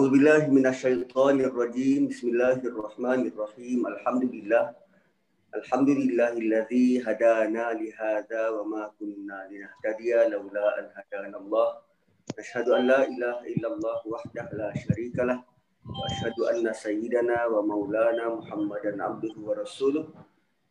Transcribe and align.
أعوذ 0.00 0.16
بالله 0.16 0.42
من 0.48 0.66
الشيطان 0.66 1.36
الرجيم. 1.44 2.08
بسم 2.08 2.26
الله 2.32 2.58
الرحمن 2.72 3.20
الرحيم. 3.28 3.80
الحمد 3.92 4.24
لله. 4.32 4.64
الحمد 5.60 5.90
لله 6.00 6.32
الذي 6.40 7.04
هدانا 7.04 7.64
لهذا 7.80 8.42
وما 8.48 8.96
كنا 8.96 9.38
لنهتدي 9.52 10.12
لولا 10.32 10.66
أن 10.80 10.86
هدانا 10.96 11.36
الله. 11.36 11.68
نشهد 12.38 12.66
أن 12.68 12.82
لا 12.88 13.00
إله 13.12 13.36
إلا 13.52 13.68
الله 13.76 13.98
وحده 14.08 14.48
لا 14.56 14.72
شريك 14.72 15.20
له. 15.20 15.44
وأشهد 15.84 16.36
أن 16.48 16.64
سيدنا 16.72 17.38
ومولانا 17.52 18.24
محمدا 18.40 19.04
عبده 19.04 19.34
ورسوله. 19.36 20.04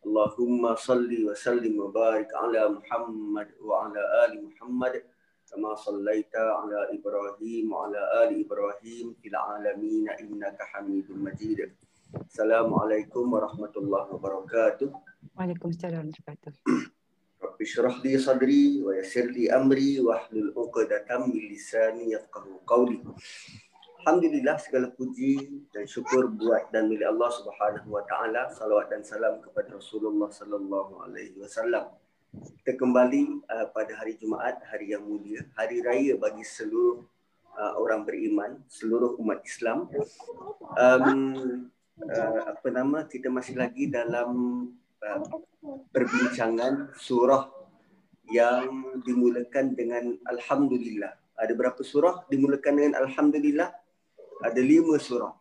اللهم 0.06 0.74
صل 0.74 1.10
وسلم 1.28 1.74
وبارك 1.78 2.30
على 2.34 2.62
محمد 2.68 3.48
وعلى 3.62 4.02
آل 4.26 4.32
محمد. 4.46 4.94
كما 5.51 5.75
صليت 5.75 6.35
على 6.35 6.99
إبراهيم 6.99 7.71
وعلى 7.71 8.01
آل 8.23 8.45
إبراهيم 8.45 9.15
في 9.21 9.27
العالمين 9.27 10.09
إنك 10.09 10.57
حميد 10.59 11.11
مجيد 11.11 11.59
السلام 12.15 12.73
عليكم 12.73 13.33
ورحمة 13.33 13.73
الله 13.77 14.03
وبركاته 14.13 14.89
Waalaikumsalam 15.35 16.11
warahmatullahi 16.15 16.95
رب 17.43 17.61
اشرح 17.61 18.05
لي 18.05 18.17
صدري 18.17 18.81
ويسر 18.83 19.25
لي 19.35 19.51
أمري 19.51 19.99
واحلل 19.99 20.53
عقدة 20.57 21.07
من 21.27 21.33
لساني 21.51 22.11
يفقه 22.11 22.45
قولي 22.67 23.03
Alhamdulillah 24.05 24.61
segala 24.61 24.93
puji 24.93 25.65
dan 25.73 25.89
syukur 25.89 26.29
buat 26.29 26.69
dan 26.69 26.93
milik 26.93 27.09
Allah 27.09 27.25
Subhanahu 27.25 27.89
wa 27.89 28.05
taala. 28.05 28.53
Salawat 28.53 28.93
dan 28.93 29.01
salam 29.01 29.41
kepada 29.41 29.73
Rasulullah 29.73 30.29
sallallahu 30.29 31.09
alaihi 31.09 31.33
wasallam. 31.41 31.89
kita 32.30 32.78
kembali 32.78 33.42
uh, 33.50 33.66
pada 33.74 33.92
hari 33.98 34.14
Jumaat, 34.16 34.62
hari 34.70 34.94
yang 34.94 35.02
mulia, 35.02 35.42
hari 35.58 35.82
raya 35.82 36.14
bagi 36.14 36.46
seluruh 36.46 37.02
uh, 37.58 37.74
orang 37.82 38.06
beriman, 38.06 38.62
seluruh 38.70 39.18
umat 39.18 39.42
Islam. 39.42 39.90
Um, 40.78 41.66
uh, 41.98 42.40
apa 42.54 42.68
nama 42.70 43.04
kita 43.10 43.26
masih 43.28 43.58
lagi 43.58 43.90
dalam 43.90 44.30
uh, 45.02 45.20
perbincangan 45.90 46.94
surah 46.94 47.50
yang 48.30 49.02
dimulakan 49.02 49.74
dengan 49.74 50.14
alhamdulillah. 50.30 51.18
Ada 51.34 51.52
berapa 51.56 51.82
surah 51.82 52.30
dimulakan 52.30 52.72
dengan 52.78 52.94
alhamdulillah? 53.02 53.74
ada 54.40 54.60
lima 54.60 54.96
surah. 54.96 55.36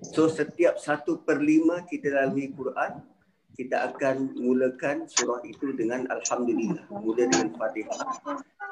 So 0.00 0.28
setiap 0.28 0.80
satu 0.80 1.20
per 1.20 1.40
lima 1.40 1.84
kita 1.84 2.08
lalui 2.08 2.52
Quran, 2.52 3.04
kita 3.60 3.92
akan 3.92 4.40
mulakan 4.40 5.04
surah 5.04 5.44
itu 5.44 5.76
dengan 5.76 6.08
Alhamdulillah. 6.08 6.88
Mula 6.88 7.28
dengan 7.28 7.52
Fatihah. 7.60 8.08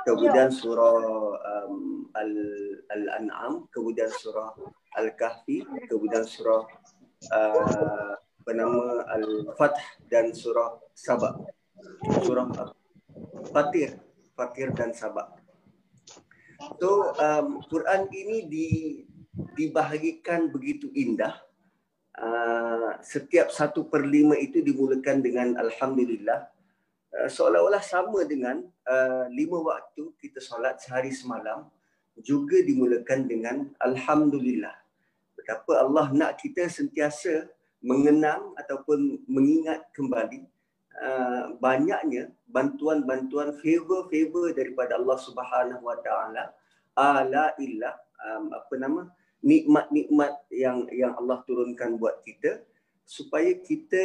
Kemudian 0.08 0.48
surah 0.48 0.97
um, 1.36 2.08
Al- 2.17 2.81
Al-An'am, 2.89 3.69
kemudian 3.69 4.09
surah 4.09 4.56
Al-Kahfi, 4.97 5.69
kemudian 5.92 6.25
surah 6.25 6.64
uh, 7.28 8.16
bernama 8.48 9.05
Al-Fath 9.12 9.77
dan 10.09 10.33
surah 10.33 10.81
Sabah. 10.97 11.36
Surah 12.25 12.48
Fatir, 13.53 14.00
Fatir 14.33 14.72
dan 14.72 14.97
Sabah. 14.97 15.36
So 16.81 17.12
um, 17.20 17.61
Quran 17.69 18.09
ini 18.09 18.48
di, 18.48 18.69
dibahagikan 19.53 20.48
begitu 20.48 20.89
indah. 20.97 21.44
Uh, 22.19 22.99
setiap 22.99 23.47
satu 23.55 23.87
per 23.87 24.03
lima 24.03 24.35
itu 24.35 24.59
dimulakan 24.59 25.23
dengan 25.23 25.55
Alhamdulillah. 25.55 26.51
Uh, 27.15 27.31
seolah-olah 27.31 27.79
sama 27.79 28.27
dengan 28.27 28.67
uh, 28.91 29.31
lima 29.31 29.63
waktu 29.63 30.11
kita 30.19 30.43
solat 30.43 30.83
sehari 30.83 31.15
semalam 31.15 31.71
juga 32.19 32.59
dimulakan 32.59 33.31
dengan 33.31 33.57
Alhamdulillah. 33.79 34.75
Betapa 35.39 35.79
Allah 35.79 36.11
nak 36.11 36.43
kita 36.43 36.67
sentiasa 36.67 37.47
mengenang 37.79 38.51
ataupun 38.59 39.23
mengingat 39.31 39.87
kembali 39.95 40.43
uh, 40.99 41.55
banyaknya 41.62 42.34
bantuan-bantuan 42.51 43.55
favor-favor 43.62 44.51
daripada 44.59 44.99
Allah 44.99 45.19
Subhanahu 45.23 45.87
Wa 45.87 45.97
Taala 46.03 46.45
ala 46.99 47.55
illa 47.62 47.95
um, 48.27 48.51
apa 48.51 48.75
nama 48.75 49.07
nikmat-nikmat 49.43 50.34
yang 50.50 50.87
yang 50.91 51.15
Allah 51.15 51.43
turunkan 51.47 51.94
buat 51.97 52.22
kita 52.26 52.62
supaya 53.09 53.56
kita 53.56 54.04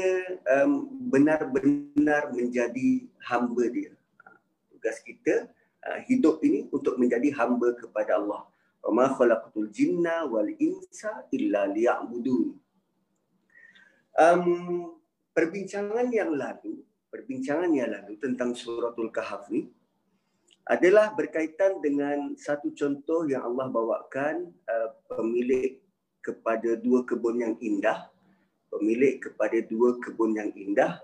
um, 0.64 0.88
benar-benar 1.12 2.32
menjadi 2.32 3.04
hamba 3.28 3.68
dia. 3.68 3.92
Tugas 4.72 5.04
kita 5.04 5.52
uh, 5.84 6.00
hidup 6.08 6.40
ini 6.46 6.72
untuk 6.72 6.96
menjadi 6.96 7.34
hamba 7.36 7.76
kepada 7.76 8.16
Allah. 8.16 8.48
Ma 8.84 9.08
khalaqatul 9.12 9.72
jinna 9.72 10.28
wal 10.28 10.48
insa 10.60 11.24
illa 11.32 11.68
liya'budun. 11.72 12.56
Um, 14.14 14.44
perbincangan 15.34 16.12
yang 16.14 16.36
lalu, 16.36 16.84
perbincangan 17.10 17.72
yang 17.74 17.90
lalu 17.90 18.20
tentang 18.20 18.54
suratul 18.54 19.10
kahf 19.10 19.50
ni 19.50 19.72
adalah 20.64 21.12
berkaitan 21.12 21.84
dengan 21.84 22.40
satu 22.40 22.72
contoh 22.72 23.28
yang 23.28 23.44
Allah 23.44 23.68
bawakan 23.68 24.52
uh, 24.68 24.90
pemilik 25.12 25.80
kepada 26.24 26.80
dua 26.80 27.04
kebun 27.04 27.44
yang 27.44 27.56
indah, 27.60 28.08
pemilik 28.72 29.20
kepada 29.20 29.60
dua 29.68 30.00
kebun 30.00 30.40
yang 30.40 30.52
indah 30.56 31.04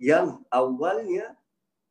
yang 0.00 0.42
awalnya 0.50 1.36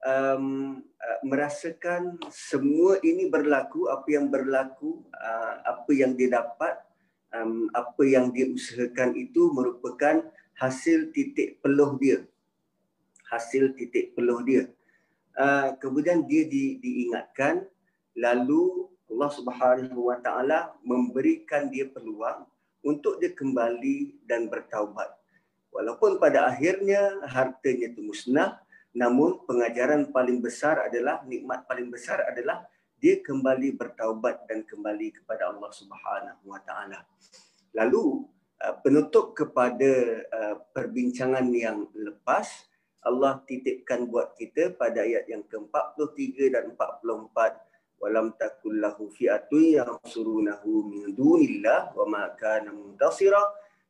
um, 0.03 0.79
uh, 0.83 1.19
merasakan 1.23 2.19
semua 2.29 2.99
ini 3.01 3.31
berlaku, 3.31 3.87
apa 3.87 4.07
yang 4.11 4.27
berlaku, 4.27 5.01
uh, 5.15 5.53
apa 5.63 5.91
yang 5.95 6.13
dia 6.19 6.37
dapat, 6.37 6.77
um, 7.31 7.71
apa 7.71 8.03
yang 8.03 8.29
dia 8.29 8.51
usahakan 8.51 9.15
itu 9.15 9.49
merupakan 9.55 10.21
hasil 10.59 11.09
titik 11.15 11.63
peluh 11.63 11.95
dia. 11.97 12.27
Hasil 13.31 13.73
titik 13.73 14.13
peluh 14.13 14.43
dia. 14.45 14.69
Uh, 15.33 15.73
kemudian 15.81 16.29
dia 16.29 16.45
di, 16.45 16.77
diingatkan 16.77 17.65
lalu 18.13 18.85
Allah 19.09 19.29
Subhanahu 19.33 20.13
Wa 20.13 20.21
Taala 20.21 20.73
memberikan 20.85 21.73
dia 21.73 21.89
peluang 21.89 22.45
untuk 22.85 23.17
dia 23.17 23.33
kembali 23.33 24.25
dan 24.29 24.45
bertaubat. 24.45 25.09
Walaupun 25.73 26.21
pada 26.21 26.45
akhirnya 26.53 27.17
hartanya 27.25 27.89
itu 27.89 28.05
musnah, 28.05 28.61
namun 28.93 29.41
pengajaran 29.49 30.13
paling 30.13 30.37
besar 30.37 30.85
adalah 30.85 31.25
nikmat 31.25 31.65
paling 31.65 31.89
besar 31.89 32.21
adalah 32.29 32.61
dia 33.01 33.19
kembali 33.19 33.73
bertaubat 33.73 34.45
dan 34.45 34.61
kembali 34.63 35.17
kepada 35.17 35.49
Allah 35.49 35.71
Subhanahu 35.73 36.43
Wa 36.45 36.61
Taala. 36.61 37.01
Lalu 37.73 38.29
uh, 38.61 38.75
penutup 38.85 39.33
kepada 39.33 40.21
uh, 40.29 40.55
perbincangan 40.77 41.49
yang 41.49 41.89
lepas 41.97 42.69
Allah 43.03 43.43
titipkan 43.43 44.07
buat 44.07 44.35
kita 44.39 44.79
pada 44.79 45.03
ayat 45.03 45.27
yang 45.27 45.43
ke-43 45.43 46.55
dan 46.55 46.71
44 46.71 47.99
walam 47.99 48.35
takul 48.35 48.79
lahu 48.79 49.07
fi'atun 49.11 49.79
yansurunahu 49.79 50.91
min 50.91 51.15
dunillah 51.15 51.95
wa 51.95 52.05
ma 52.07 52.23
kana 52.35 52.71
muntasira. 52.71 53.39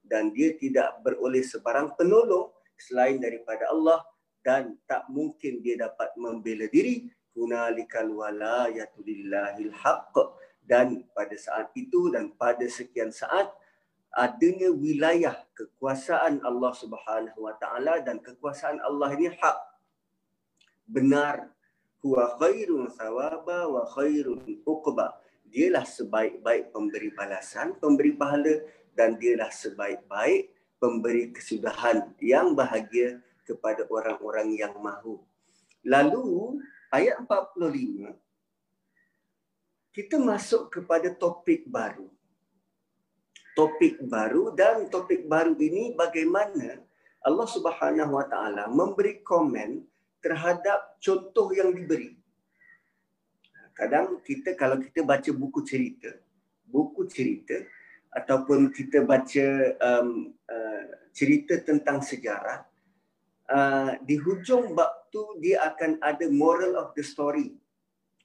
Dan 0.04 0.36
dia 0.36 0.54
tidak 0.60 1.00
beroleh 1.02 1.42
sebarang 1.42 1.96
penolong 1.96 2.52
selain 2.76 3.18
daripada 3.18 3.72
Allah 3.72 4.04
dan 4.44 4.76
tak 4.86 5.08
mungkin 5.08 5.64
dia 5.64 5.80
dapat 5.80 6.12
membela 6.20 6.68
diri. 6.68 7.08
Hunalikal 7.34 8.14
walayatu 8.14 9.02
lillahil 9.02 9.74
haqq. 9.74 10.16
Dan 10.62 11.08
pada 11.16 11.34
saat 11.34 11.72
itu 11.74 12.14
dan 12.14 12.36
pada 12.36 12.68
sekian 12.68 13.10
saat 13.10 13.50
adanya 14.14 14.70
wilayah 14.70 15.34
kekuasaan 15.58 16.46
Allah 16.46 16.74
Subhanahu 16.78 17.50
Wa 17.50 17.58
Taala 17.58 17.98
dan 18.06 18.22
kekuasaan 18.22 18.78
Allah 18.86 19.10
ini 19.18 19.34
hak. 19.34 19.58
Benar 20.86 21.50
huwa 22.06 22.38
khairun 22.38 22.94
thawaba 22.94 23.66
wa 23.66 23.84
khairun 23.90 24.62
uqba. 24.64 25.18
Dialah 25.50 25.86
sebaik-baik 25.86 26.74
pemberi 26.74 27.10
balasan 27.14 27.78
pemberi 27.78 28.14
pahala 28.14 28.62
dan 28.94 29.18
dialah 29.18 29.50
sebaik-baik 29.50 30.50
pemberi 30.78 31.34
kesudahan 31.34 32.14
yang 32.22 32.54
bahagia 32.58 33.22
kepada 33.46 33.86
orang-orang 33.90 34.54
yang 34.58 34.74
mahu. 34.82 35.22
Lalu 35.86 36.58
ayat 36.94 37.22
45 37.26 38.14
kita 39.94 40.18
masuk 40.18 40.74
kepada 40.74 41.14
topik 41.14 41.70
baru 41.70 42.10
topik 43.54 44.02
baru 44.06 44.54
dan 44.54 44.90
topik 44.90 45.30
baru 45.30 45.54
ini 45.58 45.94
bagaimana 45.94 46.82
Allah 47.24 47.48
Subhanahu 47.48 48.20
Wa 48.20 48.26
Taala 48.28 48.68
memberi 48.68 49.24
komen 49.24 49.86
terhadap 50.20 51.00
contoh 51.00 51.52
yang 51.56 51.72
diberi. 51.72 52.16
Kadang 53.74 54.22
kita 54.22 54.54
kalau 54.54 54.78
kita 54.78 55.02
baca 55.02 55.32
buku 55.34 55.66
cerita, 55.66 56.14
buku 56.70 57.10
cerita 57.10 57.58
ataupun 58.14 58.70
kita 58.70 59.02
baca 59.02 59.48
um, 59.82 60.30
uh, 60.46 60.84
cerita 61.10 61.58
tentang 61.62 62.06
sejarah, 62.06 62.62
uh, 63.50 63.98
di 64.06 64.16
hujung 64.22 64.78
bab 64.78 65.10
tu 65.10 65.38
dia 65.42 65.66
akan 65.74 65.98
ada 66.02 66.26
moral 66.30 66.78
of 66.78 66.94
the 66.94 67.02
story 67.02 67.54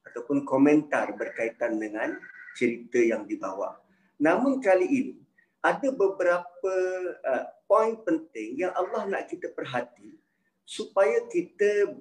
ataupun 0.04 0.44
komentar 0.44 1.12
berkaitan 1.16 1.76
dengan 1.80 2.16
cerita 2.56 3.00
yang 3.00 3.24
dibawa. 3.28 3.87
Namun 4.18 4.58
kali 4.58 4.86
ini 4.86 5.14
ada 5.62 5.88
beberapa 5.94 6.74
uh, 7.22 7.44
poin 7.70 7.98
penting 8.02 8.58
yang 8.58 8.74
Allah 8.74 9.06
nak 9.06 9.30
kita 9.30 9.50
perhati 9.54 10.18
supaya 10.66 11.24
kita 11.30 11.96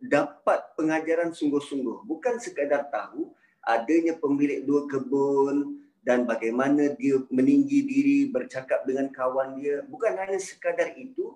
dapat 0.00 0.60
pengajaran 0.76 1.32
sungguh-sungguh. 1.32 2.04
Bukan 2.04 2.38
sekadar 2.38 2.86
tahu 2.92 3.32
adanya 3.64 4.14
pemilik 4.16 4.62
dua 4.62 4.84
kebun 4.86 5.82
dan 6.06 6.22
bagaimana 6.22 6.94
dia 6.94 7.18
meninggi 7.32 7.82
diri 7.82 8.18
bercakap 8.30 8.86
dengan 8.86 9.10
kawan 9.10 9.58
dia. 9.58 9.82
Bukan 9.88 10.14
hanya 10.14 10.38
sekadar 10.38 10.94
itu 10.94 11.34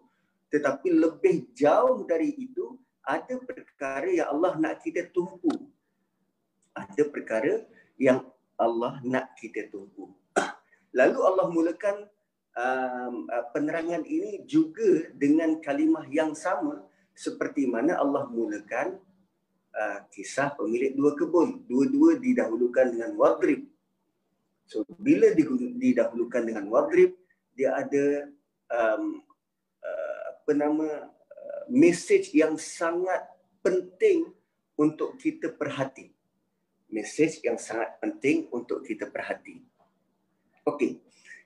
tetapi 0.51 0.91
lebih 0.91 1.51
jauh 1.55 2.03
dari 2.05 2.35
itu 2.35 2.75
ada 3.07 3.39
perkara 3.39 4.11
yang 4.11 4.29
Allah 4.35 4.59
nak 4.59 4.83
kita 4.83 5.09
tumpu. 5.11 5.51
Ada 6.75 7.07
perkara 7.07 7.67
yang 7.99 8.23
Allah 8.61 9.01
nak 9.03 9.33
kita 9.41 9.73
tumpu. 9.73 10.13
Lalu 10.99 11.19
Allah 11.25 11.47
mulakan 11.49 11.97
um, 12.55 13.15
uh, 13.27 13.45
penerangan 13.57 14.05
ini 14.05 14.45
juga 14.45 15.09
dengan 15.17 15.57
kalimah 15.65 16.05
yang 16.13 16.37
sama 16.37 16.85
seperti 17.17 17.65
mana 17.69 17.97
Allah 17.97 18.29
mulakan 18.29 19.01
uh, 19.73 19.99
kisah 20.13 20.53
pemilik 20.55 20.93
dua 20.93 21.17
kebun. 21.17 21.65
Dua-dua 21.65 22.21
didahulukan 22.21 22.93
dengan 22.93 23.17
wadrib. 23.17 23.65
So 24.69 24.87
bila 25.01 25.35
didahulukan 25.35 26.47
dengan 26.47 26.71
wadrib, 26.71 27.19
dia 27.59 27.75
ada 27.75 28.31
um, 28.71 29.19
uh, 29.83 30.21
apa 30.31 30.53
nama 30.55 30.89
uh, 31.11 31.63
message 31.69 32.31
yang 32.37 32.55
sangat 32.55 33.27
penting 33.61 34.31
untuk 34.79 35.19
kita 35.21 35.53
perhati. 35.53 36.09
Message 36.91 37.43
yang 37.47 37.57
sangat 37.57 37.97
penting 38.03 38.51
untuk 38.51 38.83
kita 38.83 39.07
perhati. 39.07 39.63
Okey. 40.67 40.99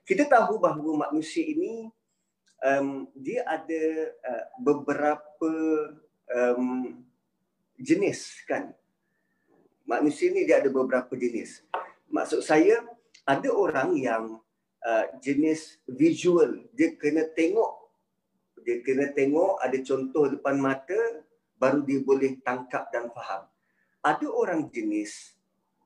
Kita 0.04 0.28
tahu 0.28 0.60
bahawa 0.60 1.08
manusia 1.08 1.44
ini 1.44 1.88
um, 2.60 3.08
dia 3.16 3.44
ada 3.44 3.84
uh, 4.24 4.44
beberapa 4.60 5.52
um, 6.32 7.00
jenis 7.76 8.44
kan. 8.48 8.72
Manusia 9.84 10.32
ini 10.32 10.48
dia 10.48 10.64
ada 10.64 10.68
beberapa 10.72 11.12
jenis. 11.12 11.64
Maksud 12.08 12.40
saya 12.40 12.80
ada 13.24 13.48
orang 13.52 13.96
yang 13.96 14.40
uh, 14.84 15.04
jenis 15.20 15.80
visual, 15.88 16.64
dia 16.72 16.96
kena 16.96 17.28
tengok 17.32 17.84
dia 18.64 18.80
kena 18.80 19.12
tengok 19.12 19.60
ada 19.60 19.76
contoh 19.84 20.24
depan 20.32 20.56
mata 20.56 20.96
baru 21.60 21.84
dia 21.84 22.00
boleh 22.00 22.40
tangkap 22.40 22.88
dan 22.88 23.12
faham. 23.12 23.44
Ada 24.00 24.24
orang 24.24 24.72
jenis 24.72 25.33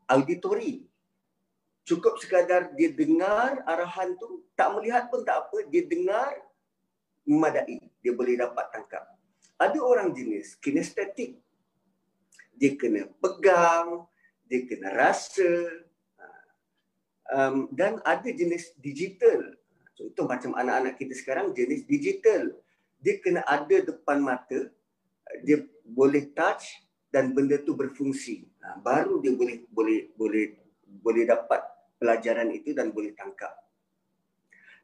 auditory. 0.09 0.89
Cukup 1.85 2.21
sekadar 2.21 2.73
dia 2.77 2.93
dengar 2.93 3.65
arahan 3.65 4.13
tu, 4.21 4.45
tak 4.53 4.73
melihat 4.77 5.09
pun 5.09 5.25
tak 5.25 5.49
apa, 5.49 5.65
dia 5.73 5.85
dengar 5.89 6.37
memadai. 7.25 7.81
Dia 8.05 8.13
boleh 8.13 8.37
dapat 8.37 8.69
tangkap. 8.73 9.05
Ada 9.57 9.79
orang 9.81 10.13
jenis 10.13 10.57
kinestetik. 10.61 11.41
Dia 12.59 12.75
kena 12.77 13.09
pegang 13.23 14.09
dia 14.49 14.65
kena 14.65 14.89
rasa. 14.97 15.85
Um, 17.29 17.69
dan 17.77 18.01
ada 18.09 18.25
jenis 18.25 18.73
digital. 18.81 19.53
Contoh 19.93 20.25
macam 20.25 20.57
anak-anak 20.57 20.97
kita 20.97 21.13
sekarang 21.13 21.53
jenis 21.53 21.85
digital. 21.85 22.57
Dia 23.05 23.21
kena 23.21 23.45
ada 23.45 23.85
depan 23.85 24.25
mata 24.25 24.73
dia 25.45 25.61
boleh 25.85 26.33
touch 26.33 26.65
dan 27.09 27.33
benda 27.33 27.57
tu 27.61 27.73
berfungsi 27.73 28.45
ha, 28.65 28.77
baru 28.81 29.21
dia 29.25 29.33
boleh 29.33 29.65
boleh 29.73 30.13
boleh 30.15 30.45
boleh 31.01 31.25
dapat 31.25 31.61
pelajaran 31.97 32.53
itu 32.53 32.77
dan 32.77 32.93
boleh 32.93 33.17
tangkap 33.17 33.69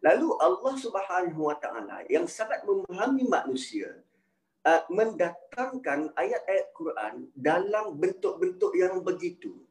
Lalu 0.04 0.36
Allah 0.36 0.74
Subhanahu 0.76 1.48
Wa 1.48 1.56
Taala 1.56 2.04
yang 2.12 2.28
sangat 2.28 2.60
memahami 2.68 3.24
manusia 3.24 4.04
uh, 4.68 4.84
mendatangkan 4.92 6.12
ayat-ayat 6.12 6.76
Quran 6.76 7.32
dalam 7.32 7.96
bentuk-bentuk 7.96 8.76
yang 8.76 9.00
begitu. 9.00 9.64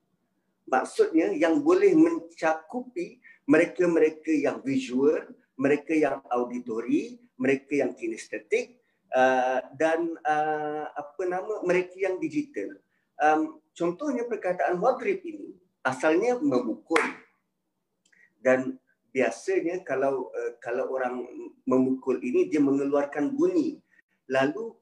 Maksudnya 0.66 1.38
yang 1.38 1.62
boleh 1.62 1.94
mencakupi 1.94 3.22
mereka-mereka 3.46 4.34
yang 4.34 4.58
visual, 4.66 5.22
mereka 5.54 5.94
yang 5.94 6.18
auditori, 6.34 7.22
mereka 7.38 7.86
yang 7.86 7.94
kinestetik 7.94 8.82
uh, 9.14 9.60
dan 9.78 10.18
uh, 10.26 10.90
apa 10.92 11.22
nama 11.30 11.62
mereka 11.64 11.96
yang 11.96 12.18
digital. 12.18 12.76
Um, 13.22 13.62
contohnya 13.78 14.26
perkataan 14.26 14.82
wadrib 14.82 15.22
ini 15.24 15.54
asalnya 15.86 16.42
memukul. 16.42 17.00
Dan 18.44 18.76
biasanya 19.14 19.86
kalau 19.86 20.34
uh, 20.34 20.52
kalau 20.60 20.92
orang 20.92 21.24
memukul 21.64 22.20
ini 22.20 22.50
dia 22.50 22.60
mengeluarkan 22.60 23.32
bunyi. 23.32 23.80
Lalu 24.28 24.74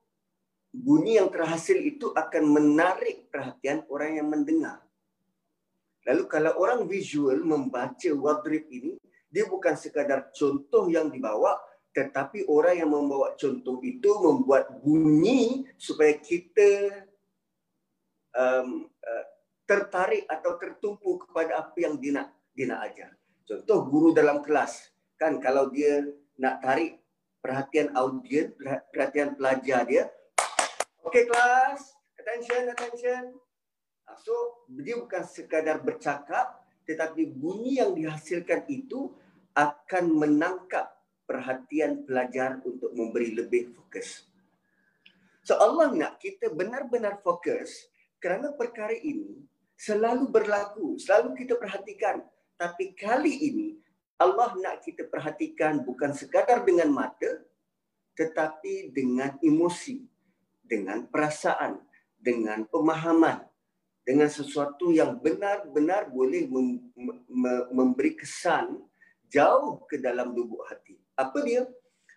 bunyi 0.71 1.19
yang 1.19 1.27
terhasil 1.27 1.75
itu 1.75 2.15
akan 2.15 2.43
menarik 2.47 3.27
perhatian 3.27 3.83
orang 3.91 4.17
yang 4.17 4.27
mendengar. 4.31 4.79
Lalu 6.07 6.23
kalau 6.25 6.57
orang 6.57 6.89
visual 6.89 7.37
membaca 7.45 8.09
wadrib 8.17 8.65
ini 8.73 8.97
dia 9.31 9.45
bukan 9.45 9.77
sekadar 9.77 10.33
contoh 10.33 10.89
yang 10.89 11.07
dibawa 11.07 11.55
tetapi 11.91 12.47
orang 12.47 12.75
yang 12.79 12.91
membawa 12.91 13.35
contoh 13.35 13.83
itu 13.83 14.09
membuat 14.23 14.79
bunyi 14.79 15.67
supaya 15.75 16.15
kita 16.15 17.03
um, 18.31 18.87
uh, 18.87 19.25
tertarik 19.67 20.23
atau 20.27 20.55
tertumpu 20.55 21.19
kepada 21.27 21.67
apa 21.67 21.77
yang 21.79 21.99
dia 21.99 22.23
nak 22.23 22.27
dia 22.55 22.67
nak 22.67 22.81
ajar 22.91 23.11
Contoh 23.51 23.83
guru 23.83 24.15
dalam 24.15 24.39
kelas 24.39 24.87
kan 25.19 25.35
kalau 25.43 25.67
dia 25.67 26.07
nak 26.39 26.63
tarik 26.63 27.03
perhatian 27.43 27.91
audien, 27.97 28.55
perhatian 28.93 29.35
pelajar 29.35 29.83
dia. 29.83 30.07
Okay 31.03 31.27
kelas, 31.27 31.97
attention, 32.15 32.71
attention. 32.71 33.23
Ah, 34.05 34.15
so 34.15 34.63
dia 34.71 34.95
bukan 34.95 35.25
sekadar 35.25 35.83
bercakap 35.83 36.63
tetapi 36.85 37.27
bunyi 37.27 37.83
yang 37.83 37.91
dihasilkan 37.91 38.63
itu 38.71 39.11
akan 39.51 40.15
menangkap 40.15 41.00
perhatian 41.25 42.03
pelajar 42.05 42.59
untuk 42.63 42.91
memberi 42.93 43.33
lebih 43.33 43.71
fokus. 43.73 44.27
So 45.41 45.57
Allah 45.57 45.89
nak 45.93 46.21
kita 46.21 46.53
benar-benar 46.53 47.19
fokus 47.25 47.89
kerana 48.21 48.53
perkara 48.53 48.93
ini 48.93 49.41
selalu 49.73 50.29
berlaku, 50.29 51.01
selalu 51.01 51.33
kita 51.41 51.57
perhatikan 51.57 52.21
tapi 52.61 52.93
kali 52.93 53.33
ini 53.49 53.67
Allah 54.21 54.53
nak 54.53 54.85
kita 54.85 55.09
perhatikan 55.09 55.81
bukan 55.81 56.13
sekadar 56.13 56.61
dengan 56.61 56.93
mata 56.93 57.41
tetapi 58.13 58.93
dengan 58.93 59.33
emosi, 59.41 60.05
dengan 60.61 61.09
perasaan, 61.09 61.81
dengan 62.21 62.69
pemahaman, 62.69 63.41
dengan 64.05 64.29
sesuatu 64.29 64.93
yang 64.93 65.17
benar-benar 65.17 66.13
boleh 66.13 66.45
memberi 67.73 68.13
kesan 68.13 68.77
jauh 69.25 69.81
ke 69.89 69.97
dalam 69.97 70.37
lubuk 70.37 70.61
hati. 70.69 71.00
Apa 71.15 71.37
dia? 71.43 71.67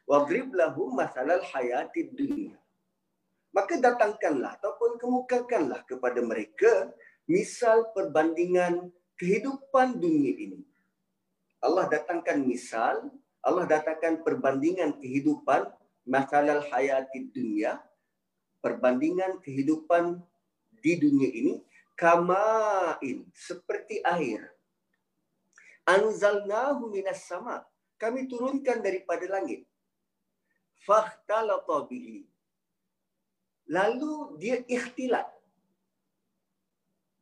Wadrib 0.04 0.52
lahum 0.52 0.92
masalal 0.92 1.40
hayati 1.40 2.12
dunia. 2.12 2.60
Maka 3.54 3.78
datangkanlah 3.78 4.58
ataupun 4.60 4.98
kemukakanlah 5.00 5.86
kepada 5.86 6.20
mereka 6.20 6.90
misal 7.24 7.88
perbandingan 7.96 8.92
kehidupan 9.16 9.96
dunia 9.96 10.32
ini. 10.34 10.60
Allah 11.64 11.88
datangkan 11.88 12.44
misal, 12.44 13.08
Allah 13.40 13.64
datangkan 13.64 14.20
perbandingan 14.20 15.00
kehidupan 15.00 15.72
masalah 16.04 16.60
hayati 16.68 17.32
dunia, 17.32 17.80
perbandingan 18.60 19.40
kehidupan 19.40 20.20
di 20.84 21.00
dunia 21.00 21.30
ini 21.32 21.54
kamain 21.96 23.24
seperti 23.32 24.04
air. 24.04 24.52
Anzalnahu 25.88 26.92
minas 26.92 27.24
sama. 27.24 27.64
Kami 28.04 28.28
turunkan 28.28 28.84
daripada 28.84 29.24
langit. 29.32 29.64
Fakhtalata 30.84 31.88
bihi. 31.88 32.28
Lalu 33.72 34.36
dia 34.36 34.60
ikhtilat. 34.68 35.24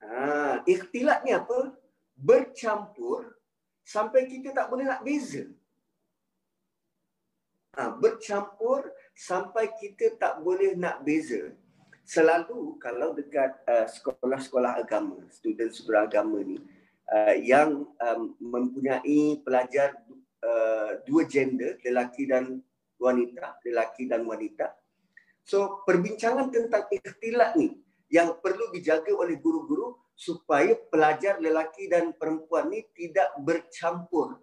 Ha, 0.03 0.67
ikhtilat 0.67 1.23
ni 1.23 1.39
apa? 1.39 1.79
bercampur 2.19 3.39
sampai 3.87 4.27
kita 4.27 4.51
tak 4.51 4.67
boleh 4.67 4.91
nak 4.91 5.07
beza. 5.07 5.47
Ha, 7.79 7.95
bercampur 7.95 8.91
sampai 9.15 9.71
kita 9.79 10.19
tak 10.19 10.43
boleh 10.43 10.75
nak 10.75 11.07
beza. 11.07 11.55
Selalu 12.03 12.83
kalau 12.83 13.15
dekat 13.15 13.63
uh, 13.71 13.87
sekolah-sekolah 13.87 14.83
agama, 14.83 15.23
student-student 15.31 16.11
agama 16.11 16.43
ni, 16.43 16.59
uh, 17.07 17.35
yang 17.39 17.87
um, 18.03 18.35
mempunyai 18.43 19.39
pelajar 19.47 19.95
uh, 20.43 21.01
dua 21.07 21.23
gender, 21.25 21.79
lelaki 21.83 22.29
dan 22.29 22.61
wanita, 22.99 23.63
lelaki 23.67 24.07
dan 24.11 24.27
wanita. 24.27 24.75
So 25.43 25.83
perbincangan 25.83 26.55
tentang 26.55 26.87
ikhtilat 26.91 27.59
ni 27.59 27.75
yang 28.13 28.39
perlu 28.39 28.71
dijaga 28.71 29.11
oleh 29.17 29.41
guru-guru 29.41 29.99
supaya 30.13 30.77
pelajar 30.77 31.43
lelaki 31.43 31.89
dan 31.91 32.15
perempuan 32.15 32.71
ni 32.71 32.87
tidak 32.95 33.33
bercampur. 33.43 34.39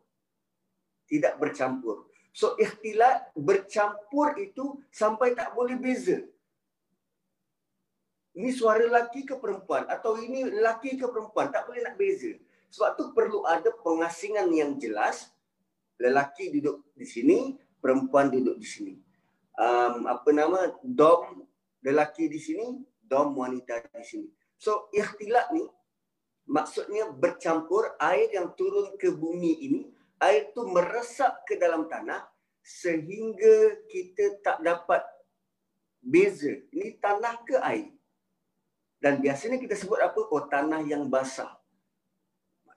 Tidak 1.08 1.40
bercampur. 1.40 2.10
So 2.36 2.58
ikhtilat 2.60 3.32
bercampur 3.34 4.38
itu 4.38 4.82
sampai 4.92 5.34
tak 5.34 5.56
boleh 5.56 5.80
beza. 5.80 6.20
Ini 8.40 8.50
suara 8.54 8.86
lelaki 8.86 9.26
ke 9.26 9.36
perempuan 9.36 9.90
atau 9.90 10.16
ini 10.16 10.46
lelaki 10.48 10.96
ke 10.96 11.06
perempuan 11.10 11.50
tak 11.50 11.66
boleh 11.66 11.82
nak 11.84 11.98
beza. 11.98 12.38
Sebab 12.70 12.90
tu 12.96 13.04
perlu 13.18 13.44
ada 13.44 13.74
pengasingan 13.82 14.48
yang 14.54 14.78
jelas. 14.78 15.34
Lelaki 16.00 16.50
duduk 16.56 16.96
di 16.96 17.04
sini, 17.04 17.60
perempuan 17.84 18.32
duduk 18.32 18.56
di 18.56 18.68
sini. 18.68 18.94
Um, 19.60 20.08
apa 20.08 20.32
nama? 20.32 20.72
Dom 20.80 21.44
lelaki 21.84 22.32
di 22.32 22.40
sini, 22.40 22.80
dom 23.04 23.36
wanita 23.36 23.84
di 23.92 24.04
sini. 24.04 24.28
So 24.60 24.92
ikhtilat 24.92 25.52
ni 25.56 25.64
maksudnya 26.50 27.12
bercampur 27.12 27.96
air 28.00 28.32
yang 28.34 28.56
turun 28.56 28.96
ke 28.96 29.12
bumi 29.12 29.54
ini, 29.64 29.82
air 30.20 30.52
tu 30.52 30.68
meresap 30.68 31.44
ke 31.48 31.56
dalam 31.60 31.88
tanah 31.88 32.28
sehingga 32.64 33.84
kita 33.88 34.40
tak 34.44 34.64
dapat 34.64 35.04
beza. 36.00 36.52
Ini 36.72 37.00
tanah 37.00 37.36
ke 37.44 37.56
air? 37.60 37.92
Dan 39.00 39.24
biasanya 39.24 39.60
kita 39.60 39.76
sebut 39.80 40.00
apa? 40.00 40.20
Oh 40.28 40.44
tanah 40.48 40.84
yang 40.84 41.08
basah. 41.08 41.59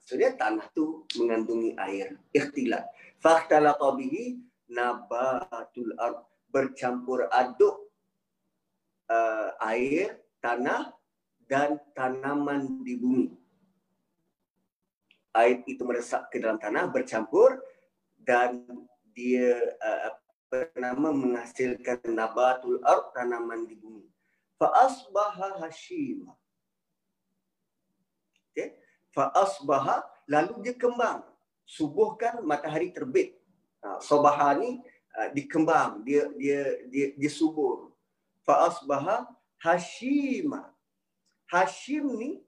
Maksudnya 0.03 0.35
tanah 0.35 0.67
tu 0.75 1.07
mengandungi 1.15 1.79
air. 1.79 2.19
Ikhtilat. 2.35 2.91
Fakhtalaqa 3.23 3.95
bihi 3.95 4.35
nabatul 4.67 5.95
ard. 5.95 6.27
Bercampur 6.51 7.31
aduk 7.31 7.87
uh, 9.07 9.55
air, 9.63 10.19
tanah 10.43 10.91
dan 11.47 11.79
tanaman 11.95 12.83
di 12.83 12.99
bumi. 12.99 13.31
Air 15.33 15.63
itu 15.65 15.81
meresap 15.87 16.29
ke 16.29 16.37
dalam 16.37 16.59
tanah, 16.59 16.91
bercampur 16.91 17.63
dan 18.21 18.67
dia 19.15 19.55
uh, 19.81 20.13
apa 20.13 20.69
nama 20.77 21.09
menghasilkan 21.15 22.05
nabatul 22.11 22.83
ard, 22.83 23.15
tanaman 23.15 23.65
di 23.65 23.79
bumi. 23.79 24.05
Fa 24.59 24.67
asbaha 24.83 25.63
hashima 25.63 26.37
fa 29.13 29.29
asbaha 29.31 30.01
lalu 30.27 30.67
dia 30.67 30.75
kembang. 30.75 31.23
Subuhkan 31.63 32.43
matahari 32.43 32.91
terbit. 32.91 33.39
Ha, 33.79 34.03
sabaha 34.03 34.57
ni 34.59 34.83
uh, 35.15 35.29
dikembang. 35.31 36.03
Dia 36.03 36.27
dia 36.35 36.61
dia 36.91 37.07
dia 37.15 37.31
subur. 37.31 37.93
Fa 38.43 38.67
asbaha 38.67 39.29
hashima. 39.61 40.73
Hashim 41.47 42.09
ni 42.17 42.41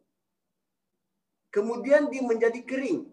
kemudian 1.53 2.09
dia 2.11 2.25
menjadi 2.25 2.59
kering. 2.65 3.07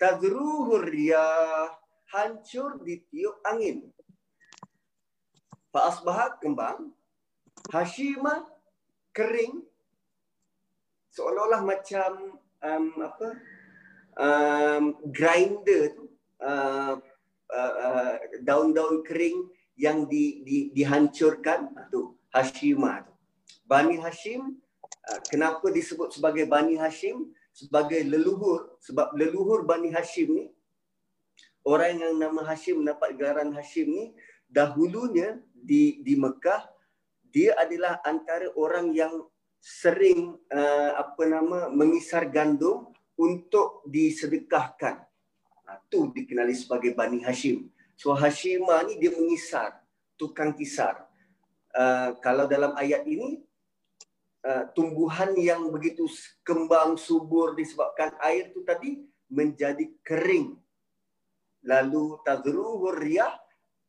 Tadruhur 0.00 0.86
riyah 0.86 1.68
hancur 2.14 2.80
ditiup 2.80 3.42
angin. 3.44 3.90
Fa 5.74 5.90
asbaha 5.90 6.38
kembang. 6.38 6.94
Hashima 7.68 8.46
kering. 9.12 9.66
Seolah-olah 11.14 11.62
macam 11.62 12.42
um, 12.64 12.84
apa 13.04 13.28
um, 14.18 14.84
grinder 15.12 15.92
tu 15.92 16.04
uh, 16.40 16.96
uh, 17.52 17.74
uh, 17.84 18.12
daun-daun 18.42 19.04
kering 19.04 19.36
yang 19.74 20.06
di, 20.06 20.46
di, 20.46 20.58
dihancurkan 20.70 21.74
ah, 21.74 21.86
tu 21.90 22.14
Hashimah 22.30 23.06
tu. 23.06 23.12
Bani 23.66 23.98
Hashim 24.00 24.58
uh, 24.86 25.20
kenapa 25.28 25.68
disebut 25.70 26.14
sebagai 26.14 26.48
Bani 26.48 26.78
Hashim 26.78 27.30
sebagai 27.54 28.02
leluhur 28.02 28.78
sebab 28.82 29.14
leluhur 29.14 29.62
Bani 29.62 29.90
Hashim 29.92 30.34
ni 30.34 30.44
orang 31.66 32.00
yang 32.00 32.14
nama 32.18 32.42
Hashim 32.46 32.82
dapat 32.82 33.14
gelaran 33.18 33.54
Hashim 33.54 33.86
ni 33.90 34.04
dahulunya 34.50 35.38
di 35.54 36.02
di 36.02 36.14
Mekah 36.14 36.70
dia 37.34 37.58
adalah 37.58 37.98
antara 38.06 38.46
orang 38.54 38.94
yang 38.94 39.10
sering 39.64 40.36
uh, 40.52 40.92
apa 41.00 41.24
nama 41.24 41.72
mengisar 41.72 42.28
gandum 42.28 42.92
untuk 43.16 43.80
disedekahkan. 43.88 45.00
Itu 45.88 46.04
uh, 46.04 46.06
dikenali 46.12 46.52
sebagai 46.52 46.92
Bani 46.92 47.24
Hashim. 47.24 47.72
So 47.96 48.12
Hashimah 48.12 48.84
ni 48.84 49.00
dia 49.00 49.16
mengisar, 49.16 49.80
tukang 50.20 50.52
kisar. 50.52 51.08
Uh, 51.72 52.12
kalau 52.20 52.44
dalam 52.44 52.76
ayat 52.76 53.08
ini 53.08 53.40
uh, 54.44 54.68
tumbuhan 54.76 55.32
yang 55.40 55.72
begitu 55.72 56.04
kembang 56.44 57.00
subur 57.00 57.56
disebabkan 57.56 58.12
air 58.20 58.52
tu 58.52 58.60
tadi 58.68 59.00
menjadi 59.32 59.88
kering. 60.04 60.60
Lalu 61.64 62.20
tazruhur 62.20 63.00
riyah 63.00 63.32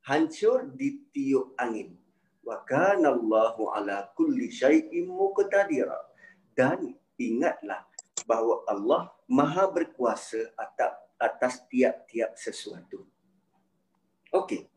hancur 0.07 0.71
ditiup 0.71 1.51
angin 1.59 2.04
wa 2.45 2.61
kana 2.63 3.17
Allahu 3.17 3.73
ala 3.73 4.07
kulli 4.13 4.53
syai'in 4.53 5.09
muqtadira 5.09 5.97
dan 6.53 6.93
ingatlah 7.17 7.81
bahawa 8.29 8.61
Allah 8.69 9.01
maha 9.25 9.65
berkuasa 9.67 10.53
atas 10.55 10.93
atas 11.19 11.63
tiap-tiap 11.71 12.35
sesuatu. 12.35 13.07
Okey. 14.35 14.67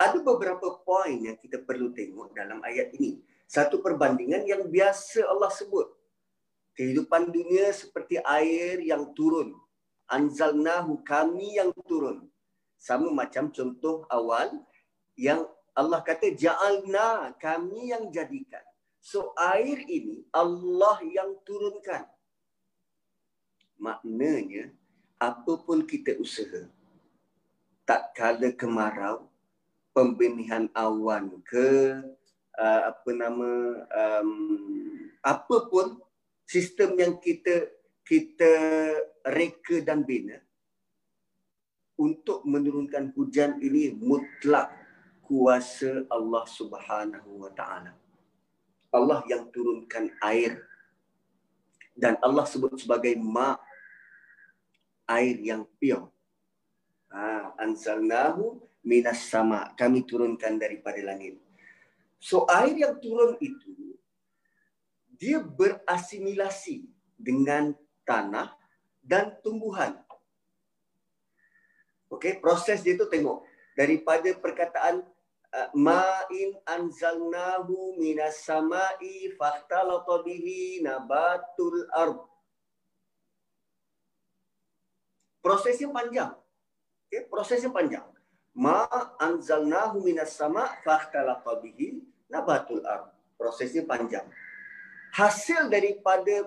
Ada 0.00 0.22
beberapa 0.22 0.80
poin 0.80 1.16
yang 1.18 1.36
kita 1.36 1.60
perlu 1.60 1.92
tengok 1.92 2.32
dalam 2.32 2.62
ayat 2.64 2.94
ini. 2.96 3.20
Satu 3.50 3.82
perbandingan 3.82 4.46
yang 4.46 4.70
biasa 4.70 5.26
Allah 5.26 5.50
sebut. 5.50 5.90
Kehidupan 6.78 7.34
dunia 7.34 7.74
seperti 7.74 8.22
air 8.22 8.78
yang 8.80 9.10
turun. 9.12 9.52
Anzalnahu 10.06 11.02
kami 11.02 11.58
yang 11.58 11.74
turun. 11.84 12.30
Sama 12.80 13.12
macam 13.12 13.52
contoh 13.52 14.06
awal 14.08 14.62
yang 15.18 15.44
Allah 15.80 16.04
kata 16.04 16.36
ja'alna 16.36 17.40
kami 17.40 17.88
yang 17.88 18.12
jadikan. 18.12 18.60
So 19.00 19.32
air 19.32 19.80
ini 19.88 20.28
Allah 20.28 21.00
yang 21.08 21.40
turunkan. 21.40 22.04
Maknanya 23.80 24.76
apapun 25.16 25.88
kita 25.88 26.20
usaha 26.20 26.68
tak 27.88 28.12
kala 28.12 28.52
kemarau 28.52 29.24
pembenihan 29.96 30.68
awan 30.76 31.40
ke 31.48 31.96
uh, 32.60 32.80
apa 32.92 33.10
nama 33.16 33.50
um, 33.88 34.30
apapun 35.24 35.96
sistem 36.44 37.00
yang 37.00 37.16
kita 37.16 37.72
kita 38.04 38.52
reka 39.32 39.80
dan 39.80 40.04
bina 40.04 40.44
untuk 41.96 42.44
menurunkan 42.44 43.12
hujan 43.16 43.60
ini 43.64 43.96
mutlak 43.96 44.79
kuasa 45.30 46.10
Allah 46.10 46.42
Subhanahu 46.50 47.46
wa 47.46 47.54
taala. 47.54 47.94
Allah 48.90 49.22
yang 49.30 49.46
turunkan 49.54 50.10
air 50.18 50.66
dan 51.94 52.18
Allah 52.18 52.42
sebut 52.50 52.74
sebagai 52.74 53.14
ma 53.14 53.54
air 55.06 55.38
yang 55.38 55.62
pure. 55.78 56.10
Ha, 57.14 57.54
anzalnahu 57.62 58.58
minas 58.82 59.22
sama. 59.30 59.70
Kami 59.78 60.02
turunkan 60.02 60.58
daripada 60.58 60.98
langit. 60.98 61.38
So 62.18 62.42
air 62.50 62.74
yang 62.74 62.98
turun 62.98 63.38
itu 63.38 63.94
dia 65.14 65.38
berasimilasi 65.38 66.90
dengan 67.14 67.70
tanah 68.02 68.50
dan 68.98 69.38
tumbuhan. 69.46 69.94
Okey, 72.10 72.42
proses 72.42 72.82
dia 72.82 72.98
tu 72.98 73.06
tengok 73.06 73.46
daripada 73.78 74.26
perkataan 74.34 75.06
ma'in 75.74 76.54
anzalnahu 76.62 77.98
minas 77.98 78.46
sama'i 78.46 79.34
fahtalata 79.34 80.22
bihi 80.22 80.82
nabatul 80.82 81.90
ard. 81.90 82.22
Prosesnya 85.40 85.88
panjang. 85.90 86.32
Okay, 87.10 87.26
prosesnya 87.26 87.72
panjang. 87.74 88.06
Ma 88.54 88.86
anzalnahu 89.18 90.02
minas 90.04 90.34
sama' 90.34 90.80
fahtalata 90.86 91.58
bihi 91.58 91.98
nabatul 92.30 92.82
ard. 92.86 93.10
Prosesnya 93.34 93.82
panjang. 93.82 94.26
Hasil 95.10 95.66
daripada 95.66 96.46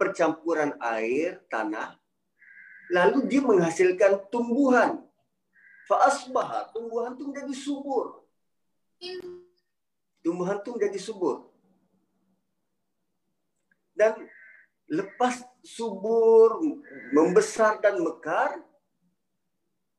percampuran 0.00 0.76
air, 0.80 1.44
tanah, 1.52 1.98
lalu 2.92 3.26
dia 3.26 3.42
menghasilkan 3.42 4.28
tumbuhan 4.30 5.05
Fa'asbaha, 5.86 6.74
tumbuhan 6.74 7.14
tu 7.14 7.30
menjadi 7.30 7.54
subur. 7.54 8.26
Tumbuhan 10.20 10.58
tu 10.66 10.74
menjadi 10.74 10.98
subur. 10.98 11.46
Dan 13.94 14.26
lepas 14.90 15.46
subur, 15.62 16.58
membesar 17.14 17.78
dan 17.78 18.02
mekar, 18.02 18.60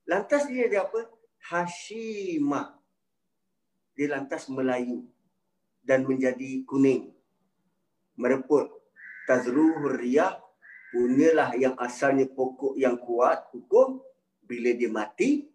lantas 0.04 0.46
dia 0.52 0.68
jadi 0.68 0.84
apa? 0.84 1.08
Hashimah. 1.48 2.76
Dia 3.96 4.14
lantas 4.14 4.52
melayu 4.52 5.08
dan 5.88 6.04
menjadi 6.04 6.68
kuning. 6.68 7.16
mereput 8.18 8.74
tazruhur 9.30 9.94
riyah 10.02 10.42
punyalah 10.90 11.54
yang 11.54 11.78
asalnya 11.78 12.26
pokok 12.26 12.74
yang 12.74 12.98
kuat 12.98 13.46
hukum 13.54 14.02
bila 14.42 14.74
dia 14.74 14.90
mati 14.90 15.46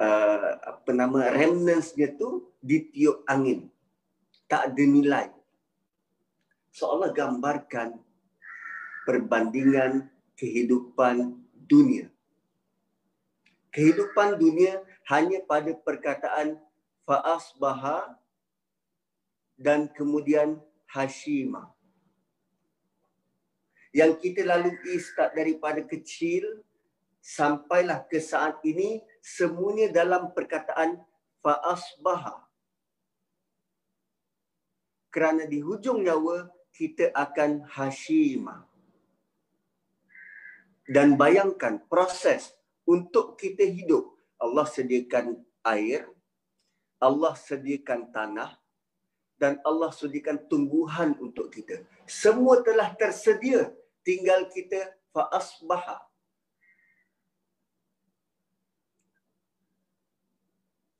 uh, 0.00 0.50
apa 0.62 0.90
nama 0.90 1.30
remnants-nya 1.30 2.14
tu 2.18 2.50
ditiup 2.62 3.22
angin. 3.28 3.70
Tak 4.50 4.72
ada 4.72 4.84
nilai. 4.84 5.28
Seolah 6.74 7.14
gambarkan 7.14 7.98
perbandingan 9.06 10.10
kehidupan 10.34 11.38
dunia. 11.54 12.10
Kehidupan 13.70 14.38
dunia 14.38 14.82
hanya 15.10 15.42
pada 15.42 15.74
perkataan 15.74 16.58
faasbaha 17.04 18.18
dan 19.58 19.86
kemudian 19.90 20.58
hashima. 20.90 21.70
Yang 23.94 24.26
kita 24.26 24.42
lalui 24.42 24.98
start 24.98 25.38
daripada 25.38 25.78
kecil 25.86 26.64
sampailah 27.22 28.02
ke 28.10 28.18
saat 28.18 28.58
ini 28.66 28.98
semuanya 29.24 29.88
dalam 29.88 30.36
perkataan 30.36 31.00
faasbaha. 31.40 32.44
Kerana 35.08 35.48
di 35.48 35.64
hujung 35.64 36.04
nyawa 36.04 36.52
kita 36.76 37.08
akan 37.16 37.64
hashima 37.72 38.68
dan 40.84 41.16
bayangkan 41.16 41.80
proses 41.88 42.52
untuk 42.84 43.40
kita 43.40 43.64
hidup. 43.64 44.12
Allah 44.36 44.68
sediakan 44.68 45.40
air 45.64 46.04
Allah 47.04 47.36
sediakan 47.36 48.08
tanah 48.16 48.56
dan 49.36 49.60
Allah 49.60 49.92
sediakan 49.92 50.48
tumbuhan 50.48 51.12
untuk 51.20 51.52
kita. 51.52 51.84
Semua 52.08 52.64
telah 52.64 52.96
tersedia. 52.96 53.68
Tinggal 54.00 54.48
kita 54.48 54.96
fa 55.12 55.28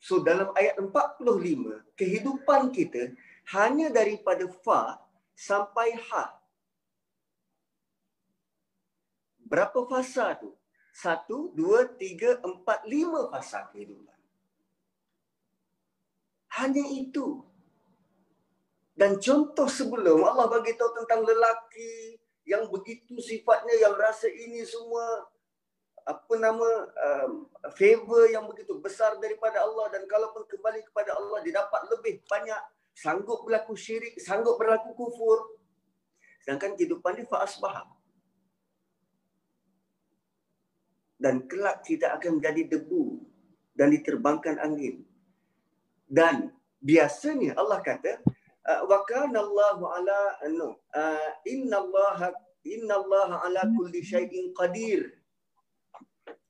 So 0.05 0.21
dalam 0.21 0.53
ayat 0.53 0.77
45 0.77 1.97
kehidupan 1.97 2.77
kita 2.77 3.17
hanya 3.57 3.89
daripada 3.89 4.45
fa 4.61 5.01
sampai 5.33 5.97
ha. 5.97 6.29
Berapa 9.49 9.89
fasa 9.89 10.37
tu? 10.37 10.53
Satu, 10.93 11.57
dua, 11.57 11.89
tiga, 11.89 12.37
empat, 12.45 12.85
lima 12.85 13.33
fasa 13.33 13.65
kehidupan. 13.73 14.13
Hanya 16.61 16.85
itu. 16.85 17.41
Dan 18.93 19.17
contoh 19.19 19.67
sebelum 19.67 20.21
Allah 20.21 20.53
bagi 20.53 20.77
tahu 20.77 21.01
tentang 21.01 21.25
lelaki, 21.25 22.21
yang 22.45 22.69
begitu 22.69 23.17
sifatnya 23.25 23.73
yang 23.81 23.97
rasa 23.97 24.29
ini 24.29 24.63
semua 24.69 25.33
apa 26.05 26.35
nama 26.37 26.69
um, 26.93 27.49
favor 27.73 28.29
yang 28.29 28.45
begitu 28.45 28.77
besar 28.77 29.17
daripada 29.17 29.65
Allah 29.65 29.89
dan 29.89 30.05
kalaupun 30.05 30.45
kembali 30.45 30.85
kepada 30.93 31.17
Allah 31.17 31.41
dia 31.41 31.61
dapat 31.65 31.83
lebih 31.89 32.21
banyak. 32.29 32.61
Sanggup 32.95 33.43
berlaku 33.43 33.75
syirik 33.75 34.15
sanggup 34.23 34.61
berlaku 34.61 34.95
kufur. 34.95 35.59
Sedangkan 36.45 36.77
kehidupan 36.77 37.17
dia 37.19 37.27
faasbah 37.27 37.89
dan 41.19 41.49
kelak 41.49 41.81
kita 41.89 42.13
akan 42.21 42.39
menjadi 42.39 42.77
debu 42.77 43.25
dan 43.73 43.89
diterbangkan 43.91 44.61
angin. 44.61 45.03
Dan 46.05 46.53
biasanya 46.85 47.57
Allah 47.57 47.81
kata 47.81 48.21
Uh, 48.65 48.81
wa 48.89 49.05
kana 49.05 49.45
Allah 49.45 49.77
ala 49.77 50.21
no 50.49 50.81
uh, 50.97 51.31
inna 51.45 51.85
Allah 51.85 52.33
inna 52.65 52.97
Allah 52.97 53.45
ala 53.45 53.61
kulli 53.77 54.01
syai'in 54.01 54.57
qadir 54.57 55.13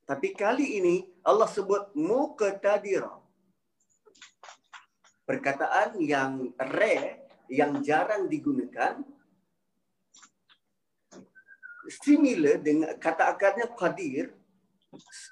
tapi 0.05 0.37
kali 0.37 0.85
ini 0.85 0.97
Allah 1.25 1.49
sebut 1.49 1.97
muqtadir 1.97 3.09
perkataan 5.25 5.97
yang 5.97 6.53
rare 6.61 7.25
yang 7.49 7.81
jarang 7.81 8.29
digunakan 8.29 9.01
similar 11.89 12.61
dengan 12.61 12.93
kata 13.01 13.33
akarnya 13.33 13.73
qadir 13.73 14.37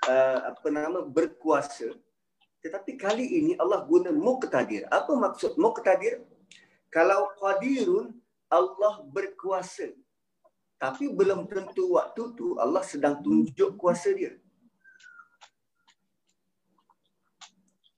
uh, 0.09 0.53
apa 0.57 0.69
nama 0.73 1.05
berkuasa. 1.05 1.93
Tetapi 2.65 2.97
kali 2.97 3.45
ini 3.45 3.53
Allah 3.61 3.85
guna 3.85 4.09
muqtadir. 4.09 4.89
Apa 4.89 5.13
maksud 5.13 5.61
muqtadir? 5.61 6.25
Kalau 6.89 7.29
qadirun 7.37 8.17
Allah 8.49 9.05
berkuasa. 9.05 9.93
Tapi 10.81 11.13
belum 11.13 11.45
tentu 11.45 12.01
waktu 12.01 12.23
tu 12.37 12.57
Allah 12.57 12.81
sedang 12.81 13.21
tunjuk 13.21 13.77
kuasa 13.77 14.17
dia 14.17 14.42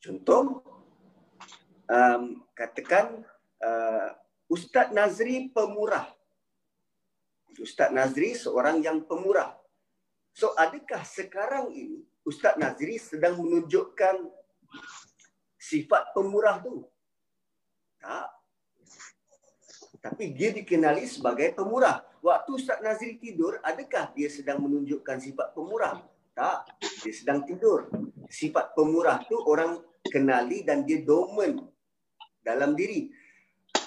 contoh 0.04 0.60
um, 1.88 2.44
katakan 2.52 3.24
uh, 3.64 4.12
Ustaz 4.52 4.92
Nazri 4.92 5.48
pemurah 5.48 6.12
Ustaz 7.56 7.88
Nazri 7.88 8.36
seorang 8.36 8.84
yang 8.84 9.00
pemurah 9.08 9.56
so 10.36 10.52
adakah 10.60 11.00
sekarang 11.08 11.72
ini 11.72 12.04
Ustaz 12.28 12.60
Nazri 12.60 13.00
sedang 13.00 13.40
menunjukkan 13.40 14.28
sifat 15.56 16.12
pemurah 16.12 16.60
tu 16.60 16.84
tak 17.96 18.34
tapi 20.04 20.36
dia 20.36 20.52
dikenali 20.52 21.08
sebagai 21.08 21.56
pemurah. 21.56 22.04
Waktu 22.20 22.60
Ustaz 22.60 22.84
Nazri 22.84 23.16
tidur, 23.16 23.56
adakah 23.64 24.12
dia 24.12 24.28
sedang 24.28 24.60
menunjukkan 24.60 25.16
sifat 25.16 25.56
pemurah? 25.56 25.96
Tak, 26.36 26.68
dia 27.00 27.14
sedang 27.16 27.40
tidur. 27.48 27.88
Sifat 28.28 28.76
pemurah 28.76 29.24
tu 29.24 29.40
orang 29.48 29.80
kenali 30.08 30.64
dan 30.64 30.84
dia 30.84 31.00
domen 31.00 31.64
dalam 32.44 32.76
diri. 32.76 33.08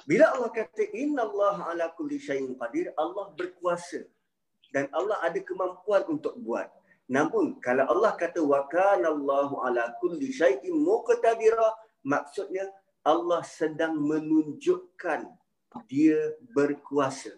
Bila 0.08 0.32
Allah 0.34 0.52
kata 0.56 0.88
inna 0.96 1.28
Allah 1.28 1.58
ala 1.68 1.86
kulli 1.94 2.18
syai'in 2.18 2.56
qadir, 2.56 2.96
Allah 2.96 3.36
berkuasa 3.36 4.08
dan 4.72 4.88
Allah 4.96 5.20
ada 5.24 5.40
kemampuan 5.44 6.08
untuk 6.08 6.40
buat. 6.40 6.72
Namun 7.08 7.60
kalau 7.64 7.88
Allah 7.88 8.16
kata 8.16 8.40
wa 8.44 8.68
kana 8.68 9.12
Allahu 9.16 9.64
ala 9.64 9.96
kulli 10.00 10.32
syai'in 10.32 10.76
muqtadira, 10.76 11.76
maksudnya 12.04 12.68
Allah 13.04 13.44
sedang 13.48 13.96
menunjukkan 14.00 15.28
dia 15.88 16.20
berkuasa. 16.52 17.36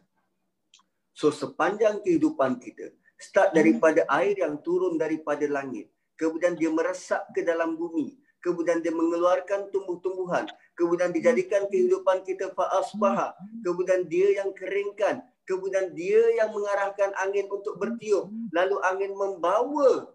So 1.14 1.30
sepanjang 1.30 2.02
kehidupan 2.02 2.58
kita, 2.64 2.94
start 3.20 3.54
daripada 3.54 4.08
air 4.10 4.40
yang 4.40 4.58
turun 4.64 4.96
daripada 4.98 5.46
langit, 5.46 5.92
kemudian 6.16 6.56
dia 6.56 6.72
meresap 6.72 7.28
ke 7.36 7.46
dalam 7.46 7.76
bumi, 7.76 8.18
kemudian 8.40 8.80
dia 8.80 8.92
mengeluarkan 8.92 9.72
tumbuh-tumbuhan, 9.72 10.48
kemudian 10.76 11.12
dijadikan 11.12 11.68
kehidupan 11.68 12.24
kita 12.24 12.52
fa'asbaha, 12.56 13.36
kemudian 13.64 14.08
dia 14.08 14.44
yang 14.44 14.52
keringkan, 14.56 15.24
kemudian 15.44 15.92
dia 15.98 16.24
yang 16.40 16.54
mengarahkan 16.56 17.12
angin 17.20 17.48
untuk 17.52 17.76
bertiup, 17.82 18.32
lalu 18.56 18.78
angin 18.86 19.12
membawa 19.16 20.14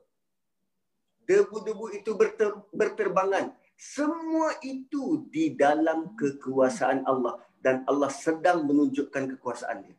debu-debu 1.25 1.87
itu 1.97 2.11
berter- 2.15 2.65
berterbangan. 2.73 3.53
Semua 3.75 4.55
itu 4.63 5.27
di 5.35 5.51
dalam 5.59 6.15
kekuasaan 6.15 7.03
Allah 7.11 7.43
dan 7.59 7.83
Allah 7.91 8.13
sedang 8.13 8.63
menunjukkan 8.69 9.35
kekuasaan 9.37 9.83
dia. 9.83 9.99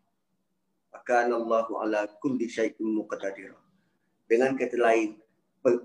Maka 0.96 1.28
Allah 1.28 1.68
ala 1.68 2.02
kulli 2.24 2.48
syai'in 2.48 2.88
muqtadir. 2.88 3.52
Dengan 4.26 4.56
kata 4.56 4.80
lain, 4.80 5.20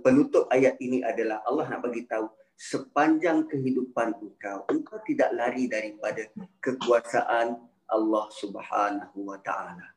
penutup 0.05 0.45
ayat 0.53 0.77
ini 0.81 1.01
adalah 1.01 1.41
Allah 1.49 1.67
nak 1.73 1.81
bagi 1.89 2.05
tahu 2.05 2.29
sepanjang 2.61 3.49
kehidupan 3.49 4.13
engkau, 4.21 4.69
engkau 4.69 5.01
tidak 5.09 5.33
lari 5.33 5.65
daripada 5.65 6.29
kekuasaan 6.61 7.57
Allah 7.89 8.27
Subhanahu 8.37 9.19
wa 9.25 9.41
taala. 9.41 9.97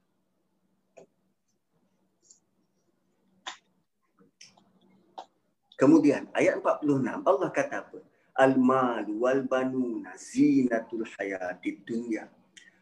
Kemudian 5.75 6.31
ayat 6.31 6.63
46 6.63 7.27
Allah 7.27 7.49
kata 7.51 7.83
apa? 7.83 7.99
al-mal 8.33 9.05
wal 9.21 9.45
banuna 9.45 10.17
zinatul 10.17 11.05
hayatid 11.05 11.85
dunya 11.85 12.25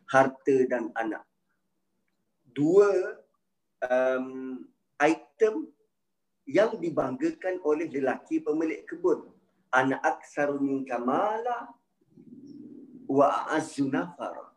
harta 0.07 0.57
dan 0.67 0.91
anak 0.95 1.23
dua 2.55 3.19
um, 3.83 4.63
item 4.99 5.67
yang 6.51 6.75
dibanggakan 6.75 7.63
oleh 7.63 7.87
lelaki 7.87 8.43
pemilik 8.43 8.83
kebun 8.83 9.31
anak 9.71 10.03
aksaru 10.03 10.59
min 10.59 10.83
kamala 10.83 11.71
wa 13.07 13.25
a'azzu 13.31 13.87
nafar 13.87 14.51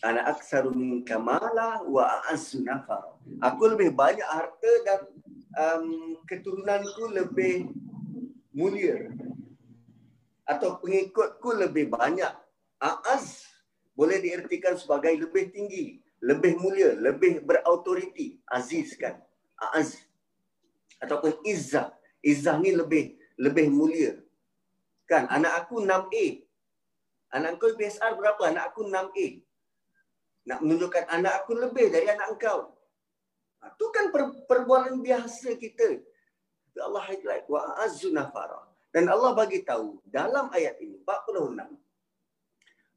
anak 0.00 0.24
aksaru 0.32 0.72
min 0.72 1.04
kamala 1.04 1.84
wa 1.84 2.08
a'azzu 2.08 2.64
nafar 2.64 3.12
aku 3.44 3.76
lebih 3.76 3.92
banyak 3.92 4.24
harta 4.24 4.72
dan 4.88 5.00
um, 5.52 6.16
keturunanku 6.24 7.12
lebih 7.12 7.68
mulia. 8.56 9.12
atau 10.48 10.80
pengikutku 10.80 11.60
lebih 11.60 11.92
banyak. 11.92 12.32
A'az 12.80 13.44
boleh 13.92 14.16
diertikan 14.16 14.80
sebagai 14.80 15.12
lebih 15.12 15.52
tinggi, 15.52 16.00
lebih 16.24 16.56
mulia, 16.56 16.96
lebih 16.96 17.44
berautoriti. 17.44 18.40
Aziz 18.48 18.96
kan? 18.96 19.20
A'az. 19.58 19.98
Ataupun 21.02 21.38
izzah. 21.46 21.94
Izzah 22.22 22.58
ni 22.58 22.74
lebih 22.74 23.18
lebih 23.38 23.70
mulia. 23.70 24.18
Kan? 25.06 25.30
Anak 25.30 25.64
aku 25.64 25.80
6A. 25.80 26.26
Anak 27.32 27.60
kau 27.62 27.72
PSR 27.72 28.18
berapa? 28.18 28.42
Anak 28.50 28.74
aku 28.74 28.84
6A. 28.90 29.26
Nak 30.48 30.58
menunjukkan 30.64 31.04
anak 31.12 31.44
aku 31.44 31.52
lebih 31.54 31.92
dari 31.92 32.08
anak 32.10 32.36
engkau. 32.36 32.72
Itu 33.58 33.86
ha, 33.90 33.94
kan 33.94 34.06
per, 34.14 34.22
perbualan 34.48 34.98
biasa 35.02 35.54
kita. 35.56 36.02
Allah 36.78 37.02
highlight 37.10 37.46
wa 37.50 37.74
azzu 37.82 38.14
nafara. 38.14 38.64
Dan 38.94 39.10
Allah 39.10 39.34
bagi 39.36 39.60
tahu 39.66 40.00
dalam 40.08 40.48
ayat 40.48 40.80
ini 40.80 40.96
46 41.04 41.60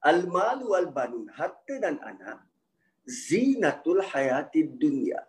Al-malu 0.02 0.74
wal 0.74 0.90
banun 0.90 1.30
harta 1.30 1.76
dan 1.78 2.00
anak 2.02 2.42
zinatul 3.06 4.02
hayatid 4.02 4.80
dunia 4.80 5.20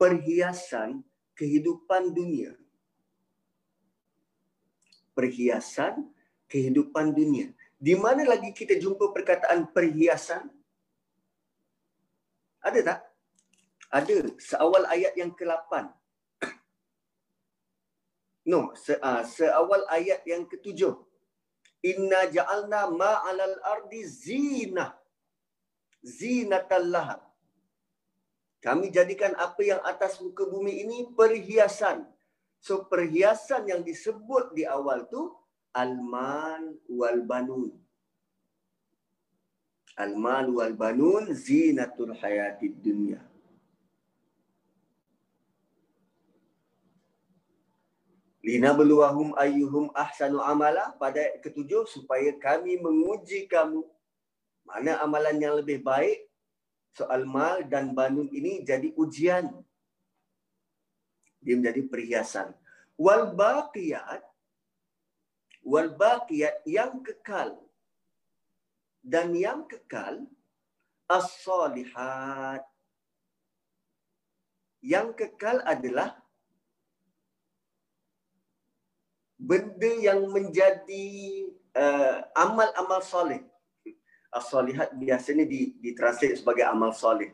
perhiasan 0.00 1.04
kehidupan 1.36 2.12
dunia 2.12 2.52
perhiasan 5.16 6.08
kehidupan 6.52 7.16
dunia 7.16 7.52
di 7.76 7.96
mana 7.96 8.24
lagi 8.24 8.52
kita 8.52 8.76
jumpa 8.76 9.12
perkataan 9.12 9.68
perhiasan 9.72 10.48
ada 12.60 12.80
tak 12.82 13.00
ada 13.92 14.16
seawal 14.36 14.84
ayat 14.90 15.14
yang 15.14 15.32
ke-8 15.32 15.72
No, 18.50 18.70
se, 18.78 18.94
uh, 18.94 19.26
seawal 19.26 19.82
ayat 19.90 20.22
yang 20.22 20.46
ketujuh. 20.46 20.94
Inna 21.82 22.30
ja'alna 22.30 22.94
ma'alal 22.94 23.58
ardi 23.58 24.06
zina. 24.06 24.94
Zinatallah. 25.98 27.18
Kami 28.66 28.90
jadikan 28.90 29.30
apa 29.38 29.62
yang 29.62 29.78
atas 29.86 30.18
muka 30.18 30.42
bumi 30.42 30.82
ini 30.82 31.06
perhiasan. 31.14 32.02
So 32.58 32.82
perhiasan 32.90 33.70
yang 33.70 33.86
disebut 33.86 34.58
di 34.58 34.66
awal 34.66 35.06
tu 35.06 35.30
almal 35.70 36.74
wal 36.90 37.22
banun. 37.22 37.70
Almal 39.94 40.50
wal 40.50 40.74
banun 40.74 41.30
zinatul 41.30 42.10
hayatid 42.18 42.74
dunya. 42.82 43.22
Lina 48.42 48.74
beluahum 48.74 49.30
ayyuhum 49.38 49.94
ahsanu 49.94 50.42
amala 50.42 50.90
pada 50.98 51.22
ketujuh 51.38 51.86
supaya 51.86 52.34
kami 52.34 52.82
menguji 52.82 53.46
kamu 53.46 53.86
mana 54.66 54.98
amalan 55.06 55.38
yang 55.38 55.54
lebih 55.54 55.82
baik 55.86 56.25
soal 56.96 57.28
mal 57.28 57.60
dan 57.68 57.92
banun 57.92 58.28
ini 58.32 58.64
jadi 58.64 58.88
ujian. 58.96 59.52
Dia 61.44 61.54
menjadi 61.60 61.84
perhiasan. 61.84 62.48
Wal 62.96 63.36
baqiyat 63.36 64.24
wal 65.66 65.92
baqiyat 65.92 66.64
yang 66.64 67.04
kekal. 67.04 67.60
Dan 69.04 69.36
yang 69.36 69.68
kekal 69.70 70.24
as-salihat. 71.06 72.64
Yang 74.82 75.08
kekal 75.18 75.62
adalah 75.66 76.14
benda 79.36 79.92
yang 80.02 80.26
menjadi 80.30 81.06
uh, 81.76 82.18
amal-amal 82.34 83.02
soleh. 83.02 83.42
As-solihat 84.34 84.92
biasanya 84.98 85.46
ditranslate 85.80 86.42
sebagai 86.42 86.66
amal 86.66 86.92
soleh. 86.92 87.32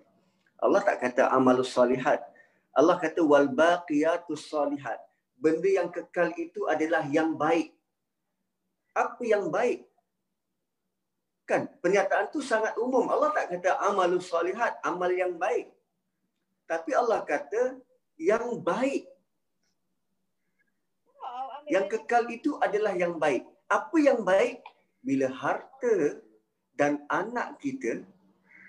Allah 0.63 0.81
tak 0.85 1.03
kata 1.03 1.27
amalus 1.35 1.75
solihat. 1.75 2.23
Allah 2.71 2.95
kata 2.97 3.21
wal 3.27 3.51
baqiyatus 3.51 4.47
solihat. 4.47 5.03
Benda 5.35 5.67
yang 5.67 5.91
kekal 5.91 6.31
itu 6.39 6.71
adalah 6.71 7.03
yang 7.11 7.35
baik. 7.35 7.75
Apa 8.95 9.23
yang 9.27 9.51
baik? 9.51 9.83
Kan 11.43 11.67
pernyataan 11.83 12.31
tu 12.31 12.39
sangat 12.39 12.79
umum. 12.79 13.11
Allah 13.11 13.35
tak 13.35 13.51
kata 13.59 13.75
amalus 13.83 14.31
solihat, 14.31 14.79
amal 14.87 15.11
yang 15.11 15.35
baik. 15.35 15.75
Tapi 16.71 16.95
Allah 16.95 17.27
kata 17.27 17.83
yang 18.15 18.63
baik. 18.63 19.11
Yang 21.67 21.87
kekal 21.99 22.25
itu 22.31 22.55
adalah 22.63 22.95
yang 22.95 23.19
baik. 23.19 23.43
Apa 23.67 23.97
yang 23.99 24.23
baik? 24.23 24.63
Bila 25.03 25.27
harta 25.27 26.23
dan 26.77 27.05
anak 27.13 27.61
kita, 27.61 28.03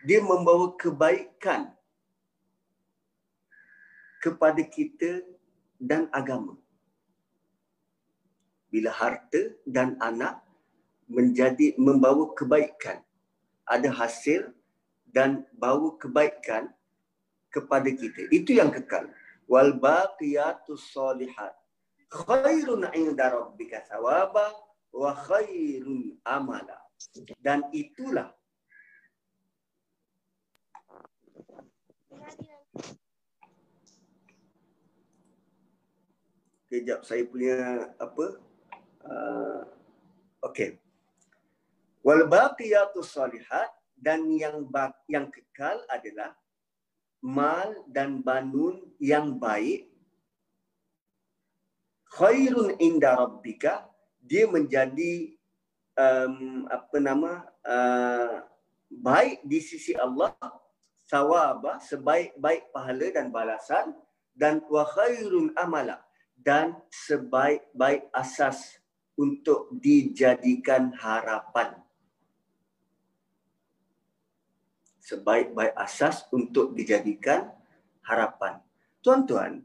dia 0.03 0.19
membawa 0.19 0.75
kebaikan 0.75 1.71
kepada 4.19 4.63
kita 4.63 5.23
dan 5.79 6.07
agama. 6.11 6.55
Bila 8.71 8.89
harta 8.89 9.53
dan 9.67 9.95
anak 9.99 10.43
menjadi 11.07 11.75
membawa 11.79 12.31
kebaikan, 12.35 13.03
ada 13.67 13.89
hasil 13.91 14.51
dan 15.13 15.45
bawa 15.55 15.95
kebaikan 16.01 16.73
kepada 17.53 17.87
kita. 17.93 18.27
Itu 18.33 18.57
yang 18.57 18.73
kekal. 18.73 19.13
Wal 19.45 19.77
baqiyatus 19.77 20.89
solihat 20.89 21.53
khairun 22.09 22.89
inda 22.93 23.29
rabbika 23.29 23.85
thawaba 23.85 24.53
wa 24.93 25.11
khairun 25.13 26.17
amala. 26.25 26.82
Dan 27.41 27.67
itulah 27.75 28.31
Kejap 36.73 37.05
saya 37.05 37.21
punya 37.29 37.85
apa? 38.01 38.41
Uh, 39.05 39.61
Okey. 40.41 40.81
Wal 42.01 42.25
baqiyatus 42.25 43.13
salihat 43.13 43.69
dan 43.93 44.25
yang 44.33 44.65
yang 45.05 45.29
kekal 45.29 45.85
adalah 45.85 46.33
mal 47.23 47.71
dan 47.87 48.19
banun 48.19 48.83
yang 48.99 49.39
baik 49.39 49.87
khairun 52.11 52.75
inda 52.83 53.15
rabbika 53.15 53.87
dia 54.19 54.43
menjadi 54.43 55.31
um, 55.97 56.65
apa 56.69 56.97
nama 56.97 57.31
uh, 57.65 58.45
baik 58.89 59.45
di 59.45 59.59
sisi 59.61 59.93
Allah 59.97 60.33
sawaba 61.09 61.81
sebaik-baik 61.81 62.73
pahala 62.73 63.07
dan 63.13 63.27
balasan 63.29 63.85
dan 64.33 64.61
wa 64.69 64.85
khairun 64.85 65.53
amala 65.57 66.01
dan 66.37 66.75
sebaik-baik 66.89 68.09
asas 68.11 68.81
untuk 69.13 69.69
dijadikan 69.77 70.91
harapan. 70.97 71.77
Sebaik-baik 75.03 75.75
asas 75.77 76.25
untuk 76.33 76.73
dijadikan 76.73 77.53
harapan. 78.01 78.59
Tuan-tuan 79.03 79.61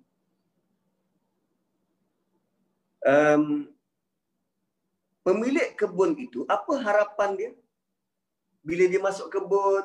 um, 3.06 3.70
pemilik 5.28 5.68
kebun 5.76 6.16
itu 6.16 6.48
apa 6.48 6.72
harapan 6.80 7.36
dia? 7.36 7.52
Bila 8.64 8.84
dia 8.88 9.00
masuk 9.04 9.28
kebun 9.28 9.84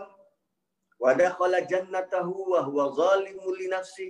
wadah 1.04 1.36
khala 1.36 1.60
jannatahu 1.68 2.56
wa 2.56 2.64
huwa 2.64 2.96
zalimun 2.96 3.52
li 3.60 3.68
nafsi. 3.68 4.08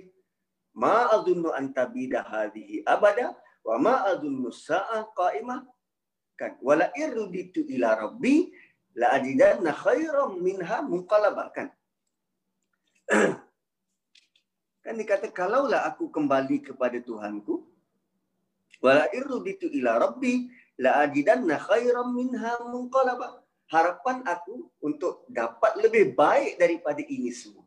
Ma 0.78 1.10
adunnu 1.10 1.50
an 1.50 1.74
tabida 1.74 2.22
hadhihi 2.22 2.86
abada 2.86 3.34
wa 3.66 3.76
ma 3.82 3.94
adunnu 4.14 4.54
sa'a 4.54 5.10
qa'imah. 5.18 5.66
Kan 6.38 6.58
wala 6.62 6.90
irditu 6.94 7.66
ila 7.74 7.98
rabbi 7.98 8.50
la 8.94 9.18
ajidanna 9.18 9.74
khairam 9.74 10.38
minha 10.38 10.82
munqalaba 10.86 11.50
kan? 11.50 11.68
Kan 14.84 15.00
dikata 15.00 15.32
kalaulah 15.32 15.88
aku 15.88 16.12
kembali 16.12 16.60
kepada 16.60 17.00
Tuhanku 17.00 17.64
wala 18.84 19.08
irditu 19.16 19.70
ila 19.80 19.96
rabbi 19.96 20.44
la 20.78 21.06
ajidanna 21.06 21.58
khairam 21.58 22.14
minha 22.14 22.58
munqalaba. 22.66 23.42
Harapan 23.64 24.20
aku 24.28 24.70
untuk 24.84 25.24
dapat 25.26 25.80
lebih 25.80 26.12
baik 26.14 26.60
daripada 26.60 27.00
ini 27.00 27.32
semua. 27.32 27.64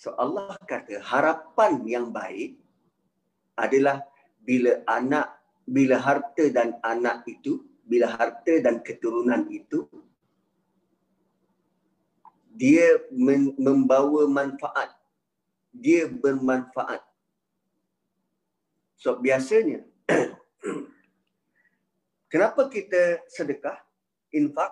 So 0.00 0.16
Allah 0.16 0.56
kata 0.64 1.00
harapan 1.00 1.84
yang 1.84 2.08
baik 2.08 2.56
adalah 3.56 4.00
bila 4.40 4.80
anak 4.88 5.28
bila 5.68 6.00
harta 6.00 6.44
dan 6.48 6.80
anak 6.80 7.24
itu 7.28 7.60
bila 7.84 8.08
harta 8.08 8.60
dan 8.64 8.80
keturunan 8.80 9.44
itu 9.52 9.84
dia 12.60 13.00
membawa 13.56 14.24
manfaat. 14.28 14.92
Dia 15.70 16.10
bermanfaat. 16.10 17.00
So 19.00 19.16
biasanya 19.16 19.86
Kenapa 22.30 22.70
kita 22.70 23.26
sedekah, 23.26 23.74
infak? 24.30 24.70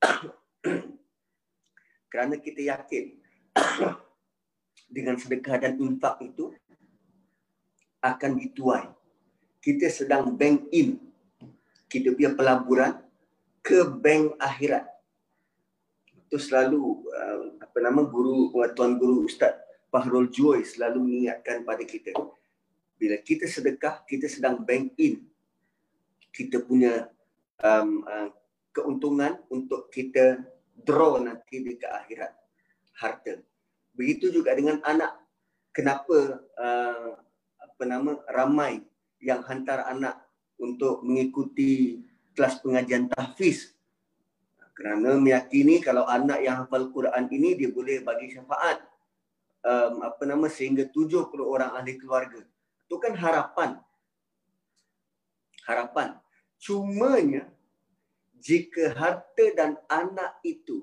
Kerana 2.10 2.40
kita 2.40 2.64
yakin 2.72 3.20
dengan 4.96 5.20
sedekah 5.20 5.60
dan 5.60 5.76
infak 5.76 6.24
itu 6.24 6.56
akan 8.00 8.40
dituai. 8.40 8.88
Kita 9.60 9.92
sedang 9.92 10.32
bank 10.32 10.72
in 10.72 10.96
kita 11.92 12.16
punya 12.16 12.32
pelaburan 12.32 12.96
ke 13.60 13.84
bank 13.84 14.40
akhirat. 14.40 14.88
Itu 16.26 16.40
selalu 16.40 16.80
uh, 17.12 17.60
apa 17.60 17.76
nama 17.84 18.08
guru 18.08 18.56
tuan 18.72 18.96
guru 18.96 19.28
Ustaz 19.28 19.52
Fahrul 19.92 20.32
Joy 20.32 20.64
selalu 20.64 21.04
mengingatkan 21.04 21.60
pada 21.60 21.84
kita. 21.84 22.16
Bila 22.96 23.20
kita 23.20 23.44
sedekah, 23.44 24.00
kita 24.08 24.32
sedang 24.32 24.64
bank 24.64 24.96
in 24.96 25.35
kita 26.36 26.60
punya 26.60 27.08
um, 27.64 28.04
uh, 28.04 28.28
keuntungan 28.76 29.40
untuk 29.48 29.88
kita 29.88 30.44
draw 30.76 31.16
nanti 31.16 31.64
di 31.64 31.80
ke 31.80 31.88
akhirat 31.88 32.36
harta. 33.00 33.40
Begitu 33.96 34.28
juga 34.28 34.52
dengan 34.52 34.84
anak. 34.84 35.16
Kenapa 35.72 36.44
uh, 36.60 37.10
apa 37.60 37.82
nama 37.84 38.20
ramai 38.28 38.84
yang 39.20 39.40
hantar 39.44 39.88
anak 39.88 40.20
untuk 40.60 41.00
mengikuti 41.00 42.04
kelas 42.36 42.60
pengajian 42.60 43.08
tahfiz? 43.08 43.72
Kerana 44.76 45.16
meyakini 45.16 45.80
kalau 45.80 46.04
anak 46.04 46.44
yang 46.44 46.64
hafal 46.64 46.92
Quran 46.92 47.32
ini 47.32 47.56
dia 47.56 47.72
boleh 47.72 48.04
bagi 48.04 48.28
syafaat 48.28 48.84
um, 49.64 50.04
apa 50.04 50.22
nama 50.28 50.52
sehingga 50.52 50.84
70 50.92 51.32
orang 51.40 51.72
ahli 51.72 51.96
keluarga. 51.96 52.44
Itu 52.84 53.00
kan 53.00 53.16
harapan. 53.16 53.80
Harapan. 55.64 56.20
Cumanya 56.66 57.46
jika 58.42 58.90
harta 58.98 59.46
dan 59.54 59.78
anak 59.86 60.42
itu 60.42 60.82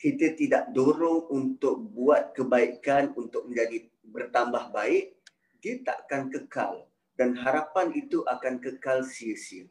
kita 0.00 0.32
tidak 0.32 0.72
dorong 0.72 1.28
untuk 1.28 1.76
buat 1.92 2.32
kebaikan 2.32 3.12
untuk 3.20 3.44
menjadi 3.52 3.84
bertambah 4.08 4.72
baik, 4.72 5.12
dia 5.60 5.84
tak 5.84 6.08
akan 6.08 6.32
kekal 6.32 6.88
dan 7.20 7.36
harapan 7.36 7.92
itu 7.92 8.24
akan 8.24 8.56
kekal 8.64 9.04
sia-sia. 9.04 9.68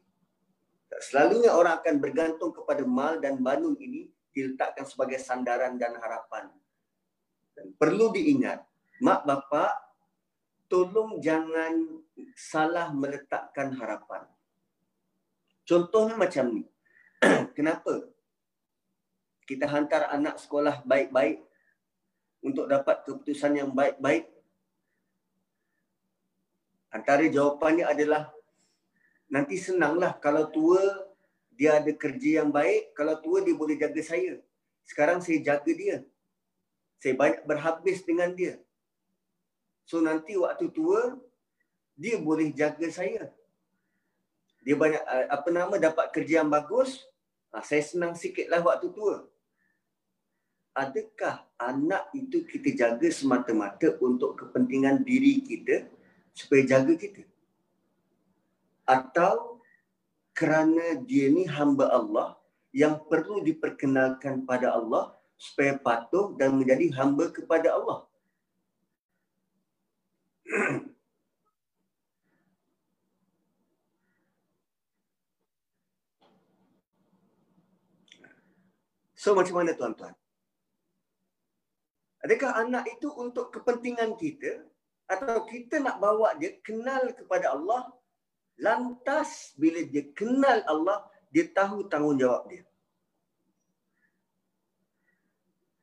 Selalunya 1.10 1.50
orang 1.50 1.82
akan 1.82 1.98
bergantung 1.98 2.54
kepada 2.54 2.86
mal 2.86 3.18
dan 3.18 3.42
banu 3.42 3.74
ini 3.82 4.06
diletakkan 4.30 4.86
sebagai 4.86 5.18
sandaran 5.18 5.82
dan 5.82 5.98
harapan. 5.98 6.46
Dan 7.58 7.74
perlu 7.74 8.14
diingat, 8.14 8.62
mak 9.02 9.26
bapak 9.26 9.74
tolong 10.70 11.18
jangan 11.18 12.06
salah 12.34 12.90
meletakkan 12.94 13.74
harapan. 13.76 14.26
Contohnya 15.68 16.16
macam 16.16 16.54
ni. 16.54 16.64
Kenapa? 17.56 18.08
kita 19.48 19.64
hantar 19.64 20.12
anak 20.12 20.36
sekolah 20.36 20.84
baik-baik 20.84 21.40
untuk 22.44 22.68
dapat 22.68 23.00
keputusan 23.08 23.56
yang 23.56 23.72
baik-baik? 23.72 24.28
Antara 26.92 27.24
jawapannya 27.24 27.88
adalah 27.88 28.28
nanti 29.32 29.56
senanglah 29.56 30.20
kalau 30.20 30.52
tua 30.52 31.08
dia 31.56 31.80
ada 31.80 31.90
kerja 31.96 32.44
yang 32.44 32.52
baik, 32.52 32.92
kalau 32.92 33.16
tua 33.24 33.40
dia 33.40 33.56
boleh 33.56 33.80
jaga 33.80 34.04
saya. 34.04 34.36
Sekarang 34.84 35.24
saya 35.24 35.40
jaga 35.40 35.72
dia. 35.72 36.04
Saya 37.00 37.16
banyak 37.16 37.48
berhabis 37.48 38.04
dengan 38.04 38.36
dia. 38.36 38.60
So 39.88 40.04
nanti 40.04 40.36
waktu 40.36 40.68
tua 40.68 41.16
dia 41.98 42.16
boleh 42.22 42.54
jaga 42.54 42.86
saya. 42.88 43.28
Dia 44.62 44.78
banyak 44.78 45.02
apa 45.28 45.48
nama 45.50 45.74
dapat 45.82 46.14
kerja 46.14 46.44
yang 46.44 46.50
bagus, 46.50 47.02
ah, 47.50 47.64
saya 47.64 47.82
senang 47.82 48.14
sikitlah 48.14 48.62
waktu 48.62 48.94
tua 48.94 49.26
adakah 50.78 51.42
anak 51.58 52.06
itu 52.14 52.46
kita 52.46 52.70
jaga 52.78 53.10
semata-mata 53.10 53.98
untuk 53.98 54.38
kepentingan 54.38 55.02
diri 55.02 55.42
kita 55.42 55.90
supaya 56.30 56.62
jaga 56.62 56.94
kita? 56.94 57.26
Atau 58.86 59.58
kerana 60.30 61.02
dia 61.02 61.26
ni 61.34 61.50
hamba 61.50 61.90
Allah 61.90 62.38
yang 62.70 63.02
perlu 63.10 63.42
diperkenalkan 63.42 64.46
pada 64.46 64.78
Allah 64.78 65.18
supaya 65.34 65.74
patuh 65.74 66.38
dan 66.38 66.54
menjadi 66.54 66.94
hamba 66.94 67.34
kepada 67.34 67.74
Allah? 67.74 68.06
So 79.18 79.34
macam 79.34 79.58
mana 79.58 79.74
tuan-tuan? 79.74 80.14
Adakah 82.22 82.62
anak 82.62 82.86
itu 82.86 83.10
untuk 83.10 83.50
kepentingan 83.50 84.14
kita 84.14 84.62
atau 85.10 85.42
kita 85.42 85.82
nak 85.82 85.98
bawa 85.98 86.38
dia 86.38 86.54
kenal 86.62 87.10
kepada 87.18 87.50
Allah 87.58 87.90
lantas 88.62 89.58
bila 89.58 89.82
dia 89.82 90.06
kenal 90.14 90.62
Allah 90.70 91.02
dia 91.34 91.50
tahu 91.50 91.90
tanggungjawab 91.90 92.46
dia. 92.46 92.62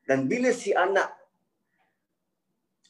Dan 0.08 0.30
bila 0.30 0.54
si 0.54 0.70
anak 0.72 1.12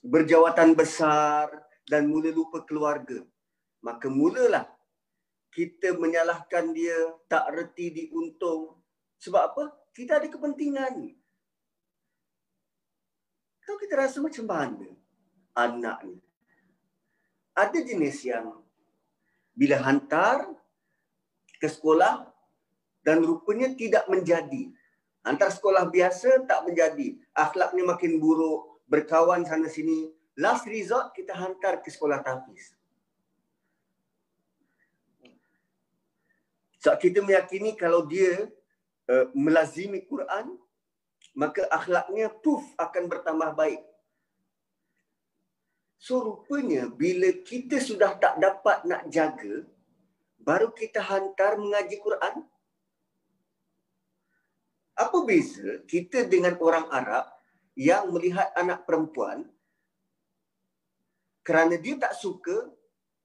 berjawatan 0.04 0.78
besar 0.78 1.50
dan 1.90 2.06
mula 2.06 2.30
lupa 2.30 2.62
keluarga, 2.62 3.24
maka 3.82 4.06
mulalah 4.06 4.68
kita 5.50 5.96
menyalahkan 5.96 6.76
dia, 6.76 7.16
tak 7.26 7.48
reti 7.56 7.88
diuntung. 7.88 8.76
Sebab 9.16 9.42
apa? 9.42 9.64
Kita 9.96 10.20
ada 10.20 10.28
kepentingan. 10.28 11.16
Tahu 13.64 13.76
kita 13.80 13.96
rasa 13.96 14.20
macam 14.20 14.44
mana 14.44 14.92
anak 15.56 15.98
ni? 16.04 16.20
Ada 17.56 17.80
jenis 17.80 18.20
yang 18.28 18.60
bila 19.56 19.80
hantar 19.80 20.52
ke 21.56 21.64
sekolah 21.64 22.28
dan 23.00 23.24
rupanya 23.24 23.72
tidak 23.72 24.04
menjadi. 24.12 24.68
Hantar 25.24 25.48
sekolah 25.48 25.88
biasa 25.88 26.44
tak 26.44 26.68
menjadi. 26.68 27.16
Akhlaknya 27.32 27.88
makin 27.88 28.20
buruk, 28.20 28.84
berkawan 28.84 29.48
sana 29.48 29.72
sini. 29.72 30.12
Last 30.36 30.68
resort 30.68 31.16
kita 31.16 31.32
hantar 31.32 31.80
ke 31.80 31.88
sekolah 31.88 32.20
tahfiz. 32.20 32.76
So, 36.84 36.92
kita 37.00 37.24
meyakini 37.24 37.74
kalau 37.74 38.04
dia 38.04 38.46
uh, 39.10 39.26
melazimi 39.34 40.02
Quran, 40.06 40.54
maka 41.36 41.66
akhlaknya 41.68 42.32
puff 42.42 42.64
akan 42.78 43.04
bertambah 43.10 43.50
baik. 43.56 43.82
So 45.96 46.22
rupanya 46.22 46.86
bila 46.92 47.32
kita 47.42 47.80
sudah 47.80 48.20
tak 48.20 48.38
dapat 48.38 48.84
nak 48.84 49.08
jaga, 49.08 49.64
baru 50.38 50.70
kita 50.70 51.02
hantar 51.02 51.58
mengaji 51.58 51.96
Quran. 51.98 52.44
Apa 54.96 55.18
beza 55.28 55.84
kita 55.84 56.24
dengan 56.24 56.56
orang 56.56 56.88
Arab 56.88 57.28
yang 57.76 58.08
melihat 58.08 58.48
anak 58.56 58.88
perempuan 58.88 59.44
kerana 61.46 61.78
dia 61.78 61.94
tak 61.94 62.16
suka, 62.18 62.66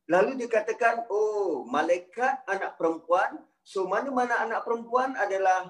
lalu 0.05 0.37
dia 0.37 0.45
katakan, 0.45 1.09
oh 1.09 1.65
malaikat 1.65 2.45
anak 2.45 2.77
perempuan, 2.77 3.41
so 3.61 3.85
mana-mana 3.85 4.41
anak 4.45 4.65
perempuan 4.65 5.13
adalah 5.17 5.69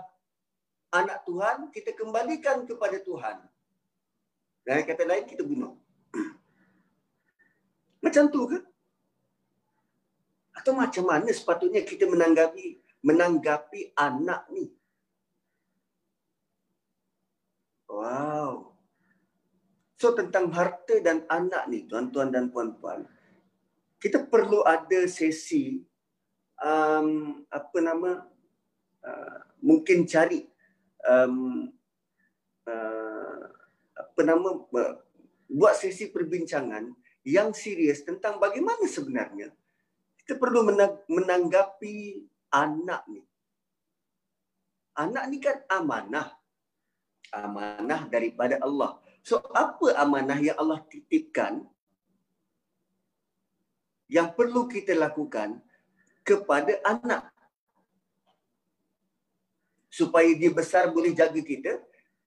anak 0.92 1.24
Tuhan, 1.24 1.72
kita 1.72 1.96
kembalikan 1.96 2.68
kepada 2.68 3.00
Tuhan. 3.00 3.38
Dan 4.68 4.84
kata 4.84 5.04
lain, 5.08 5.26
kita 5.26 5.42
bunuh. 5.48 5.80
Macam 8.04 8.28
tu 8.28 8.46
ke? 8.46 8.60
Atau 10.52 10.78
macam 10.78 11.10
mana 11.10 11.26
sepatutnya 11.34 11.82
kita 11.82 12.06
menanggapi 12.06 12.78
menanggapi 13.02 13.98
anak 13.98 14.46
ni? 14.54 14.70
Wow. 17.90 18.78
So 19.98 20.14
tentang 20.14 20.54
harta 20.54 21.02
dan 21.02 21.26
anak 21.30 21.66
ni, 21.66 21.90
tuan-tuan 21.90 22.30
dan 22.30 22.54
puan-puan, 22.54 23.10
kita 23.98 24.26
perlu 24.30 24.62
ada 24.66 25.06
sesi 25.10 25.82
um, 26.62 27.42
apa 27.50 27.78
nama 27.82 28.12
uh, 29.04 29.38
mungkin 29.60 30.06
cari 30.06 30.46
um, 31.06 31.68
uh, 32.70 33.42
apa 33.98 34.22
nama 34.22 34.50
uh, 34.62 34.96
buat 35.52 35.76
sesi 35.76 36.08
perbincangan 36.14 36.94
yang 37.28 37.52
serius 37.52 38.02
tentang 38.02 38.42
bagaimana 38.42 38.86
sebenarnya 38.88 39.52
kita 40.22 40.38
perlu 40.38 40.64
menanggapi 41.10 42.24
anak 42.54 43.04
ni. 43.10 43.20
Anak 44.96 45.24
ni 45.28 45.38
kan 45.42 45.60
amanah. 45.68 46.38
Amanah 47.36 48.08
daripada 48.12 48.60
Allah. 48.62 49.00
So 49.26 49.40
apa 49.56 49.96
amanah 49.98 50.40
yang 50.40 50.56
Allah 50.56 50.84
titipkan 50.88 51.68
yang 54.12 54.36
perlu 54.36 54.68
kita 54.68 54.92
lakukan 54.92 55.64
kepada 56.22 56.78
anak. 56.86 57.30
Supaya 59.92 60.32
dia 60.32 60.52
besar 60.54 60.88
boleh 60.88 61.12
jaga 61.12 61.42
kita, 61.44 61.82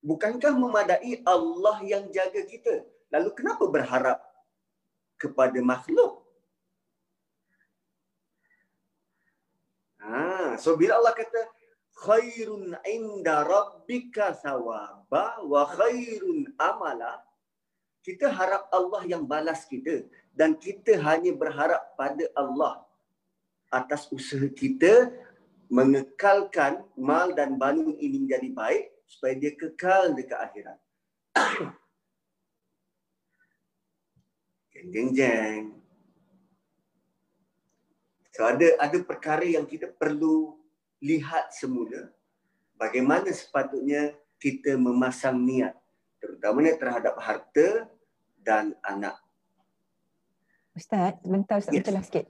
bukankah 0.05 0.53
memadai 0.53 1.25
Allah 1.25 1.81
yang 1.81 2.05
jaga 2.13 2.45
kita? 2.45 2.85
Lalu 3.09 3.31
kenapa 3.33 3.65
berharap 3.65 4.19
kepada 5.17 5.57
makhluk? 5.65 6.21
Ha, 10.05 10.61
so 10.61 10.77
bila 10.77 11.01
Allah 11.01 11.17
kata 11.17 11.41
khairun 12.05 12.77
inda 12.85 13.41
rabbika 13.41 14.37
thawaba 14.37 15.41
wa 15.41 15.63
khairun 15.73 16.53
amala, 16.61 17.25
kita 18.05 18.29
harap 18.29 18.69
Allah 18.69 19.03
yang 19.09 19.25
balas 19.25 19.65
kita 19.65 20.05
dan 20.37 20.53
kita 20.61 21.01
hanya 21.01 21.33
berharap 21.33 21.81
pada 21.97 22.29
Allah 22.37 22.85
atas 23.75 24.07
usaha 24.15 24.47
kita 24.47 25.11
mengekalkan 25.67 26.87
mal 26.95 27.35
dan 27.35 27.59
banu 27.59 27.99
ini 27.99 28.23
menjadi 28.23 28.49
baik 28.55 28.95
supaya 29.11 29.35
dia 29.35 29.51
kekal 29.59 30.15
dekat 30.15 30.39
akhirat. 30.39 30.79
jeng 34.71 34.89
jeng 34.95 35.11
jeng. 35.11 35.63
So 38.35 38.47
ada 38.47 38.79
ada 38.79 38.99
perkara 39.03 39.47
yang 39.47 39.67
kita 39.67 39.91
perlu 39.91 40.59
lihat 41.03 41.55
semula 41.55 42.11
bagaimana 42.79 43.31
sepatutnya 43.31 44.15
kita 44.43 44.75
memasang 44.75 45.39
niat 45.39 45.75
terutamanya 46.19 46.75
terhadap 46.81 47.15
harta 47.21 47.89
dan 48.41 48.75
anak. 48.85 49.17
Ustaz, 50.75 51.15
sebentar 51.23 51.63
Ustaz 51.63 51.71
yes. 51.71 51.87
betul 51.87 52.03
sikit. 52.03 52.27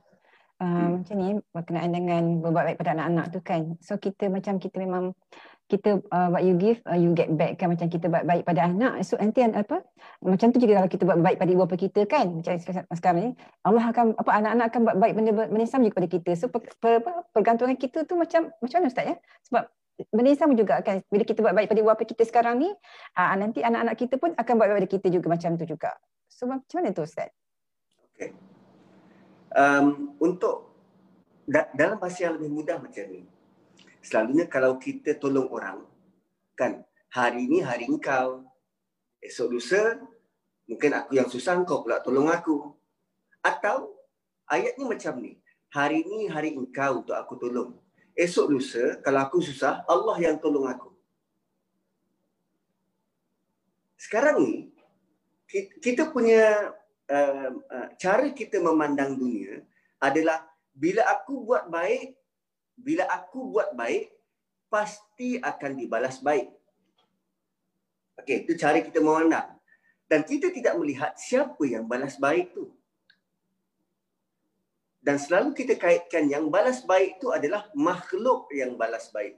Uh, 0.63 0.67
hmm. 0.71 0.91
Macam 1.03 1.15
ni 1.19 1.29
berkenaan 1.51 1.91
dengan 1.91 2.23
berbuat 2.39 2.65
baik 2.71 2.79
pada 2.79 2.95
anak-anak 2.95 3.27
tu 3.35 3.39
kan. 3.43 3.63
So 3.83 3.99
kita 3.99 4.31
macam 4.31 4.63
kita 4.63 4.79
memang 4.79 5.11
kita 5.67 5.99
uh, 6.15 6.29
what 6.31 6.47
you 6.47 6.55
give 6.55 6.79
uh, 6.87 6.95
you 6.95 7.11
get 7.11 7.35
back 7.35 7.59
kan. 7.59 7.75
Macam 7.75 7.91
kita 7.91 8.07
buat 8.07 8.23
baik 8.23 8.47
pada 8.47 8.71
anak. 8.71 9.03
So 9.03 9.19
nanti 9.19 9.43
apa 9.43 9.83
macam 10.23 10.55
tu 10.55 10.63
juga 10.63 10.79
kalau 10.79 10.91
kita 10.95 11.03
buat 11.11 11.19
baik 11.19 11.37
pada 11.43 11.51
ibu 11.51 11.61
bapa 11.67 11.75
kita 11.75 12.07
kan. 12.07 12.39
Macam 12.39 12.55
sekarang 12.95 13.19
ni 13.19 13.31
Allah 13.67 13.85
akan 13.91 14.15
apa 14.15 14.31
anak-anak 14.31 14.67
akan 14.71 14.81
buat 14.87 14.97
baik 15.03 15.13
benda 15.19 15.33
benda 15.35 15.67
sama 15.67 15.91
juga 15.91 15.97
pada 15.99 16.09
kita. 16.15 16.31
So 16.39 16.47
per, 16.47 16.63
per, 16.79 17.03
per, 17.03 17.15
pergantungan 17.35 17.75
kita 17.75 18.07
tu 18.07 18.15
macam 18.15 18.55
macam 18.63 18.77
mana 18.79 18.89
ustaz 18.95 19.05
ya? 19.11 19.17
Sebab 19.51 19.63
benda 20.15 20.31
sama 20.39 20.55
juga 20.55 20.79
kan. 20.87 21.03
Bila 21.11 21.27
kita 21.27 21.43
buat 21.43 21.55
baik 21.59 21.67
pada 21.67 21.81
ibu 21.83 21.91
bapa 21.91 22.07
kita 22.07 22.23
sekarang 22.23 22.63
ni 22.63 22.71
uh, 23.19 23.35
nanti 23.35 23.59
anak-anak 23.59 23.99
kita 23.99 24.23
pun 24.23 24.39
akan 24.39 24.53
buat 24.55 24.71
baik 24.71 24.79
pada 24.87 24.91
kita 25.03 25.07
juga 25.11 25.27
macam 25.35 25.59
tu 25.59 25.67
juga. 25.67 25.99
So 26.31 26.47
macam 26.47 26.79
mana 26.79 26.95
tu 26.95 27.03
ustaz? 27.03 27.35
Okey 28.15 28.54
um, 29.55 30.19
untuk 30.19 30.75
da- 31.47 31.71
dalam 31.73 31.97
bahasa 31.97 32.27
yang 32.29 32.37
lebih 32.37 32.51
mudah 32.51 32.77
macam 32.83 33.07
ni 33.09 33.25
selalunya 34.05 34.45
kalau 34.51 34.77
kita 34.77 35.17
tolong 35.17 35.49
orang 35.49 35.87
kan 36.59 36.85
hari 37.09 37.47
ini 37.49 37.65
hari 37.65 37.89
engkau 37.89 38.45
esok 39.25 39.49
lusa 39.57 39.97
mungkin 40.69 40.91
aku 40.97 41.11
yang 41.17 41.29
susah 41.29 41.61
kau 41.65 41.85
pula 41.85 42.01
tolong 42.01 42.29
aku. 42.29 42.73
Atau 43.45 43.93
ayatnya 44.49 44.85
macam 44.89 45.21
ni 45.21 45.37
hari 45.69 46.05
ini 46.05 46.29
hari 46.33 46.57
engkau 46.57 47.05
untuk 47.05 47.17
aku 47.17 47.37
tolong. 47.37 47.77
Esok 48.15 48.47
lusa 48.49 48.85
kalau 49.03 49.27
aku 49.27 49.43
susah 49.43 49.83
Allah 49.85 50.17
yang 50.23 50.37
tolong 50.41 50.71
aku. 50.71 50.95
Sekarang 53.99 54.41
ni 54.41 54.71
kita 55.81 56.13
punya 56.13 56.73
cara 58.01 58.27
kita 58.33 58.61
memandang 58.61 59.17
dunia 59.17 59.61
adalah 60.01 60.45
bila 60.73 61.05
aku 61.07 61.45
buat 61.45 61.69
baik 61.69 62.17
bila 62.79 63.07
aku 63.07 63.55
buat 63.55 63.71
baik, 63.75 64.11
pasti 64.67 65.39
akan 65.39 65.79
dibalas 65.79 66.19
baik. 66.19 66.51
Okey, 68.19 68.47
itu 68.47 68.53
cara 68.59 68.79
kita 68.83 68.99
memandang. 68.99 69.55
Dan 70.11 70.27
kita 70.27 70.51
tidak 70.51 70.75
melihat 70.79 71.15
siapa 71.15 71.63
yang 71.67 71.87
balas 71.87 72.19
baik 72.19 72.55
tu. 72.55 72.71
Dan 75.05 75.21
selalu 75.21 75.53
kita 75.53 75.77
kaitkan 75.77 76.27
yang 76.27 76.49
balas 76.49 76.81
baik 76.83 77.21
itu 77.21 77.29
adalah 77.31 77.69
makhluk 77.77 78.49
yang 78.55 78.75
balas 78.75 79.13
baik. 79.13 79.37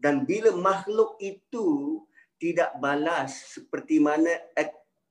Dan 0.00 0.24
bila 0.24 0.56
makhluk 0.56 1.20
itu 1.20 2.00
tidak 2.40 2.72
balas 2.80 3.52
seperti 3.52 4.00
mana 4.00 4.32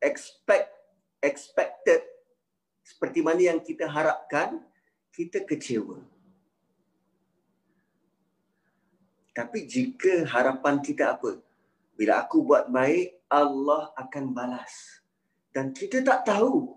expect 0.02 0.74
expected 1.20 2.04
seperti 2.84 3.22
mana 3.22 3.54
yang 3.54 3.60
kita 3.62 3.86
harapkan, 3.86 4.64
kita 5.14 5.46
kecewa. 5.46 6.02
Tapi 9.36 9.70
jika 9.70 10.26
harapan 10.26 10.82
kita 10.82 11.16
apa? 11.16 11.40
Bila 11.94 12.26
aku 12.26 12.44
buat 12.44 12.68
baik, 12.68 13.24
Allah 13.30 13.94
akan 13.96 14.34
balas. 14.34 15.04
Dan 15.54 15.72
kita 15.72 16.02
tak 16.02 16.26
tahu. 16.26 16.76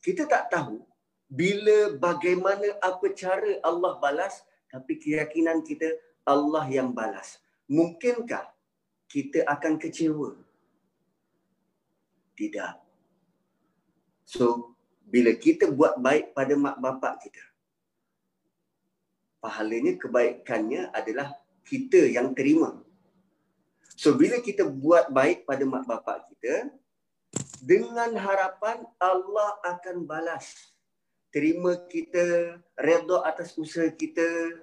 Kita 0.00 0.24
tak 0.24 0.48
tahu 0.48 0.80
bila 1.30 1.94
bagaimana 1.94 2.74
apa 2.82 3.06
cara 3.14 3.62
Allah 3.62 4.02
balas 4.02 4.42
tapi 4.66 4.98
keyakinan 4.98 5.62
kita 5.62 5.86
Allah 6.26 6.66
yang 6.66 6.90
balas. 6.90 7.38
Mungkinkah 7.70 8.50
kita 9.06 9.46
akan 9.46 9.78
kecewa? 9.78 10.34
Tidak. 12.40 12.74
So, 14.24 14.72
bila 15.04 15.36
kita 15.36 15.68
buat 15.68 16.00
baik 16.00 16.32
pada 16.32 16.56
mak 16.56 16.80
bapak 16.80 17.28
kita, 17.28 17.44
pahalanya 19.44 19.96
kebaikannya 20.00 20.88
adalah 20.96 21.36
kita 21.64 22.08
yang 22.08 22.32
terima. 22.36 22.80
So 24.00 24.16
bila 24.16 24.40
kita 24.40 24.64
buat 24.64 25.12
baik 25.12 25.44
pada 25.44 25.60
mak 25.68 25.84
bapak 25.84 26.24
kita 26.32 26.72
dengan 27.60 28.16
harapan 28.16 28.80
Allah 28.96 29.60
akan 29.60 30.08
balas 30.08 30.72
terima 31.28 31.76
kita 31.84 32.56
redha 32.80 33.18
atas 33.28 33.52
usaha 33.60 33.92
kita 33.92 34.56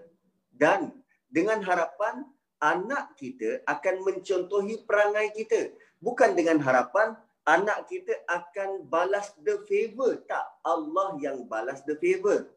dan 0.49 0.89
dengan 1.29 1.61
harapan 1.61 2.25
anak 2.57 3.13
kita 3.13 3.61
akan 3.69 4.01
mencontohi 4.01 4.81
perangai 4.89 5.29
kita 5.37 5.69
bukan 6.01 6.33
dengan 6.33 6.57
harapan 6.57 7.13
anak 7.47 7.87
kita 7.87 8.11
akan 8.27 8.83
balas 8.91 9.31
the 9.41 9.63
favor 9.65 10.19
tak 10.27 10.43
Allah 10.67 11.15
yang 11.23 11.47
balas 11.47 11.81
the 11.87 11.95
favor 11.95 12.51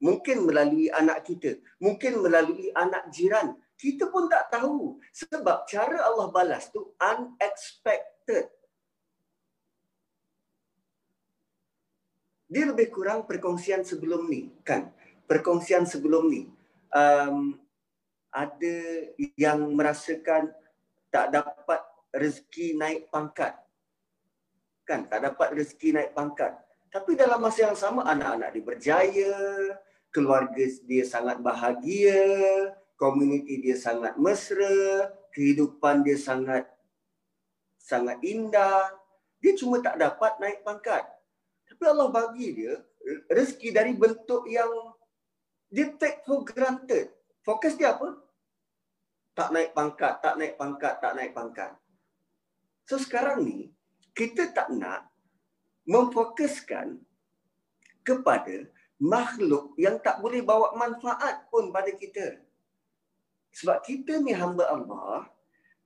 Mungkin 0.00 0.48
melalui 0.48 0.88
anak 0.88 1.28
kita. 1.28 1.60
Mungkin 1.76 2.24
melalui 2.24 2.72
anak 2.72 3.12
jiran. 3.12 3.52
Kita 3.76 4.08
pun 4.08 4.32
tak 4.32 4.48
tahu. 4.48 4.96
Sebab 5.12 5.68
cara 5.68 6.08
Allah 6.08 6.32
balas 6.32 6.72
tu 6.72 6.96
unexpected. 6.96 8.48
Dia 12.50 12.64
lebih 12.66 12.88
kurang 12.88 13.28
perkongsian 13.28 13.84
sebelum 13.84 14.24
ni. 14.26 14.48
Kan? 14.64 14.88
Perkongsian 15.28 15.84
sebelum 15.84 16.32
ni. 16.32 16.48
Um, 16.90 17.60
ada 18.32 18.76
yang 19.36 19.68
merasakan 19.76 20.48
tak 21.12 21.28
dapat 21.36 21.84
rezeki 22.16 22.80
naik 22.80 23.12
pangkat. 23.12 23.52
Kan? 24.90 25.06
Tak 25.06 25.22
dapat 25.22 25.54
rezeki 25.54 25.94
naik 25.94 26.10
pangkat. 26.18 26.50
Tapi 26.90 27.14
dalam 27.14 27.38
masa 27.38 27.70
yang 27.70 27.78
sama 27.78 28.02
anak-anak 28.10 28.50
dia 28.50 28.66
berjaya, 28.66 29.34
keluarga 30.10 30.66
dia 30.90 31.06
sangat 31.06 31.38
bahagia, 31.38 32.26
komuniti 32.98 33.62
dia 33.62 33.78
sangat 33.78 34.18
mesra, 34.18 35.14
kehidupan 35.30 36.02
dia 36.02 36.18
sangat 36.18 36.66
sangat 37.78 38.18
indah. 38.26 38.90
Dia 39.38 39.54
cuma 39.54 39.78
tak 39.78 40.02
dapat 40.02 40.34
naik 40.42 40.66
pangkat. 40.66 41.06
Tapi 41.70 41.82
Allah 41.86 42.10
bagi 42.10 42.50
dia 42.58 42.74
rezeki 43.30 43.68
dari 43.70 43.94
bentuk 43.94 44.44
yang 44.50 44.68
dia 45.70 45.94
take 45.94 46.26
for 46.26 46.42
granted. 46.42 47.14
Fokus 47.46 47.78
dia 47.78 47.94
apa? 47.94 48.18
Tak 49.32 49.54
naik 49.54 49.70
pangkat, 49.72 50.14
tak 50.20 50.34
naik 50.36 50.58
pangkat, 50.58 50.94
tak 50.98 51.12
naik 51.14 51.32
pangkat. 51.32 51.72
So 52.84 52.98
sekarang 52.98 53.46
ni, 53.46 53.70
kita 54.20 54.52
tak 54.52 54.68
nak 54.76 55.08
memfokuskan 55.88 57.00
kepada 58.04 58.68
makhluk 59.00 59.72
yang 59.80 59.96
tak 60.04 60.20
boleh 60.20 60.44
bawa 60.44 60.76
manfaat 60.76 61.48
pun 61.48 61.72
pada 61.72 61.88
kita. 61.96 62.36
Sebab 63.56 63.80
kita 63.80 64.20
ni 64.20 64.36
hamba 64.36 64.68
Allah, 64.68 65.24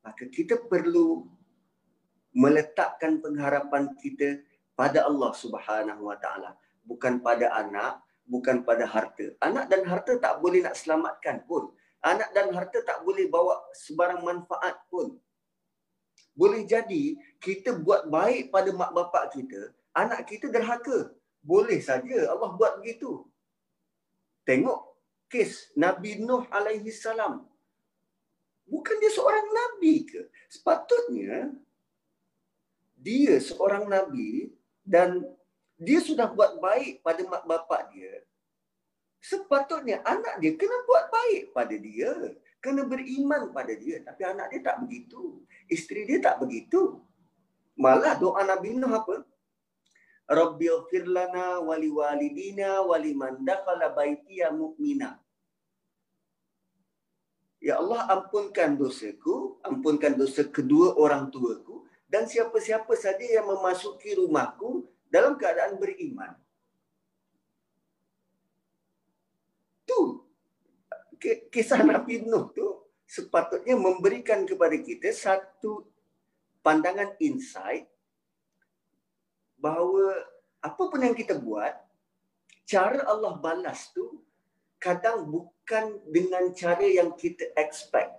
maka 0.03 0.26
kita 0.26 0.59
perlu 0.66 1.30
meletakkan 2.35 3.22
pengharapan 3.22 3.95
kita 4.03 4.43
pada 4.74 5.07
Allah 5.07 5.30
Subhanahu 5.30 6.11
Wa 6.11 6.18
Taala, 6.18 6.59
bukan 6.82 7.22
pada 7.22 7.55
anak, 7.55 8.03
bukan 8.26 8.66
pada 8.66 8.82
harta. 8.82 9.30
Anak 9.47 9.70
dan 9.70 9.87
harta 9.87 10.18
tak 10.18 10.43
boleh 10.43 10.66
nak 10.66 10.74
selamatkan 10.74 11.47
pun. 11.47 11.70
Anak 12.03 12.35
dan 12.35 12.51
harta 12.51 12.82
tak 12.82 13.07
boleh 13.07 13.30
bawa 13.30 13.62
sebarang 13.78 14.26
manfaat 14.26 14.82
pun. 14.91 15.22
Boleh 16.35 16.66
jadi 16.66 17.14
kita 17.39 17.78
buat 17.78 18.11
baik 18.11 18.51
pada 18.51 18.70
mak 18.74 18.91
bapak 18.91 19.39
kita, 19.39 19.70
anak 19.95 20.26
kita 20.26 20.51
derhaka 20.51 21.14
Boleh 21.45 21.78
saja 21.78 22.32
Allah 22.32 22.57
buat 22.57 22.80
begitu. 22.80 23.22
Tengok 24.49 24.80
kes 25.28 25.76
Nabi 25.76 26.24
Nuh 26.24 26.49
alaihi 26.49 26.89
salam. 26.89 27.45
Bukan 28.64 28.97
dia 28.97 29.12
seorang 29.12 29.45
nabi 29.45 30.09
ke? 30.09 30.24
Sepatutnya 30.49 31.53
dia 32.97 33.37
seorang 33.37 33.85
nabi 33.85 34.57
dan 34.80 35.20
dia 35.76 36.01
sudah 36.01 36.32
buat 36.32 36.57
baik 36.57 37.05
pada 37.05 37.20
mak 37.28 37.45
bapak 37.45 37.93
dia. 37.93 38.24
Sepatutnya 39.20 40.01
anak 40.01 40.41
dia 40.41 40.57
kena 40.57 40.80
buat 40.89 41.12
baik 41.12 41.53
pada 41.53 41.76
dia. 41.76 42.12
Kena 42.64 42.88
beriman 42.88 43.52
pada 43.52 43.76
dia. 43.76 44.00
Tapi 44.00 44.24
anak 44.24 44.48
dia 44.48 44.60
tak 44.64 44.76
begitu. 44.88 45.44
Isteri 45.68 46.08
dia 46.08 46.18
tak 46.24 46.40
begitu. 46.40 46.96
Malah 47.76 48.16
doa 48.16 48.40
Nabi 48.40 48.72
Nuh 48.72 48.88
apa? 48.88 49.20
Rabbi 50.24 50.72
ighfir 50.72 51.04
lana 51.04 51.60
wa 51.60 51.76
li 51.76 51.92
walidina 51.92 52.80
wa 52.80 52.96
liman 52.96 53.44
dakhala 53.44 53.92
baitiya 53.92 54.48
mu'mina. 54.48 55.20
Ya 57.60 57.76
Allah 57.80 58.08
ampunkan 58.08 58.80
dosaku, 58.80 59.60
ampunkan 59.60 60.16
dosa 60.16 60.48
kedua 60.48 60.96
orang 60.96 61.28
tuaku 61.28 61.84
dan 62.08 62.24
siapa-siapa 62.24 62.92
saja 62.96 63.24
yang 63.24 63.44
memasuki 63.48 64.16
rumahku 64.16 64.88
dalam 65.12 65.36
keadaan 65.36 65.76
beriman. 65.76 66.32
Tu 69.84 70.00
kisah 71.48 71.80
Nabi 71.80 72.20
Nuh 72.28 72.52
tu 72.52 72.66
sepatutnya 73.08 73.76
memberikan 73.76 74.44
kepada 74.44 74.76
kita 74.76 75.08
satu 75.12 75.84
pandangan 76.64 77.16
insight 77.20 77.88
bahawa 79.60 80.24
apa 80.64 80.82
pun 80.88 81.00
yang 81.00 81.16
kita 81.16 81.36
buat, 81.36 81.72
cara 82.64 83.04
Allah 83.04 83.36
balas 83.36 83.92
tu 83.92 84.20
kadang 84.80 85.28
bukan 85.28 86.00
dengan 86.08 86.52
cara 86.52 86.84
yang 86.84 87.12
kita 87.16 87.52
expect. 87.56 88.12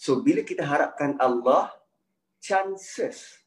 So 0.00 0.24
bila 0.24 0.40
kita 0.40 0.64
harapkan 0.64 1.16
Allah, 1.20 1.72
chances, 2.40 3.40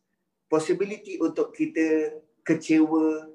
possibility 0.46 1.18
untuk 1.18 1.50
kita 1.54 2.18
kecewa, 2.46 3.30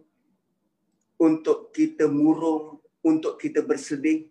untuk 1.19 1.75
kita 1.75 2.07
murung, 2.07 2.79
untuk 3.03 3.43
kita 3.43 3.63
bersedih, 3.67 4.31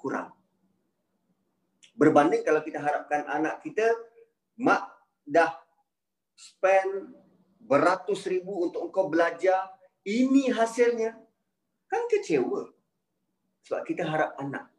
kurang. 0.00 0.32
Berbanding 1.94 2.40
kalau 2.40 2.64
kita 2.64 2.80
harapkan 2.80 3.28
anak 3.28 3.60
kita, 3.60 3.84
mak 4.56 4.88
dah 5.28 5.52
spend 6.32 7.12
beratus 7.60 8.24
ribu 8.24 8.66
untuk 8.72 8.88
engkau 8.88 9.12
belajar, 9.12 9.68
ini 10.08 10.48
hasilnya. 10.48 11.12
Kan 11.84 12.08
kecewa. 12.08 12.72
Sebab 13.68 13.84
kita 13.84 14.08
harap 14.08 14.32
anak. 14.40 14.72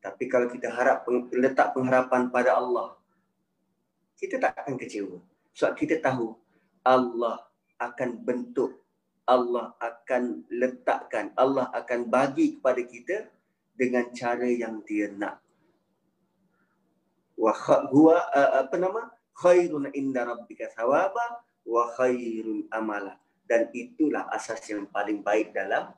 Tapi 0.00 0.30
kalau 0.30 0.48
kita 0.48 0.72
harap 0.72 1.04
letak 1.34 1.76
pengharapan 1.76 2.30
pada 2.32 2.56
Allah, 2.56 2.96
kita 4.16 4.40
tak 4.40 4.56
akan 4.62 4.78
kecewa. 4.78 5.18
Sebab 5.52 5.72
kita 5.76 6.00
tahu 6.00 6.32
Allah 6.86 7.44
akan 7.76 8.22
bentuk, 8.22 8.80
Allah 9.28 9.76
akan 9.82 10.48
letakkan, 10.48 11.34
Allah 11.36 11.68
akan 11.74 12.08
bagi 12.08 12.56
kepada 12.56 12.82
kita 12.86 13.16
dengan 13.80 14.12
cara 14.12 14.44
yang 14.44 14.84
dia 14.84 15.08
nak. 15.08 15.40
Wa 17.40 17.56
huwa 17.88 18.20
apa 18.36 18.76
nama? 18.76 19.08
Khairun 19.40 19.88
inda 19.96 20.28
rabbika 20.28 20.68
thawaba 20.76 21.40
wa 21.64 21.88
khairun 21.96 22.68
amala 22.68 23.16
dan 23.48 23.72
itulah 23.72 24.28
asas 24.28 24.60
yang 24.68 24.84
paling 24.92 25.24
baik 25.24 25.56
dalam 25.56 25.96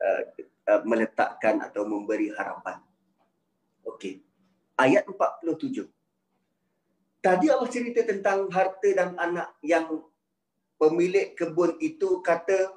uh, 0.00 0.22
uh, 0.72 0.80
meletakkan 0.88 1.60
atau 1.60 1.84
memberi 1.84 2.32
harapan. 2.32 2.80
Okey. 3.84 4.24
Ayat 4.80 5.04
47. 5.04 5.84
Tadi 7.20 7.46
Allah 7.52 7.68
cerita 7.68 8.00
tentang 8.08 8.48
harta 8.48 8.88
dan 8.94 9.12
anak 9.20 9.52
yang 9.60 10.00
pemilik 10.80 11.34
kebun 11.34 11.76
itu 11.82 12.22
kata 12.24 12.72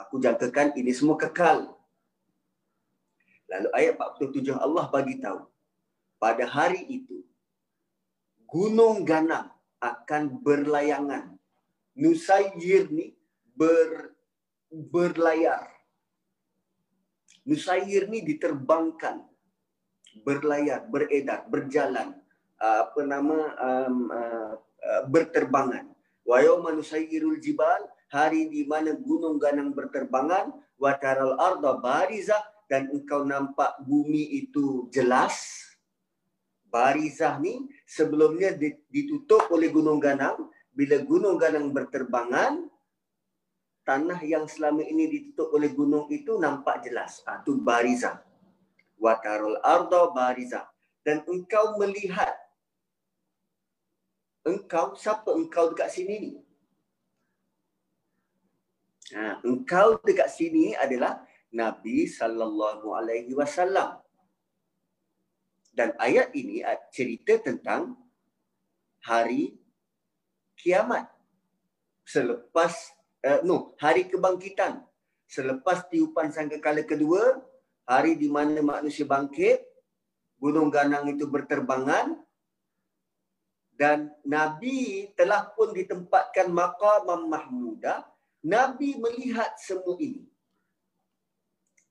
aku 0.00 0.16
jangkakan 0.16 0.72
ini 0.80 0.94
semua 0.96 1.20
kekal. 1.20 1.79
Lalu 3.50 3.68
ayat 3.74 3.94
47 3.98 4.54
Allah 4.54 4.86
bagi 4.88 5.18
tahu 5.18 5.42
pada 6.22 6.46
hari 6.46 6.86
itu 6.86 7.26
gunung 8.46 9.02
ganang 9.02 9.50
akan 9.82 10.38
berlayangan 10.38 11.40
Nusayyir 12.00 12.88
ni 12.88 13.12
ber, 13.52 14.16
berlayar. 14.70 15.68
Nusayyir 17.44 18.06
ni 18.06 18.22
diterbangkan, 18.22 19.26
berlayar, 20.22 20.86
beredar, 20.86 21.44
berjalan, 21.50 22.16
apa 22.56 23.00
nama 23.02 23.38
um, 23.58 23.96
uh, 24.08 24.52
uh, 24.60 25.02
berterbangan. 25.12 25.92
Wa 26.22 26.40
yawma 26.40 26.72
nusayyirul 26.72 27.36
jibal, 27.42 27.84
hari 28.12 28.46
di 28.48 28.64
mana 28.64 28.94
gunung 28.94 29.36
ganang 29.36 29.76
berterbangan, 29.76 30.56
wa 30.80 30.92
taral 30.96 31.36
arda 31.36 31.76
barizah 31.80 32.40
dan 32.70 32.86
engkau 32.94 33.26
nampak 33.26 33.82
bumi 33.82 34.46
itu 34.46 34.86
jelas. 34.94 35.66
Barizah 36.70 37.42
ni 37.42 37.66
sebelumnya 37.82 38.54
ditutup 38.86 39.50
oleh 39.50 39.74
gunung 39.74 39.98
ganang, 39.98 40.46
bila 40.70 41.02
gunung 41.02 41.34
ganang 41.34 41.74
berterbangan, 41.74 42.70
tanah 43.82 44.22
yang 44.22 44.46
selama 44.46 44.86
ini 44.86 45.10
ditutup 45.10 45.50
oleh 45.50 45.74
gunung 45.74 46.06
itu 46.14 46.38
nampak 46.38 46.86
jelas. 46.86 47.26
Ah 47.26 47.42
tu 47.42 47.58
bariza. 47.58 48.22
Watarul 49.02 49.58
arda 49.66 50.14
bariza. 50.14 50.70
Dan 51.02 51.26
engkau 51.26 51.74
melihat 51.74 52.38
engkau 54.46 54.94
siapa 54.94 55.34
engkau 55.34 55.74
dekat 55.74 55.90
sini 55.90 56.14
ni? 56.22 56.32
Ha, 59.10 59.42
engkau 59.42 59.98
dekat 60.06 60.30
sini 60.30 60.78
adalah 60.78 61.18
Nabi 61.50 62.06
sallallahu 62.06 62.94
alaihi 62.94 63.34
wasallam. 63.34 63.98
Dan 65.70 65.94
ayat 66.02 66.34
ini 66.34 66.62
cerita 66.90 67.38
tentang 67.40 67.94
hari 69.06 69.54
kiamat. 70.58 71.06
Selepas 72.02 72.74
uh, 73.22 73.40
no 73.46 73.74
hari 73.78 74.06
kebangkitan. 74.10 74.82
Selepas 75.30 75.86
tiupan 75.86 76.34
sangkakala 76.34 76.82
kedua 76.82 77.38
hari 77.86 78.14
di 78.14 78.30
mana 78.30 78.58
manusia 78.62 79.06
bangkit 79.06 79.62
gunung 80.38 80.70
ganang 80.70 81.10
itu 81.10 81.26
berterbangan 81.26 82.16
dan 83.74 84.08
nabi 84.24 85.10
telah 85.18 85.50
pun 85.52 85.74
ditempatkan 85.74 86.48
maqam 86.48 87.10
mahmuda 87.28 88.06
nabi 88.40 88.96
melihat 88.96 89.52
semua 89.60 89.98
ini 90.00 90.24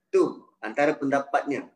tu 0.09 0.45
antara 0.59 0.93
pendapatnya 0.93 1.69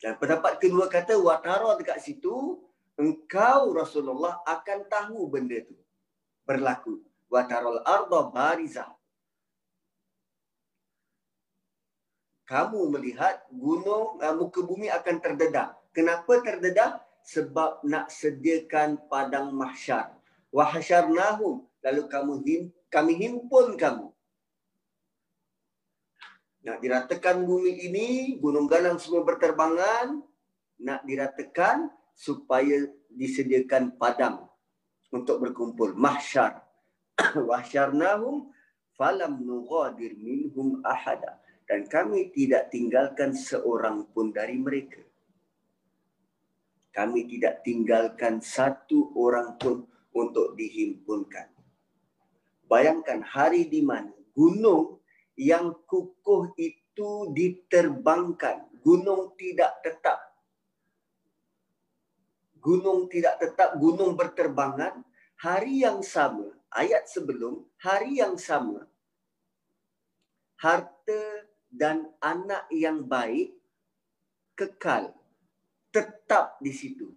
dan 0.00 0.16
pendapat 0.16 0.56
kedua 0.56 0.88
kata 0.88 1.20
watara 1.20 1.76
dekat 1.76 2.00
situ 2.00 2.56
engkau 2.96 3.76
Rasulullah 3.76 4.40
akan 4.48 4.88
tahu 4.88 5.28
benda 5.28 5.60
itu 5.60 5.76
berlaku. 6.48 7.04
Wa 7.28 7.44
taral 7.46 7.84
arda 7.84 8.20
bariza. 8.32 8.88
Kamu 12.48 12.90
melihat 12.90 13.46
gunung 13.54 14.18
uh, 14.18 14.34
muka 14.34 14.64
bumi 14.66 14.90
akan 14.90 15.22
terdedah. 15.22 15.78
Kenapa 15.94 16.42
terdedah? 16.42 16.98
Sebab 17.22 17.86
nak 17.86 18.10
sediakan 18.10 19.06
padang 19.06 19.54
mahsyar. 19.54 20.10
Wa 20.50 20.66
hasyarnahum. 20.66 21.62
Lalu 21.86 22.02
kamu 22.10 22.32
him, 22.42 22.62
kami 22.90 23.14
himpun 23.14 23.78
kamu. 23.78 24.10
Nak 26.60 26.84
diratakan 26.84 27.48
bumi 27.48 27.88
ini, 27.88 28.36
gunung 28.36 28.68
ganang 28.68 29.00
semua 29.00 29.24
berterbangan. 29.24 30.20
Nak 30.80 31.00
diratakan, 31.08 31.88
supaya 32.12 32.84
disediakan 33.08 33.96
padang 33.96 34.44
untuk 35.08 35.40
berkumpul. 35.40 35.96
Mahsyar. 35.96 36.60
Wahsyarnahum 37.48 38.52
falam 38.92 39.40
nughadir 39.40 40.12
minhum 40.20 40.84
ahada. 40.84 41.40
Dan 41.64 41.88
kami 41.88 42.28
tidak 42.34 42.68
tinggalkan 42.68 43.32
seorang 43.32 44.04
pun 44.12 44.34
dari 44.34 44.60
mereka. 44.60 45.00
Kami 46.90 47.24
tidak 47.30 47.62
tinggalkan 47.62 48.42
satu 48.42 49.14
orang 49.14 49.54
pun 49.56 49.86
untuk 50.10 50.58
dihimpunkan. 50.58 51.48
Bayangkan 52.66 53.22
hari 53.22 53.70
di 53.70 53.80
mana 53.80 54.10
gunung 54.34 54.99
yang 55.40 55.72
kukuh 55.88 56.52
itu 56.60 57.32
diterbangkan. 57.32 58.68
Gunung 58.84 59.32
tidak 59.40 59.80
tetap. 59.80 60.20
Gunung 62.60 63.08
tidak 63.08 63.40
tetap, 63.40 63.80
gunung 63.80 64.12
berterbangan, 64.20 65.00
hari 65.40 65.80
yang 65.80 66.04
sama 66.04 66.52
ayat 66.68 67.08
sebelum 67.08 67.64
hari 67.80 68.20
yang 68.20 68.36
sama 68.36 68.84
harta 70.60 71.48
dan 71.72 72.12
anak 72.20 72.68
yang 72.68 73.00
baik 73.08 73.56
kekal 74.52 75.16
tetap 75.88 76.60
di 76.60 76.68
situ. 76.68 77.08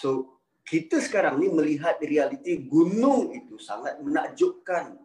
So 0.00 0.39
kita 0.64 1.02
sekarang 1.02 1.40
ni 1.40 1.48
melihat 1.50 1.98
realiti 1.98 2.60
gunung 2.62 3.34
itu 3.34 3.58
sangat 3.58 3.98
menakjubkan. 3.98 4.96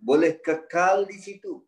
Boleh 0.00 0.36
kekal 0.36 1.08
di 1.08 1.16
situ. 1.16 1.64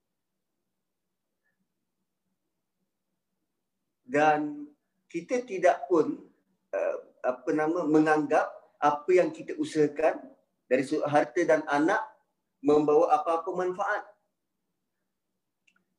Dan 4.06 4.70
kita 5.10 5.42
tidak 5.42 5.88
pun 5.90 6.20
uh, 6.70 6.96
apa 7.26 7.50
nama 7.50 7.82
menganggap 7.86 8.46
apa 8.78 9.10
yang 9.10 9.34
kita 9.34 9.56
usahakan 9.58 10.20
dari 10.70 10.84
harta 11.06 11.42
dan 11.42 11.62
anak 11.66 12.02
membawa 12.62 13.18
apa-apa 13.18 13.50
manfaat. 13.54 14.04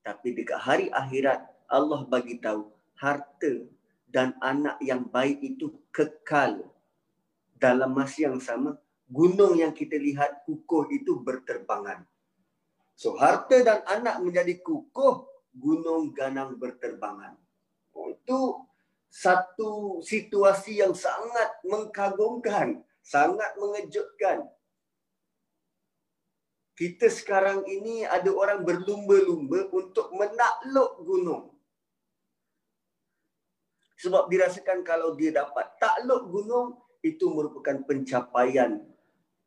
Tapi 0.04 0.36
dekat 0.36 0.60
hari 0.60 0.88
akhirat 0.92 1.44
Allah 1.68 2.08
bagi 2.08 2.40
tahu 2.40 2.72
harta 2.96 3.68
dan 4.08 4.36
anak 4.40 4.80
yang 4.80 5.04
baik 5.04 5.44
itu 5.44 5.76
kekal 5.92 6.64
dalam 7.58 7.94
masa 7.94 8.30
yang 8.30 8.38
sama 8.38 8.78
gunung 9.08 9.58
yang 9.58 9.72
kita 9.72 9.96
lihat 9.96 10.44
kukuh 10.44 10.92
itu 10.92 11.18
berterbangan. 11.24 12.04
So 12.98 13.16
harta 13.16 13.62
dan 13.62 13.82
anak 13.88 14.20
menjadi 14.22 14.60
kukuh, 14.62 15.26
gunung 15.56 16.12
ganang 16.12 16.60
berterbangan. 16.60 17.38
Itu 17.94 18.68
satu 19.08 20.04
situasi 20.04 20.84
yang 20.84 20.92
sangat 20.92 21.64
mengkagumkan, 21.64 22.84
sangat 23.00 23.56
mengejutkan. 23.56 24.46
Kita 26.78 27.10
sekarang 27.10 27.66
ini 27.66 28.06
ada 28.06 28.30
orang 28.30 28.62
berlumba-lumba 28.62 29.66
untuk 29.74 30.14
menakluk 30.14 31.02
gunung. 31.02 31.44
Sebab 33.98 34.30
dirasakan 34.30 34.86
kalau 34.86 35.18
dia 35.18 35.34
dapat 35.34 35.74
takluk 35.82 36.30
gunung, 36.30 36.78
itu 37.16 37.32
merupakan 37.32 37.80
pencapaian 37.88 38.84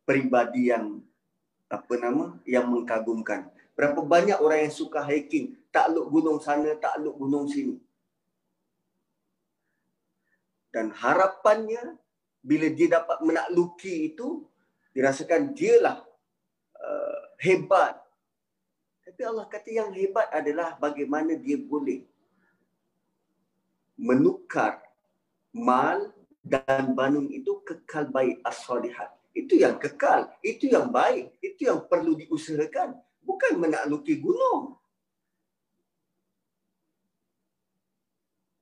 peribadi 0.09 0.73
yang 0.73 1.05
apa 1.71 1.95
nama 2.01 2.35
yang 2.49 2.67
mengkagumkan. 2.67 3.47
Berapa 3.79 4.03
banyak 4.03 4.37
orang 4.43 4.67
yang 4.69 4.75
suka 4.75 5.01
hiking, 5.07 5.57
takluk 5.71 6.11
gunung 6.11 6.43
sana, 6.43 6.75
takluk 6.77 7.17
gunung 7.17 7.47
sini. 7.47 7.79
Dan 10.71 10.95
harapannya 10.95 11.97
bila 12.43 12.67
dia 12.71 13.01
dapat 13.01 13.19
menakluki 13.23 14.13
itu, 14.15 14.45
dirasakan 14.93 15.55
dialah 15.55 16.03
uh, 16.77 17.23
hebat. 17.39 17.99
Tapi 19.07 19.21
Allah 19.27 19.47
kata 19.47 19.71
yang 19.71 19.91
hebat 19.95 20.31
adalah 20.31 20.79
bagaimana 20.79 21.35
dia 21.35 21.59
boleh 21.59 22.07
menukar 23.99 24.81
mal 25.51 26.15
dan 26.41 26.97
banung 26.97 27.29
itu 27.29 27.61
kekal 27.63 28.09
baik 28.09 28.41
as-salihat. 28.45 29.13
Itu 29.31 29.55
yang 29.55 29.79
kekal, 29.79 30.27
itu 30.43 30.67
yang 30.67 30.91
baik, 30.91 31.37
itu 31.39 31.69
yang 31.71 31.87
perlu 31.87 32.19
diusahakan. 32.19 32.99
Bukan 33.23 33.61
menakluki 33.61 34.19
gunung. 34.19 34.81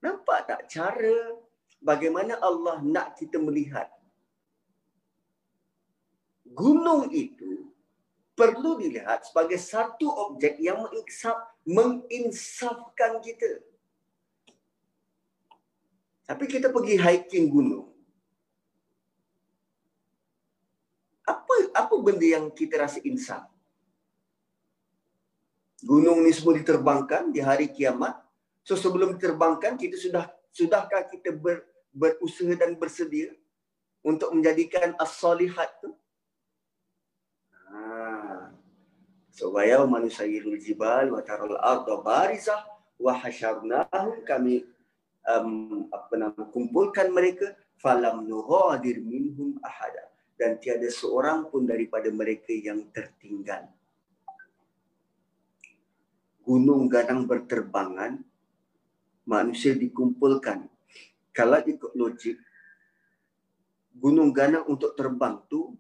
Nampak 0.05 0.47
tak 0.47 0.61
cara 0.71 1.35
bagaimana 1.81 2.39
Allah 2.39 2.85
nak 2.85 3.17
kita 3.19 3.41
melihat? 3.41 3.89
Gunung 6.49 7.11
itu 7.11 7.71
perlu 8.39 8.79
dilihat 8.79 9.27
sebagai 9.27 9.59
satu 9.59 10.07
objek 10.07 10.63
yang 10.63 10.87
menginsaf, 10.87 11.39
menginsafkan 11.67 13.19
kita. 13.19 13.68
Tapi 16.29 16.45
kita 16.45 16.69
pergi 16.69 17.01
hiking 17.01 17.49
gunung. 17.49 17.89
Apa 21.25 21.73
apa 21.73 21.95
benda 22.05 22.29
yang 22.29 22.53
kita 22.53 22.85
rasa 22.85 23.01
insaf? 23.01 23.49
Gunung 25.81 26.21
ni 26.21 26.37
semua 26.37 26.61
diterbangkan 26.61 27.33
di 27.33 27.41
hari 27.41 27.73
kiamat. 27.73 28.21
So 28.61 28.77
sebelum 28.77 29.17
diterbangkan 29.17 29.81
kita 29.81 29.97
sudah 29.97 30.29
sudahkah 30.53 31.09
kita 31.09 31.33
ber, 31.33 31.65
berusaha 31.97 32.53
dan 32.61 32.77
bersedia 32.77 33.33
untuk 34.05 34.29
menjadikan 34.37 34.93
as-salihat 35.01 35.81
tu? 35.81 35.97
Ha. 37.73 38.53
So 39.33 39.57
waya 39.57 39.81
manusia 39.89 40.29
jibal 40.61 41.09
wa 41.09 41.25
taral 41.25 41.57
arda 41.57 41.95
barizah 42.05 42.61
wa 43.01 43.17
hasyarnahum 43.17 44.27
kami 44.29 44.67
um, 45.29 45.85
apa 45.93 46.15
nama 46.17 46.43
kumpulkan 46.49 47.13
mereka 47.13 47.53
falam 47.79 48.25
nughadir 48.25 48.99
minhum 49.05 49.61
ahada. 49.61 50.09
Dan 50.39 50.57
tiada 50.63 50.87
seorang 50.87 51.51
pun 51.51 51.67
daripada 51.67 52.07
mereka 52.15 52.55
yang 52.55 52.87
tertinggal. 52.95 53.67
Gunung 56.47 56.87
gadang 56.87 57.27
berterbangan 57.27 58.23
manusia 59.29 59.75
dikumpulkan. 59.75 60.65
Kalau 61.35 61.61
ikut 61.61 61.93
logik 61.93 62.39
gunung 63.99 64.31
ganang 64.31 64.63
untuk 64.71 64.95
terbang 64.95 65.43
tu 65.51 65.75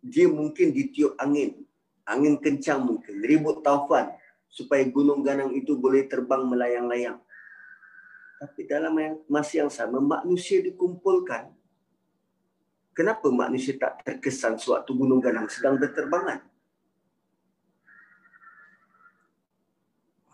dia 0.00 0.30
mungkin 0.30 0.70
ditiup 0.70 1.18
angin. 1.18 1.66
Angin 2.06 2.38
kencang 2.38 2.86
mungkin 2.86 3.18
ribut 3.20 3.66
taufan 3.66 4.14
supaya 4.46 4.82
gunung 4.86 5.22
ganang 5.26 5.54
itu 5.54 5.74
boleh 5.78 6.06
terbang 6.06 6.42
melayang-layang 6.46 7.18
tapi 8.40 8.64
dalam 8.64 8.96
masa 9.28 9.60
yang 9.60 9.68
sama, 9.68 10.00
manusia 10.00 10.64
dikumpulkan. 10.64 11.52
Kenapa 12.96 13.28
manusia 13.28 13.76
tak 13.76 14.00
terkesan 14.00 14.56
suatu 14.56 14.96
gunung 14.96 15.20
ganang 15.20 15.44
sedang 15.52 15.76
berterbangan? 15.76 16.40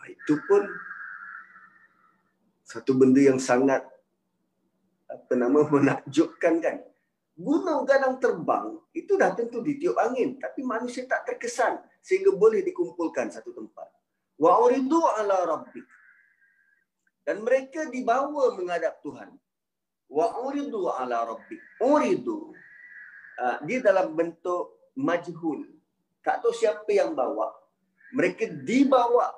Itu 0.07 0.39
pun 0.47 0.63
satu 2.63 2.95
benda 2.95 3.19
yang 3.19 3.43
sangat 3.43 3.83
apa 5.11 5.35
nama 5.35 5.67
menakjubkan 5.75 6.63
kan. 6.63 6.77
Gunung 7.35 7.83
ganang 7.91 8.23
terbang 8.23 8.79
itu 8.95 9.19
dah 9.19 9.35
tentu 9.35 9.61
ditiup 9.67 9.99
angin 9.99 10.39
tapi 10.39 10.63
manusia 10.63 11.05
tak 11.11 11.27
terkesan 11.27 11.83
sehingga 11.99 12.31
boleh 12.39 12.63
dikumpulkan 12.63 13.35
satu 13.35 13.51
tempat. 13.51 13.91
Wa 14.39 14.63
uridu 14.63 15.03
ala 15.03 15.43
rabbik 15.43 15.96
dan 17.27 17.43
mereka 17.43 17.91
dibawa 17.91 18.55
menghadap 18.55 19.03
Tuhan. 19.03 19.35
Wa 20.07 20.47
uridu 20.47 20.87
ala 20.87 21.27
rabbi. 21.27 21.59
Uridu. 21.83 22.55
Uh, 23.37 23.59
dia 23.67 23.83
dalam 23.83 24.15
bentuk 24.15 24.95
majhul. 24.95 25.67
Tak 26.23 26.47
tahu 26.47 26.55
siapa 26.55 26.87
yang 26.95 27.19
bawa. 27.19 27.51
Mereka 28.15 28.63
dibawa 28.63 29.35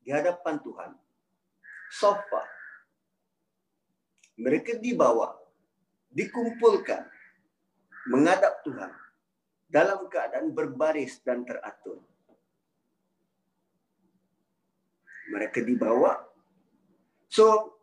di 0.00 0.08
hadapan 0.08 0.56
Tuhan. 0.64 0.90
Sofa. 1.92 2.42
Mereka 4.40 4.80
dibawa. 4.80 5.36
Dikumpulkan. 6.08 7.04
Menghadap 8.08 8.64
Tuhan. 8.64 8.90
Dalam 9.68 10.08
keadaan 10.08 10.56
berbaris 10.56 11.20
dan 11.20 11.44
teratur. 11.44 12.00
Mereka 15.28 15.60
dibawa 15.64 16.31
So, 17.32 17.80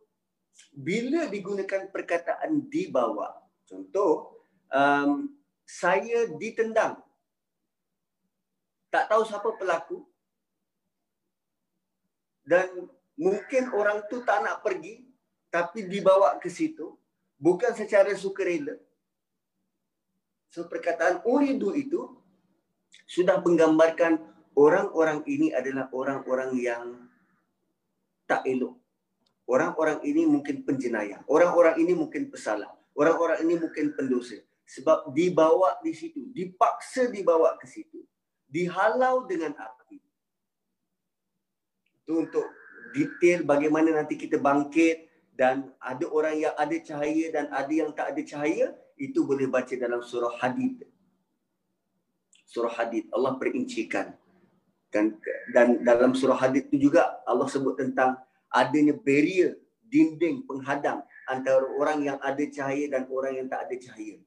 bila 0.70 1.26
digunakan 1.26 1.90
perkataan 1.90 2.70
di 2.70 2.86
bawah, 2.94 3.34
contoh, 3.66 4.46
um, 4.70 5.26
saya 5.66 6.30
ditendang. 6.38 7.02
Tak 8.94 9.10
tahu 9.10 9.26
siapa 9.26 9.50
pelaku. 9.58 10.06
Dan 12.46 12.94
mungkin 13.18 13.74
orang 13.74 14.06
tu 14.06 14.22
tak 14.22 14.46
nak 14.46 14.62
pergi, 14.62 15.02
tapi 15.50 15.90
dibawa 15.90 16.38
ke 16.38 16.50
situ. 16.54 16.94
Bukan 17.42 17.74
secara 17.74 18.14
sukarela. 18.14 18.78
So, 20.54 20.70
perkataan 20.70 21.26
uridu 21.26 21.74
itu 21.74 22.22
sudah 23.10 23.42
menggambarkan 23.42 24.22
orang-orang 24.54 25.26
ini 25.26 25.50
adalah 25.58 25.90
orang-orang 25.90 26.54
yang 26.58 27.10
tak 28.30 28.46
elok 28.46 28.79
orang-orang 29.50 30.00
ini 30.06 30.30
mungkin 30.30 30.62
penjenayah, 30.62 31.26
orang-orang 31.26 31.82
ini 31.82 31.98
mungkin 31.98 32.30
pesalah, 32.30 32.70
orang-orang 32.94 33.42
ini 33.42 33.58
mungkin 33.58 33.98
pendosa. 33.98 34.38
Sebab 34.70 35.10
dibawa 35.18 35.82
di 35.82 35.98
situ, 35.98 36.30
dipaksa 36.30 37.10
dibawa 37.10 37.58
ke 37.58 37.66
situ, 37.66 38.06
dihalau 38.46 39.26
dengan 39.26 39.58
api. 39.58 39.98
Itu 42.06 42.22
untuk 42.30 42.46
detail 42.94 43.42
bagaimana 43.50 43.98
nanti 43.98 44.14
kita 44.14 44.38
bangkit 44.38 45.10
dan 45.34 45.74
ada 45.82 46.06
orang 46.10 46.38
yang 46.38 46.54
ada 46.54 46.78
cahaya 46.78 47.26
dan 47.34 47.50
ada 47.50 47.74
yang 47.74 47.90
tak 47.94 48.14
ada 48.14 48.22
cahaya 48.22 48.76
itu 49.00 49.24
boleh 49.24 49.48
baca 49.48 49.72
dalam 49.80 50.04
surah 50.04 50.36
hadid 50.42 50.84
surah 52.50 52.74
hadid 52.76 53.08
Allah 53.14 53.38
perincikan 53.40 54.12
dan 54.90 55.16
dan 55.54 55.80
dalam 55.86 56.18
surah 56.18 56.36
hadid 56.36 56.68
itu 56.74 56.92
juga 56.92 57.22
Allah 57.24 57.48
sebut 57.48 57.78
tentang 57.78 58.18
adanya 58.54 58.94
barrier 58.98 59.58
dinding 59.90 60.46
penghadang 60.46 61.02
antara 61.26 61.66
orang 61.78 62.06
yang 62.06 62.18
ada 62.22 62.44
cahaya 62.50 62.86
dan 62.90 63.06
orang 63.10 63.34
yang 63.38 63.48
tak 63.50 63.66
ada 63.70 63.76
cahaya 63.78 64.18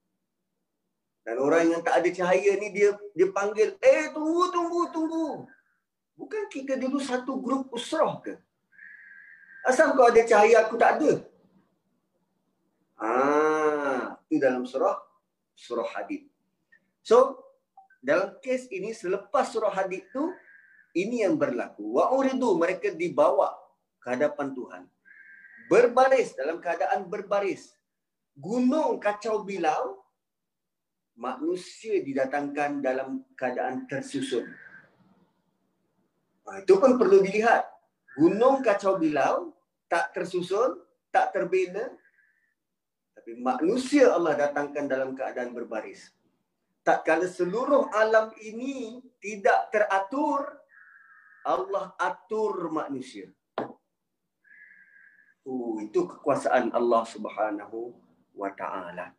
dan 1.22 1.36
orang 1.38 1.64
yang 1.70 1.82
tak 1.86 1.94
ada 2.02 2.08
cahaya 2.10 2.50
ni 2.58 2.68
dia 2.74 2.90
dia 3.14 3.28
panggil 3.30 3.78
eh 3.78 4.10
tunggu 4.10 4.50
tunggu 4.50 4.82
tunggu 4.90 5.26
bukan 6.18 6.42
kita 6.50 6.74
dulu 6.78 6.98
satu 6.98 7.38
grup 7.38 7.70
usrah 7.70 8.18
ke 8.22 8.34
Asal 9.62 9.94
kau 9.94 10.10
ada 10.10 10.22
cahaya 10.26 10.66
aku 10.66 10.74
tak 10.74 10.98
ada. 10.98 11.22
Ah, 12.98 14.18
itu 14.26 14.42
dalam 14.42 14.66
surah 14.66 14.98
surah 15.54 15.86
Hadid. 15.86 16.26
So, 17.06 17.38
dalam 18.02 18.42
kes 18.42 18.66
ini 18.74 18.90
selepas 18.90 19.54
surah 19.54 19.70
Hadid 19.70 20.10
tu 20.10 20.34
ini 20.98 21.22
yang 21.22 21.38
berlaku. 21.38 21.94
Wa 21.94 22.10
uridu 22.10 22.58
mereka 22.58 22.90
dibawa 22.90 23.54
ke 24.02 24.08
hadapan 24.10 24.50
Tuhan. 24.52 24.82
Berbaris 25.70 26.34
dalam 26.34 26.58
keadaan 26.58 27.06
berbaris. 27.06 27.78
Gunung 28.34 28.98
kacau 28.98 29.46
bilau 29.46 30.02
manusia 31.16 32.02
didatangkan 32.02 32.82
dalam 32.82 33.22
keadaan 33.38 33.86
tersusun. 33.86 34.50
Nah, 36.42 36.58
itu 36.58 36.74
pun 36.76 36.98
perlu 36.98 37.22
dilihat. 37.22 37.70
Gunung 38.18 38.60
kacau 38.60 38.98
bilau 38.98 39.54
tak 39.86 40.12
tersusun, 40.12 40.80
tak 41.14 41.30
terbina. 41.32 41.86
Tapi 43.12 43.38
manusia 43.38 44.10
Allah 44.10 44.34
datangkan 44.34 44.88
dalam 44.90 45.14
keadaan 45.14 45.54
berbaris. 45.54 46.10
Tak 46.82 47.06
kala 47.06 47.30
seluruh 47.30 47.86
alam 47.94 48.34
ini 48.42 48.98
tidak 49.22 49.70
teratur, 49.70 50.42
Allah 51.46 51.94
atur 51.94 52.72
manusia. 52.74 53.30
Oh, 55.42 55.82
itu 55.82 56.06
kekuasaan 56.06 56.70
Allah 56.70 57.02
Subhanahu 57.02 57.90
wa 58.38 58.50
taala. 58.54 59.10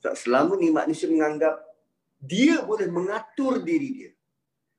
Selama 0.00 0.54
ni 0.56 0.70
manusia 0.70 1.10
menganggap 1.10 1.58
dia 2.22 2.62
boleh 2.64 2.88
mengatur 2.88 3.60
diri 3.60 3.90
dia. 3.92 4.10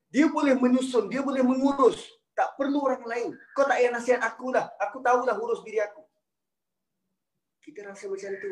Dia 0.07 0.25
boleh 0.31 0.55
menyusun, 0.55 1.11
dia 1.11 1.21
boleh 1.21 1.43
mengurus. 1.43 1.99
Tak 2.33 2.55
perlu 2.55 2.79
orang 2.85 3.03
lain. 3.03 3.29
Kau 3.53 3.65
tak 3.65 3.81
payah 3.81 3.91
nasihat 3.91 4.21
aku 4.23 4.53
lah. 4.53 4.69
Aku 4.87 5.01
tahulah 5.03 5.35
urus 5.35 5.61
diri 5.65 5.81
aku. 5.83 6.05
Kita 7.59 7.83
rasa 7.91 8.07
macam 8.07 8.31
tu. 8.39 8.51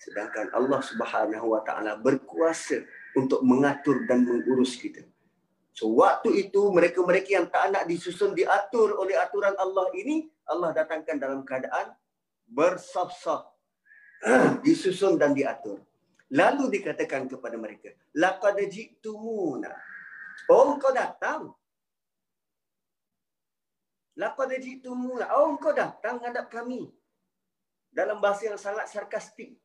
Sedangkan 0.00 0.50
Allah 0.50 0.80
Subhanahu 0.82 1.46
Wa 1.52 1.62
Taala 1.62 1.92
berkuasa 2.00 2.82
untuk 3.14 3.44
mengatur 3.44 4.02
dan 4.08 4.24
mengurus 4.26 4.74
kita. 4.80 5.04
So 5.72 5.88
waktu 5.96 6.48
itu 6.48 6.68
mereka-mereka 6.68 7.30
yang 7.32 7.48
tak 7.48 7.72
nak 7.72 7.88
disusun 7.88 8.36
diatur 8.36 8.92
oleh 9.00 9.16
aturan 9.16 9.56
Allah 9.56 9.88
ini 9.96 10.28
Allah 10.44 10.76
datangkan 10.76 11.16
dalam 11.16 11.40
keadaan 11.48 11.96
bersaf-saf 12.44 13.48
disusun 14.64 15.16
dan 15.16 15.32
diatur. 15.32 15.80
Lalu 16.32 16.80
dikatakan 16.80 17.28
kepada 17.28 17.60
mereka, 17.60 17.92
laqad 18.16 18.56
ji'tumuna. 18.56 19.68
Oh, 20.48 20.72
engkau 20.72 20.92
datang. 20.92 21.52
Laqad 24.16 24.56
ji'tumuna. 24.56 25.28
Oh, 25.36 25.52
engkau 25.52 25.76
datang 25.76 26.20
menghadap 26.20 26.48
kami. 26.48 26.88
Dalam 27.92 28.24
bahasa 28.24 28.48
yang 28.48 28.56
sangat 28.56 28.88
sarkastik. 28.88 29.60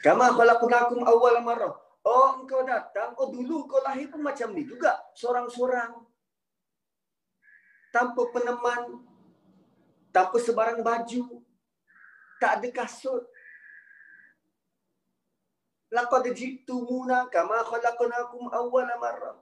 Kama 0.00 0.32
khalaqnakum 0.32 1.04
awwal 1.04 1.40
marrah. 1.44 1.76
Oh, 2.04 2.44
engkau 2.44 2.62
datang. 2.68 3.16
Oh, 3.16 3.32
dulu 3.32 3.64
kau 3.64 3.80
lahir 3.80 4.12
pun 4.12 4.20
macam 4.20 4.52
ni 4.52 4.68
juga. 4.68 4.92
Seorang-seorang. 5.16 5.96
Tanpa 7.88 8.22
peneman. 8.28 9.00
Tanpa 10.12 10.36
sebarang 10.36 10.84
baju. 10.84 11.40
Tak 12.38 12.60
ada 12.60 12.68
kasut 12.70 13.24
laqad 15.94 16.26
jitumuna 16.34 17.30
kama 17.30 17.62
khalaqnakum 17.62 18.50
awwal 18.50 18.90
marrah 18.98 19.38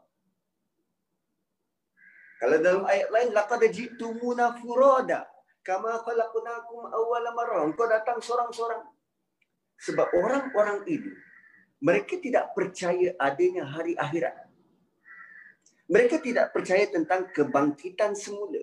kalau 2.36 2.58
dalam 2.60 2.84
ayat 2.84 3.08
lain 3.08 3.30
laqad 3.32 3.64
jitumuna 3.72 4.52
furada 4.60 5.24
kama 5.64 5.96
khalaqnakum 6.04 6.92
awwal 6.92 7.26
marrah 7.32 7.64
engkau 7.64 7.88
datang 7.88 8.20
seorang-seorang 8.20 8.84
sebab 9.80 10.06
orang-orang 10.12 10.84
ini 10.92 11.12
mereka 11.82 12.14
tidak 12.22 12.54
percaya 12.54 13.12
adanya 13.18 13.66
hari 13.66 13.98
akhirat 13.98 14.46
mereka 15.90 16.22
tidak 16.22 16.54
percaya 16.54 16.86
tentang 16.88 17.28
kebangkitan 17.34 18.14
semula 18.14 18.62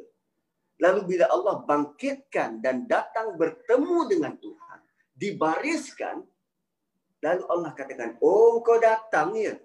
lalu 0.80 1.16
bila 1.16 1.28
Allah 1.28 1.62
bangkitkan 1.68 2.64
dan 2.64 2.88
datang 2.88 3.36
bertemu 3.36 4.08
dengan 4.08 4.34
Tuhan 4.40 4.80
dibariskan 5.20 6.24
Lalu 7.20 7.44
Allah 7.52 7.72
katakan, 7.76 8.16
oh 8.24 8.64
kau 8.64 8.80
datang 8.80 9.36
ya. 9.36 9.60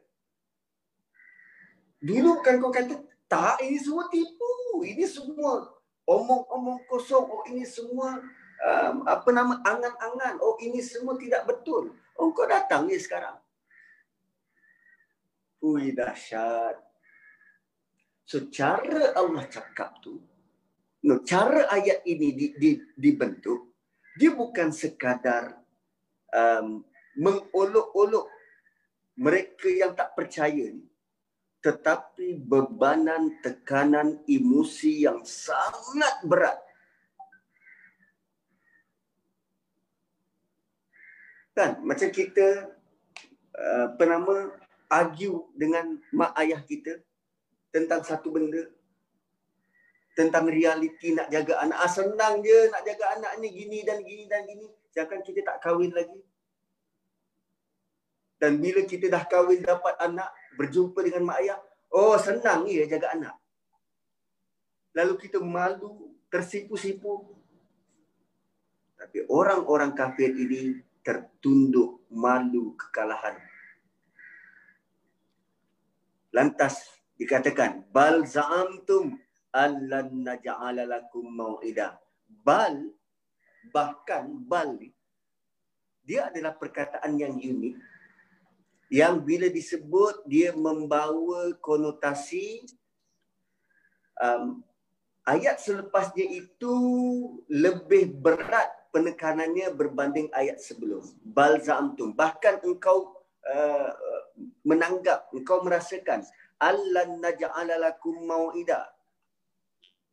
Dulu 2.03 2.43
kan 2.43 2.59
kau 2.59 2.75
kata, 2.75 2.99
tak 3.31 3.63
ini 3.63 3.79
semua 3.79 4.11
tipu. 4.11 4.83
Ini 4.83 5.07
semua 5.07 5.71
omong-omong 6.05 6.83
kosong. 6.91 7.25
Oh 7.31 7.43
ini 7.47 7.63
semua 7.63 8.19
um, 8.61 8.97
apa 9.07 9.29
nama 9.31 9.63
angan-angan. 9.63 10.43
Oh 10.43 10.59
ini 10.59 10.83
semua 10.83 11.15
tidak 11.15 11.47
betul. 11.47 11.95
Oh 12.19 12.35
kau 12.35 12.45
datang 12.45 12.91
ya 12.91 12.99
sekarang. 12.99 13.39
Ui 15.65 15.97
dahsyat. 15.97 16.77
So 18.29 18.53
cara 18.53 19.17
Allah 19.17 19.45
cakap 19.49 20.01
tu, 20.05 20.21
no, 21.09 21.25
cara 21.25 21.69
ayat 21.73 22.05
ini 22.05 22.33
di, 22.37 22.47
di, 22.57 22.71
dibentuk, 22.97 23.73
dia 24.17 24.33
bukan 24.33 24.73
sekadar 24.73 25.57
um, 26.33 26.85
mengolok-olok 27.17 28.29
mereka 29.15 29.69
yang 29.71 29.95
tak 29.95 30.13
percaya 30.13 30.75
ni 30.75 30.85
tetapi 31.65 32.37
bebanan 32.37 33.41
tekanan 33.41 34.21
emosi 34.29 35.09
yang 35.09 35.25
sangat 35.25 36.21
berat 36.29 36.61
kan 41.57 41.81
macam 41.81 42.13
kita 42.13 42.69
uh, 43.57 43.97
apa 43.97 44.05
nama 44.05 44.35
argue 44.95 45.51
dengan 45.59 45.99
mak 46.15 46.39
ayah 46.39 46.63
kita 46.63 47.03
tentang 47.75 48.07
satu 48.07 48.31
benda 48.31 48.71
tentang 50.15 50.47
realiti 50.47 51.11
nak 51.11 51.27
jaga 51.27 51.59
anak 51.67 51.79
ah, 51.83 51.91
senang 51.91 52.39
je 52.47 52.71
nak 52.71 52.87
jaga 52.87 53.19
anak 53.19 53.33
ni 53.43 53.51
gini 53.51 53.83
dan 53.83 53.99
gini 54.07 54.31
dan 54.31 54.47
gini 54.47 54.71
jangan 54.95 55.19
kita 55.27 55.43
tak 55.43 55.59
kahwin 55.59 55.91
lagi 55.91 56.23
dan 58.45 58.61
bila 58.61 58.85
kita 58.85 59.09
dah 59.09 59.25
kahwin 59.25 59.65
dapat 59.65 59.97
anak, 60.05 60.29
berjumpa 60.61 61.01
dengan 61.01 61.33
mak 61.33 61.41
ayah, 61.41 61.57
oh 61.95 62.21
senang 62.21 62.69
ya 62.69 62.85
jaga 62.85 63.17
anak. 63.17 63.37
Lalu 64.93 65.15
kita 65.17 65.41
malu, 65.41 66.13
tersipu-sipu. 66.29 67.25
Tapi 69.01 69.25
orang-orang 69.33 69.97
kafir 69.97 70.37
ini 70.37 70.77
tertunduk 71.01 72.05
malu 72.13 72.77
kekalahan. 72.77 73.41
Lantas 76.35 76.83
dikatakan, 77.15 77.87
bal 77.95 78.27
za'amtum 78.27 79.15
allan 79.55 80.27
naj'ala 80.27 80.83
lakum 80.83 81.31
mau'idah. 81.31 81.95
Bal 82.43 82.91
bahkan 83.73 84.29
bal 84.45 84.77
dia 86.05 86.29
adalah 86.29 86.53
perkataan 86.53 87.17
yang 87.17 87.41
unik 87.41 87.77
yang 88.93 89.25
bila 89.25 89.49
disebut 89.49 90.29
dia 90.29 90.53
membawa 90.53 91.57
konotasi 91.65 92.69
um, 94.21 94.61
ayat 95.25 95.57
selepasnya 95.57 96.29
itu 96.29 96.77
lebih 97.49 98.13
berat 98.21 98.69
penekanannya 98.93 99.73
berbanding 99.73 100.29
ayat 100.37 100.61
sebelum 100.61 101.01
balzamtum 101.25 102.13
bahkan 102.13 102.61
engkau 102.61 103.17
uh, 103.49 103.91
menanggap 104.67 105.31
engkau 105.31 105.63
merasakan 105.63 106.27
allan 106.59 107.23
naj'ala 107.23 107.79
lakum 107.79 108.15
mau'ida 108.25 108.91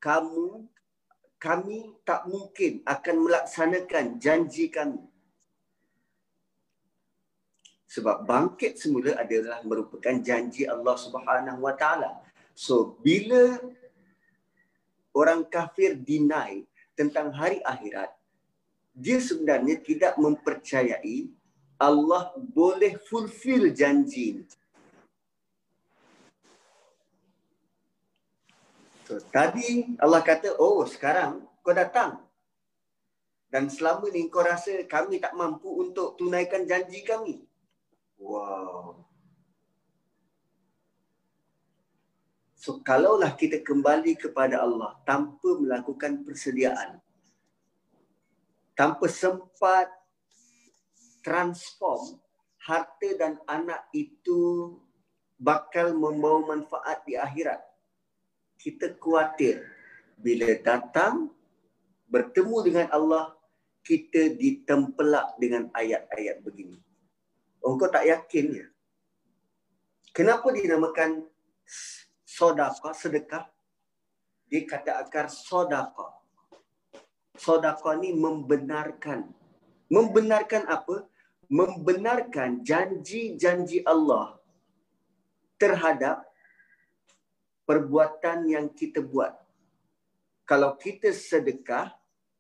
kamu 0.02 0.66
kami 1.42 1.98
tak 2.06 2.30
mungkin 2.30 2.86
akan 2.86 3.16
melaksanakan 3.26 4.22
janji 4.22 4.70
kami 4.70 5.12
sebab 7.92 8.24
bangkit 8.24 8.80
semula 8.80 9.20
adalah 9.20 9.60
merupakan 9.68 10.16
janji 10.24 10.64
Allah 10.64 10.96
Subhanahu 10.96 11.60
Wa 11.60 11.76
Taala. 11.76 12.24
So 12.56 12.96
bila 13.04 13.60
orang 15.12 15.44
kafir 15.52 16.00
deny 16.00 16.64
tentang 16.96 17.36
hari 17.36 17.60
akhirat, 17.68 18.16
dia 18.96 19.20
sebenarnya 19.20 19.84
tidak 19.84 20.16
mempercayai 20.16 21.28
Allah 21.82 22.30
boleh 22.38 23.02
fulfill 23.10 23.74
janji. 23.74 24.46
So, 29.10 29.18
tadi 29.34 29.98
Allah 29.98 30.22
kata, 30.22 30.62
oh 30.62 30.86
sekarang 30.86 31.42
kau 31.66 31.74
datang. 31.74 32.22
Dan 33.52 33.68
selama 33.68 34.08
ni 34.14 34.30
kau 34.32 34.46
rasa 34.46 34.86
kami 34.88 35.20
tak 35.20 35.36
mampu 35.36 35.68
untuk 35.68 36.16
tunaikan 36.16 36.64
janji 36.64 37.04
kami. 37.04 37.44
Wow. 38.16 39.04
So 42.62 42.78
kalaulah 42.86 43.34
kita 43.34 43.66
kembali 43.66 44.16
kepada 44.22 44.62
Allah 44.62 44.94
tanpa 45.02 45.58
melakukan 45.58 46.22
persediaan. 46.22 47.02
Tanpa 48.78 49.10
sempat 49.10 49.90
transform 51.26 52.20
harta 52.62 53.10
dan 53.18 53.42
anak 53.50 53.90
itu 53.94 54.78
bakal 55.42 55.98
membawa 55.98 56.54
manfaat 56.54 57.02
di 57.06 57.18
akhirat. 57.18 57.58
Kita 58.62 58.94
khawatir 59.02 59.66
bila 60.22 60.54
datang 60.62 61.34
bertemu 62.06 62.58
dengan 62.62 62.88
Allah 62.94 63.34
kita 63.82 64.38
ditempelak 64.38 65.42
dengan 65.42 65.74
ayat-ayat 65.74 66.46
begini. 66.46 66.78
Engkau 67.66 67.90
tak 67.90 68.06
yakin 68.06 68.62
ya? 68.62 68.68
Kenapa 70.14 70.54
dinamakan 70.54 71.26
sodaka, 72.28 72.92
sedekah. 72.94 73.48
Dia 74.52 74.62
kata 74.68 75.02
akar 75.02 75.32
sodaka. 75.32 76.20
Sodaka 77.40 77.96
ni 77.98 78.12
membenarkan. 78.14 79.32
Membenarkan 79.92 80.64
apa? 80.72 81.04
Membenarkan 81.52 82.64
janji-janji 82.64 83.84
Allah 83.84 84.40
terhadap 85.60 86.24
perbuatan 87.68 88.48
yang 88.48 88.72
kita 88.72 89.04
buat. 89.04 89.36
Kalau 90.48 90.80
kita 90.80 91.12
sedekah, 91.12 91.92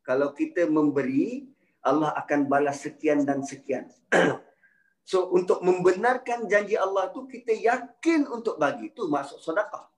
kalau 0.08 0.32
kita 0.32 0.64
memberi, 0.64 1.52
Allah 1.84 2.16
akan 2.24 2.48
balas 2.48 2.88
sekian 2.88 3.28
dan 3.28 3.44
sekian. 3.44 3.92
So 5.02 5.34
untuk 5.34 5.66
membenarkan 5.66 6.46
janji 6.46 6.78
Allah 6.78 7.10
tu 7.10 7.26
kita 7.26 7.52
yakin 7.52 8.30
untuk 8.30 8.62
bagi 8.62 8.94
tu 8.94 9.10
masuk 9.10 9.42
sedekah. 9.42 9.90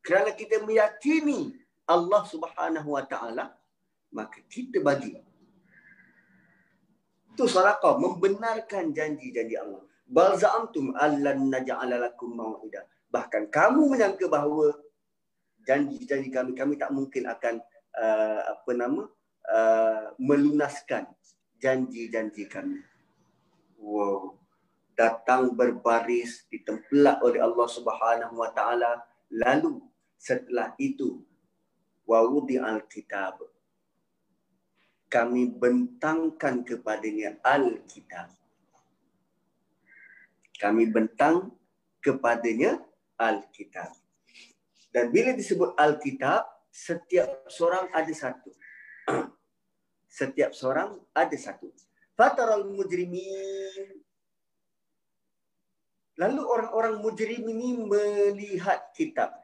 Kerana 0.00 0.32
kita 0.32 0.64
meyakini 0.64 1.52
Allah 1.84 2.24
Subhanahu 2.24 2.96
Wa 2.96 3.04
Taala 3.04 3.52
maka 4.10 4.40
kita 4.48 4.80
bagi. 4.80 5.20
Tu 7.34 7.44
sedekah 7.50 7.98
membenarkan 7.98 8.94
janji-janji 8.94 9.58
Allah. 9.58 9.82
Bal 10.06 10.38
za'amtum 10.38 10.94
allan 10.94 11.50
naj'ala 11.50 11.98
lakum 11.98 12.30
mau'ida. 12.30 12.86
Bahkan 13.10 13.50
kamu 13.50 13.90
menyangka 13.90 14.30
bahawa 14.30 14.74
janji-janji 15.64 16.28
kami 16.28 16.52
kami 16.52 16.74
tak 16.76 16.92
mungkin 16.92 17.24
akan 17.26 17.58
uh, 17.96 18.40
apa 18.52 18.70
nama 18.76 19.02
uh, 19.48 20.04
melunaskan 20.20 21.08
janji-janji 21.58 22.44
kami 22.46 22.84
wow, 23.80 24.36
datang 24.92 25.56
berbaris 25.56 26.44
ditempelak 26.52 27.24
oleh 27.24 27.40
Allah 27.40 27.68
Subhanahu 27.68 28.34
Wa 28.36 28.50
Taala 28.52 29.00
lalu 29.32 29.80
setelah 30.20 30.76
itu 30.76 31.24
wawudi 32.04 32.60
alkitab 32.60 33.40
kami 35.14 35.54
bentangkan 35.54 36.66
kepadanya 36.66 37.38
alkitab 37.46 38.34
kami 40.58 40.90
bentang 40.90 41.54
kepadanya 42.02 42.82
alkitab 43.14 43.94
dan 44.90 45.14
bila 45.14 45.30
disebut 45.38 45.78
alkitab 45.78 46.42
setiap 46.74 47.46
seorang 47.46 47.86
ada 47.94 48.10
satu 48.10 48.50
setiap 50.18 50.50
seorang 50.50 50.98
ada 51.14 51.38
satu 51.38 51.70
Fataral 52.14 52.70
mujrimin. 52.70 53.98
Lalu 56.14 56.42
orang-orang 56.46 57.02
mujrim 57.02 57.42
ini 57.42 57.74
melihat 57.82 58.94
kitab. 58.94 59.34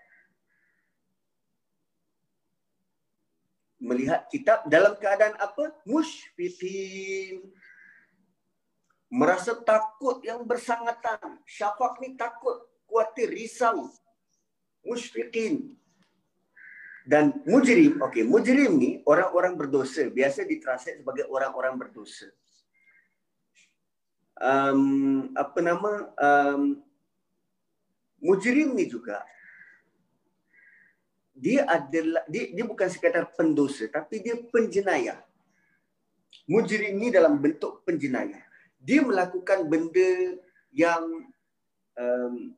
Melihat 3.90 4.30
kitab 4.30 4.62
dalam 4.70 4.94
keadaan 4.94 5.34
apa? 5.42 5.74
Mushfiqin. 5.82 7.42
Merasa 9.10 9.58
takut 9.58 10.22
yang 10.22 10.46
bersangatan. 10.46 11.42
Syafaq 11.42 11.98
ni 11.98 12.14
takut, 12.14 12.62
khawatir, 12.86 13.34
risau. 13.34 13.90
Mushfiqin. 14.86 15.74
Dan 17.02 17.42
mujrim, 17.42 17.98
okey, 17.98 18.22
mujrim 18.22 18.78
ni 18.78 19.02
orang-orang 19.02 19.58
berdosa. 19.58 20.06
Biasa 20.06 20.46
ditranslate 20.46 21.02
sebagai 21.02 21.26
orang-orang 21.26 21.74
berdosa 21.74 22.30
um, 24.40 25.28
apa 25.36 25.58
nama 25.60 25.92
um, 26.16 26.80
mujrim 28.18 28.72
ni 28.72 28.88
juga 28.88 29.20
dia 31.40 31.64
adalah 31.64 32.20
dia, 32.28 32.52
dia 32.52 32.64
bukan 32.68 32.88
sekadar 32.92 33.32
pendosa 33.32 33.88
tapi 33.88 34.20
dia 34.20 34.36
penjenayah. 34.36 35.24
Mujrim 36.44 36.92
ni 37.00 37.08
dalam 37.08 37.40
bentuk 37.40 37.80
penjenayah. 37.88 38.44
Dia 38.76 39.00
melakukan 39.00 39.64
benda 39.64 40.36
yang 40.68 41.02
um, 41.96 42.52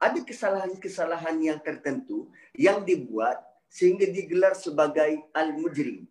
ada 0.00 0.20
kesalahan-kesalahan 0.24 1.36
yang 1.44 1.58
tertentu 1.60 2.32
yang 2.56 2.86
dibuat 2.88 3.36
sehingga 3.68 4.08
digelar 4.08 4.56
sebagai 4.56 5.28
al-mujrim. 5.36 6.08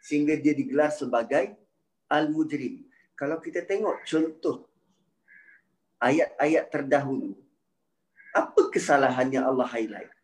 Sehingga 0.00 0.38
dia 0.40 0.56
digelar 0.56 0.94
sebagai 0.94 1.52
al-mujrim. 2.08 2.86
Kalau 3.12 3.36
kita 3.42 3.60
tengok 3.66 4.00
contoh 4.08 4.64
ayat-ayat 6.00 6.72
terdahulu, 6.72 7.36
apa 8.32 8.62
kesalahan 8.72 9.28
yang 9.28 9.44
Allah 9.44 9.68
highlight? 9.68 10.15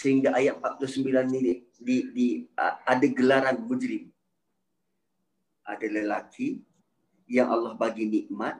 Sehingga 0.00 0.32
ayat 0.32 0.56
49 0.64 1.28
ni 1.28 1.60
di, 1.76 1.96
di, 2.08 2.26
ada 2.56 3.04
gelaran 3.04 3.60
mujrim. 3.60 4.08
Ada 5.68 5.84
lelaki 5.92 6.64
yang 7.28 7.52
Allah 7.52 7.76
bagi 7.76 8.08
nikmat 8.08 8.56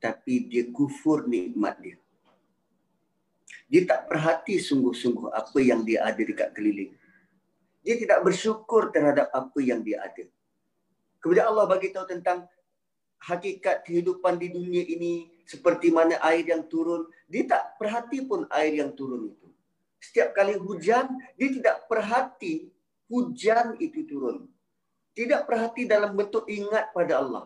tapi 0.00 0.48
dia 0.48 0.64
kufur 0.72 1.28
nikmat 1.28 1.76
dia. 1.84 1.96
Dia 3.68 3.84
tak 3.84 4.08
perhati 4.08 4.56
sungguh-sungguh 4.56 5.32
apa 5.32 5.58
yang 5.60 5.84
dia 5.84 6.00
ada 6.04 6.20
dekat 6.20 6.52
keliling. 6.56 6.96
Dia 7.84 8.00
tidak 8.00 8.24
bersyukur 8.24 8.88
terhadap 8.88 9.28
apa 9.36 9.58
yang 9.60 9.84
dia 9.84 10.00
ada. 10.00 10.24
Kemudian 11.20 11.44
Allah 11.44 11.68
bagi 11.68 11.92
tahu 11.92 12.08
tentang 12.08 12.48
hakikat 13.20 13.84
kehidupan 13.84 14.40
di 14.40 14.52
dunia 14.52 14.84
ini 14.84 15.28
seperti 15.44 15.92
mana 15.92 16.16
air 16.24 16.44
yang 16.44 16.64
turun. 16.68 17.08
Dia 17.28 17.44
tak 17.48 17.76
perhati 17.80 18.24
pun 18.24 18.48
air 18.52 18.80
yang 18.80 18.92
turun 18.92 19.32
itu. 19.32 19.43
Setiap 20.04 20.36
kali 20.36 20.60
hujan, 20.60 21.16
dia 21.40 21.48
tidak 21.48 21.88
perhati 21.88 22.68
hujan 23.08 23.80
itu 23.80 24.04
turun. 24.04 24.44
Tidak 25.16 25.46
perhati 25.48 25.88
dalam 25.88 26.12
bentuk 26.12 26.44
ingat 26.50 26.92
pada 26.92 27.24
Allah. 27.24 27.44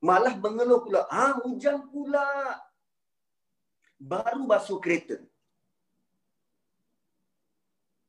Malah 0.00 0.32
mengeluh 0.40 0.80
pula, 0.80 1.04
ah 1.12 1.36
hujan 1.44 1.84
pula. 1.92 2.56
Baru 4.00 4.48
basuh 4.48 4.80
kereta. 4.80 5.20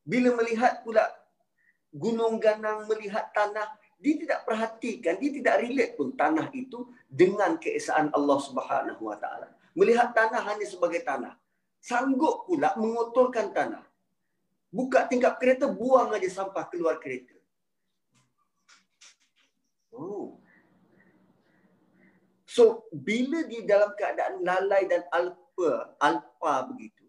Bila 0.08 0.32
melihat 0.40 0.86
pula 0.88 1.04
gunung 1.92 2.40
ganang, 2.40 2.88
melihat 2.88 3.28
tanah, 3.36 3.68
dia 4.00 4.16
tidak 4.18 4.48
perhatikan, 4.48 5.20
dia 5.20 5.32
tidak 5.36 5.56
relate 5.68 5.94
pun 6.00 6.16
tanah 6.16 6.48
itu 6.56 6.88
dengan 7.12 7.60
keesaan 7.60 8.08
Allah 8.16 8.40
Subhanahu 8.40 9.04
Wa 9.04 9.18
Taala. 9.20 9.52
Melihat 9.76 10.16
tanah 10.16 10.42
hanya 10.48 10.64
sebagai 10.64 11.04
tanah. 11.04 11.41
Sanggup 11.82 12.46
pula 12.46 12.78
mengotorkan 12.78 13.50
tanah. 13.50 13.82
Buka 14.70 15.10
tingkap 15.10 15.42
kereta, 15.42 15.66
buang 15.68 16.14
aja 16.14 16.30
sampah 16.30 16.70
keluar 16.70 17.02
kereta. 17.02 17.36
Oh. 19.92 20.40
So, 22.46 22.86
bila 22.94 23.48
di 23.50 23.66
dalam 23.66 23.92
keadaan 23.98 24.46
lalai 24.46 24.86
dan 24.86 25.04
alpa, 25.10 25.96
alpa 26.00 26.68
begitu, 26.70 27.08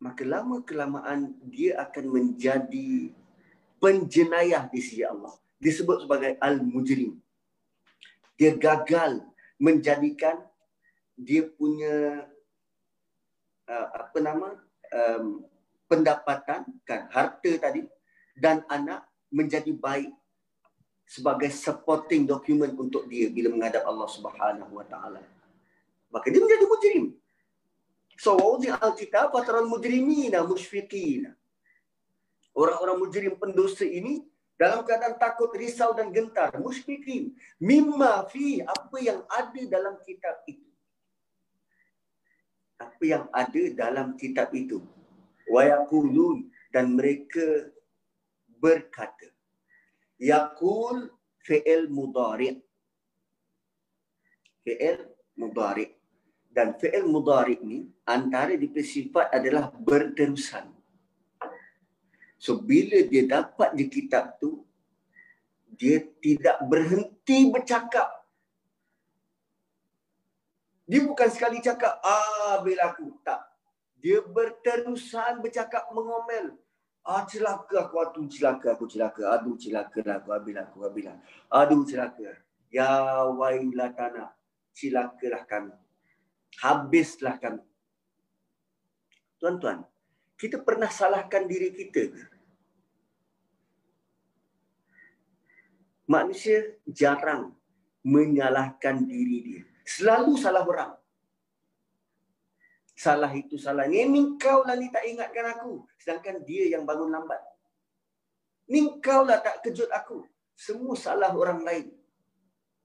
maka 0.00 0.24
lama-kelamaan 0.24 1.36
dia 1.46 1.76
akan 1.84 2.04
menjadi 2.08 3.12
penjenayah 3.76 4.66
di 4.72 4.80
sisi 4.80 5.04
Allah. 5.04 5.36
Disebut 5.60 6.08
sebagai 6.08 6.40
al-mujrim. 6.40 7.18
Dia 8.40 8.54
gagal 8.56 9.20
menjadikan 9.58 10.47
dia 11.18 11.42
punya 11.50 12.24
uh, 13.66 13.86
apa 13.90 14.18
nama 14.22 14.54
um, 14.94 15.42
pendapatan 15.90 16.62
kan 16.86 17.00
harta 17.10 17.50
tadi 17.58 17.82
dan 18.38 18.62
anak 18.70 19.02
menjadi 19.34 19.74
baik 19.74 20.14
sebagai 21.08 21.50
supporting 21.50 22.28
document 22.28 22.76
untuk 22.78 23.10
dia 23.10 23.26
bila 23.32 23.50
menghadap 23.50 23.82
Allah 23.88 24.06
Subhanahu 24.06 24.72
wa 24.76 24.86
taala. 24.86 25.24
Maka 26.12 26.28
dia 26.28 26.40
menjadi 26.40 26.64
mujrim. 26.68 27.04
So, 28.20 28.36
wawzi 28.36 28.68
al-kitab 28.68 29.32
fataral 29.32 29.64
mujrimina 29.64 30.44
musyfiqina. 30.44 31.32
Orang-orang 32.52 32.98
mujrim 33.00 33.32
pendosa 33.40 33.88
ini 33.88 34.26
dalam 34.58 34.82
keadaan 34.82 35.16
takut, 35.16 35.54
risau 35.54 35.96
dan 35.96 36.12
gentar. 36.12 36.52
Musyfiqin. 36.60 37.32
Mimma 37.62 38.28
fi 38.28 38.60
apa 38.60 38.96
yang 39.00 39.24
ada 39.30 39.62
dalam 39.64 39.96
kitab 40.04 40.44
itu. 40.44 40.67
Apa 42.78 43.02
yang 43.02 43.24
ada 43.34 43.62
dalam 43.74 44.14
kitab 44.14 44.54
itu. 44.54 44.78
Wa 45.50 45.66
yaqulun 45.66 46.46
dan 46.70 46.94
mereka 46.94 47.74
berkata. 48.58 49.30
Yaqul 50.18 51.10
fi'il 51.46 51.86
mudari' 51.90 52.58
fi'il 54.66 54.98
mudari' 55.38 55.94
dan 56.50 56.74
fi'il 56.74 57.06
mudari' 57.06 57.62
ni 57.62 57.86
antara 58.02 58.52
sifat 58.82 59.30
adalah 59.30 59.70
berterusan. 59.70 60.74
So 62.38 62.58
bila 62.62 63.02
dia 63.06 63.26
dapat 63.26 63.74
di 63.74 63.90
kitab 63.90 64.38
tu 64.38 64.62
dia 65.78 66.02
tidak 66.18 66.58
berhenti 66.66 67.46
bercakap. 67.50 68.17
Dia 70.88 71.04
bukan 71.04 71.28
sekali 71.28 71.60
cakap 71.60 72.00
ah 72.00 72.64
bila 72.64 72.88
aku 72.88 73.12
tak. 73.20 73.44
Dia 74.00 74.24
berterusan 74.24 75.44
bercakap 75.44 75.92
mengomel. 75.92 76.56
Ah 77.04 77.28
celaka 77.28 77.84
aku 77.84 77.96
atu 78.00 78.24
celaka 78.24 78.72
aku 78.72 78.88
celaka. 78.88 79.36
Aduh 79.36 79.60
celaka 79.60 80.00
lah 80.00 80.16
aku 80.16 80.32
abil 80.32 80.56
aku 80.56 80.88
abil 80.88 81.12
lah. 81.12 81.20
Aduh 81.52 81.84
celaka. 81.84 82.40
Ya 82.72 83.20
wailatana. 83.28 84.32
Celakalah 84.72 85.44
kami. 85.44 85.74
Habislah 86.64 87.36
kami. 87.36 87.60
Tuan-tuan, 89.38 89.86
kita 90.34 90.58
pernah 90.62 90.90
salahkan 90.90 91.46
diri 91.46 91.70
kita 91.70 92.10
Manusia 96.08 96.78
jarang 96.88 97.52
menyalahkan 98.00 99.04
diri 99.04 99.38
dia. 99.44 99.62
Selalu 99.88 100.36
salah 100.36 100.68
orang. 100.68 100.92
Salah 102.92 103.32
itu 103.32 103.56
salah. 103.56 103.88
Ni, 103.88 104.04
ni 104.04 104.36
kau 104.36 104.66
lah 104.68 104.76
ni 104.76 104.92
tak 104.92 105.08
ingatkan 105.08 105.56
aku. 105.56 105.88
Sedangkan 105.96 106.44
dia 106.44 106.76
yang 106.76 106.84
bangun 106.84 107.08
lambat. 107.08 107.40
Ni 108.68 109.00
kau 109.00 109.24
lah 109.24 109.40
tak 109.40 109.64
kejut 109.64 109.88
aku. 109.88 110.28
Semua 110.52 110.92
salah 110.92 111.32
orang 111.32 111.64
lain. 111.64 111.88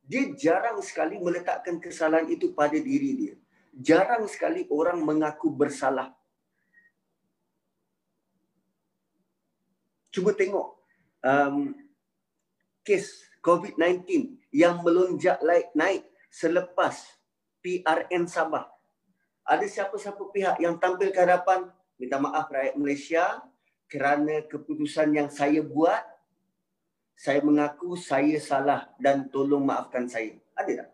Dia 0.07 0.31
jarang 0.39 0.79
sekali 0.79 1.19
meletakkan 1.19 1.81
kesalahan 1.83 2.29
itu 2.31 2.55
pada 2.55 2.77
diri 2.79 3.11
dia. 3.19 3.35
Jarang 3.73 4.29
sekali 4.29 4.63
orang 4.71 5.01
mengaku 5.03 5.51
bersalah. 5.51 6.13
cuba 10.13 10.29
tengok 10.37 10.77
um, 11.25 11.73
kes 12.85 13.25
COVID-19 13.41 14.37
yang 14.53 14.85
melonjak 14.85 15.41
naik, 15.73 16.05
selepas 16.33 16.97
PRN 17.61 18.25
Sabah. 18.25 18.65
Ada 19.45 19.69
siapa-siapa 19.69 20.33
pihak 20.33 20.57
yang 20.57 20.81
tampil 20.81 21.13
ke 21.13 21.19
hadapan 21.21 21.69
minta 22.01 22.17
maaf 22.17 22.49
rakyat 22.49 22.73
Malaysia 22.73 23.45
kerana 23.85 24.41
keputusan 24.49 25.13
yang 25.13 25.29
saya 25.29 25.61
buat 25.61 26.01
saya 27.13 27.45
mengaku 27.45 27.93
saya 27.93 28.41
salah 28.41 28.89
dan 28.97 29.29
tolong 29.29 29.61
maafkan 29.61 30.09
saya. 30.09 30.33
Ada 30.57 30.81
tak? 30.81 30.89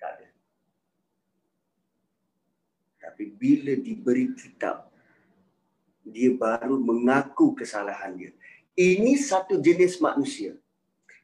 Tak 0.00 0.10
ada. 0.16 0.28
Tapi 3.04 3.24
bila 3.36 3.76
diberi 3.76 4.32
kitab 4.32 4.88
dia 6.00 6.32
baru 6.32 6.80
mengaku 6.80 7.52
kesalahan 7.52 8.16
dia. 8.16 8.32
Ini 8.72 9.20
satu 9.20 9.60
jenis 9.60 10.00
manusia. 10.00 10.56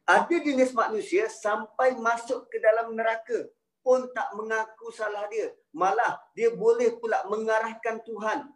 Ada 0.06 0.38
jenis 0.38 0.70
manusia 0.70 1.26
sampai 1.26 1.98
masuk 1.98 2.46
ke 2.46 2.62
dalam 2.62 2.94
neraka 2.94 3.50
pun 3.82 4.06
tak 4.14 4.30
mengaku 4.38 4.94
salah 4.94 5.26
dia. 5.26 5.50
Malah 5.74 6.22
dia 6.30 6.54
boleh 6.54 6.94
pula 6.94 7.26
mengarahkan 7.26 7.98
Tuhan. 8.06 8.46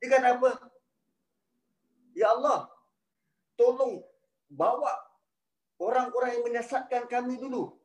Dia 0.00 0.08
kata 0.08 0.40
apa? 0.40 0.50
Ya 2.16 2.32
Allah, 2.32 2.64
tolong 3.60 4.00
bawa 4.48 4.96
orang-orang 5.76 6.40
yang 6.40 6.44
menyesatkan 6.48 7.04
kami 7.04 7.36
dulu. 7.36 7.76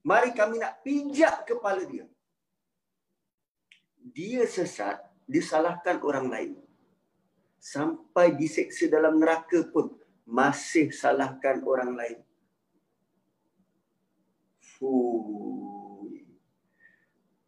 Mari 0.00 0.32
kami 0.32 0.56
nak 0.56 0.80
pijak 0.80 1.44
kepala 1.44 1.84
dia. 1.84 2.08
Dia 4.16 4.48
sesat, 4.48 4.96
disalahkan 5.28 6.00
orang 6.00 6.32
lain. 6.32 6.52
Sampai 7.60 8.32
diseksa 8.32 8.86
dalam 8.86 9.18
neraka 9.18 9.66
pun 9.68 9.92
masih 10.26 10.90
salahkan 10.90 11.62
orang 11.62 11.94
lain. 11.94 12.18
Fuh. 14.76 16.10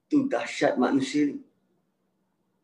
Itu 0.09 0.24
dahsyat 0.31 0.81
manusia 0.81 1.35
ni. 1.35 1.43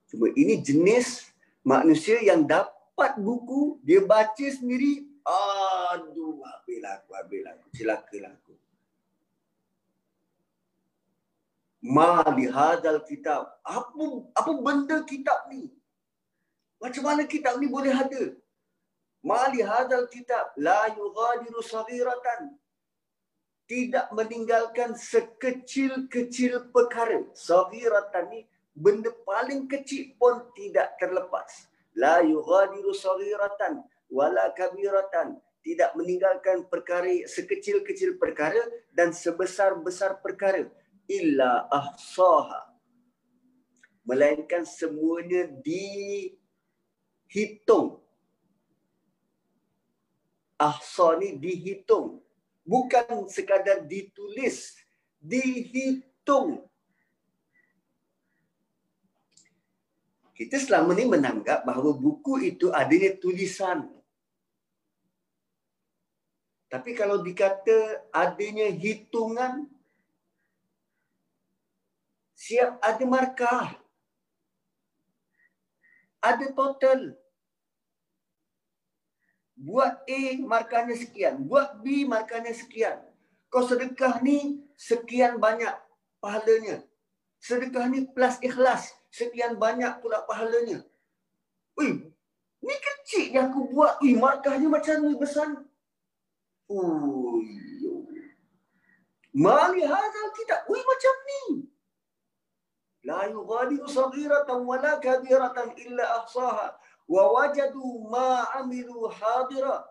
Cuma 0.08 0.30
ini 0.32 0.62
jenis 0.62 1.28
manusia 1.60 2.22
yang 2.22 2.46
dapat 2.46 3.18
buku, 3.18 3.82
dia 3.84 4.00
baca 4.00 4.46
sendiri, 4.46 5.04
aduh, 5.26 6.40
habis 6.40 6.80
aku, 6.80 7.10
habis 7.12 7.42
aku, 7.44 7.66
celakalah 7.74 8.32
aku. 8.32 8.54
ma 11.84 12.24
li 12.36 12.48
hadzal 12.56 13.04
kitab 13.04 13.44
apa 13.60 14.06
apa 14.40 14.50
benda 14.66 14.96
kitab 15.04 15.52
ni 15.52 15.68
macam 16.80 17.02
mana 17.04 17.28
kitab 17.28 17.60
ni 17.60 17.68
boleh 17.68 17.92
ada 17.92 18.22
ma 19.24 19.48
li 19.48 19.64
hadzal 19.64 20.04
kitab 20.12 20.52
la 20.60 20.92
yughadiru 20.92 21.64
saghiratan. 21.64 22.52
Tidak 23.64 24.12
meninggalkan 24.12 24.92
sekecil-kecil 24.92 26.68
perkara. 26.68 27.24
Saghiratan 27.32 28.28
ni 28.28 28.44
benda 28.76 29.08
paling 29.24 29.64
kecil 29.64 30.12
pun 30.20 30.52
tidak 30.52 31.00
terlepas. 31.00 31.72
La 31.96 32.20
yughadiru 32.20 32.92
saghiratan 32.92 33.80
wala 34.12 34.52
kabiratan. 34.52 35.40
Tidak 35.64 35.96
meninggalkan 35.96 36.68
perkara 36.68 37.24
sekecil-kecil 37.24 38.20
perkara 38.20 38.60
dan 38.92 39.16
sebesar-besar 39.16 40.20
perkara. 40.20 40.68
Illa 41.08 41.64
ahsaha. 41.72 42.68
Melainkan 44.04 44.68
semuanya 44.68 45.48
dihitung 45.64 46.44
ahsa 50.68 51.20
ni 51.20 51.36
dihitung 51.36 52.20
bukan 52.64 53.28
sekadar 53.28 53.84
ditulis 53.84 54.72
dihitung 55.20 56.64
kita 60.34 60.56
selama 60.58 60.96
ni 60.96 61.04
menanggap 61.06 61.62
bahawa 61.68 61.92
buku 61.94 62.50
itu 62.50 62.72
adanya 62.72 63.12
tulisan 63.20 63.86
tapi 66.74 66.90
kalau 66.98 67.22
dikata 67.22 68.02
adanya 68.10 68.66
hitungan 68.66 69.70
siap 72.44 72.82
ada 72.82 73.04
markah. 73.06 73.68
Ada 76.18 76.50
total. 76.50 77.14
Buat 79.54 80.02
A 80.10 80.20
markahnya 80.42 80.98
sekian. 80.98 81.46
Buat 81.46 81.78
B 81.82 82.02
markahnya 82.04 82.50
sekian. 82.50 82.98
Kau 83.46 83.62
sedekah 83.62 84.18
ni 84.18 84.66
sekian 84.74 85.38
banyak 85.38 85.72
pahalanya. 86.18 86.82
Sedekah 87.38 87.86
ni 87.86 88.10
plus 88.10 88.42
ikhlas. 88.42 88.90
Sekian 89.14 89.54
banyak 89.54 90.02
pula 90.02 90.26
pahalanya. 90.26 90.82
Ui, 91.78 92.10
ni 92.58 92.74
kecil 92.82 93.30
yang 93.30 93.54
aku 93.54 93.70
buat. 93.70 94.02
Ui, 94.02 94.18
markahnya 94.18 94.66
macam 94.66 95.06
ni 95.06 95.14
besar. 95.14 95.50
Ui, 96.66 97.46
Mali 99.34 99.82
hazal 99.82 100.28
kita. 100.34 100.66
Ui, 100.70 100.78
macam 100.82 101.14
ni. 101.26 101.42
La 103.04 103.28
yugadiru 103.28 103.84
sagiratan 103.84 104.64
wala 104.64 104.96
kabiratan 105.02 105.76
illa 105.76 106.22
ahsaha 106.22 106.72
wa 107.08 107.24
wajadu 107.32 108.08
ma 108.08 108.48
amilu 108.60 109.08
hadira. 109.08 109.84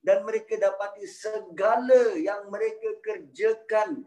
Dan 0.00 0.24
mereka 0.24 0.56
dapati 0.56 1.04
segala 1.04 2.16
yang 2.16 2.48
mereka 2.48 2.96
kerjakan 3.04 4.00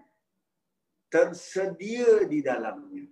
tersedia 1.05 2.25
di 2.25 2.41
dalamnya. 2.41 3.05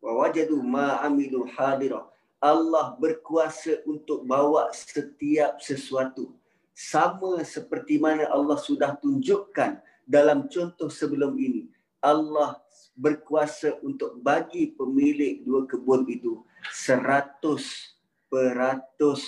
Wa 0.00 0.16
wajadu 0.16 0.64
ma 0.64 1.04
amilu 1.04 1.44
hadira. 1.44 2.08
Allah 2.40 2.96
berkuasa 2.96 3.84
untuk 3.84 4.24
bawa 4.24 4.72
setiap 4.72 5.60
sesuatu. 5.60 6.32
Sama 6.72 7.44
seperti 7.44 8.00
mana 8.00 8.24
Allah 8.32 8.56
sudah 8.56 8.96
tunjukkan 8.96 9.76
dalam 10.08 10.48
contoh 10.48 10.88
sebelum 10.88 11.36
ini. 11.36 11.68
Allah 12.00 12.56
berkuasa 13.00 13.80
untuk 13.80 14.20
bagi 14.20 14.76
pemilik 14.76 15.40
dua 15.40 15.64
kebun 15.64 16.04
itu 16.04 16.44
seratus 16.68 17.96
peratus 18.28 19.24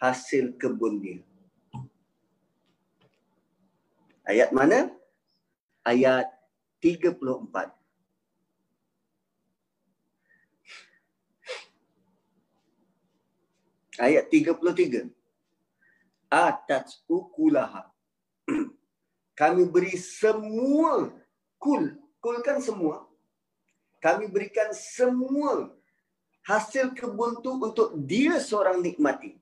hasil 0.00 0.56
kebun 0.56 1.04
dia. 1.04 1.20
Ayat 4.24 4.56
mana? 4.56 4.88
Ayat 5.84 6.24
34. 6.80 7.20
Ayat 14.00 14.24
33. 14.32 15.12
Atat 16.32 16.88
ukulaha. 17.04 17.92
Kami 19.34 19.66
beri 19.66 19.98
semua 19.98 21.12
kul. 21.60 21.98
Kul 22.22 22.36
kan 22.46 22.62
semua. 22.62 23.09
Kami 24.00 24.32
berikan 24.32 24.72
semua 24.72 25.68
hasil 26.48 26.96
kebun 26.96 27.44
tu 27.44 27.52
untuk 27.60 27.92
dia 28.00 28.40
seorang 28.40 28.80
nikmati. 28.80 29.36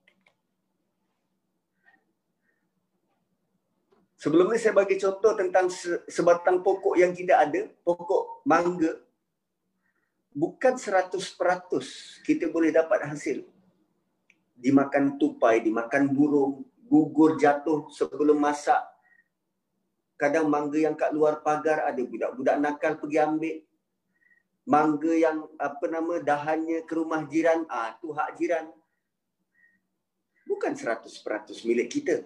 Sebelum 4.19 4.51
ni 4.51 4.59
saya 4.59 4.75
bagi 4.75 4.99
contoh 4.99 5.31
tentang 5.39 5.71
sebatang 6.11 6.59
pokok 6.67 6.99
yang 6.99 7.15
tidak 7.15 7.39
ada, 7.39 7.71
pokok 7.87 8.43
mangga. 8.43 8.99
Bukan 10.35 10.75
seratus 10.75 11.31
peratus 11.39 12.19
kita 12.27 12.51
boleh 12.51 12.75
dapat 12.75 13.07
hasil. 13.07 13.47
Dimakan 14.59 15.23
tupai, 15.23 15.63
dimakan 15.63 16.11
burung, 16.11 16.67
gugur 16.91 17.39
jatuh 17.39 17.87
sebelum 17.95 18.43
masak. 18.43 18.83
Kadang 20.19 20.51
mangga 20.51 20.83
yang 20.83 20.99
kat 20.99 21.15
luar 21.15 21.39
pagar 21.47 21.87
ada 21.87 22.03
budak-budak 22.03 22.59
nakal 22.59 22.99
pergi 22.99 23.23
ambil. 23.23 23.68
Mangga 24.69 25.17
yang 25.17 25.49
apa 25.57 25.89
nama 25.89 26.21
dahannya 26.21 26.85
ke 26.85 26.93
rumah 26.93 27.25
jiran, 27.25 27.65
ah 27.73 27.97
tu 27.97 28.13
hak 28.13 28.37
jiran. 28.37 28.69
Bukan 30.45 30.77
seratus 30.77 31.17
peratus 31.25 31.65
milik 31.65 31.89
kita. 31.89 32.21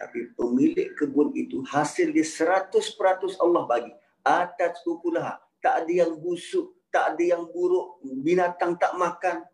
Tapi 0.00 0.32
pemilik 0.32 0.96
kebun 0.96 1.36
itu 1.36 1.60
hasil 1.68 2.16
dia 2.16 2.24
seratus 2.24 2.96
peratus 2.96 3.36
Allah 3.36 3.68
bagi. 3.68 3.92
Atas 4.24 4.80
kukulah. 4.88 5.36
Tak 5.60 5.84
ada 5.84 5.92
yang 5.92 6.16
busuk. 6.16 6.72
Tak 6.88 7.12
ada 7.12 7.36
yang 7.36 7.44
buruk. 7.52 8.00
Binatang 8.24 8.80
tak 8.80 8.96
makan. 8.96 9.44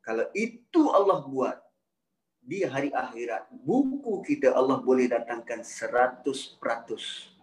Kalau 0.00 0.24
itu 0.32 0.88
Allah 0.88 1.20
buat. 1.28 1.60
Di 2.40 2.64
hari 2.64 2.88
akhirat. 2.92 3.52
Buku 3.52 4.24
kita 4.24 4.56
Allah 4.56 4.80
boleh 4.80 5.08
datangkan 5.08 5.60
seratus 5.64 6.56
peratus. 6.56 7.33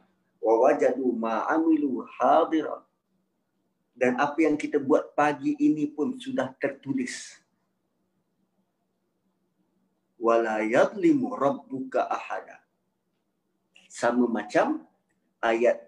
Wa 0.41 0.53
wajadu 0.67 1.13
ma'amilu 1.13 2.03
hadirat. 2.17 2.83
Dan 3.93 4.17
apa 4.17 4.41
yang 4.41 4.57
kita 4.57 4.81
buat 4.81 5.13
pagi 5.13 5.53
ini 5.61 5.85
pun 5.85 6.17
sudah 6.17 6.49
tertulis 6.57 7.41
wala 10.21 10.61
yadlimu 10.61 11.33
rabbuka 11.33 12.05
ahada. 12.05 12.61
Sama 13.89 14.29
macam 14.29 14.85
ayat 15.41 15.81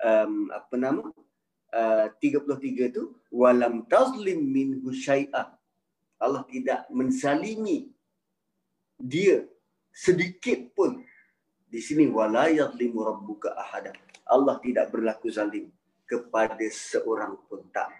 um, 0.00 0.48
apa 0.48 0.74
nama? 0.80 1.04
Uh, 1.76 2.08
33 2.24 2.96
tu 2.96 3.12
walam 3.28 3.84
tazlim 3.84 4.40
minhu 4.40 4.88
syai'a. 4.96 5.52
Allah 6.16 6.42
tidak 6.48 6.88
menzalimi 6.88 7.92
dia 8.96 9.44
sedikit 9.92 10.72
pun. 10.72 11.04
Di 11.76 11.84
sini 11.84 12.08
wala 12.08 12.48
yadlimu 12.48 13.04
rabbuka 13.04 13.52
ahada. 13.52 13.92
Allah 14.24 14.56
tidak 14.64 14.88
berlaku 14.88 15.28
zalim 15.28 15.68
kepada 16.08 16.64
seorang 16.72 17.36
pun 17.44 17.68
tak. 17.68 17.92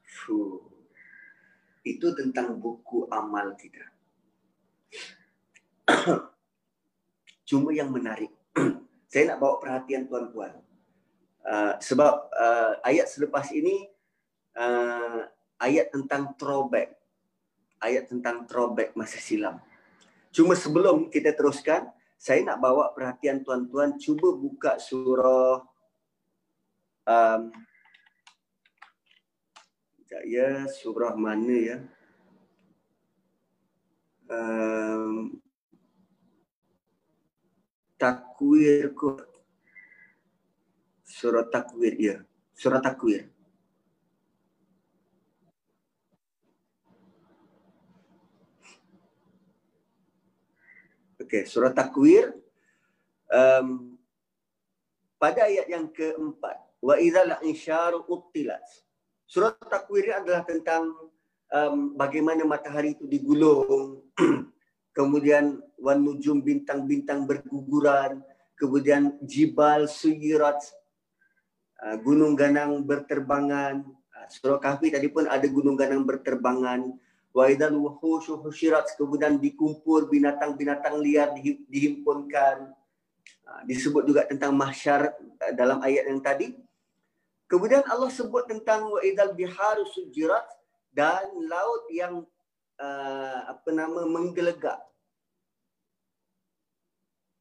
Fuh 0.00 0.64
itu 1.84 2.08
tentang 2.16 2.56
buku 2.56 3.04
amal 3.12 3.52
kita. 3.60 3.84
Cuma 7.48 7.68
yang 7.76 7.92
menarik, 7.92 8.32
saya 9.12 9.36
nak 9.36 9.44
bawa 9.44 9.60
perhatian 9.60 10.08
tuan-tuan. 10.08 10.56
Uh, 11.44 11.76
sebab 11.84 12.32
uh, 12.32 12.80
ayat 12.80 13.12
selepas 13.12 13.44
ini 13.52 13.92
uh, 14.56 15.28
ayat 15.60 15.92
tentang 15.92 16.32
throwback. 16.40 16.96
Ayat 17.76 18.08
tentang 18.08 18.48
throwback 18.48 18.96
masa 18.96 19.20
silam. 19.20 19.60
Cuma 20.38 20.54
sebelum 20.54 21.10
kita 21.10 21.34
teruskan, 21.34 21.90
saya 22.14 22.46
nak 22.46 22.62
bawa 22.62 22.94
perhatian 22.94 23.42
tuan-tuan 23.42 23.98
cuba 23.98 24.30
buka 24.38 24.78
surah 24.78 25.66
um, 27.02 27.50
Sekejap 29.98 30.22
ya, 30.30 30.50
surah 30.70 31.18
mana 31.18 31.56
ya? 31.58 31.78
Um, 34.30 35.42
takwir 37.98 38.94
kot. 38.94 39.26
Surah 41.02 41.50
takwir, 41.50 41.98
ya. 41.98 42.16
Surah 42.54 42.78
takwir. 42.78 43.26
Okey, 51.28 51.44
surah 51.44 51.76
takwir. 51.76 52.32
Um, 53.28 54.00
pada 55.20 55.44
ayat 55.44 55.68
yang 55.68 55.92
keempat. 55.92 56.56
Wa 56.80 56.96
idha 56.96 57.26
la'insyaru 57.26 58.06
ubtilat. 58.08 58.64
Surah 59.28 59.52
Takwir 59.60 60.08
adalah 60.08 60.40
tentang 60.40 60.88
um, 61.52 61.92
bagaimana 61.92 62.48
matahari 62.48 62.96
itu 62.96 63.04
digulung, 63.04 64.00
kemudian 64.96 65.60
wan 65.76 66.00
nujum 66.00 66.40
bintang-bintang 66.40 67.28
berguguran, 67.28 68.24
kemudian 68.56 69.20
jibal 69.20 69.84
suyirat, 69.84 70.56
uh, 71.84 72.00
gunung 72.00 72.32
ganang 72.40 72.80
berterbangan. 72.80 73.84
Uh, 74.16 74.26
surah 74.32 74.56
Kahfi 74.56 74.88
tadi 74.88 75.12
pun 75.12 75.28
ada 75.28 75.44
gunung 75.44 75.76
ganang 75.76 76.08
berterbangan. 76.08 76.88
Wa 77.32 77.48
idzal 77.52 77.76
wuhushu 77.76 78.40
husyirat, 78.40 78.96
kemudian 78.96 79.36
dikumpul 79.36 80.08
binatang-binatang 80.08 80.98
liar 80.98 81.32
dihimpunkan. 81.68 82.72
Uh, 83.48 83.62
disebut 83.64 84.04
juga 84.04 84.28
tentang 84.28 84.52
mahsyar 84.52 85.12
uh, 85.16 85.52
dalam 85.56 85.80
ayat 85.84 86.08
yang 86.08 86.20
tadi. 86.20 86.56
Kemudian 87.48 87.80
Allah 87.88 88.12
sebut 88.12 88.44
tentang 88.44 88.92
wa 88.92 89.00
idzal 89.00 89.32
biharu 89.32 89.88
sujirat 89.88 90.44
dan 90.92 91.32
laut 91.48 91.88
yang 91.88 92.24
uh, 92.76 93.40
apa 93.48 93.68
nama 93.72 94.04
menggelegak. 94.04 94.84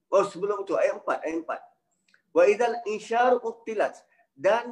Oh 0.08 0.24
sebelum 0.24 0.64
itu 0.64 0.80
ayat 0.80 1.04
4 1.04 1.28
ayat 1.28 1.38
4. 1.44 2.36
Wa 2.36 2.44
idzal 2.48 2.76
insyar 2.88 3.36
utilat 3.44 4.00
dan 4.32 4.72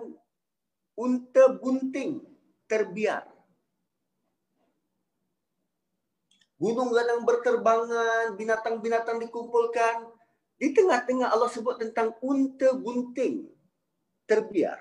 unta 0.96 1.52
bunting 1.52 2.24
terbiar. 2.72 3.28
Gunung 6.56 6.96
ganang 6.96 7.28
berterbangan, 7.28 8.36
binatang-binatang 8.40 9.20
dikumpulkan. 9.20 10.08
Di 10.56 10.72
tengah-tengah 10.72 11.36
Allah 11.36 11.52
sebut 11.52 11.76
tentang 11.76 12.16
unta 12.24 12.72
bunting 12.72 13.52
terbiar 14.24 14.80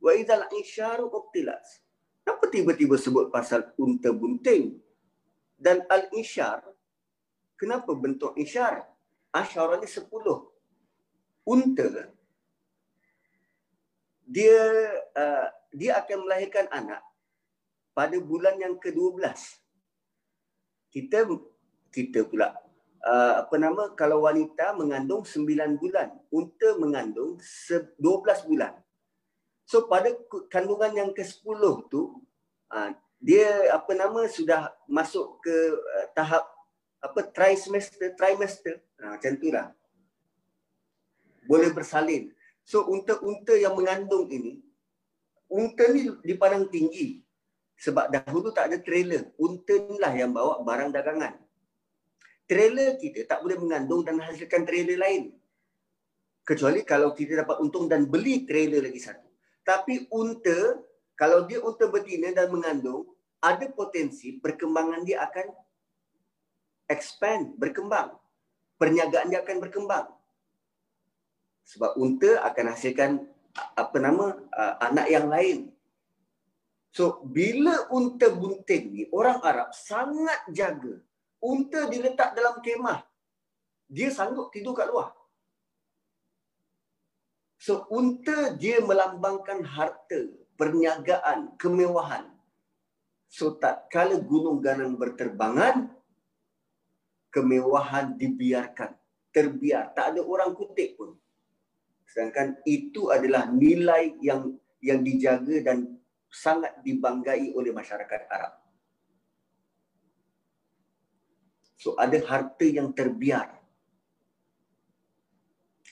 wa 0.00 0.12
idzal 0.16 0.48
isyaru 0.48 1.12
uqtilat. 1.12 1.60
Kenapa 2.24 2.44
tiba-tiba 2.48 2.96
sebut 2.96 3.28
pasal 3.28 3.68
unta 3.76 4.08
bunting? 4.16 4.80
Dan 5.60 5.84
al-isyar, 5.88 6.64
kenapa 7.56 7.92
bentuk 7.92 8.32
isyar? 8.36 8.84
Asyara 9.28 9.76
ni 9.76 9.88
sepuluh. 9.88 10.48
Unta, 11.44 12.08
dia 14.24 14.60
uh, 15.12 15.48
dia 15.68 16.00
akan 16.00 16.24
melahirkan 16.24 16.64
anak 16.72 17.04
pada 17.92 18.16
bulan 18.16 18.56
yang 18.56 18.80
ke-12. 18.80 19.20
Kita 20.94 21.26
kita 21.90 22.22
pula 22.22 22.54
uh, 23.04 23.32
apa 23.44 23.54
nama 23.60 23.92
kalau 23.92 24.24
wanita 24.24 24.72
mengandung 24.74 25.22
9 25.22 25.76
bulan, 25.76 26.08
unta 26.32 26.68
mengandung 26.80 27.38
12 27.38 28.00
bulan. 28.48 28.72
So 29.64 29.88
pada 29.88 30.12
kandungan 30.52 30.92
yang 30.92 31.10
ke-10 31.12 31.60
tu 31.88 32.20
uh, 32.72 32.90
dia 33.20 33.72
apa 33.72 33.92
nama 33.96 34.28
sudah 34.28 34.72
masuk 34.84 35.40
ke 35.40 35.56
uh, 35.76 36.06
tahap 36.12 36.44
apa 37.00 37.20
trimester 37.32 38.12
trimester 38.16 38.80
uh, 39.00 39.16
macam 39.16 39.32
itulah. 39.36 39.66
Boleh 41.44 41.70
bersalin. 41.72 42.32
So 42.64 42.88
unta-unta 42.88 43.52
yang 43.60 43.76
mengandung 43.76 44.24
ini, 44.32 44.64
unta 45.52 45.84
ni 45.92 46.08
dipandang 46.24 46.72
tinggi. 46.72 47.20
Sebab 47.74 48.08
dahulu 48.08 48.54
tak 48.54 48.70
ada 48.70 48.78
trailer. 48.80 49.34
Unta 49.36 49.74
ni 49.74 49.98
lah 49.98 50.14
yang 50.14 50.30
bawa 50.30 50.62
barang 50.62 50.94
dagangan. 50.94 51.34
Trailer 52.46 52.96
kita 53.00 53.26
tak 53.26 53.40
boleh 53.42 53.58
mengandung 53.58 54.04
dan 54.06 54.20
hasilkan 54.20 54.62
trailer 54.68 55.00
lain. 55.00 55.34
Kecuali 56.44 56.84
kalau 56.84 57.16
kita 57.16 57.40
dapat 57.40 57.56
untung 57.58 57.88
dan 57.88 58.04
beli 58.04 58.44
trailer 58.44 58.84
lagi 58.84 59.00
satu. 59.00 59.26
Tapi 59.64 60.06
unta, 60.12 60.76
kalau 61.16 61.48
dia 61.48 61.58
unta 61.64 61.88
betina 61.88 62.30
dan 62.36 62.52
mengandung, 62.52 63.08
ada 63.40 63.64
potensi 63.72 64.36
perkembangan 64.36 65.04
dia 65.04 65.24
akan 65.24 65.46
expand, 66.88 67.56
berkembang. 67.56 68.12
Perniagaan 68.76 69.32
dia 69.32 69.40
akan 69.40 69.56
berkembang. 69.60 70.06
Sebab 71.64 71.96
unta 71.96 72.44
akan 72.44 72.66
hasilkan 72.76 73.10
apa 73.56 73.96
nama 73.96 74.36
anak 74.84 75.06
yang 75.08 75.26
lain. 75.32 75.72
So 76.94 77.26
bila 77.26 77.90
unta 77.90 78.30
bunting 78.30 78.84
ni 78.94 79.02
orang 79.10 79.42
Arab 79.42 79.74
sangat 79.74 80.46
jaga. 80.54 81.02
Unta 81.42 81.90
diletak 81.90 82.38
dalam 82.38 82.62
kemah. 82.62 83.02
Dia 83.90 84.14
sanggup 84.14 84.54
tidur 84.54 84.78
kat 84.78 84.86
luar. 84.86 85.10
So 87.58 87.90
unta 87.90 88.54
dia 88.54 88.78
melambangkan 88.78 89.66
harta, 89.66 90.30
perniagaan, 90.54 91.58
kemewahan. 91.58 92.30
So 93.26 93.58
tak 93.58 93.90
kala 93.90 94.22
gunung 94.22 94.62
ganang 94.62 94.94
berterbangan, 94.94 95.90
kemewahan 97.34 98.14
dibiarkan. 98.14 98.94
Terbiar. 99.34 99.90
Tak 99.98 100.14
ada 100.14 100.22
orang 100.22 100.54
kutip 100.54 100.94
pun. 100.94 101.18
Sedangkan 102.06 102.54
itu 102.62 103.10
adalah 103.10 103.50
nilai 103.50 104.14
yang 104.22 104.54
yang 104.78 105.02
dijaga 105.02 105.58
dan 105.58 105.93
sangat 106.34 106.74
dibanggai 106.82 107.54
oleh 107.54 107.70
masyarakat 107.70 108.26
Arab. 108.26 108.58
So 111.78 111.94
ada 111.94 112.18
harta 112.26 112.66
yang 112.66 112.90
terbiar. 112.90 113.54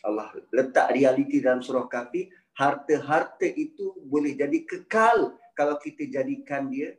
Allah 0.02 0.34
letak 0.50 0.90
realiti 0.90 1.38
dalam 1.38 1.62
surah 1.62 1.86
kafi, 1.86 2.26
harta-harta 2.58 3.46
itu 3.46 3.94
boleh 4.02 4.34
jadi 4.34 4.66
kekal 4.66 5.38
kalau 5.54 5.78
kita 5.78 6.10
jadikan 6.10 6.66
dia 6.66 6.98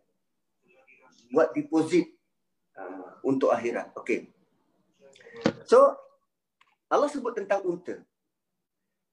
buat 1.28 1.52
deposit 1.52 2.08
uh, 2.80 3.20
untuk 3.28 3.52
akhirat. 3.52 3.92
Okey. 4.00 4.32
So 5.68 6.00
Allah 6.88 7.10
sebut 7.12 7.36
tentang 7.36 7.66
unta. 7.68 8.00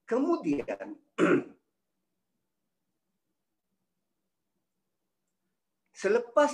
Kemudian 0.07 0.95
selepas 6.01 6.51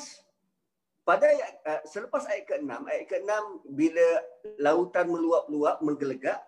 pada 1.07 1.23
ayat, 1.23 1.53
uh, 1.63 1.81
selepas 1.87 2.27
ayat 2.27 2.43
ke-6, 2.51 2.67
ayat 2.67 3.05
ke-6 3.07 3.33
bila 3.71 4.07
lautan 4.59 5.07
meluap-luap 5.07 5.79
menggelegak 5.79 6.43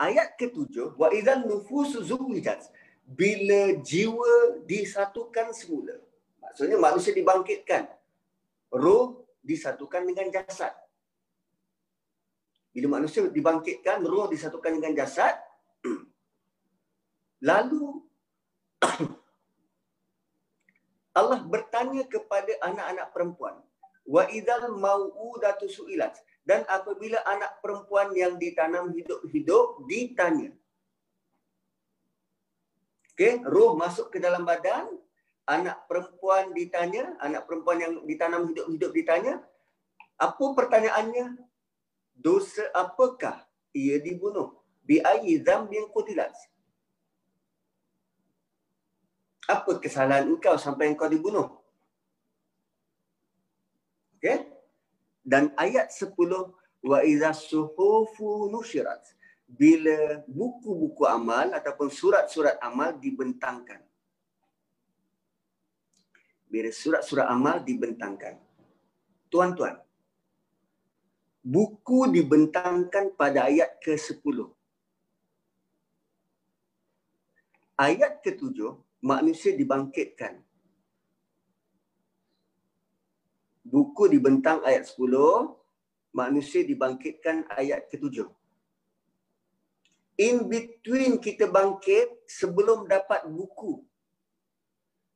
ayat 0.00 0.32
ketujuh 0.40 0.96
wa 0.96 1.12
idzan 1.12 1.44
nufusu 1.44 2.00
zuwijat 2.00 2.64
bila 3.04 3.76
jiwa 3.84 4.64
disatukan 4.64 5.52
semula. 5.52 6.00
Maksudnya 6.40 6.80
manusia 6.80 7.12
dibangkitkan 7.12 7.84
roh 8.72 9.28
disatukan 9.44 10.08
dengan 10.08 10.32
jasad. 10.32 10.72
Bila 12.72 12.96
manusia 12.96 13.28
dibangkitkan 13.28 14.00
roh 14.08 14.24
disatukan 14.32 14.80
dengan 14.80 14.96
jasad 14.96 15.36
lalu 17.48 18.00
Allah 21.18 21.42
bertanya 21.42 22.06
kepada 22.06 22.54
anak-anak 22.62 23.10
perempuan 23.10 23.58
wa 24.06 24.22
idzal 24.30 24.70
mau'udatu 24.78 25.66
su'ilat 25.66 26.14
dan 26.46 26.62
apabila 26.70 27.18
anak 27.26 27.58
perempuan 27.58 28.14
yang 28.14 28.38
ditanam 28.38 28.94
hidup-hidup 28.94 29.84
ditanya. 29.90 30.54
Okey, 33.12 33.42
roh 33.44 33.74
masuk 33.74 34.14
ke 34.14 34.22
dalam 34.22 34.46
badan, 34.46 34.86
anak 35.50 35.90
perempuan 35.90 36.54
ditanya, 36.54 37.18
anak 37.18 37.50
perempuan 37.50 37.82
yang 37.82 37.92
ditanam 38.06 38.46
hidup-hidup 38.48 38.94
ditanya, 38.94 39.42
apa 40.16 40.44
pertanyaannya? 40.54 41.34
Dosa 42.14 42.70
apakah 42.74 43.42
ia 43.74 43.98
dibunuh? 43.98 44.54
Bi 44.86 45.02
ayyi 45.02 45.42
dzambin 45.42 45.90
qutilat? 45.90 46.32
Apa 49.48 49.80
kesalahan 49.80 50.28
engkau 50.28 50.60
sampai 50.60 50.92
engkau 50.92 51.08
dibunuh? 51.08 51.48
Okey? 54.20 54.58
dan 55.28 55.52
ayat 55.60 55.92
10 55.92 56.16
wa 56.88 56.98
idza 57.04 57.36
suhufu 57.36 58.48
nushirat 58.48 59.04
bila 59.44 60.24
buku-buku 60.24 61.04
amal 61.04 61.52
ataupun 61.52 61.92
surat-surat 61.92 62.56
amal 62.64 62.96
dibentangkan 62.96 63.84
bila 66.48 66.72
surat-surat 66.72 67.28
amal 67.28 67.60
dibentangkan 67.60 68.40
tuan-tuan 69.28 69.76
buku 71.44 72.08
dibentangkan 72.08 73.12
pada 73.12 73.52
ayat 73.52 73.76
ke-10 73.84 74.48
ayat 77.76 78.24
ke-7 78.24 78.56
manusia 79.02 79.54
dibangkitkan 79.54 80.42
buku 83.68 84.08
dibentang 84.08 84.64
ayat 84.64 84.88
10, 84.88 85.04
manusia 86.16 86.64
dibangkitkan 86.64 87.44
ayat 87.52 87.84
ke-7. 87.92 88.24
In 90.18 90.50
between 90.50 91.22
kita 91.22 91.46
bangkit 91.46 92.26
sebelum 92.26 92.88
dapat 92.90 93.28
buku. 93.28 93.84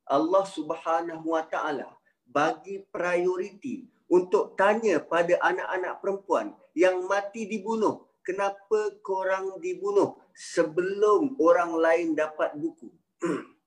Allah 0.07 0.45
Subhanahu 0.47 1.35
Wa 1.35 1.43
Taala 1.49 1.91
bagi 2.29 2.85
prioriti 2.93 3.89
untuk 4.07 4.55
tanya 4.55 5.01
pada 5.03 5.41
anak-anak 5.43 5.95
perempuan 6.05 6.47
yang 6.77 7.03
mati 7.09 7.49
dibunuh, 7.49 8.07
kenapa 8.23 8.95
korang 9.03 9.59
dibunuh 9.59 10.15
sebelum 10.37 11.35
orang 11.41 11.73
lain 11.81 12.09
dapat 12.15 12.55
buku? 12.55 12.93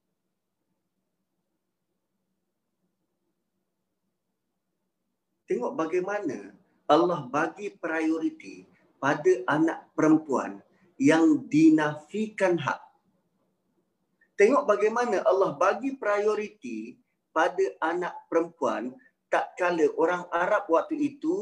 Tengok 5.46 5.78
bagaimana 5.78 6.54
Allah 6.90 7.30
bagi 7.30 7.70
prioriti 7.74 8.66
pada 8.98 9.30
anak 9.46 9.94
perempuan 9.94 10.62
yang 10.98 11.46
dinafikan 11.46 12.58
hak. 12.58 12.82
Tengok 14.36 14.66
bagaimana 14.66 15.22
Allah 15.24 15.54
bagi 15.56 15.96
prioriti 15.96 16.98
pada 17.30 17.64
anak 17.84 18.26
perempuan 18.28 18.92
tak 19.30 19.54
kala 19.60 19.86
orang 20.00 20.24
Arab 20.32 20.66
waktu 20.72 20.96
itu 20.96 21.36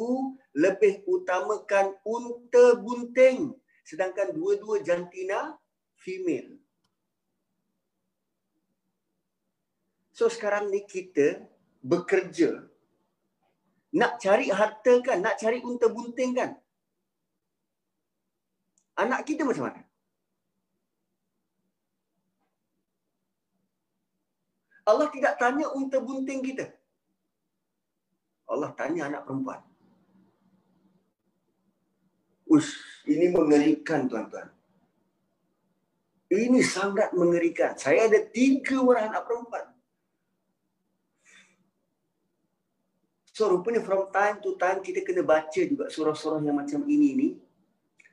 lebih 0.58 1.06
utamakan 1.06 1.94
unta 2.04 2.76
bunting 2.80 3.54
sedangkan 3.84 4.32
dua-dua 4.32 4.82
jantina 4.82 5.56
female. 6.00 6.58
So 10.14 10.30
sekarang 10.30 10.70
ni 10.70 10.86
kita 10.86 11.44
bekerja 11.82 12.73
nak 13.94 14.18
cari 14.18 14.50
harta 14.50 14.94
kan, 15.06 15.18
nak 15.22 15.38
cari 15.38 15.62
unta 15.62 15.88
bunting 15.90 16.34
kan. 16.34 16.52
Anak 18.98 19.26
kita 19.26 19.42
macam 19.46 19.70
mana? 19.70 19.82
Allah 24.84 25.08
tidak 25.10 25.34
tanya 25.40 25.66
unta 25.74 25.98
bunting 25.98 26.42
kita. 26.44 26.66
Allah 28.50 28.70
tanya 28.78 29.10
anak 29.10 29.24
perempuan. 29.26 29.62
Ush, 32.46 32.78
ini 33.10 33.34
mengerikan 33.34 34.06
tuan-tuan. 34.06 34.52
Ini 36.30 36.60
sangat 36.62 37.14
mengerikan. 37.18 37.74
Saya 37.78 38.10
ada 38.10 38.20
tiga 38.30 38.82
orang 38.82 39.10
anak 39.10 39.26
perempuan. 39.26 39.73
So 43.34 43.50
rupanya 43.50 43.82
from 43.82 44.14
time 44.14 44.38
to 44.46 44.54
time 44.62 44.86
kita 44.86 45.02
kena 45.02 45.26
baca 45.26 45.58
juga 45.58 45.90
surah-surah 45.90 46.46
yang 46.46 46.54
macam 46.54 46.86
ini 46.86 47.10
ni 47.18 47.28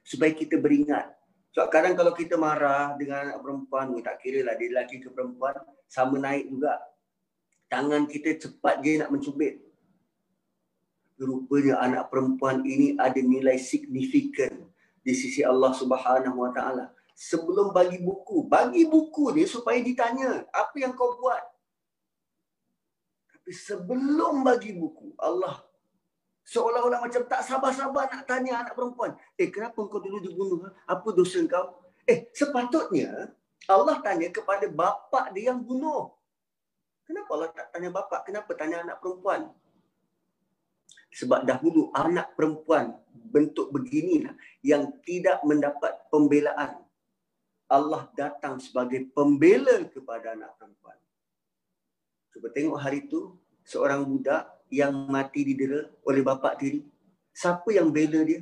supaya 0.00 0.32
kita 0.32 0.56
beringat. 0.56 1.12
So 1.52 1.60
kadang 1.68 1.92
kalau 1.92 2.16
kita 2.16 2.40
marah 2.40 2.96
dengan 2.96 3.28
anak 3.28 3.38
perempuan, 3.44 3.92
tak 4.00 4.16
kira 4.24 4.40
lah 4.40 4.56
dia 4.56 4.72
lelaki 4.72 4.96
ke 4.96 5.12
perempuan, 5.12 5.60
sama 5.84 6.16
naik 6.16 6.48
juga. 6.48 6.80
Tangan 7.68 8.08
kita 8.08 8.40
cepat 8.40 8.80
je 8.80 8.96
nak 8.96 9.12
mencubit. 9.12 9.60
Rupanya 11.20 11.84
anak 11.84 12.08
perempuan 12.08 12.64
ini 12.64 12.96
ada 12.96 13.20
nilai 13.20 13.60
signifikan 13.60 14.56
di 15.04 15.12
sisi 15.12 15.44
Allah 15.44 15.76
Subhanahu 15.76 16.48
Wa 16.48 16.50
Taala. 16.56 16.86
sebelum 17.20 17.76
bagi 17.76 18.00
buku. 18.00 18.48
Bagi 18.48 18.88
buku 18.88 19.36
dia 19.36 19.44
supaya 19.44 19.76
ditanya 19.84 20.48
apa 20.48 20.72
yang 20.80 20.96
kau 20.96 21.20
buat. 21.20 21.44
Tapi 23.50 23.66
sebelum 23.66 24.46
bagi 24.46 24.70
buku, 24.78 25.10
Allah 25.18 25.58
seolah-olah 26.46 27.02
macam 27.02 27.26
tak 27.26 27.42
sabar-sabar 27.42 28.06
nak 28.06 28.22
tanya 28.22 28.62
anak 28.62 28.78
perempuan. 28.78 29.18
Eh 29.34 29.50
kenapa 29.50 29.74
kau 29.90 29.98
dulu 29.98 30.22
dibunuh? 30.22 30.70
Apa 30.86 31.10
dosa 31.10 31.42
kau? 31.50 31.82
Eh 32.06 32.30
sepatutnya 32.30 33.34
Allah 33.66 33.98
tanya 34.06 34.30
kepada 34.30 34.70
bapa 34.70 35.34
dia 35.34 35.50
yang 35.50 35.66
bunuh. 35.66 36.14
Kenapa 37.02 37.30
Allah 37.34 37.50
tak 37.50 37.74
tanya 37.74 37.90
bapa? 37.90 38.22
Kenapa 38.22 38.54
tanya 38.54 38.86
anak 38.86 39.02
perempuan? 39.02 39.50
Sebab 41.10 41.42
dahulu 41.42 41.90
anak 41.90 42.38
perempuan 42.38 43.02
bentuk 43.34 43.74
beginilah 43.74 44.38
yang 44.62 44.94
tidak 45.02 45.42
mendapat 45.42 45.98
pembelaan. 46.06 46.86
Allah 47.66 48.06
datang 48.14 48.62
sebagai 48.62 49.10
pembela 49.10 49.82
kepada 49.90 50.38
anak 50.38 50.54
perempuan. 50.54 51.00
Cuba 52.40 52.56
tengok 52.56 52.80
hari 52.80 53.04
itu 53.04 53.36
seorang 53.68 54.00
budak 54.00 54.48
yang 54.72 54.96
mati 55.12 55.44
didera 55.44 55.92
oleh 56.08 56.24
bapa 56.24 56.56
diri. 56.56 56.80
Siapa 57.36 57.68
yang 57.68 57.92
bela 57.92 58.24
dia? 58.24 58.40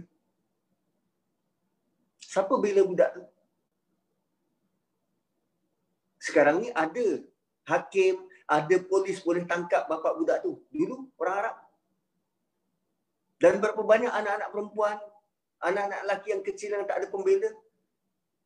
Siapa 2.23 2.55
bela 2.63 2.87
budak 2.87 3.19
tu? 3.19 3.27
Sekarang 6.23 6.63
ni 6.63 6.71
ada 6.71 7.27
hakim, 7.67 8.23
ada 8.47 8.77
polis 8.87 9.19
boleh 9.19 9.43
tangkap 9.51 9.91
bapa 9.91 10.15
budak 10.15 10.47
tu. 10.47 10.63
Dulu 10.71 11.11
orang 11.19 11.35
Arab 11.43 11.57
dan 13.43 13.59
berapa 13.59 13.83
banyak 13.83 14.15
anak-anak 14.15 14.49
perempuan, 14.55 14.97
anak-anak 15.59 16.01
lelaki 16.07 16.29
yang 16.39 16.43
kecil 16.47 16.71
yang 16.71 16.87
tak 16.87 17.03
ada 17.03 17.11
pembela, 17.11 17.51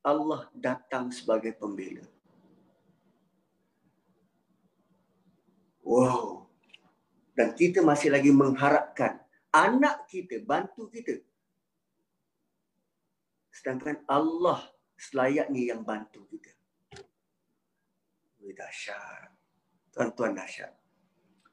Allah 0.01 0.49
datang 0.57 1.12
sebagai 1.12 1.53
pembela. 1.61 2.09
Wow. 5.93 6.48
Dan 7.36 7.52
kita 7.52 7.85
masih 7.85 8.09
lagi 8.09 8.32
mengharapkan 8.32 9.20
anak 9.52 10.09
kita 10.09 10.40
bantu 10.40 10.89
kita. 10.89 11.20
Sedangkan 13.52 14.01
Allah 14.09 14.73
selayaknya 14.97 15.77
yang 15.77 15.85
bantu 15.85 16.24
kita. 16.32 16.48
Dahsyat. 18.52 19.32
Tuan-tuan 19.97 20.36
dahsyat. 20.36 20.73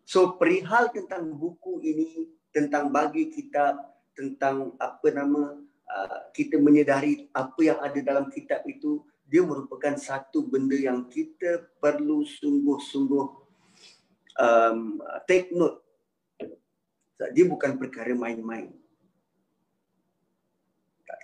So 0.04 0.36
perihal 0.36 0.92
tentang 0.92 1.32
buku 1.32 1.80
ini 1.84 2.28
tentang 2.52 2.92
bagi 2.92 3.32
kitab 3.32 3.78
tentang 4.18 4.76
apa 4.82 5.08
nama 5.16 5.56
uh, 5.86 6.20
kita 6.36 6.60
menyedari 6.60 7.32
apa 7.32 7.60
yang 7.62 7.80
ada 7.80 8.00
dalam 8.04 8.28
kitab 8.28 8.66
itu 8.68 9.06
dia 9.30 9.46
merupakan 9.46 9.96
satu 9.96 10.44
benda 10.50 10.76
yang 10.76 11.08
kita 11.08 11.72
perlu 11.80 12.26
sungguh-sungguh 12.26 13.39
um, 14.40 15.04
take 15.28 15.52
note 15.52 15.84
dia 17.36 17.44
bukan 17.44 17.76
perkara 17.76 18.16
main-main 18.16 18.72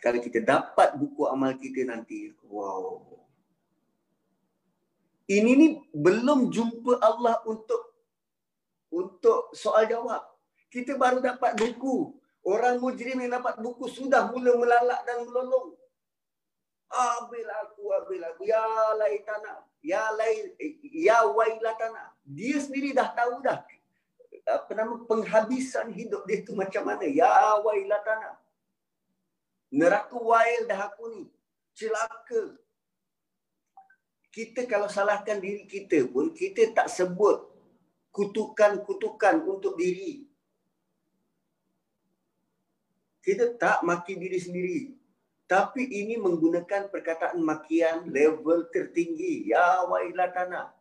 kalau 0.03 0.19
kita 0.19 0.43
dapat 0.43 0.93
buku 0.99 1.23
amal 1.25 1.55
kita 1.55 1.87
nanti 1.87 2.35
wow 2.51 2.99
ini 5.25 5.51
ni 5.57 5.67
belum 5.95 6.51
jumpa 6.53 7.01
Allah 7.01 7.41
untuk 7.47 7.95
untuk 8.93 9.49
soal 9.57 9.89
jawab 9.89 10.35
kita 10.75 10.99
baru 10.99 11.23
dapat 11.23 11.55
buku. 11.55 12.11
Orang 12.43 12.83
mujrim 12.83 13.15
yang 13.23 13.39
dapat 13.39 13.63
buku 13.63 13.87
sudah 13.87 14.27
mula 14.27 14.59
melalak 14.59 15.01
dan 15.07 15.23
melolong. 15.23 15.71
Abil 16.91 17.47
aku, 17.47 17.83
abil 17.95 18.21
aku. 18.27 18.43
Ya 18.43 18.61
laitana. 18.99 19.63
Ya 19.85 20.09
lai, 20.17 20.49
ya 20.81 21.29
wailatana. 21.29 22.17
Dia 22.25 22.57
sendiri 22.57 22.89
dah 22.97 23.13
tahu 23.13 23.45
dah. 23.45 23.61
Apa 24.49 24.73
nama 24.73 24.97
penghabisan 25.05 25.93
hidup 25.93 26.25
dia 26.25 26.41
tu 26.41 26.57
macam 26.57 26.89
mana. 26.89 27.05
Ya 27.05 27.29
wailatana. 27.61 28.41
Neraka 29.69 30.17
wail 30.17 30.65
dah 30.65 30.89
aku 30.89 31.03
ni. 31.13 31.23
Celaka. 31.77 32.57
Kita 34.33 34.65
kalau 34.65 34.89
salahkan 34.89 35.37
diri 35.37 35.69
kita 35.69 36.09
pun, 36.09 36.33
kita 36.33 36.73
tak 36.73 36.89
sebut 36.89 37.45
kutukan-kutukan 38.09 39.43
untuk 39.43 39.77
diri. 39.77 40.25
Kita 43.19 43.53
tak 43.59 43.85
maki 43.85 44.17
diri 44.17 44.39
sendiri. 44.39 44.81
Tapi 45.45 45.85
ini 45.85 46.17
menggunakan 46.17 46.89
perkataan 46.89 47.37
makian 47.37 48.09
level 48.09 48.65
tertinggi. 48.73 49.45
Ya 49.53 49.85
wailah 49.85 50.33
tanah. 50.33 50.73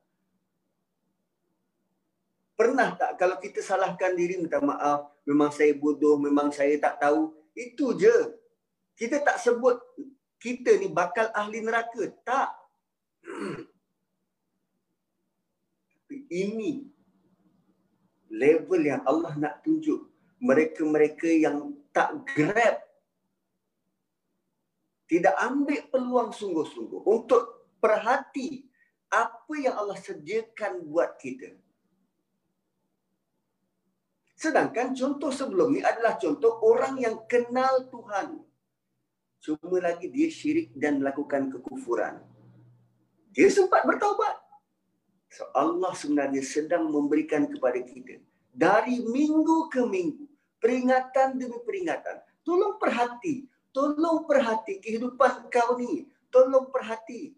Pernah 2.55 2.97
tak 2.97 3.21
kalau 3.21 3.37
kita 3.37 3.61
salahkan 3.61 4.17
diri 4.17 4.41
minta 4.41 4.63
maaf, 4.63 5.11
memang 5.29 5.53
saya 5.53 5.75
bodoh, 5.77 6.17
memang 6.17 6.49
saya 6.49 6.79
tak 6.81 6.97
tahu. 6.97 7.35
Itu 7.53 7.93
je. 7.93 8.41
Kita 8.95 9.21
tak 9.21 9.43
sebut 9.43 9.77
kita 10.41 10.77
ni 10.81 10.89
bakal 10.89 11.29
ahli 11.35 11.61
neraka. 11.61 12.09
Tak. 12.25 12.51
Tapi 15.93 16.17
ini 16.31 16.89
level 18.33 18.81
yang 18.85 19.03
Allah 19.09 19.33
nak 19.37 19.65
tunjuk 19.65 20.09
mereka-mereka 20.41 21.29
yang 21.33 21.73
tak 21.97 22.13
grab 22.33 22.84
tidak 25.15 25.39
ambil 25.39 25.79
peluang 25.95 26.31
sungguh-sungguh 26.35 27.07
untuk 27.07 27.71
perhati 27.79 28.67
apa 29.07 29.55
yang 29.55 29.79
Allah 29.79 29.95
sediakan 29.95 30.91
buat 30.91 31.15
kita. 31.23 31.55
Sedangkan 34.35 34.91
contoh 34.91 35.31
sebelum 35.31 35.79
ni 35.79 35.81
adalah 35.87 36.19
contoh 36.19 36.59
orang 36.67 36.99
yang 36.99 37.23
kenal 37.31 37.87
Tuhan. 37.87 38.43
Cuma 39.39 39.79
lagi 39.79 40.11
dia 40.11 40.27
syirik 40.27 40.75
dan 40.75 40.99
melakukan 40.99 41.47
kekufuran. 41.47 42.19
Dia 43.31 43.47
sempat 43.55 43.87
bertaubat. 43.87 44.35
So 45.31 45.47
Allah 45.55 45.95
sebenarnya 45.95 46.43
sedang 46.43 46.91
memberikan 46.91 47.47
kepada 47.47 47.79
kita 47.87 48.19
dari 48.51 48.99
minggu 49.07 49.71
ke 49.71 49.87
minggu 49.87 50.27
peringatan 50.59 51.39
demi 51.39 51.63
peringatan. 51.63 52.19
Tolong 52.43 52.83
perhati, 52.83 53.47
tolong 53.75 54.25
perhati 54.25 54.79
kehidupan 54.79 55.51
kau 55.51 55.75
ni. 55.77 56.07
Tolong 56.31 56.71
perhati. 56.71 57.35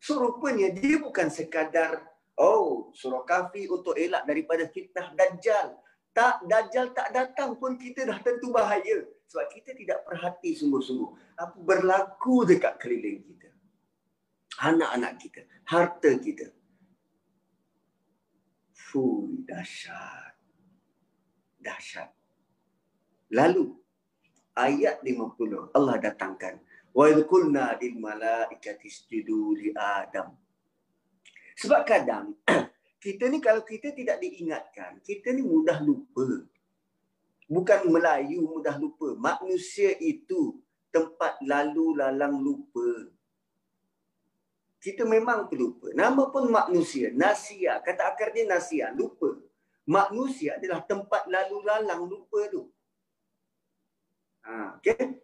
Serupanya 0.00 0.72
dia 0.72 1.00
bukan 1.00 1.28
sekadar 1.28 2.04
oh 2.36 2.92
surah 2.92 3.24
kafi 3.24 3.68
untuk 3.68 3.96
elak 3.96 4.24
daripada 4.24 4.64
fitnah 4.68 5.12
dajjal. 5.12 5.76
Tak 6.16 6.48
dajjal 6.48 6.96
tak 6.96 7.12
datang 7.12 7.60
pun 7.60 7.76
kita 7.76 8.08
dah 8.08 8.16
tentu 8.24 8.48
bahaya 8.48 9.04
sebab 9.28 9.46
kita 9.52 9.76
tidak 9.76 10.00
perhati 10.08 10.56
sungguh-sungguh 10.56 11.36
apa 11.36 11.56
berlaku 11.60 12.48
dekat 12.48 12.80
keliling 12.80 13.20
kita. 13.20 13.52
Anak-anak 14.56 15.20
kita, 15.20 15.44
harta 15.68 16.16
kita. 16.16 16.48
Fuh, 18.72 19.44
dahsyat 19.44 20.36
dahsyat. 21.66 22.10
Lalu 23.34 23.74
ayat 24.56 25.04
50 25.04 25.76
Allah 25.76 25.96
datangkan 26.00 26.56
wa 26.96 27.04
yaqulna 27.12 27.76
lil 27.76 28.00
malaikati 28.00 28.88
isjudu 28.88 29.52
li 29.52 29.70
adam. 29.76 30.32
Sebab 31.60 31.84
kadang 31.84 32.32
kita 33.04 33.28
ni 33.28 33.38
kalau 33.38 33.60
kita 33.62 33.92
tidak 33.92 34.18
diingatkan, 34.24 35.00
kita 35.04 35.36
ni 35.36 35.44
mudah 35.44 35.80
lupa. 35.84 36.48
Bukan 37.46 37.80
Melayu 37.92 38.42
mudah 38.42 38.74
lupa. 38.74 39.14
Manusia 39.14 39.94
itu 40.02 40.58
tempat 40.90 41.38
lalu 41.44 41.94
lalang 41.94 42.42
lupa. 42.42 43.12
Kita 44.82 45.06
memang 45.06 45.46
pelupa. 45.46 45.94
Nama 45.94 46.22
pun 46.26 46.50
manusia. 46.50 47.14
Nasia. 47.14 47.78
Kata 47.86 48.10
akar 48.10 48.34
dia 48.34 48.50
nasia. 48.50 48.90
Lupa 48.90 49.46
manusia 49.86 50.58
adalah 50.58 50.82
tempat 50.82 51.30
lalu 51.30 51.62
lalang 51.62 52.10
lupa 52.10 52.50
tu. 52.50 52.66
Ha, 54.46 54.78
okay? 54.78 55.18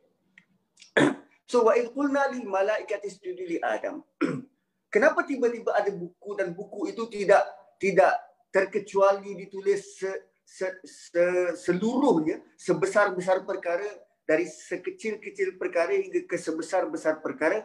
so 1.50 1.70
wa 1.70 1.78
id 1.78 1.94
qulna 1.94 2.26
lil 2.34 2.44
malaikati 2.50 3.06
isjudu 3.06 3.46
li 3.46 3.58
adam. 3.62 4.02
Kenapa 4.92 5.24
tiba-tiba 5.24 5.72
ada 5.72 5.88
buku 5.88 6.30
dan 6.36 6.52
buku 6.52 6.92
itu 6.92 7.08
tidak 7.08 7.46
tidak 7.80 8.12
terkecuali 8.52 9.32
ditulis 9.38 9.96
se, 9.96 10.10
se, 10.44 10.68
se, 10.84 11.24
seluruhnya 11.56 12.44
sebesar-besar 12.60 13.48
perkara 13.48 13.88
dari 14.28 14.44
sekecil-kecil 14.44 15.56
perkara 15.56 15.96
hingga 15.96 16.28
ke 16.28 16.36
sebesar-besar 16.36 17.24
perkara 17.24 17.64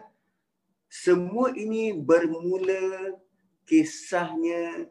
semua 0.87 1.51
ini 1.51 1.91
bermula 1.91 3.11
kisahnya 3.67 4.87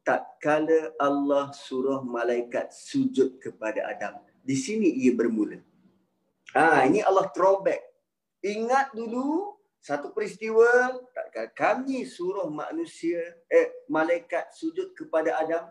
tak 0.00 0.24
kala 0.40 0.96
Allah 0.96 1.52
suruh 1.52 2.00
malaikat 2.00 2.72
sujud 2.72 3.36
kepada 3.36 3.84
Adam. 3.92 4.24
Di 4.40 4.56
sini 4.56 4.88
ia 5.04 5.12
bermula. 5.12 5.60
Ha, 6.56 6.88
ini 6.88 7.04
Allah 7.04 7.28
throwback. 7.36 7.84
Ingat 8.40 8.96
dulu 8.96 9.58
satu 9.82 10.14
peristiwa 10.16 10.96
kami 11.52 12.08
suruh 12.08 12.48
manusia 12.48 13.20
eh 13.50 13.84
malaikat 13.90 14.54
sujud 14.56 14.96
kepada 14.96 15.36
Adam? 15.36 15.68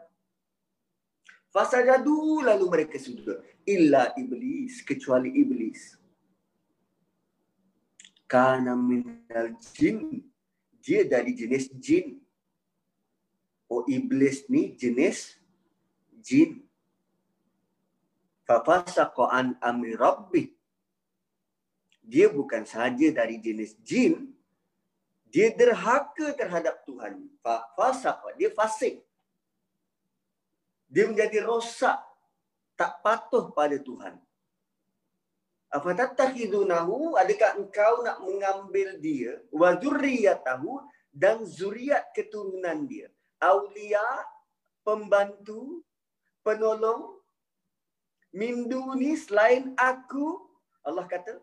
Fasajadu 1.49 2.45
lalu 2.45 2.65
mereka 2.69 3.01
sujud. 3.01 3.41
Illa 3.65 4.13
iblis 4.19 4.83
kecuali 4.85 5.33
iblis. 5.33 5.97
Kana 8.29 8.77
minal 8.77 9.55
jin. 9.73 10.21
Dia 10.83 11.07
dari 11.07 11.33
jenis 11.33 11.71
jin. 11.79 12.19
Oh 13.71 13.83
iblis 13.87 14.45
ni 14.51 14.75
jenis 14.77 15.39
jin. 16.21 16.61
Fafasaqa 18.47 19.27
an 19.33 19.59
amri 19.59 19.95
rabbih 19.95 20.56
dia 22.07 22.31
bukan 22.31 22.63
sahaja 22.63 23.11
dari 23.11 23.35
jenis 23.43 23.75
jin 23.84 24.31
dia 25.27 25.51
derhaka 25.51 26.31
terhadap 26.39 26.88
Tuhan. 26.88 27.19
Fasaq 27.75 28.39
dia 28.39 28.47
fasik. 28.55 29.03
Dia 30.88 31.03
menjadi 31.11 31.43
rosak 31.43 31.99
tak 32.79 33.03
patuh 33.03 33.51
pada 33.51 33.75
Tuhan. 33.75 34.15
Apa 35.67 35.91
tatakhidunahu 35.91 37.19
adakah 37.19 37.59
engkau 37.59 38.07
nak 38.07 38.23
mengambil 38.23 38.95
dia? 39.03 39.43
Wa 39.51 39.75
zurriyatahu 39.75 40.79
dan 41.11 41.43
zuriat 41.43 42.07
keturunan 42.15 42.88
dia. 42.88 43.11
Aulia 43.43 44.01
pembantu 44.88 45.84
penolong 46.39 47.19
minduni 48.31 49.19
selain 49.19 49.75
aku 49.75 50.47
Allah 50.88 51.03
kata 51.03 51.35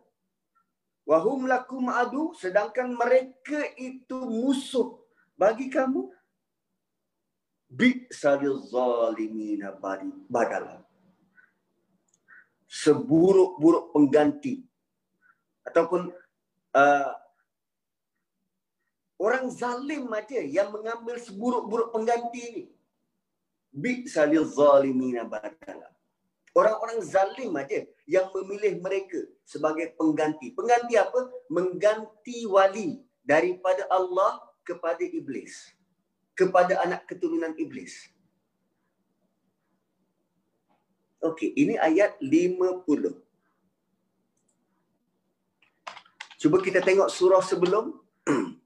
Wahum 1.05 1.45
lakum 1.45 1.85
adu 1.93 2.33
sedangkan 2.33 2.97
mereka 2.97 3.61
itu 3.77 4.25
musuh 4.25 4.97
bagi 5.37 5.69
kamu. 5.69 6.09
Bi 7.69 8.09
salil 8.09 8.65
zalimina 8.65 9.77
badala. 10.33 10.81
Seburuk-buruk 12.65 13.93
pengganti 13.95 14.65
ataupun 15.63 16.11
uh, 16.75 17.13
orang 19.21 19.47
zalim 19.53 20.11
aja 20.11 20.41
yang 20.43 20.73
mengambil 20.75 21.21
seburuk-buruk 21.21 21.93
pengganti 21.93 22.41
ini. 22.51 22.65
Bi 23.71 24.09
salil 24.09 24.49
zalimina 24.49 25.29
badala. 25.29 25.94
Orang-orang 26.55 27.03
zalim 27.03 27.51
aja 27.59 27.83
yang 28.07 28.31
memilih 28.31 28.79
mereka 28.79 29.19
sebagai 29.43 29.91
pengganti. 29.99 30.55
Pengganti 30.55 30.95
apa? 30.95 31.27
Mengganti 31.51 32.47
wali 32.47 33.03
daripada 33.27 33.91
Allah 33.91 34.39
kepada 34.63 35.03
iblis. 35.03 35.75
Kepada 36.39 36.79
anak 36.87 37.11
keturunan 37.11 37.59
iblis. 37.59 38.07
Okey, 41.27 41.59
ini 41.59 41.75
ayat 41.75 42.15
50. 42.23 42.87
Cuba 46.39 46.57
kita 46.63 46.79
tengok 46.79 47.11
surah 47.11 47.43
sebelum. 47.43 47.99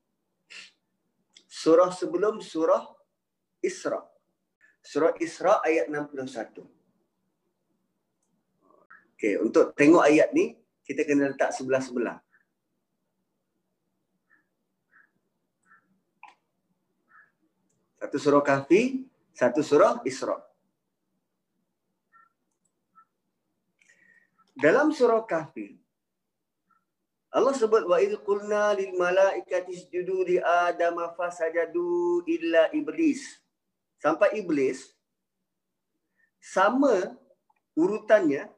surah 1.63 1.89
sebelum 1.89 2.45
surah 2.45 2.85
Isra. 3.65 4.05
Surah 4.85 5.17
Isra 5.17 5.65
ayat 5.65 5.89
61. 5.89 6.78
Okey, 9.19 9.35
untuk 9.43 9.75
tengok 9.75 10.07
ayat 10.07 10.31
ni, 10.31 10.55
kita 10.87 11.03
kena 11.03 11.35
letak 11.35 11.51
sebelah-sebelah. 11.51 12.23
Satu 17.99 18.15
surah 18.23 18.47
Kahfi, 18.47 19.11
satu 19.35 19.59
surah 19.59 19.99
Isra. 20.07 20.39
Dalam 24.55 24.95
surah 24.95 25.27
Kahfi, 25.27 25.75
Allah 27.35 27.59
sebut 27.59 27.91
wa 27.91 27.99
idh 27.99 28.23
qulna 28.23 28.71
lil 28.79 28.95
malaikati 28.95 29.75
isjudu 29.75 30.31
li 30.31 30.39
adama 30.39 31.11
fasajadu 31.19 32.23
illa 32.23 32.71
iblis. 32.71 33.43
Sampai 33.99 34.39
iblis 34.39 34.95
sama 36.39 37.19
urutannya 37.75 38.58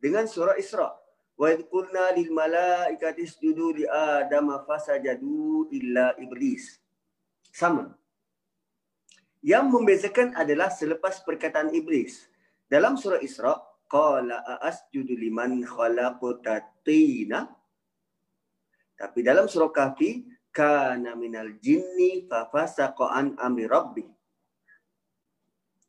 dengan 0.00 0.24
surah 0.24 0.56
Isra. 0.56 0.88
Wa 1.36 1.48
idh 1.52 1.68
qulna 1.68 2.12
lil 2.16 2.32
malaikati 2.32 3.24
isjudu 3.24 3.72
li 3.76 3.84
Adam 3.88 4.52
fasajadu 4.64 5.68
illa 5.72 6.16
iblis. 6.20 6.80
Sama. 7.52 7.92
Yang 9.40 9.66
membezakan 9.72 10.36
adalah 10.36 10.68
selepas 10.68 11.24
perkataan 11.24 11.72
iblis. 11.72 12.28
Dalam 12.68 13.00
surah 13.00 13.24
Isra, 13.24 13.56
qala 13.88 14.44
asjudu 14.60 15.16
liman 15.16 15.64
khalaqta 15.64 16.84
tina. 16.84 17.48
Tapi 19.00 19.24
dalam 19.24 19.48
surah 19.48 19.72
Kahfi, 19.72 20.28
kana 20.52 21.16
minal 21.16 21.56
jinni 21.56 22.28
fa 22.28 22.52
fasaqa 22.52 23.16
an 23.16 23.32
amri 23.40 23.64
rabbi. 23.64 24.04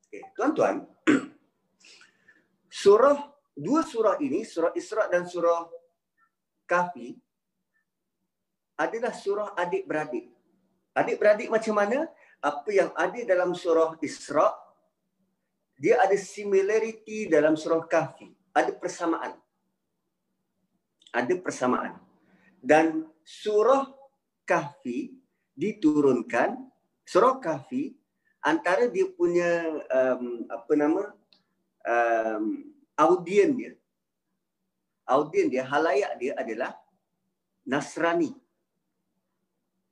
Okay, 0.08 0.24
tuan-tuan, 0.32 0.88
surah 2.84 3.31
dua 3.56 3.84
surah 3.84 4.18
ini, 4.24 4.44
surah 4.48 4.72
Isra 4.74 5.08
dan 5.12 5.28
surah 5.28 5.68
Kahfi, 6.66 7.16
adalah 8.80 9.14
surah 9.14 9.54
adik-beradik. 9.54 10.32
Adik-beradik 10.98 11.52
macam 11.52 11.76
mana? 11.78 12.10
Apa 12.42 12.70
yang 12.74 12.90
ada 12.98 13.20
dalam 13.22 13.54
surah 13.54 13.96
Isra, 14.02 14.50
dia 15.78 16.02
ada 16.02 16.18
similarity 16.18 17.30
dalam 17.30 17.54
surah 17.54 17.86
Kahfi. 17.86 18.34
Ada 18.54 18.74
persamaan. 18.76 19.38
Ada 21.14 21.34
persamaan. 21.38 21.98
Dan 22.62 23.10
surah 23.22 23.90
Kahfi 24.46 25.14
diturunkan, 25.54 26.58
surah 27.06 27.38
Kahfi 27.38 27.94
antara 28.42 28.90
dia 28.90 29.06
punya 29.14 29.70
um, 29.94 30.50
apa 30.50 30.74
nama 30.74 31.04
um, 31.86 32.71
audien 33.02 33.58
dia. 33.58 33.74
Audien 35.10 35.50
dia 35.50 35.66
halayak 35.66 36.14
dia 36.22 36.34
adalah 36.38 36.78
Nasrani. 37.66 38.32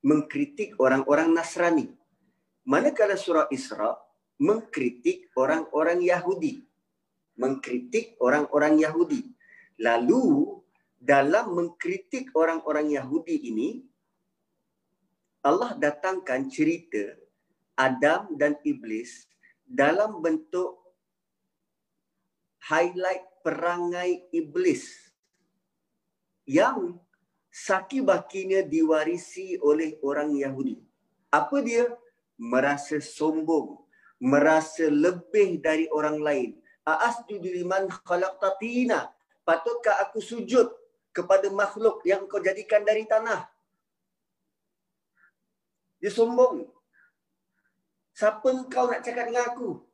Mengkritik 0.06 0.78
orang-orang 0.78 1.34
Nasrani. 1.34 1.90
Manakala 2.64 3.18
surah 3.18 3.50
Isra 3.50 3.98
mengkritik 4.40 5.28
orang-orang 5.36 6.00
Yahudi. 6.00 6.64
Mengkritik 7.36 8.16
orang-orang 8.22 8.80
Yahudi. 8.80 9.28
Lalu 9.80 10.56
dalam 11.00 11.56
mengkritik 11.56 12.32
orang-orang 12.36 12.92
Yahudi 12.92 13.36
ini 13.48 13.68
Allah 15.40 15.72
datangkan 15.72 16.52
cerita 16.52 17.16
Adam 17.72 18.36
dan 18.36 18.60
Iblis 18.60 19.24
dalam 19.64 20.20
bentuk 20.20 20.79
highlight 22.68 23.24
perangai 23.40 24.28
iblis 24.32 24.84
yang 26.44 26.98
saki 27.50 28.04
bakinya 28.04 28.62
diwarisi 28.62 29.58
oleh 29.60 29.98
orang 30.04 30.34
Yahudi. 30.36 30.78
Apa 31.32 31.62
dia? 31.62 31.86
Merasa 32.40 32.96
sombong, 33.04 33.84
merasa 34.16 34.88
lebih 34.88 35.60
dari 35.60 35.84
orang 35.92 36.18
lain. 36.20 36.50
Aasjudu 36.88 37.44
liman 37.44 37.86
khalaqtatina. 38.06 39.12
Patutkah 39.44 40.00
aku 40.04 40.24
sujud 40.24 40.72
kepada 41.12 41.52
makhluk 41.52 42.00
yang 42.08 42.24
kau 42.24 42.40
jadikan 42.40 42.80
dari 42.80 43.04
tanah? 43.04 43.44
Dia 46.00 46.08
sombong. 46.08 46.64
Siapa 48.16 48.48
kau 48.72 48.88
nak 48.88 49.04
cakap 49.04 49.28
dengan 49.28 49.44
aku? 49.52 49.89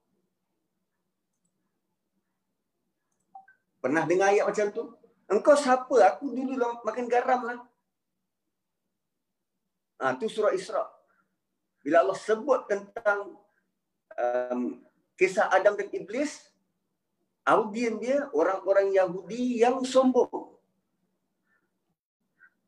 Pernah 3.86 4.02
dengar 4.02 4.34
ayat 4.34 4.50
macam 4.50 4.66
tu? 4.74 4.84
Engkau 5.30 5.54
siapa? 5.54 5.94
Aku 6.10 6.34
dulu 6.34 6.58
lah 6.58 6.82
makan 6.82 7.06
garam 7.06 7.46
lah. 7.46 7.62
Ha, 10.02 10.18
tu 10.18 10.26
surah 10.26 10.50
Isra. 10.50 10.82
Bila 11.86 12.02
Allah 12.02 12.18
sebut 12.18 12.66
tentang 12.66 13.38
um, 14.18 14.82
kisah 15.14 15.46
Adam 15.54 15.78
dan 15.78 15.86
Iblis, 15.94 16.50
audien 17.46 18.02
dia 18.02 18.26
orang-orang 18.34 18.90
Yahudi 18.90 19.62
yang 19.62 19.78
sombong. 19.86 20.58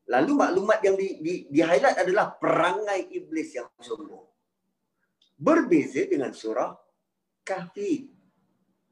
Lalu 0.06 0.38
maklumat 0.38 0.78
yang 0.86 0.94
di, 0.94 1.18
di, 1.18 1.32
di 1.50 1.60
highlight 1.66 1.98
adalah 1.98 2.30
perangai 2.38 3.10
Iblis 3.10 3.58
yang 3.58 3.66
sombong. 3.82 4.22
Berbeza 5.34 6.06
dengan 6.06 6.30
surah 6.30 6.78
Kahfi 7.42 8.17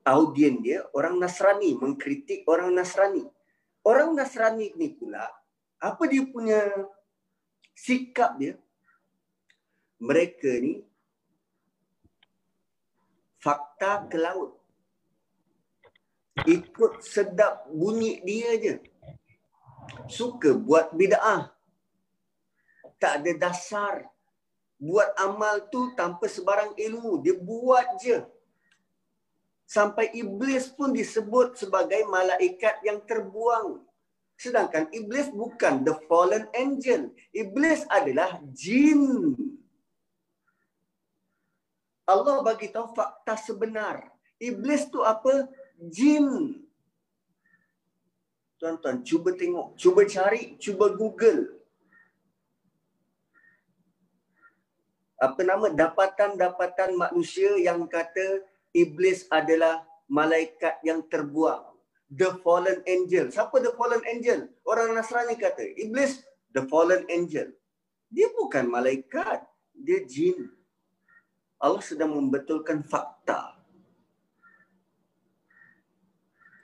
audien 0.06 0.62
dia 0.62 0.86
orang 0.94 1.18
Nasrani 1.18 1.74
mengkritik 1.74 2.46
orang 2.46 2.70
Nasrani. 2.70 3.26
Orang 3.82 4.14
Nasrani 4.14 4.74
ni 4.74 4.94
pula 4.94 5.26
Apa 5.82 6.06
dia 6.06 6.22
punya 6.26 6.62
sikap 7.74 8.38
dia? 8.38 8.54
Mereka 9.98 10.62
ni 10.62 10.80
fakta 13.42 14.06
ke 14.06 14.16
laut. 14.16 14.56
Ikut 16.46 17.00
sedap 17.02 17.66
bunyi 17.68 18.20
dia 18.22 18.50
je. 18.60 18.74
Suka 20.06 20.52
buat 20.52 20.92
bida'ah. 20.92 21.50
Tak 23.00 23.22
ada 23.22 23.32
dasar. 23.36 23.94
Buat 24.76 25.16
amal 25.16 25.68
tu 25.72 25.96
tanpa 25.96 26.28
sebarang 26.28 26.76
ilmu. 26.76 27.24
Dia 27.24 27.36
buat 27.36 27.96
je. 28.00 28.20
Sampai 29.66 30.14
iblis 30.14 30.70
pun 30.70 30.94
disebut 30.94 31.58
sebagai 31.58 32.06
malaikat 32.06 32.86
yang 32.86 33.02
terbuang. 33.02 33.82
Sedangkan 34.38 34.86
iblis 34.94 35.26
bukan 35.34 35.82
the 35.82 35.98
fallen 36.06 36.46
angel. 36.54 37.10
Iblis 37.34 37.82
adalah 37.90 38.38
jin. 38.54 39.34
Allah 42.06 42.46
bagi 42.46 42.70
tahu 42.70 42.94
fakta 42.94 43.34
sebenar. 43.34 44.06
Iblis 44.38 44.86
tu 44.86 45.02
apa? 45.02 45.50
Jin. 45.90 46.62
Tuan-tuan, 48.62 49.02
cuba 49.02 49.34
tengok. 49.34 49.74
Cuba 49.74 50.06
cari, 50.06 50.54
cuba 50.62 50.94
Google. 50.94 51.58
Apa 55.18 55.42
nama? 55.42 55.74
Dapatan-dapatan 55.74 56.94
manusia 56.94 57.58
yang 57.58 57.82
kata 57.90 58.46
iblis 58.76 59.24
adalah 59.32 59.80
malaikat 60.04 60.84
yang 60.84 61.00
terbuang. 61.08 61.72
The 62.12 62.38
fallen 62.44 62.84
angel. 62.86 63.32
Siapa 63.32 63.56
the 63.58 63.72
fallen 63.74 64.04
angel? 64.06 64.46
Orang 64.62 64.94
Nasrani 64.94 65.34
kata, 65.34 65.64
iblis 65.80 66.22
the 66.52 66.62
fallen 66.68 67.08
angel. 67.08 67.50
Dia 68.12 68.30
bukan 68.36 68.68
malaikat. 68.70 69.42
Dia 69.74 70.04
jin. 70.06 70.46
Allah 71.56 71.82
sedang 71.82 72.12
membetulkan 72.14 72.84
fakta. 72.84 73.56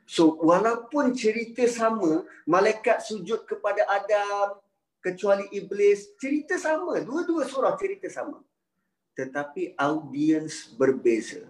So 0.07 0.37
walaupun 0.45 1.17
cerita 1.17 1.65
sama, 1.65 2.23
malaikat 2.45 3.01
sujud 3.01 3.49
kepada 3.49 3.89
Adam 3.89 4.61
kecuali 5.01 5.49
iblis, 5.57 6.13
cerita 6.21 6.61
sama. 6.61 7.01
Dua-dua 7.01 7.49
surah 7.49 7.75
cerita 7.81 8.07
sama. 8.13 8.45
Tetapi 9.17 9.75
audiens 9.81 10.69
berbeza. 10.77 11.49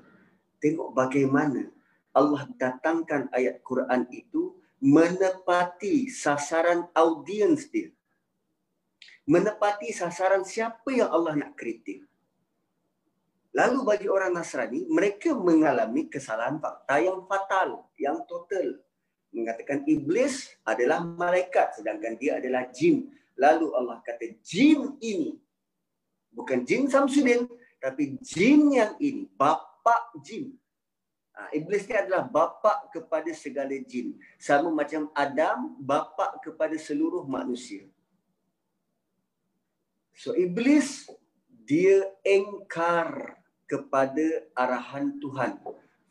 Tengok 0.63 0.95
bagaimana 0.95 1.67
Allah 2.15 2.47
datangkan 2.55 3.27
ayat 3.35 3.59
Quran 3.67 4.07
itu 4.15 4.55
menepati 4.79 6.07
sasaran 6.07 6.87
audiens 6.95 7.67
dia. 7.67 7.91
Menepati 9.27 9.91
sasaran 9.91 10.47
siapa 10.47 10.87
yang 10.95 11.11
Allah 11.11 11.35
nak 11.35 11.59
kritik. 11.59 12.07
Lalu 13.53 13.79
bagi 13.85 14.09
orang 14.09 14.33
Nasrani, 14.33 14.89
mereka 14.89 15.37
mengalami 15.37 16.09
kesalahan 16.09 16.57
fakta 16.57 16.97
yang 17.05 17.21
fatal, 17.29 17.85
yang 18.01 18.19
total. 18.25 18.81
Mengatakan 19.29 19.85
iblis 19.85 20.57
adalah 20.65 21.05
malaikat 21.05 21.77
sedangkan 21.77 22.17
dia 22.17 22.41
adalah 22.41 22.65
jin. 22.73 23.13
Lalu 23.37 23.73
Allah 23.77 24.01
kata 24.01 24.41
jin 24.41 24.97
ini, 25.05 25.37
bukan 26.33 26.65
jin 26.65 26.89
Samsudin, 26.89 27.45
tapi 27.77 28.17
jin 28.25 28.73
yang 28.73 28.97
ini, 29.01 29.29
bapa 29.83 30.15
jin. 30.23 30.55
Ha, 31.35 31.51
iblis 31.59 31.89
ni 31.91 31.95
adalah 31.99 32.23
bapa 32.23 32.87
kepada 32.95 33.27
segala 33.35 33.75
jin. 33.83 34.15
Sama 34.39 34.71
macam 34.71 35.11
Adam, 35.11 35.75
bapa 35.83 36.39
kepada 36.39 36.79
seluruh 36.79 37.27
manusia. 37.27 37.89
So 40.15 40.39
iblis, 40.39 41.11
dia 41.67 42.07
engkar 42.23 43.43
kepada 43.67 44.47
arahan 44.55 45.19
Tuhan. 45.19 45.59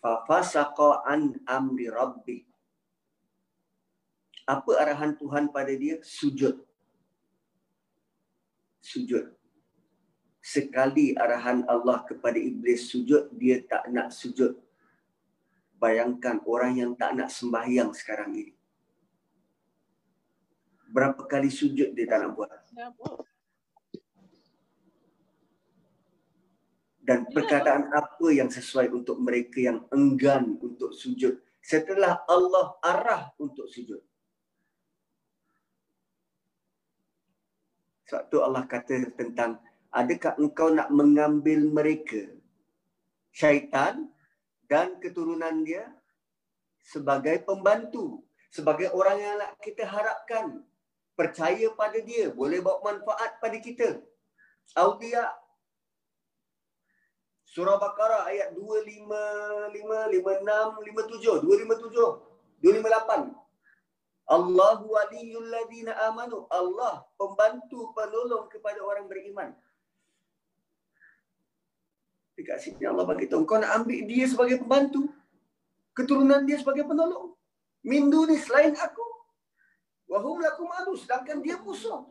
Fafasaqa 0.04 1.06
an 1.08 1.40
amri 1.48 1.88
rabbi. 1.88 2.44
Apa 4.50 4.84
arahan 4.84 5.16
Tuhan 5.16 5.54
pada 5.54 5.72
dia? 5.72 6.02
Sujud. 6.02 6.60
Sujud. 8.82 9.41
Sekali 10.42 11.14
arahan 11.14 11.64
Allah 11.70 12.02
kepada 12.04 12.36
iblis 12.36 12.90
sujud, 12.90 13.30
dia 13.38 13.62
tak 13.62 13.88
nak 13.94 14.10
sujud. 14.10 14.58
Bayangkan 15.78 16.42
orang 16.50 16.78
yang 16.78 16.92
tak 16.98 17.14
nak 17.14 17.30
sembahyang 17.30 17.94
sekarang 17.94 18.34
ini. 18.34 18.54
Berapa 20.92 21.24
kali 21.30 21.48
sujud 21.48 21.94
dia 21.94 22.06
tak 22.10 22.26
nak 22.26 22.32
buat? 22.36 22.52
dan 27.02 27.26
perkataan 27.28 27.90
apa 27.92 28.28
yang 28.30 28.48
sesuai 28.48 28.94
untuk 28.94 29.18
mereka 29.18 29.58
yang 29.58 29.84
enggan 29.90 30.56
untuk 30.62 30.94
sujud 30.94 31.34
setelah 31.60 32.22
Allah 32.30 32.78
arah 32.80 33.24
untuk 33.42 33.68
sujud. 33.68 34.00
Sebab 38.06 38.24
tu 38.30 38.38
Allah 38.40 38.64
kata 38.64 39.12
tentang 39.18 39.58
adakah 39.92 40.34
engkau 40.40 40.72
nak 40.72 40.90
mengambil 40.90 41.68
mereka 41.68 42.32
syaitan 43.32 44.08
dan 44.68 45.00
keturunan 45.04 45.64
dia 45.68 45.88
sebagai 46.84 47.44
pembantu, 47.44 48.24
sebagai 48.52 48.92
orang 48.92 49.18
yang 49.20 49.36
nak 49.40 49.52
kita 49.60 49.84
harapkan 49.84 50.64
percaya 51.16 51.70
pada 51.76 52.00
dia, 52.00 52.32
boleh 52.32 52.64
bawa 52.64 52.80
manfaat 52.82 53.38
pada 53.44 53.58
kita. 53.60 54.00
Aulia 54.80 55.28
Surah 57.52 57.76
Baqarah 57.76 58.32
ayat 58.32 58.56
255, 58.56 59.12
56, 59.76 60.88
57, 60.88 61.44
257, 61.44 62.64
258. 62.64 63.28
Allahu 64.32 64.96
waliyul 64.96 65.52
ladina 65.52 65.92
amanu. 66.08 66.48
Allah 66.48 67.04
pembantu 67.20 67.92
penolong 67.92 68.48
kepada 68.48 68.80
orang 68.80 69.12
beriman. 69.12 69.52
Dekat 72.42 72.58
sini 72.58 72.90
Allah 72.90 73.06
bagi 73.06 73.30
tahu 73.30 73.46
kau 73.46 73.62
nak 73.62 73.86
ambil 73.86 74.02
dia 74.10 74.26
sebagai 74.26 74.58
pembantu. 74.58 75.14
Keturunan 75.94 76.42
dia 76.42 76.58
sebagai 76.58 76.90
penolong. 76.90 77.38
Mindu 77.86 78.26
ni 78.26 78.42
selain 78.42 78.74
aku. 78.74 79.06
Wahum 80.10 80.42
lakum 80.42 80.66
adu 80.74 80.98
sedangkan 80.98 81.38
dia 81.46 81.62
musuh. 81.62 82.02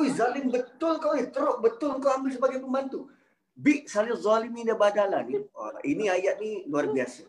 Oi 0.00 0.08
zalim 0.08 0.48
betul 0.48 0.96
kau 0.96 1.12
ni. 1.12 1.28
Teruk 1.28 1.60
betul 1.60 2.00
kau 2.00 2.16
ambil 2.16 2.32
sebagai 2.32 2.64
pembantu. 2.64 3.12
Bi 3.52 3.84
salil 3.84 4.16
zalimin 4.16 4.72
badala 4.72 5.20
ni. 5.20 5.36
Oh, 5.52 5.76
ini 5.84 6.08
ayat 6.08 6.40
ni 6.40 6.64
luar 6.64 6.88
biasa. 6.88 7.28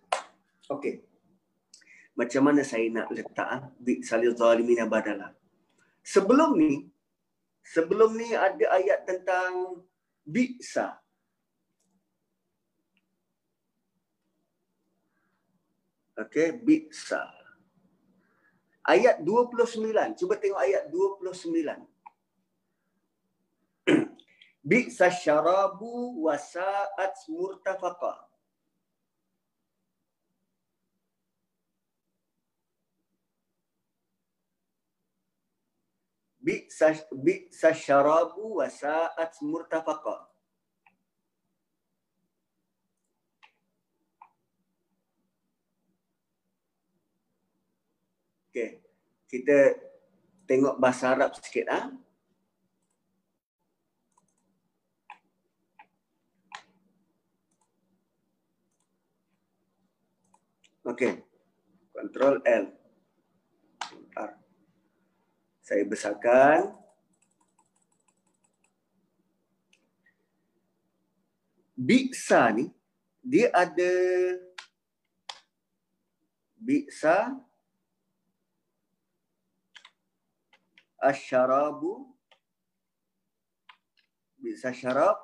Okey. 0.72 1.04
Macam 2.16 2.48
mana 2.48 2.64
saya 2.64 2.88
nak 2.88 3.12
letak 3.12 3.48
ah 3.52 3.68
bi 3.76 4.00
salil 4.00 4.32
zalimin 4.32 4.88
badala? 4.88 5.36
Sebelum 6.08 6.56
ni 6.56 6.88
sebelum 7.68 8.16
ni 8.16 8.32
ada 8.32 8.80
ayat 8.80 9.04
tentang 9.04 9.84
bisa. 10.26 11.02
Okey, 16.18 16.62
bisa. 16.62 17.26
Ayat 18.86 19.22
29. 19.26 20.18
Cuba 20.18 20.36
tengok 20.38 20.62
ayat 20.62 20.90
29. 20.90 21.86
bi'sa 24.62 25.10
syarabu 25.10 26.22
wa 26.30 26.38
sa'at 26.38 27.26
murtafaqa 27.26 28.31
bi'sa 36.42 36.98
bi'sa 37.14 37.72
syarabu 37.74 38.60
wa 38.60 38.68
sa'at 38.68 39.38
murtafaqa 39.46 40.32
Okey, 48.52 48.84
kita 49.32 49.80
tengok 50.44 50.76
bahasa 50.76 51.16
Arab 51.16 51.32
sikit 51.40 51.72
ah. 51.72 51.88
Ha? 51.88 52.12
Okey. 60.92 61.16
Control 61.96 62.44
L. 62.44 62.81
Saya 65.62 65.86
besarkan. 65.88 66.76
Biksa 71.82 72.54
ni, 72.54 72.70
dia 73.26 73.50
ada 73.50 73.94
Biksa 76.62 77.34
asyarabu 81.02 82.14
bisa 84.38 84.70
syarab 84.70 85.18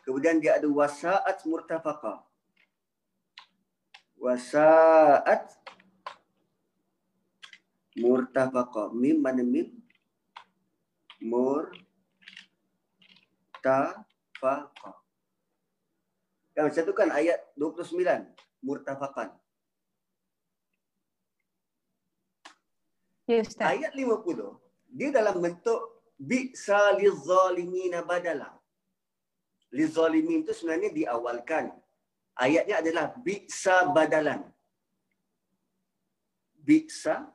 kemudian 0.00 0.40
dia 0.40 0.56
ada 0.56 0.64
wasaat 0.72 1.44
murtafaqa 1.44 2.24
wasaat 4.16 5.52
murtafaqa 8.02 8.82
mim 9.02 9.16
mana 9.24 9.42
mim 9.54 9.68
murtafaqa 11.32 11.74
yang 16.56 16.68
satu 16.76 16.92
kan 16.96 17.10
ayat 17.12 17.40
29 17.56 17.96
murtafaqan 18.64 19.30
Ya 23.26 23.42
Ustaz. 23.42 23.74
Ayat 23.74 23.90
50 23.90 24.54
dia 24.96 25.10
dalam 25.10 25.42
bentuk 25.42 25.80
bi'sa 26.14 26.94
lizalimina 26.94 28.06
badala. 28.06 28.54
Lizalimin 29.74 30.46
itu 30.46 30.54
sebenarnya 30.54 30.94
diawalkan. 30.94 31.74
Ayatnya 32.38 32.78
adalah 32.78 33.06
bi'sa 33.18 33.90
badalan. 33.90 34.46
Bi'sa 36.62 37.26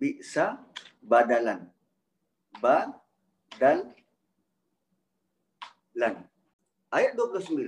bi'sa 0.00 0.60
badalan. 1.02 1.68
Ba 2.60 2.88
dal 3.60 3.88
lan. 5.96 6.14
Ayat 6.92 7.16
29. 7.16 7.64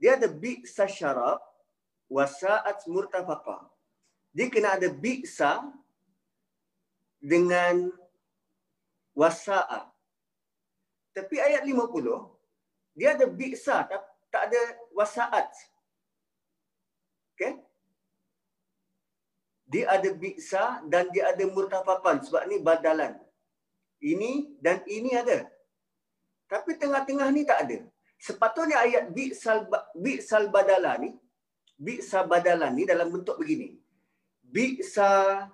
Dia 0.00 0.16
ada 0.16 0.28
bi'sa 0.30 0.86
syarab 0.86 1.42
wasa'at 2.08 2.86
murtafaqa. 2.88 3.68
Dia 4.34 4.46
kena 4.50 4.78
ada 4.78 4.88
bi'sa 4.88 5.66
dengan 7.20 7.90
wasa'a. 9.12 9.90
Tapi 11.10 11.36
ayat 11.36 11.66
50, 11.66 12.96
dia 12.96 13.18
ada 13.18 13.26
bi'sa, 13.28 13.84
tak, 13.84 14.02
tak 14.30 14.42
ada 14.48 14.60
wasa'at. 14.94 15.50
Okay? 17.34 17.58
Dia 19.70 19.84
ada 19.94 20.10
bi'sa 20.22 20.82
dan 20.92 21.06
dia 21.14 21.30
ada 21.30 21.44
murtafaqan 21.46 22.26
sebab 22.26 22.42
ni 22.50 22.58
badalan. 22.58 23.14
Ini 24.02 24.58
dan 24.58 24.82
ini 24.96 25.14
ada. 25.14 25.46
Tapi 26.50 26.74
tengah-tengah 26.74 27.28
ni 27.30 27.46
tak 27.46 27.58
ada. 27.64 27.78
Sepatutnya 28.18 28.82
ayat 28.82 29.14
bi'sal, 29.16 29.70
bi'sal 29.94 30.50
badala 30.50 30.98
ni 30.98 31.14
bi'sa 31.80 32.26
badalan 32.28 32.72
ni 32.76 32.84
dalam 32.84 33.08
bentuk 33.08 33.40
begini. 33.40 33.80
Bi'sa 34.44 35.46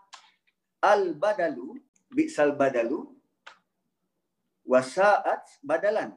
al-badalu, 0.83 1.79
bi'sal 2.11 2.59
badalu, 2.59 3.07
wasa'at 4.67 5.45
badalan. 5.63 6.11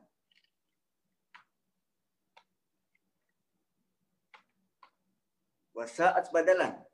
Wasa'at 5.77 6.26
badalan. 6.34 6.89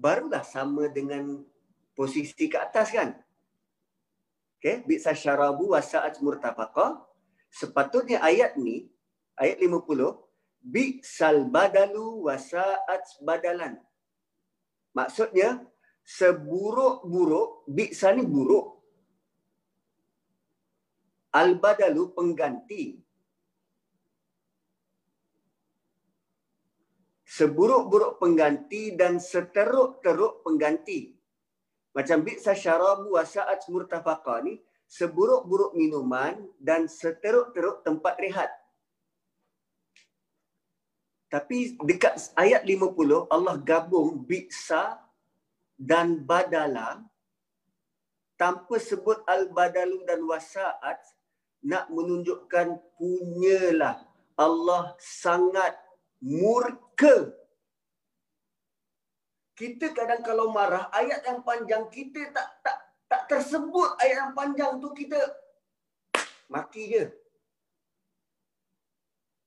Barulah 0.00 0.40
sama 0.40 0.88
dengan 0.88 1.44
posisi 1.92 2.48
ke 2.48 2.56
atas 2.56 2.88
kan? 2.88 3.12
Okay, 4.56 4.80
bi'sa 4.88 5.12
syarabu 5.12 5.76
wasa'at 5.76 6.16
murtafaqah. 6.24 7.04
Sepatutnya 7.52 8.24
ayat 8.24 8.56
ni, 8.56 8.88
ayat 9.36 9.60
50, 9.60 10.16
bi'sal 10.64 11.48
badalu 11.48 12.28
wasa'at 12.28 13.04
badalan. 13.24 13.76
Maksudnya, 14.96 15.64
seburuk-buruk, 16.04 17.68
bi'sa 17.68 18.16
ni 18.16 18.24
buruk. 18.24 18.80
Al-badalu 21.30 22.10
pengganti. 22.16 23.00
Seburuk-buruk 27.30 28.18
pengganti 28.18 28.98
dan 28.98 29.22
seteruk-teruk 29.22 30.42
pengganti. 30.42 31.14
Macam 31.94 32.26
bi'sa 32.26 32.58
syarabu 32.58 33.14
wasa'at 33.14 33.70
murtafaqah 33.70 34.42
ni, 34.42 34.58
seburuk-buruk 34.90 35.78
minuman 35.78 36.34
dan 36.58 36.90
seteruk-teruk 36.90 37.86
tempat 37.86 38.18
rehat. 38.18 38.50
Tapi 41.30 41.78
dekat 41.86 42.34
ayat 42.34 42.66
50 42.66 43.30
Allah 43.30 43.54
gabung 43.62 44.26
bi'sa 44.26 44.98
dan 45.78 46.18
badala 46.26 46.98
tanpa 48.34 48.82
sebut 48.82 49.22
al-badalu 49.30 50.02
dan 50.02 50.26
wasa'at 50.26 50.98
nak 51.62 51.86
menunjukkan 51.94 52.74
punyalah 52.98 54.02
Allah 54.34 54.98
sangat 54.98 55.78
murka. 57.00 57.32
Kita 59.56 59.92
kadang 59.92 60.24
kalau 60.24 60.52
marah 60.52 60.88
ayat 60.92 61.20
yang 61.24 61.44
panjang 61.44 61.84
kita 61.92 62.32
tak 62.32 62.48
tak 62.64 62.76
tak 63.08 63.22
tersebut 63.28 63.96
ayat 64.00 64.16
yang 64.28 64.32
panjang 64.32 64.72
tu 64.80 64.88
kita 64.96 65.20
maki 66.48 66.84
je. 66.88 67.04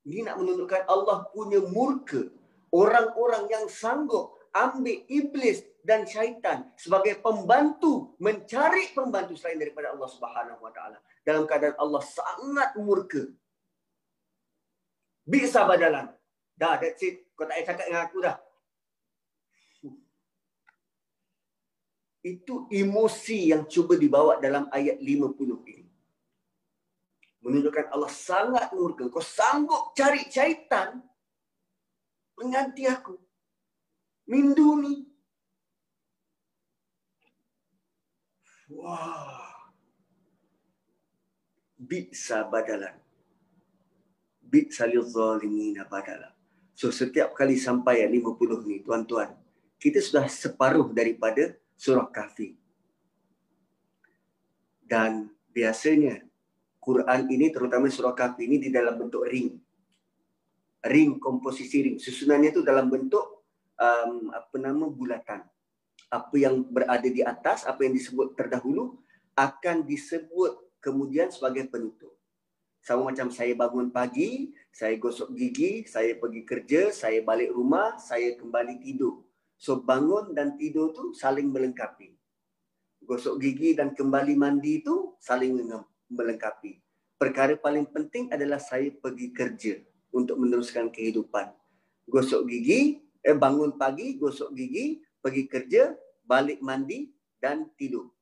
Ini 0.04 0.28
nak 0.28 0.38
menunjukkan 0.38 0.84
Allah 0.86 1.26
punya 1.32 1.64
murka. 1.64 2.30
Orang-orang 2.74 3.46
yang 3.50 3.66
sanggup 3.70 4.34
ambil 4.54 5.02
iblis 5.10 5.62
dan 5.82 6.06
syaitan 6.06 6.70
sebagai 6.78 7.18
pembantu 7.22 8.14
mencari 8.22 8.94
pembantu 8.94 9.34
selain 9.38 9.58
daripada 9.58 9.94
Allah 9.94 10.10
Subhanahu 10.10 10.62
Wa 10.62 10.72
Taala 10.74 10.98
dalam 11.26 11.46
keadaan 11.46 11.74
Allah 11.78 12.02
sangat 12.02 12.70
murka. 12.78 13.30
Bisa 15.24 15.64
badalan. 15.64 16.12
Dah, 16.54 16.78
that's 16.78 17.02
it. 17.02 17.23
Kau 17.34 17.44
tak 17.46 17.58
payah 17.58 17.66
cakap 17.66 17.84
dengan 17.90 18.02
aku 18.06 18.16
dah. 18.22 18.36
Itu 22.24 22.54
emosi 22.72 23.52
yang 23.52 23.68
cuba 23.68 24.00
dibawa 24.00 24.40
dalam 24.40 24.70
ayat 24.72 24.96
50 24.96 25.70
ini 25.70 25.84
menunjukkan 27.44 27.92
Allah 27.92 28.08
sangat 28.08 28.72
murka. 28.72 29.06
Kau 29.12 29.20
sanggup 29.20 29.92
cari 29.92 30.24
syaitan 30.32 30.96
mengganti 32.40 32.88
aku. 32.88 33.14
Mindu 34.24 34.80
ni. 34.80 34.94
Wah. 38.72 39.68
Bi'sa 41.76 42.48
badalan. 42.48 42.96
Bi'sa 44.40 44.88
lizalimina 44.88 45.84
badalan. 45.84 46.33
So 46.74 46.90
setiap 46.90 47.32
kali 47.38 47.54
sampai 47.54 48.02
yang 48.02 48.12
50 48.18 48.66
ni, 48.66 48.82
tuan-tuan, 48.82 49.30
kita 49.78 50.02
sudah 50.02 50.26
separuh 50.26 50.90
daripada 50.90 51.54
surah 51.78 52.10
kafi. 52.10 52.58
Dan 54.84 55.30
biasanya 55.54 56.22
Quran 56.84 57.20
ini 57.32 57.48
terutama 57.48 57.88
surah 57.88 58.12
Kahfi 58.12 58.44
ini 58.44 58.60
di 58.60 58.68
dalam 58.68 59.00
bentuk 59.00 59.24
ring. 59.24 59.56
Ring 60.84 61.16
komposisi 61.16 61.80
ring. 61.80 61.96
Susunannya 61.96 62.52
itu 62.52 62.60
dalam 62.60 62.92
bentuk 62.92 63.42
um, 63.80 64.28
apa 64.30 64.56
nama 64.60 64.84
bulatan. 64.86 65.40
Apa 66.12 66.34
yang 66.36 66.62
berada 66.62 67.08
di 67.08 67.24
atas, 67.24 67.64
apa 67.64 67.88
yang 67.88 67.96
disebut 67.96 68.36
terdahulu 68.36 69.00
akan 69.34 69.82
disebut 69.82 70.78
kemudian 70.78 71.32
sebagai 71.32 71.66
penutup. 71.66 72.13
Sama 72.84 73.08
macam 73.08 73.32
saya 73.32 73.56
bangun 73.56 73.88
pagi, 73.88 74.52
saya 74.68 75.00
gosok 75.00 75.32
gigi, 75.32 75.88
saya 75.88 76.20
pergi 76.20 76.44
kerja, 76.44 76.92
saya 76.92 77.24
balik 77.24 77.56
rumah, 77.56 77.96
saya 77.96 78.36
kembali 78.36 78.76
tidur. 78.84 79.24
So 79.56 79.80
bangun 79.80 80.36
dan 80.36 80.60
tidur 80.60 80.92
tu 80.92 81.16
saling 81.16 81.48
melengkapi. 81.48 82.12
Gosok 83.00 83.40
gigi 83.40 83.72
dan 83.72 83.96
kembali 83.96 84.36
mandi 84.36 84.84
tu 84.84 85.16
saling 85.16 85.56
melengkapi. 86.12 86.84
Perkara 87.16 87.56
paling 87.56 87.88
penting 87.88 88.28
adalah 88.28 88.60
saya 88.60 88.92
pergi 88.92 89.32
kerja 89.32 89.80
untuk 90.12 90.36
meneruskan 90.44 90.92
kehidupan. 90.92 91.56
Gosok 92.04 92.44
gigi, 92.44 93.00
eh, 93.24 93.32
bangun 93.32 93.80
pagi, 93.80 94.20
gosok 94.20 94.52
gigi, 94.52 95.00
pergi 95.24 95.48
kerja, 95.48 95.96
balik 96.20 96.60
mandi 96.60 97.08
dan 97.40 97.64
tidur. 97.80 98.12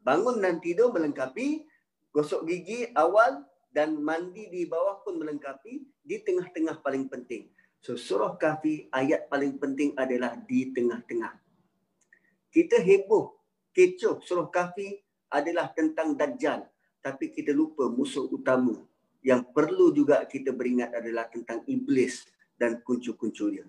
Bangun 0.00 0.40
dan 0.40 0.64
tidur 0.64 0.96
melengkapi, 0.96 1.68
gosok 2.08 2.48
gigi 2.48 2.88
awal 2.96 3.51
dan 3.72 3.96
mandi 3.98 4.52
di 4.52 4.68
bawah 4.68 5.00
pun 5.00 5.16
melengkapi, 5.16 5.82
di 6.04 6.16
tengah-tengah 6.20 6.84
paling 6.84 7.08
penting. 7.08 7.48
So 7.82 7.98
surah 7.98 8.38
kafi 8.38 8.92
ayat 8.92 9.26
paling 9.26 9.58
penting 9.58 9.96
adalah 9.98 10.38
di 10.38 10.70
tengah-tengah. 10.70 11.34
Kita 12.52 12.78
heboh, 12.78 13.32
kecoh 13.72 14.22
surah 14.22 14.52
kafi 14.52 15.00
adalah 15.32 15.72
tentang 15.72 16.14
Dajjal 16.14 16.68
tapi 17.02 17.34
kita 17.34 17.50
lupa 17.50 17.90
musuh 17.90 18.30
utama 18.30 18.78
yang 19.26 19.42
perlu 19.50 19.90
juga 19.90 20.22
kita 20.26 20.54
beringat 20.54 20.94
adalah 20.94 21.26
tentang 21.26 21.66
iblis 21.66 22.26
dan 22.54 22.78
kuncu-kuncunya. 22.82 23.66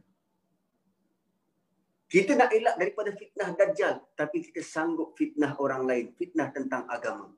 Kita 2.10 2.38
nak 2.38 2.54
elak 2.54 2.78
daripada 2.78 3.10
fitnah 3.10 3.58
dajjal 3.58 4.06
tapi 4.14 4.46
kita 4.46 4.62
sanggup 4.62 5.18
fitnah 5.18 5.58
orang 5.58 5.90
lain, 5.90 6.06
fitnah 6.14 6.54
tentang 6.54 6.86
agama. 6.86 7.34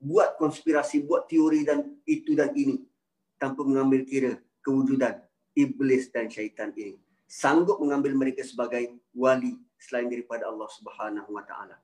Buat 0.00 0.40
konspirasi, 0.40 1.04
buat 1.04 1.28
teori 1.28 1.68
dan 1.68 1.84
itu 2.08 2.32
dan 2.32 2.56
ini 2.56 2.80
tanpa 3.36 3.60
mengambil 3.64 4.04
kira 4.08 4.40
kewujudan 4.64 5.20
iblis 5.52 6.08
dan 6.08 6.32
syaitan 6.32 6.72
ini. 6.72 6.96
Sanggup 7.30 7.78
mengambil 7.78 8.16
mereka 8.16 8.42
sebagai 8.42 8.96
wali 9.14 9.60
selain 9.78 10.10
daripada 10.10 10.48
Allah 10.48 10.66
Subhanahu 10.72 11.30
wa 11.30 11.44
taala. 11.46 11.76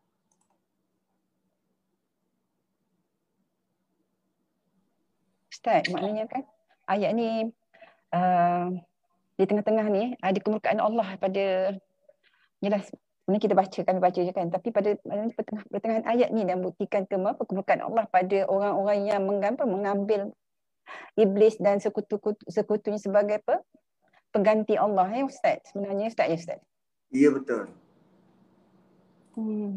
Ustaz, 5.53 5.89
maknanya 5.89 6.29
kan 6.29 6.43
ayat 6.91 7.11
ni 7.17 7.51
uh, 8.13 8.67
di 9.37 9.45
tengah-tengah 9.45 9.87
ni 9.89 10.15
ada 10.21 10.39
kemurkaan 10.41 10.81
Allah 10.81 11.17
pada 11.17 11.77
jelas 12.61 12.87
ini 13.27 13.39
kita 13.43 13.59
baca 13.59 13.79
kami 13.83 13.99
baca 13.99 14.21
je 14.23 14.31
kan 14.31 14.47
tapi 14.55 14.71
pada 14.71 14.95
pertengah, 15.03 15.65
pertengahan 15.67 16.07
ayat 16.07 16.31
ni 16.31 16.47
dan 16.47 16.63
buktikan 16.63 17.03
kemurkaan 17.11 17.83
Allah 17.83 18.07
pada 18.07 18.47
orang-orang 18.47 19.11
yang 19.11 19.23
mengambil, 19.27 19.67
mengambil 19.67 20.21
iblis 21.19 21.59
dan 21.59 21.83
sekutu-sekutunya 21.83 23.03
sebagai 23.03 23.43
apa 23.43 23.67
pengganti 24.31 24.79
Allah 24.79 25.11
ya 25.11 25.27
ustaz 25.27 25.59
sebenarnya 25.75 26.15
ustaz 26.15 26.31
ya 26.31 26.37
ustaz 26.39 26.61
iya 27.11 27.29
betul 27.35 27.67
hmm 29.35 29.75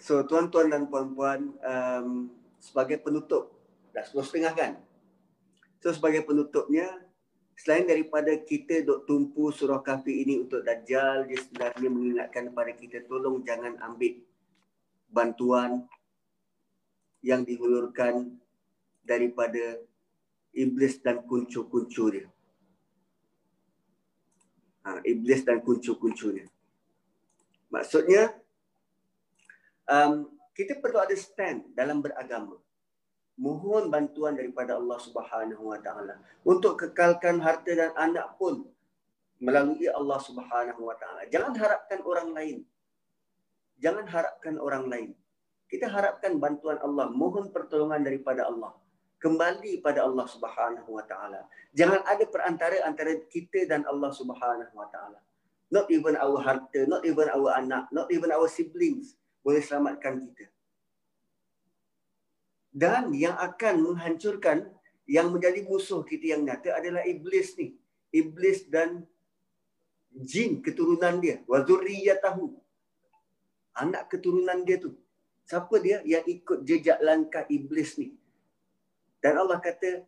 So 0.00 0.24
tuan-tuan 0.24 0.72
dan 0.72 0.88
puan-puan 0.88 1.52
um, 1.60 2.32
sebagai 2.56 3.04
penutup 3.04 3.52
dah 3.92 4.00
sepuluh 4.00 4.24
setengah 4.24 4.52
kan? 4.56 4.72
So 5.84 5.92
sebagai 5.92 6.24
penutupnya 6.24 6.88
selain 7.60 7.84
daripada 7.84 8.32
kita 8.40 8.80
dok 8.80 9.04
tumpu 9.04 9.52
surah 9.52 9.84
kafi 9.84 10.24
ini 10.24 10.40
untuk 10.40 10.64
Dajjal 10.64 11.28
dia 11.28 11.38
sebenarnya 11.44 11.88
mengingatkan 11.92 12.48
kepada 12.48 12.72
kita 12.72 12.98
tolong 13.04 13.44
jangan 13.44 13.76
ambil 13.84 14.16
bantuan 15.12 15.84
yang 17.20 17.44
dihulurkan 17.44 18.32
daripada 19.04 19.76
iblis 20.56 20.96
dan 21.04 21.20
kuncu-kuncu 21.28 22.04
dia. 22.08 22.28
Ha, 24.80 25.04
iblis 25.04 25.44
dan 25.44 25.60
kuncu-kuncunya. 25.60 26.48
Maksudnya 27.68 28.32
um, 29.84 30.32
kita 30.56 30.80
perlu 30.80 30.96
ada 30.96 31.12
stand 31.12 31.76
dalam 31.76 32.00
beragama. 32.00 32.56
Mohon 33.40 33.88
bantuan 33.88 34.36
daripada 34.36 34.76
Allah 34.76 35.00
Subhanahu 35.00 35.72
Wa 35.72 35.80
Taala 35.80 36.20
untuk 36.44 36.76
kekalkan 36.76 37.40
harta 37.40 37.72
dan 37.72 37.96
anak 37.96 38.36
pun 38.36 38.68
melalui 39.40 39.88
Allah 39.88 40.20
Subhanahu 40.20 40.84
Wa 40.84 40.96
Taala. 41.00 41.24
Jangan 41.32 41.56
harapkan 41.56 42.04
orang 42.04 42.36
lain. 42.36 42.56
Jangan 43.80 44.04
harapkan 44.12 44.60
orang 44.60 44.84
lain. 44.92 45.10
Kita 45.72 45.88
harapkan 45.88 46.36
bantuan 46.36 46.76
Allah, 46.84 47.08
mohon 47.08 47.48
pertolongan 47.48 48.04
daripada 48.04 48.44
Allah. 48.44 48.76
Kembali 49.16 49.80
pada 49.80 50.04
Allah 50.04 50.28
Subhanahu 50.28 51.00
Wa 51.00 51.04
Taala. 51.08 51.40
Jangan 51.72 52.04
ada 52.04 52.24
perantara 52.28 52.76
antara 52.84 53.16
kita 53.24 53.64
dan 53.64 53.88
Allah 53.88 54.12
Subhanahu 54.12 54.74
Wa 54.76 54.88
Taala. 54.92 55.16
Not 55.72 55.88
even 55.88 56.12
our 56.20 56.36
harta, 56.44 56.84
not 56.84 57.08
even 57.08 57.32
our 57.32 57.56
anak, 57.56 57.88
not 57.88 58.12
even 58.12 58.28
our 58.36 58.52
siblings 58.52 59.16
boleh 59.40 59.64
selamatkan 59.64 60.20
kita. 60.28 60.59
Dan 62.70 63.10
yang 63.14 63.34
akan 63.34 63.82
menghancurkan 63.82 64.70
yang 65.10 65.34
menjadi 65.34 65.66
musuh 65.66 66.06
kita 66.06 66.38
yang 66.38 66.46
nyata 66.46 66.78
adalah 66.78 67.02
iblis 67.02 67.58
ni. 67.58 67.74
Iblis 68.14 68.70
dan 68.70 69.02
jin 70.14 70.62
keturunan 70.62 71.18
dia. 71.18 71.42
Wa 71.50 71.66
tahu 71.66 72.54
Anak 73.74 74.10
keturunan 74.10 74.62
dia 74.62 74.78
tu. 74.78 74.94
Siapa 75.50 75.82
dia 75.82 75.98
yang 76.06 76.22
ikut 76.26 76.62
jejak 76.62 77.02
langkah 77.02 77.42
iblis 77.50 77.98
ni? 77.98 78.14
Dan 79.18 79.34
Allah 79.34 79.58
kata, 79.58 80.06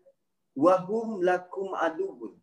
wahum 0.54 1.18
lakum 1.18 1.74
adubun. 1.74 2.38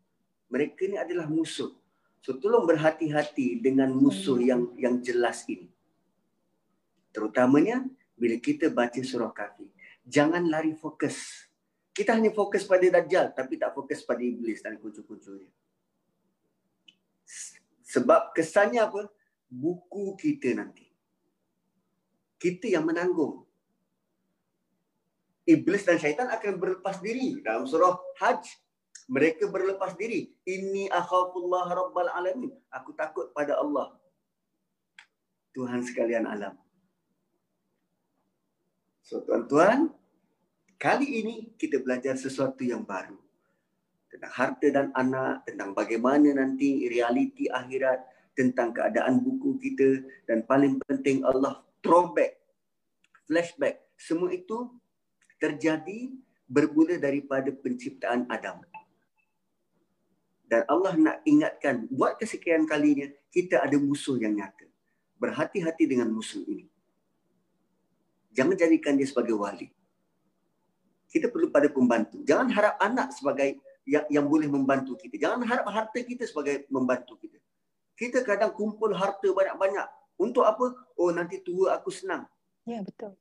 Mereka 0.52 0.90
ni 0.90 0.98
adalah 1.00 1.30
musuh. 1.30 1.72
So 2.20 2.36
tolong 2.36 2.68
berhati-hati 2.68 3.64
dengan 3.64 3.96
musuh 3.96 4.36
hmm. 4.36 4.48
yang 4.50 4.62
yang 4.76 4.96
jelas 5.00 5.48
ini. 5.48 5.72
Terutamanya 7.16 7.88
bila 8.20 8.36
kita 8.42 8.68
baca 8.68 9.00
surah 9.00 9.32
kafi. 9.32 9.69
Jangan 10.10 10.50
lari 10.50 10.74
fokus. 10.74 11.46
Kita 11.94 12.18
hanya 12.18 12.34
fokus 12.34 12.66
pada 12.66 12.82
Dajjal 12.82 13.38
tapi 13.38 13.62
tak 13.62 13.78
fokus 13.78 14.02
pada 14.02 14.26
Iblis 14.26 14.66
dan 14.66 14.82
kuncu-kuncunya. 14.82 15.54
Sebab 17.86 18.34
kesannya 18.34 18.82
apa? 18.82 19.06
Buku 19.50 20.18
kita 20.18 20.58
nanti. 20.58 20.90
Kita 22.42 22.66
yang 22.70 22.90
menanggung. 22.90 23.46
Iblis 25.50 25.86
dan 25.86 25.98
syaitan 25.98 26.30
akan 26.30 26.62
berlepas 26.62 27.02
diri. 27.02 27.42
Dalam 27.42 27.66
surah 27.66 27.98
Hajj, 28.22 28.46
mereka 29.10 29.50
berlepas 29.50 29.98
diri. 29.98 30.30
Ini 30.46 30.94
akhafullah 30.94 31.66
rabbal 31.66 32.14
alamin. 32.14 32.54
Aku 32.70 32.94
takut 32.94 33.34
pada 33.34 33.58
Allah. 33.58 33.98
Tuhan 35.58 35.82
sekalian 35.82 36.30
alam. 36.30 36.54
So 39.02 39.26
tuan-tuan, 39.26 39.90
kali 40.80 41.22
ini 41.22 41.36
kita 41.60 41.84
belajar 41.84 42.16
sesuatu 42.16 42.64
yang 42.64 42.88
baru. 42.88 43.20
Tentang 44.10 44.34
harta 44.34 44.68
dan 44.74 44.90
anak, 44.96 45.46
tentang 45.46 45.76
bagaimana 45.76 46.34
nanti 46.34 46.88
realiti 46.90 47.46
akhirat, 47.46 48.02
tentang 48.34 48.74
keadaan 48.74 49.20
buku 49.22 49.60
kita 49.60 50.02
dan 50.26 50.48
paling 50.48 50.80
penting 50.88 51.22
Allah 51.28 51.62
throwback, 51.84 52.40
flashback. 53.28 53.84
Semua 54.00 54.32
itu 54.32 54.72
terjadi 55.38 56.16
bermula 56.48 56.98
daripada 56.98 57.52
penciptaan 57.52 58.26
Adam. 58.32 58.64
Dan 60.50 60.66
Allah 60.66 60.98
nak 60.98 61.18
ingatkan, 61.30 61.86
buat 61.94 62.18
kesekian 62.18 62.66
kalinya, 62.66 63.06
kita 63.30 63.62
ada 63.62 63.78
musuh 63.78 64.18
yang 64.18 64.34
nyata. 64.34 64.66
Berhati-hati 65.22 65.86
dengan 65.86 66.10
musuh 66.10 66.42
ini. 66.50 66.66
Jangan 68.34 68.58
jadikan 68.58 68.98
dia 68.98 69.06
sebagai 69.06 69.38
wali. 69.38 69.70
Kita 71.10 71.28
perlu 71.34 71.50
pada 71.50 71.66
pembantu. 71.68 72.22
Jangan 72.22 72.54
harap 72.54 72.78
anak 72.78 73.10
sebagai 73.18 73.58
yang, 73.90 74.06
yang 74.14 74.26
boleh 74.30 74.46
membantu 74.46 74.94
kita. 74.94 75.18
Jangan 75.18 75.42
harap 75.50 75.66
harta 75.66 76.00
kita 76.06 76.30
sebagai 76.30 76.70
membantu 76.70 77.18
kita. 77.18 77.42
Kita 77.98 78.22
kadang 78.22 78.54
kumpul 78.54 78.94
harta 78.94 79.26
banyak-banyak. 79.26 79.88
Untuk 80.22 80.46
apa? 80.46 80.72
Oh 80.96 81.10
nanti 81.10 81.42
tua 81.42 81.82
aku 81.82 81.90
senang. 81.90 82.30
Ya 82.70 82.86
betul. 82.86 83.18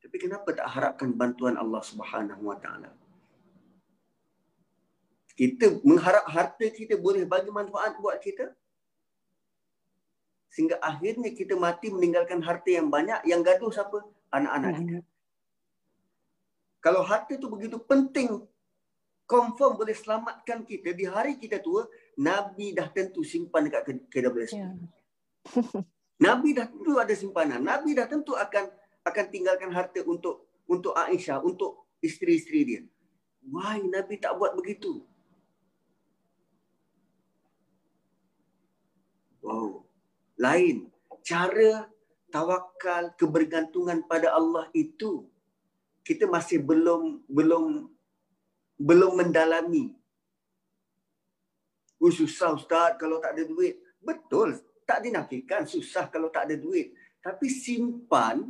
Tapi 0.00 0.16
kenapa 0.16 0.48
tak 0.54 0.70
harapkan 0.70 1.10
bantuan 1.12 1.58
Allah 1.58 1.82
Subhanahu 1.82 2.40
Wa 2.46 2.56
Taala? 2.62 2.94
Kita 5.34 5.82
mengharap 5.82 6.24
harta 6.30 6.66
kita 6.70 6.94
boleh 7.00 7.26
bagi 7.26 7.50
manfaat 7.50 7.98
buat 7.98 8.20
kita 8.22 8.52
sehingga 10.50 10.76
akhirnya 10.82 11.30
kita 11.30 11.54
mati 11.54 11.88
meninggalkan 11.94 12.42
harta 12.42 12.66
yang 12.68 12.90
banyak 12.90 13.22
yang 13.22 13.40
gaduh 13.40 13.70
siapa 13.70 14.02
anak-anak 14.34 14.82
kita 14.82 14.98
kalau 16.80 17.04
harta 17.04 17.36
itu 17.36 17.46
begitu 17.46 17.76
penting 17.76 18.40
confirm 19.30 19.78
boleh 19.78 19.94
selamatkan 19.94 20.66
kita. 20.66 20.90
Di 20.90 21.06
hari 21.06 21.38
kita 21.38 21.62
tua 21.62 21.86
nabi 22.18 22.74
dah 22.74 22.90
tentu 22.90 23.22
simpan 23.22 23.70
dekat 23.70 24.10
KWS 24.10 24.58
yeah. 24.58 24.74
nabi 26.26 26.56
dah 26.56 26.66
tentu 26.66 26.98
ada 26.98 27.14
simpanan. 27.14 27.62
Nabi 27.62 27.94
dah 27.94 28.10
tentu 28.10 28.34
akan 28.34 28.66
akan 29.06 29.24
tinggalkan 29.30 29.70
harta 29.70 30.02
untuk 30.02 30.50
untuk 30.66 30.96
Aisyah 30.98 31.44
untuk 31.46 31.86
isteri-isteri 32.02 32.60
dia. 32.66 32.82
Why 33.46 33.86
nabi 33.86 34.18
tak 34.18 34.34
buat 34.34 34.58
begitu? 34.58 35.04
Wow. 39.44 39.84
Lain. 40.40 40.88
Cara 41.20 41.86
tawakal 42.32 43.12
kebergantungan 43.14 44.06
pada 44.08 44.32
Allah 44.32 44.66
itu 44.72 45.28
kita 46.06 46.24
masih 46.26 46.62
belum 46.62 47.24
belum 47.28 47.88
belum 48.80 49.12
mendalami. 49.20 49.92
Oh, 52.00 52.08
susah 52.08 52.56
Ustaz 52.56 52.96
kalau 52.96 53.20
tak 53.20 53.36
ada 53.36 53.44
duit. 53.44 53.76
Betul, 54.00 54.56
tak 54.88 55.04
dinafikan 55.04 55.68
susah 55.68 56.08
kalau 56.08 56.32
tak 56.32 56.48
ada 56.48 56.56
duit. 56.56 56.96
Tapi 57.20 57.52
simpan 57.52 58.40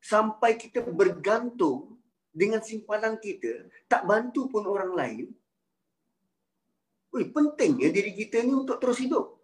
sampai 0.00 0.56
kita 0.56 0.80
bergantung 0.80 2.00
dengan 2.32 2.64
simpanan 2.64 3.20
kita, 3.20 3.68
tak 3.84 4.08
bantu 4.08 4.48
pun 4.48 4.64
orang 4.64 4.96
lain. 4.96 5.26
Ui, 7.12 7.24
penting 7.28 7.84
ya 7.84 7.88
diri 7.92 8.12
kita 8.16 8.40
ni 8.40 8.52
untuk 8.56 8.80
terus 8.80 9.00
hidup. 9.00 9.36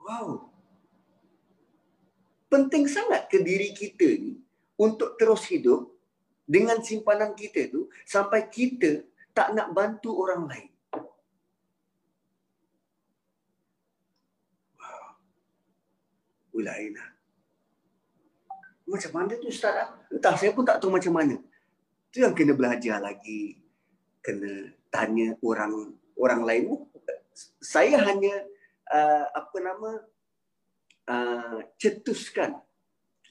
Wow. 0.00 0.49
Penting 2.50 2.90
sangat 2.90 3.30
ke 3.30 3.38
diri 3.46 3.70
kita 3.70 4.10
ni 4.18 4.34
untuk 4.74 5.14
terus 5.14 5.46
hidup 5.46 5.86
dengan 6.42 6.82
simpanan 6.82 7.38
kita 7.38 7.70
tu 7.70 7.86
sampai 8.02 8.50
kita 8.50 9.06
tak 9.30 9.54
nak 9.54 9.70
bantu 9.70 10.18
orang 10.18 10.50
lain. 10.50 10.70
Wow. 14.74 15.14
Lain 16.58 16.90
lah. 16.98 17.10
Macam 18.90 19.10
mana 19.14 19.38
tu 19.38 19.46
Ustaz? 19.46 19.94
Entah, 20.10 20.34
saya 20.34 20.50
pun 20.50 20.66
tak 20.66 20.82
tahu 20.82 20.90
macam 20.90 21.14
mana. 21.14 21.38
Tu 22.10 22.26
yang 22.26 22.34
kena 22.34 22.58
belajar 22.58 22.98
lagi. 22.98 23.62
Kena 24.18 24.74
tanya 24.90 25.38
orang 25.46 25.94
orang 26.18 26.42
lain. 26.42 26.64
Saya 27.62 28.02
hanya 28.10 28.42
uh, 28.90 29.24
apa 29.38 29.56
nama 29.62 30.02
uh, 31.08 31.60
cetuskan. 31.80 32.58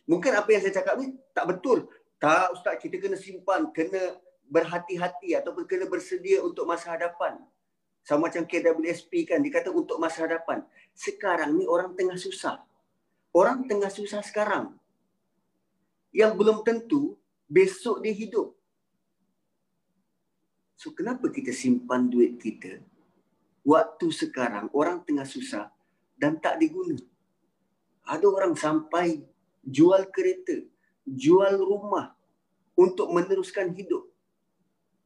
Mungkin 0.10 0.32
apa 0.34 0.50
yang 0.50 0.62
saya 0.66 0.82
cakap 0.82 0.98
ni 0.98 1.14
tak 1.36 1.46
betul. 1.46 1.86
Tak 2.18 2.52
Ustaz, 2.58 2.82
kita 2.82 2.98
kena 2.98 3.16
simpan, 3.16 3.70
kena 3.70 4.18
berhati-hati 4.50 5.38
ataupun 5.38 5.70
kena 5.70 5.86
bersedia 5.86 6.42
untuk 6.42 6.66
masa 6.66 6.98
hadapan. 6.98 7.38
Sama 8.02 8.28
macam 8.28 8.44
KWSP 8.44 9.30
kan, 9.30 9.40
dia 9.40 9.54
kata 9.54 9.70
untuk 9.70 10.02
masa 10.02 10.26
hadapan. 10.26 10.66
Sekarang 10.98 11.54
ni 11.54 11.70
orang 11.70 11.94
tengah 11.94 12.18
susah. 12.18 12.60
Orang 13.30 13.70
tengah 13.70 13.94
susah 13.94 14.26
sekarang 14.26 14.74
yang 16.10 16.34
belum 16.34 16.66
tentu 16.66 17.14
besok 17.46 18.02
dia 18.02 18.14
hidup. 18.14 18.58
So 20.80 20.96
kenapa 20.96 21.30
kita 21.30 21.54
simpan 21.54 22.10
duit 22.10 22.40
kita 22.40 22.82
waktu 23.68 24.08
sekarang 24.10 24.72
orang 24.72 25.04
tengah 25.06 25.28
susah 25.28 25.70
dan 26.18 26.40
tak 26.42 26.58
diguna? 26.58 26.98
Ada 28.10 28.26
orang 28.26 28.58
sampai 28.58 29.22
jual 29.62 30.10
kereta, 30.10 30.66
jual 31.06 31.62
rumah 31.62 32.18
untuk 32.74 33.14
meneruskan 33.14 33.70
hidup. 33.78 34.10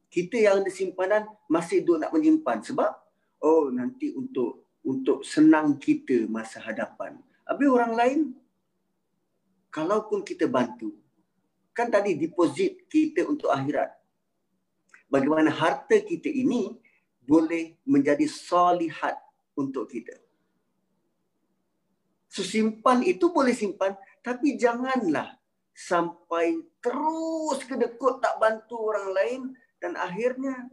Kita 0.08 0.40
yang 0.40 0.64
ada 0.64 0.72
simpanan 0.72 1.28
masih 1.50 1.84
duk 1.84 2.00
nak 2.00 2.14
menyimpan 2.14 2.64
sebab 2.64 2.96
oh 3.44 3.68
nanti 3.68 4.14
untuk 4.16 4.64
untuk 4.80 5.20
senang 5.26 5.76
kita 5.76 6.24
masa 6.30 6.64
hadapan. 6.64 7.20
Habis 7.44 7.68
orang 7.68 7.92
lain 7.92 8.20
kalaupun 9.68 10.24
kita 10.24 10.48
bantu, 10.48 10.94
kan 11.74 11.90
tadi 11.90 12.16
deposit 12.16 12.88
kita 12.88 13.26
untuk 13.28 13.50
akhirat. 13.50 13.90
Bagaimana 15.10 15.52
harta 15.52 15.98
kita 16.00 16.30
ini 16.30 16.78
boleh 17.20 17.76
menjadi 17.84 18.24
solihat 18.24 19.18
untuk 19.58 19.90
kita. 19.90 20.23
So, 22.34 22.42
simpan 22.42 23.06
itu 23.06 23.30
boleh 23.30 23.54
simpan, 23.54 23.94
tapi 24.18 24.58
janganlah 24.58 25.38
sampai 25.70 26.58
terus 26.82 27.62
kedekut 27.62 28.18
tak 28.18 28.42
bantu 28.42 28.90
orang 28.90 29.08
lain 29.14 29.40
dan 29.78 29.94
akhirnya 29.94 30.66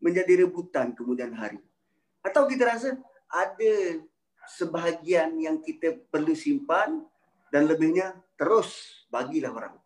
menjadi 0.00 0.48
rebutan 0.48 0.96
kemudian 0.96 1.36
hari. 1.36 1.60
Atau 2.24 2.48
kita 2.48 2.72
rasa 2.72 2.96
ada 3.28 4.00
sebahagian 4.48 5.36
yang 5.44 5.60
kita 5.60 5.92
perlu 6.08 6.32
simpan 6.32 7.04
dan 7.52 7.68
lebihnya 7.68 8.16
terus 8.40 9.04
bagilah 9.12 9.52
orang. 9.52 9.76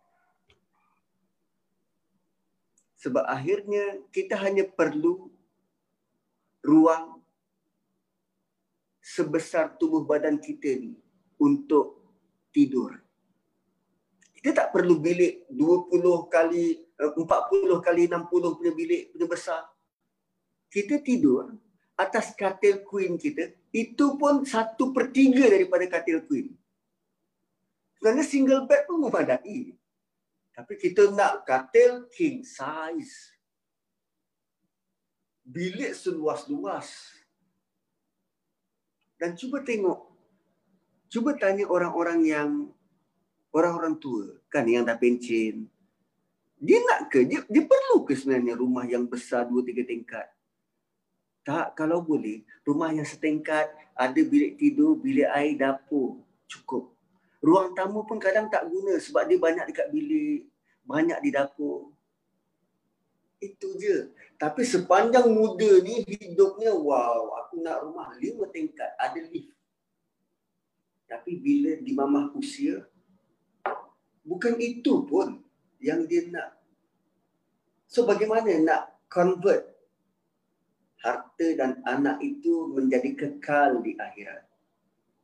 Sebab 3.02 3.26
akhirnya 3.26 4.06
kita 4.14 4.38
hanya 4.38 4.62
perlu 4.70 5.34
ruang 6.62 7.18
sebesar 9.02 9.74
tubuh 9.82 10.06
badan 10.06 10.38
kita 10.38 10.78
ni 10.78 10.94
untuk 11.38 11.98
tidur. 12.52 12.94
Kita 14.38 14.54
tak 14.54 14.68
perlu 14.70 15.02
bilik 15.02 15.50
20 15.50 15.90
kali, 16.30 16.78
40 16.94 17.18
eh, 17.18 17.80
kali 17.82 18.02
60 18.06 18.56
punya 18.58 18.72
bilik 18.74 19.02
punya 19.14 19.26
besar. 19.26 19.62
Kita 20.70 21.02
tidur 21.02 21.50
atas 21.98 22.30
katil 22.38 22.86
queen 22.86 23.18
kita, 23.18 23.50
itu 23.74 24.14
pun 24.14 24.46
satu 24.46 24.94
per 24.94 25.10
tiga 25.10 25.50
daripada 25.50 25.82
katil 25.90 26.22
queen. 26.30 26.54
Sebenarnya 27.98 28.22
single 28.22 28.62
bed 28.70 28.86
pun 28.86 29.02
memadai. 29.02 29.74
Tapi 30.54 30.74
kita 30.78 31.10
nak 31.10 31.42
katil 31.42 32.06
king 32.14 32.46
size. 32.46 33.34
Bilik 35.42 35.94
seluas-luas. 35.98 37.14
Dan 39.18 39.34
cuba 39.34 39.66
tengok. 39.66 40.07
Cuba 41.08 41.32
tanya 41.40 41.64
orang-orang 41.64 42.20
yang 42.24 42.50
orang-orang 43.52 43.96
tua 43.96 44.36
kan 44.52 44.68
yang 44.68 44.84
dah 44.84 44.96
pencen. 45.00 45.64
Dia 46.58 46.78
nak 46.84 47.08
ke? 47.08 47.24
Dia, 47.24 47.40
dia 47.48 47.64
perlu 47.64 48.04
ke 48.04 48.12
sebenarnya 48.12 48.58
rumah 48.58 48.84
yang 48.84 49.08
besar 49.08 49.48
dua 49.48 49.64
tiga 49.64 49.86
tingkat? 49.88 50.26
Tak, 51.48 51.78
kalau 51.80 52.04
boleh, 52.04 52.44
rumah 52.60 52.92
yang 52.92 53.08
setingkat, 53.08 53.72
ada 53.96 54.20
bilik 54.20 54.60
tidur, 54.60 55.00
bilik 55.00 55.24
air, 55.32 55.56
dapur, 55.56 56.20
cukup. 56.44 56.92
Ruang 57.40 57.72
tamu 57.72 58.04
pun 58.04 58.20
kadang 58.20 58.52
tak 58.52 58.68
guna 58.68 59.00
sebab 59.00 59.24
dia 59.24 59.38
banyak 59.40 59.64
dekat 59.70 59.88
bilik, 59.88 60.44
banyak 60.84 61.18
di 61.24 61.30
dapur. 61.32 61.88
Itu 63.38 63.78
je. 63.78 64.12
Tapi 64.36 64.66
sepanjang 64.66 65.30
muda 65.30 65.80
ni 65.80 66.04
hidupnya, 66.04 66.74
wow, 66.74 67.32
aku 67.42 67.62
nak 67.62 67.80
rumah 67.86 68.12
lima 68.18 68.44
tingkat, 68.50 68.92
ada 68.98 69.18
lift. 69.30 69.54
Tapi 71.08 71.40
bila 71.40 71.72
di 71.80 71.92
mamah 71.96 72.36
usia, 72.36 72.84
bukan 74.28 74.54
itu 74.60 75.08
pun 75.08 75.40
yang 75.80 76.04
dia 76.04 76.28
nak. 76.28 76.60
So 77.88 78.04
bagaimana 78.04 78.52
nak 78.60 79.08
convert 79.08 79.64
harta 81.00 81.48
dan 81.56 81.80
anak 81.88 82.20
itu 82.20 82.68
menjadi 82.68 83.16
kekal 83.16 83.80
di 83.80 83.96
akhirat. 83.96 84.44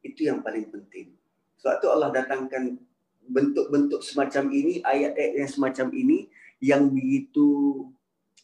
Itu 0.01 0.25
yang 0.25 0.41
paling 0.41 0.73
penting. 0.73 1.13
Sebab 1.61 1.75
tu 1.85 1.89
Allah 1.93 2.09
datangkan 2.13 2.81
bentuk-bentuk 3.25 4.01
semacam 4.05 4.53
ini, 4.53 4.81
ayat-ayat 4.85 5.33
yang 5.45 5.51
semacam 5.51 5.89
ini 5.97 6.19
yang 6.61 6.89
begitu 6.89 7.89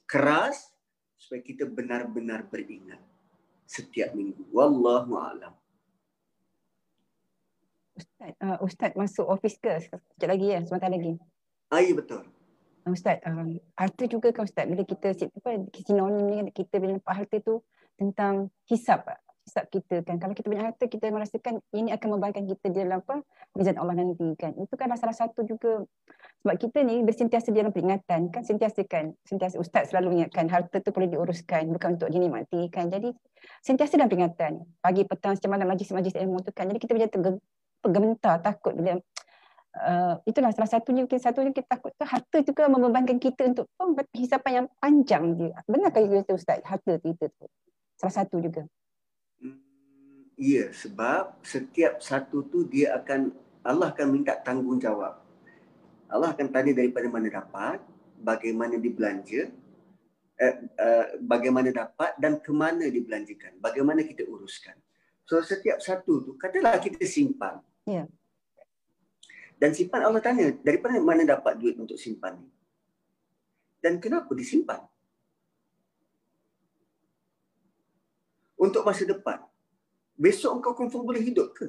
keras 0.08 0.72
supaya 1.20 1.40
kita 1.44 1.68
benar-benar 1.68 2.48
beringat 2.48 3.00
setiap 3.68 4.16
minggu. 4.16 4.42
Wallahu 4.50 5.14
a'lam. 5.20 5.54
Ustaz, 8.00 8.32
uh, 8.40 8.58
Ustaz 8.64 8.90
masuk 8.96 9.28
office 9.28 9.60
ke? 9.60 9.84
Sekejap 9.84 10.28
lagi 10.32 10.46
ya, 10.48 10.58
sebentar 10.64 10.88
lagi. 10.88 11.20
Ah, 11.68 11.84
ya, 11.84 11.92
betul. 11.92 12.24
Ustaz, 12.88 13.20
um, 13.28 13.60
harta 13.76 14.04
juga 14.08 14.32
kan 14.32 14.48
Ustaz, 14.48 14.64
bila 14.64 14.82
kita 14.88 15.12
apa, 15.12 15.50
sinonim 15.84 16.48
ni 16.48 16.50
kita 16.50 16.80
bila 16.80 16.96
nampak 16.96 17.12
harta 17.12 17.36
tu 17.44 17.60
tentang 18.00 18.48
hisap, 18.66 19.04
hisap 19.44 19.68
kita 19.68 20.00
kan. 20.00 20.16
Kalau 20.16 20.32
kita 20.32 20.48
punya 20.48 20.64
harta, 20.72 20.88
kita 20.88 21.12
merasakan 21.12 21.60
ini 21.76 21.92
akan 21.92 22.08
membantu 22.16 22.40
kita 22.56 22.66
di 22.72 22.78
dalam 22.80 23.04
apa, 23.04 23.20
mizan 23.52 23.76
Allah 23.76 23.94
nanti 24.00 24.32
kan. 24.34 24.56
Itu 24.56 24.74
kan 24.80 24.90
salah 24.96 25.12
satu 25.14 25.44
juga, 25.44 25.84
sebab 26.40 26.56
kita 26.56 26.80
ni 26.80 27.04
bersentiasa 27.04 27.52
dalam 27.52 27.70
peringatan 27.70 28.32
kan, 28.32 28.42
sentiasa 28.42 28.80
kan, 28.88 29.12
sentiasa 29.28 29.60
Ustaz 29.60 29.92
selalu 29.92 30.24
ingatkan 30.24 30.48
harta 30.48 30.80
tu 30.80 30.90
perlu 30.90 31.12
diuruskan, 31.12 31.68
bukan 31.70 32.00
untuk 32.00 32.08
dinikmati 32.08 32.72
kan. 32.72 32.88
Jadi, 32.88 33.12
sentiasa 33.60 34.00
dalam 34.00 34.08
peringatan. 34.08 34.64
Pagi, 34.80 35.04
petang, 35.04 35.36
macam 35.36 35.50
mana 35.52 35.64
majlis-majlis 35.68 36.16
ilmu 36.16 36.40
tu 36.42 36.50
kan. 36.56 36.64
Jadi 36.64 36.80
kita 36.80 36.96
menjadi 36.96 37.12
tergementar, 37.80 38.38
takut 38.44 38.76
bila 38.76 39.00
uh, 39.76 40.14
itulah 40.26 40.50
salah 40.50 40.70
satunya 40.70 41.06
mungkin 41.06 41.20
satunya 41.20 41.52
kita 41.54 41.78
takut 41.78 41.94
tu 41.94 42.04
harta 42.06 42.38
juga 42.42 42.66
membebankan 42.66 43.18
kita 43.22 43.54
untuk 43.54 43.66
oh, 43.78 43.94
hisapan 44.14 44.64
yang 44.64 44.66
panjang 44.82 45.24
dia. 45.38 45.56
Benarkah 45.66 46.02
itu 46.02 46.34
Ustaz 46.34 46.62
harta 46.66 46.98
kita 46.98 47.30
tu? 47.30 47.46
Salah 48.00 48.14
satu 48.24 48.40
juga. 48.40 48.64
Hmm, 49.38 50.26
ya, 50.34 50.72
sebab 50.72 51.38
setiap 51.44 52.00
satu 52.00 52.48
tu 52.48 52.66
dia 52.66 52.96
akan 52.96 53.30
Allah 53.60 53.92
akan 53.92 54.06
minta 54.08 54.34
tanggungjawab. 54.40 55.20
Allah 56.10 56.28
akan 56.34 56.46
tanya 56.50 56.72
daripada 56.74 57.06
mana 57.06 57.28
dapat, 57.30 57.78
bagaimana 58.18 58.80
dibelanja, 58.80 59.52
eh, 60.40 60.54
uh, 60.80 61.06
bagaimana 61.22 61.70
dapat 61.70 62.16
dan 62.18 62.40
ke 62.42 62.50
mana 62.50 62.88
dibelanjakan, 62.88 63.60
bagaimana 63.62 64.02
kita 64.02 64.26
uruskan. 64.26 64.74
So 65.28 65.38
setiap 65.44 65.78
satu 65.78 66.24
tu 66.26 66.32
katalah 66.34 66.82
kita 66.82 67.04
simpan. 67.06 67.62
Ya. 67.88 68.04
Yeah. 68.04 68.06
Dan 69.60 69.76
simpan 69.76 70.00
Allah 70.00 70.24
tanya, 70.24 70.56
daripada 70.64 70.96
mana 70.96 71.20
dapat 71.20 71.60
duit 71.60 71.76
untuk 71.76 72.00
simpan 72.00 72.40
ni? 72.40 72.48
Dan 73.84 74.00
kenapa 74.00 74.32
disimpan? 74.32 74.80
Untuk 78.56 78.80
masa 78.88 79.04
depan. 79.04 79.44
Besok 80.16 80.60
engkau 80.60 80.72
confirm 80.72 81.04
boleh 81.04 81.20
hidup 81.20 81.52
ke? 81.52 81.68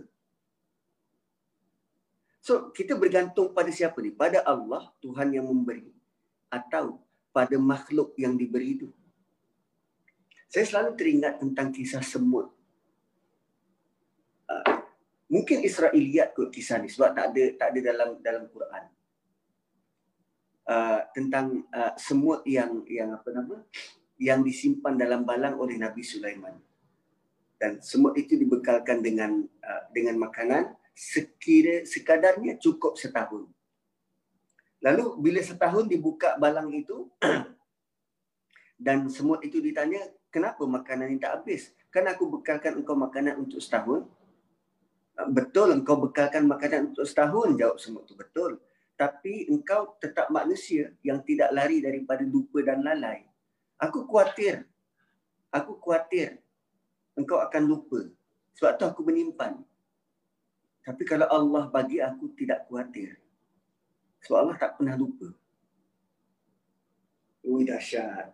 So, 2.40 2.72
kita 2.72 2.96
bergantung 2.96 3.52
pada 3.52 3.68
siapa 3.72 4.00
ni? 4.00 4.12
Pada 4.12 4.40
Allah, 4.48 4.92
Tuhan 5.04 5.36
yang 5.36 5.52
memberi. 5.52 5.92
Atau 6.48 7.00
pada 7.36 7.60
makhluk 7.60 8.16
yang 8.16 8.40
diberi 8.40 8.80
itu. 8.80 8.88
Saya 10.52 10.68
selalu 10.68 11.00
teringat 11.00 11.40
tentang 11.44 11.72
kisah 11.72 12.04
semut 12.04 12.52
mungkin 15.32 15.64
Israiliyat 15.64 16.36
kot 16.36 16.52
kisah 16.52 16.84
ni 16.84 16.92
sebab 16.92 17.16
tak 17.16 17.32
ada 17.32 17.44
tak 17.56 17.68
ada 17.72 17.80
dalam 17.80 18.10
dalam 18.20 18.46
Quran. 18.52 18.84
uh, 20.70 21.02
tentang 21.12 21.66
uh, 21.74 21.96
semut 21.98 22.46
yang 22.46 22.86
yang 22.86 23.18
apa 23.18 23.34
nama 23.34 23.66
yang 24.22 24.46
disimpan 24.46 24.94
dalam 24.94 25.26
balang 25.26 25.58
oleh 25.58 25.80
Nabi 25.80 26.06
Sulaiman. 26.06 26.54
Dan 27.58 27.82
semut 27.82 28.14
itu 28.14 28.38
dibekalkan 28.38 29.02
dengan 29.02 29.42
uh, 29.42 29.84
dengan 29.90 30.22
makanan 30.22 30.78
sekira 30.94 31.82
sekadarnya 31.88 32.62
cukup 32.62 33.00
setahun. 33.00 33.50
Lalu 34.82 35.06
bila 35.22 35.42
setahun 35.42 35.86
dibuka 35.86 36.38
balang 36.42 36.74
itu 36.74 37.10
dan 38.86 39.06
semut 39.14 39.46
itu 39.46 39.62
ditanya, 39.62 40.02
kenapa 40.34 40.66
makanan 40.66 41.14
ini 41.14 41.22
tak 41.22 41.42
habis? 41.42 41.70
Kan 41.94 42.10
aku 42.10 42.30
bekalkan 42.30 42.82
engkau 42.82 42.98
makanan 42.98 43.38
untuk 43.38 43.62
setahun. 43.62 44.10
Betul 45.12 45.76
engkau 45.76 46.00
bekalkan 46.00 46.48
makanan 46.48 46.96
untuk 46.96 47.04
setahun, 47.04 47.54
jawab 47.60 47.78
semut 47.78 48.08
itu 48.08 48.16
betul. 48.16 48.58
Tapi 48.96 49.50
engkau 49.52 49.98
tetap 50.00 50.32
manusia 50.32 50.94
yang 51.04 51.22
tidak 51.26 51.52
lari 51.52 51.84
daripada 51.84 52.24
lupa 52.24 52.64
dan 52.64 52.86
lalai. 52.86 53.26
Aku 53.82 54.06
khawatir. 54.08 54.66
Aku 55.52 55.78
khawatir 55.82 56.40
engkau 57.18 57.44
akan 57.44 57.64
lupa. 57.68 58.08
Sebab 58.56 58.72
tu 58.78 58.86
aku 58.88 59.02
menyimpan. 59.04 59.58
Tapi 60.82 61.04
kalau 61.06 61.28
Allah 61.30 61.68
bagi 61.70 62.00
aku 62.02 62.32
tidak 62.38 62.66
khawatir. 62.70 63.20
Sebab 64.26 64.38
Allah 64.38 64.58
tak 64.58 64.78
pernah 64.78 64.96
lupa. 64.96 65.34
Ui 67.42 67.66
dahsyat. 67.66 68.32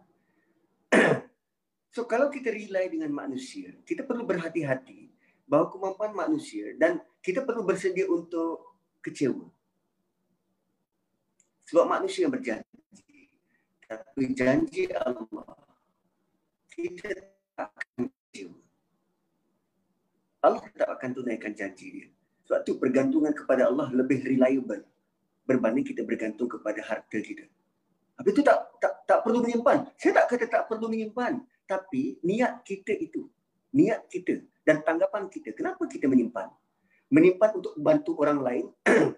so 1.96 2.04
kalau 2.04 2.28
kita 2.28 2.52
rely 2.52 2.92
dengan 2.92 3.12
manusia, 3.12 3.72
kita 3.88 4.04
perlu 4.04 4.28
berhati-hati 4.28 5.07
bahawa 5.48 5.72
kemampuan 5.72 6.12
manusia 6.12 6.76
dan 6.76 7.00
kita 7.24 7.42
perlu 7.42 7.64
bersedia 7.64 8.06
untuk 8.12 8.84
kecewa. 9.00 9.48
Sebab 11.72 11.88
manusia 11.88 12.28
yang 12.28 12.36
berjanji. 12.36 13.32
Tapi 13.88 14.24
janji 14.36 14.92
Allah, 14.92 15.56
kita 16.72 17.12
tak 17.56 17.72
akan 17.72 18.12
kecewa. 18.12 18.60
Allah 20.44 20.64
tak 20.76 20.90
akan 20.92 21.10
tunaikan 21.16 21.56
janji 21.56 21.88
dia. 21.92 22.08
Sebab 22.48 22.60
tu 22.64 22.80
pergantungan 22.80 23.32
kepada 23.32 23.68
Allah 23.68 23.92
lebih 23.92 24.24
reliable 24.24 24.84
berbanding 25.48 25.84
kita 25.84 26.04
bergantung 26.04 26.52
kepada 26.52 26.84
harta 26.84 27.20
kita. 27.20 27.48
Habis 28.20 28.32
itu 28.36 28.44
tak, 28.44 28.60
tak 28.84 28.94
tak 29.08 29.20
perlu 29.24 29.40
menyimpan. 29.44 29.88
Saya 29.96 30.24
tak 30.24 30.36
kata 30.36 30.46
tak 30.48 30.64
perlu 30.68 30.92
menyimpan. 30.92 31.40
Tapi 31.68 32.20
niat 32.24 32.64
kita 32.64 32.96
itu. 32.96 33.28
Niat 33.76 34.08
kita 34.08 34.44
dan 34.68 34.84
tanggapan 34.84 35.32
kita. 35.32 35.56
Kenapa 35.56 35.88
kita 35.88 36.12
menyimpan? 36.12 36.52
Menyimpan 37.08 37.56
untuk 37.56 37.80
bantu 37.80 38.20
orang 38.20 38.44
lain. 38.44 38.66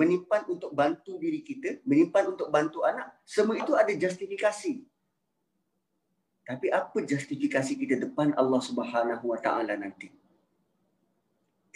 menyimpan 0.00 0.48
untuk 0.48 0.72
bantu 0.72 1.20
diri 1.20 1.44
kita. 1.44 1.84
Menyimpan 1.84 2.32
untuk 2.32 2.48
bantu 2.48 2.80
anak. 2.88 3.12
Semua 3.28 3.60
itu 3.60 3.76
ada 3.76 3.92
justifikasi. 3.92 4.80
Tapi 6.48 6.66
apa 6.72 6.96
justifikasi 7.04 7.72
kita 7.76 8.00
depan 8.08 8.32
Allah 8.40 8.62
Subhanahu 8.64 9.36
Wa 9.36 9.38
Taala 9.44 9.76
nanti? 9.76 10.08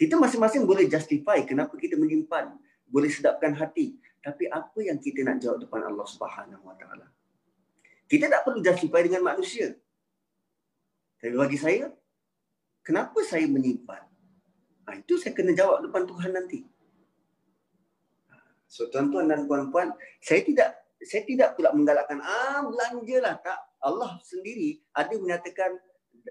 Kita 0.01 0.17
masing-masing 0.17 0.65
boleh 0.65 0.89
justify 0.89 1.45
kenapa 1.45 1.77
kita 1.77 2.01
menyimpan, 2.01 2.57
boleh 2.89 3.13
sedapkan 3.13 3.53
hati. 3.53 4.01
Tapi 4.25 4.49
apa 4.49 4.79
yang 4.81 4.97
kita 4.97 5.21
nak 5.29 5.45
jawab 5.45 5.61
depan 5.61 5.85
Allah 5.85 6.07
Subhanahu 6.09 6.65
Wa 6.65 6.77
Taala? 6.79 7.05
Kita 8.09 8.33
tak 8.33 8.49
perlu 8.49 8.65
justify 8.65 9.05
dengan 9.05 9.29
manusia. 9.29 9.77
Tapi 11.21 11.37
bagi 11.37 11.61
saya, 11.61 11.93
kenapa 12.85 13.21
saya 13.25 13.47
menyimpan? 13.47 14.03
Ha, 14.87 14.99
itu 14.99 15.21
saya 15.21 15.33
kena 15.37 15.55
jawab 15.55 15.85
depan 15.87 16.07
Tuhan 16.09 16.33
nanti. 16.35 16.67
So 18.71 18.87
tuan-tuan 18.87 19.27
dan 19.27 19.51
puan-puan, 19.51 19.91
saya 20.23 20.47
tidak 20.47 20.81
saya 21.01 21.25
tidak 21.25 21.57
pula 21.57 21.73
menggalakkan 21.73 22.21
ah 22.23 22.63
belanjalah 22.63 23.41
tak. 23.41 23.61
Allah 23.81 24.21
sendiri 24.21 24.77
ada 24.93 25.17
menyatakan 25.17 25.81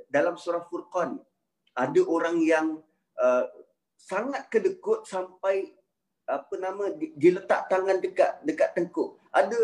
dalam 0.08 0.38
surah 0.38 0.70
Furqan 0.70 1.18
ada 1.74 2.02
orang 2.06 2.38
yang 2.46 2.78
uh, 3.18 3.46
sangat 3.98 4.48
kedekut 4.54 5.10
sampai 5.10 5.74
apa 6.30 6.54
nama 6.62 6.94
diletak 7.18 7.66
tangan 7.68 7.98
dekat 7.98 8.38
dekat 8.46 8.70
tengkuk. 8.78 9.18
Ada 9.34 9.58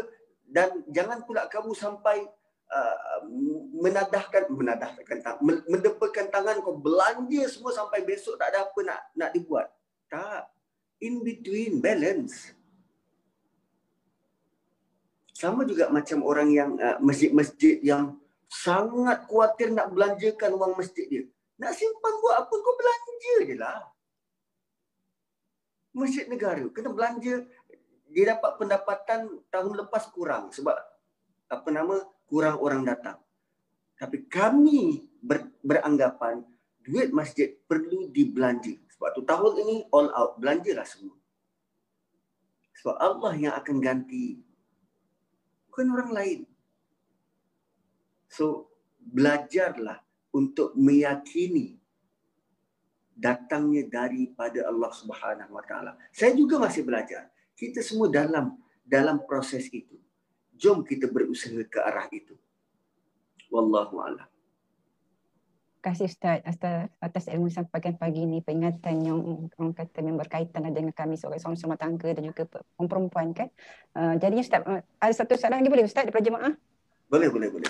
dan 0.49 0.81
jangan 0.89 1.21
pula 1.23 1.45
kamu 1.45 1.77
sampai 1.77 2.25
uh, 2.69 3.19
menadahkan 3.75 4.49
menadahkan 4.49 5.17
mendepakan 5.69 6.25
tangan 6.29 6.61
kau 6.61 6.77
belanja 6.77 7.43
semua 7.49 7.73
sampai 7.73 8.05
besok 8.05 8.37
tak 8.37 8.53
ada 8.53 8.65
apa 8.65 8.79
nak 8.85 8.99
nak 9.17 9.29
dibuat. 9.33 9.67
Tak. 10.09 10.49
In 11.03 11.21
between 11.21 11.83
balance. 11.83 12.55
Sama 15.35 15.67
juga 15.67 15.91
macam 15.91 16.23
orang 16.23 16.49
yang 16.49 16.71
uh, 16.79 16.97
masjid-masjid 17.03 17.83
yang 17.83 18.15
sangat 18.47 19.27
khawatir 19.27 19.75
nak 19.75 19.91
belanjakan 19.91 20.55
wang 20.55 20.73
masjid 20.79 21.03
dia. 21.11 21.23
Nak 21.59 21.75
simpan 21.75 22.13
buat 22.23 22.35
apa 22.39 22.53
kau 22.55 22.75
belanja 22.79 23.35
je 23.43 23.55
lah 23.59 23.95
masjid 25.95 26.27
negara 26.27 26.67
kena 26.75 26.91
belanja 26.91 27.47
dia 28.11 28.23
dapat 28.35 28.51
pendapatan 28.59 29.39
tahun 29.47 29.73
lepas 29.79 30.11
kurang 30.11 30.51
sebab 30.51 30.75
apa 31.47 31.69
nama 31.71 32.03
kurang 32.27 32.57
orang 32.61 32.81
datang 32.85 33.19
tapi 33.95 34.27
kami 34.27 35.07
ber, 35.23 35.49
beranggapan 35.64 36.43
duit 36.84 37.10
masjid 37.15 37.56
perlu 37.65 38.11
dibelanja 38.11 38.76
sebab 38.95 39.10
tu 39.15 39.22
tahun 39.26 39.53
ini 39.65 39.76
all 39.89 40.11
out 40.14 40.38
belanjalah 40.38 40.85
semua 40.85 41.15
sebab 42.76 42.95
Allah 42.99 43.34
yang 43.39 43.53
akan 43.56 43.77
ganti 43.81 44.41
bukan 45.72 45.88
orang 45.95 46.11
lain 46.11 46.39
so 48.30 48.69
belajarlah 48.99 50.02
untuk 50.35 50.76
meyakini 50.76 51.80
datangnya 53.15 53.88
daripada 53.88 54.68
Allah 54.68 54.91
Subhanahu 54.91 55.56
Wa 55.56 55.64
Taala. 55.64 55.91
Saya 56.11 56.35
juga 56.35 56.60
masih 56.60 56.84
belajar. 56.84 57.31
Kita 57.56 57.80
semua 57.80 58.11
dalam 58.11 58.60
dalam 58.84 59.23
proses 59.23 59.72
itu. 59.72 59.95
Jom 60.56 60.88
kita 60.88 61.11
berusaha 61.11 61.60
ke 61.68 61.80
arah 61.84 62.07
itu. 62.11 62.36
Wallahu 63.52 63.99
a'lam. 64.02 64.30
Terima 65.86 65.94
kasih 65.94 66.10
Ustaz 66.10 66.41
atas, 66.41 66.90
atas 66.98 67.23
ilmu 67.30 67.45
sampaikan 67.53 67.94
pagi 67.94 68.26
ini 68.26 68.41
peringatan 68.41 69.06
yang 69.06 69.22
orang 69.53 69.69
kata 69.77 70.02
yang 70.02 70.18
berkaitan 70.18 70.65
dengan 70.73 70.90
kami 70.90 71.14
sebagai 71.14 71.45
seorang 71.45 71.61
rumah 71.61 71.77
tangga 71.77 72.10
dan 72.10 72.26
juga 72.26 72.44
perempuan 72.73 73.38
kan. 73.38 73.53
Uh, 73.94 74.18
jadinya 74.18 74.41
Ustaz 74.41 74.65
uh, 74.65 74.82
ada 74.82 75.14
satu 75.14 75.38
soalan 75.38 75.61
lagi 75.61 75.69
boleh 75.69 75.86
Ustaz 75.86 76.10
daripada 76.10 76.26
jemaah? 76.26 76.53
Boleh 77.06 77.30
boleh 77.30 77.48
boleh. 77.53 77.69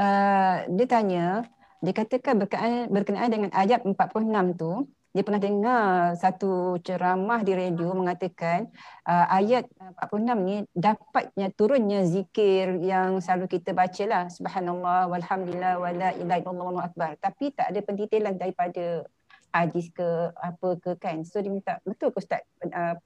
Uh, 0.00 0.64
dia 0.80 0.86
tanya 0.88 1.44
dikatakan 1.84 2.40
berkenaan, 2.40 2.88
berkenaan 2.88 3.28
dengan 3.28 3.50
ayat 3.52 3.84
46 3.84 4.56
tu 4.56 4.88
dia 5.12 5.20
pernah 5.20 5.44
dengar 5.44 6.16
satu 6.16 6.80
ceramah 6.80 7.44
di 7.44 7.52
radio 7.52 7.92
mengatakan 7.92 8.72
uh, 9.04 9.28
ayat 9.28 9.68
46 10.08 10.40
ni 10.40 10.56
dapatnya 10.72 11.52
turunnya 11.52 12.00
zikir 12.08 12.80
yang 12.80 13.20
selalu 13.20 13.60
kita 13.60 13.76
baca 13.76 14.04
lah 14.08 14.24
subhanallah 14.32 15.12
walhamdulillah 15.12 15.76
wala 15.76 16.16
ilaha 16.16 16.40
illallah 16.40 16.64
wallahu 16.64 16.88
akbar. 16.88 17.20
Tapi 17.20 17.52
tak 17.52 17.76
ada 17.76 17.80
pendetailan 17.84 18.40
daripada 18.40 19.04
hadis 19.52 19.92
ke 19.92 20.32
apa 20.32 20.68
ke 20.80 20.96
kan. 20.96 21.20
So 21.28 21.44
dia 21.44 21.52
minta 21.52 21.76
betul 21.84 22.08
ke 22.08 22.16
ustaz 22.16 22.40
uh, 22.72 22.96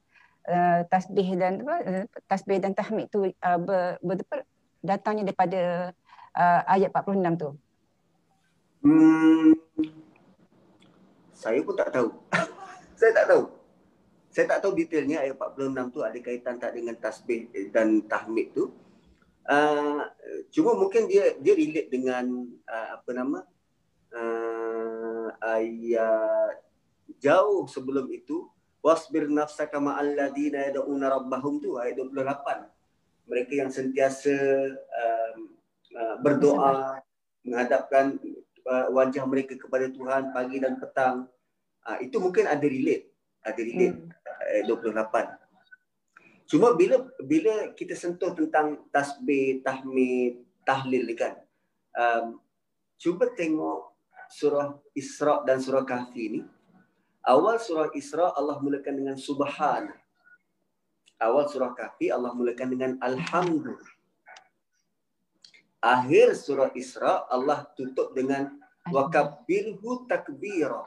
uh, 0.46 0.80
tasbih 0.86 1.34
dan 1.34 1.66
uh, 1.66 2.06
tasbih 2.30 2.62
dan 2.62 2.70
tahmid 2.70 3.10
tu 3.10 3.26
uh, 3.26 3.58
ber, 3.58 3.98
ber, 3.98 4.46
datangnya 4.78 5.34
daripada 5.34 5.90
uh, 6.38 6.60
ayat 6.70 6.94
46 6.94 7.42
tu? 7.42 7.50
Hmm, 8.86 9.58
saya 11.36 11.60
pun 11.60 11.76
tak 11.76 11.92
tahu. 11.92 12.08
saya 12.98 13.12
tak 13.12 13.26
tahu. 13.28 13.44
Saya 14.32 14.44
tak 14.48 14.58
tahu 14.64 14.72
detailnya 14.72 15.20
ayat 15.20 15.36
46 15.36 15.92
tu 15.92 16.00
ada 16.00 16.18
kaitan 16.20 16.56
tak 16.56 16.72
dengan 16.72 16.96
tasbih 16.96 17.52
dan 17.68 18.00
tahmid 18.08 18.56
tu. 18.56 18.72
Uh, 19.46 20.02
cuma 20.50 20.74
mungkin 20.74 21.06
dia 21.06 21.38
dia 21.38 21.54
relate 21.54 21.86
dengan 21.86 22.26
uh, 22.66 22.88
apa 22.98 23.10
nama 23.14 23.38
uh, 24.10 25.28
ayat 25.38 26.58
jauh 27.22 27.70
sebelum 27.70 28.10
itu 28.10 28.50
wasbir 28.82 29.30
nafsaka 29.30 29.78
ma'al 29.78 30.18
ladina 30.18 30.66
yad'una 30.66 31.14
rabbahum 31.14 31.62
tu 31.62 31.78
ayat 31.78 31.94
28 31.94 33.30
mereka 33.30 33.52
yang 33.54 33.70
sentiasa 33.70 34.34
uh, 34.74 35.34
uh, 35.94 36.16
berdoa 36.26 36.98
menghadapkan 37.46 38.18
uh, 38.66 38.86
wajah 38.92 39.24
mereka 39.24 39.54
kepada 39.54 39.88
Tuhan 39.88 40.34
pagi 40.34 40.58
dan 40.58 40.76
petang. 40.82 41.30
Uh, 41.86 41.98
itu 42.02 42.18
mungkin 42.18 42.50
ada 42.50 42.66
relate. 42.66 43.14
Ada 43.46 43.60
relate 43.62 43.96
hmm. 43.96 44.66
uh, 44.66 44.92
28. 44.92 45.46
Cuma 46.46 46.78
bila 46.78 47.02
bila 47.26 47.74
kita 47.74 47.98
sentuh 47.98 48.30
tentang 48.34 48.86
tasbih, 48.94 49.66
tahmid, 49.66 50.46
tahlil 50.62 51.06
kan. 51.18 51.34
Um, 51.96 52.38
cuba 52.98 53.30
tengok 53.34 53.96
surah 54.30 54.78
Isra 54.94 55.42
dan 55.42 55.58
surah 55.58 55.82
Kahfi 55.82 56.24
ni. 56.38 56.40
Awal 57.26 57.58
surah 57.58 57.90
Isra 57.98 58.30
Allah 58.34 58.62
mulakan 58.62 58.94
dengan 58.94 59.16
subhan. 59.18 59.90
Awal 61.18 61.50
surah 61.50 61.74
Kahfi 61.74 62.14
Allah 62.14 62.30
mulakan 62.30 62.68
dengan 62.70 62.92
Alhamdulillah. 63.02 63.95
Akhir 65.80 66.34
surah 66.34 66.72
Isra 66.72 67.28
Allah 67.28 67.68
tutup 67.76 68.16
dengan 68.16 68.56
Wakabbirhu 68.86 70.06
takbira. 70.06 70.86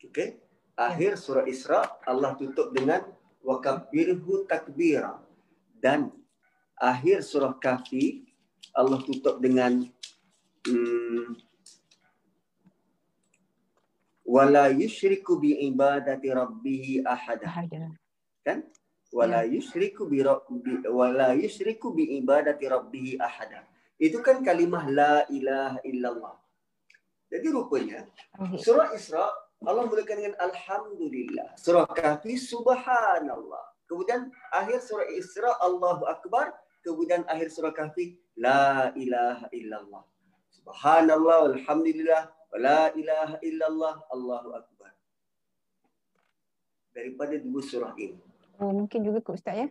Okay. 0.00 0.40
Akhir 0.76 1.16
surah 1.20 1.44
Isra 1.44 1.84
Allah 2.04 2.36
tutup 2.36 2.72
dengan 2.72 3.04
Wakabbirhu 3.44 4.48
takbira. 4.48 5.20
Dan 5.76 6.08
akhir 6.80 7.20
surah 7.24 7.56
Kahfi 7.56 8.26
Allah 8.76 9.00
tutup 9.04 9.40
dengan 9.40 9.84
hmm, 10.68 11.36
wala 14.26 14.68
yusyriku 14.74 15.40
bi 15.40 15.56
ibadati 15.64 16.28
rabbih 16.28 17.06
ahada. 17.06 17.48
Kan? 18.44 18.66
Wala 19.16 19.48
ya. 19.48 19.56
yusyriku 19.56 20.04
bi 20.04 20.20
rabbi 20.20 20.84
wala 20.84 21.32
yusyriku 21.32 21.96
bi 21.96 22.20
ibadati 22.20 22.68
rabbih 22.68 23.16
ahada. 23.16 23.64
Itu 23.96 24.20
kan 24.20 24.44
kalimah 24.44 24.84
la 24.92 25.24
ilaha 25.32 25.80
illallah. 25.88 26.36
Jadi 27.32 27.48
rupanya 27.48 28.04
surah 28.60 28.92
Isra 28.92 29.24
Allah 29.64 29.88
mulakan 29.88 30.20
dengan 30.20 30.36
alhamdulillah. 30.36 31.56
Surah 31.56 31.88
Kahfi 31.88 32.36
subhanallah. 32.36 33.64
Kemudian 33.88 34.28
akhir 34.52 34.84
surah 34.84 35.08
Isra 35.08 35.56
Allahu 35.64 36.04
akbar, 36.04 36.52
kemudian 36.84 37.24
akhir 37.24 37.48
surah 37.48 37.72
Kahfi 37.72 38.20
la 38.36 38.92
ilaha 38.92 39.48
illallah. 39.48 40.04
Subhanallah 40.52 41.56
alhamdulillah 41.56 42.36
La 42.56 42.88
ilaha 42.96 43.36
illallah 43.44 43.94
Allahu 44.08 44.56
Akbar. 44.56 44.90
Daripada 46.96 47.36
dua 47.36 47.60
surah 47.60 47.92
ini. 48.00 48.25
Oh, 48.60 48.72
mungkin 48.72 49.00
juga 49.04 49.20
kot 49.20 49.40
Ustaz 49.40 49.56
ya. 49.56 49.68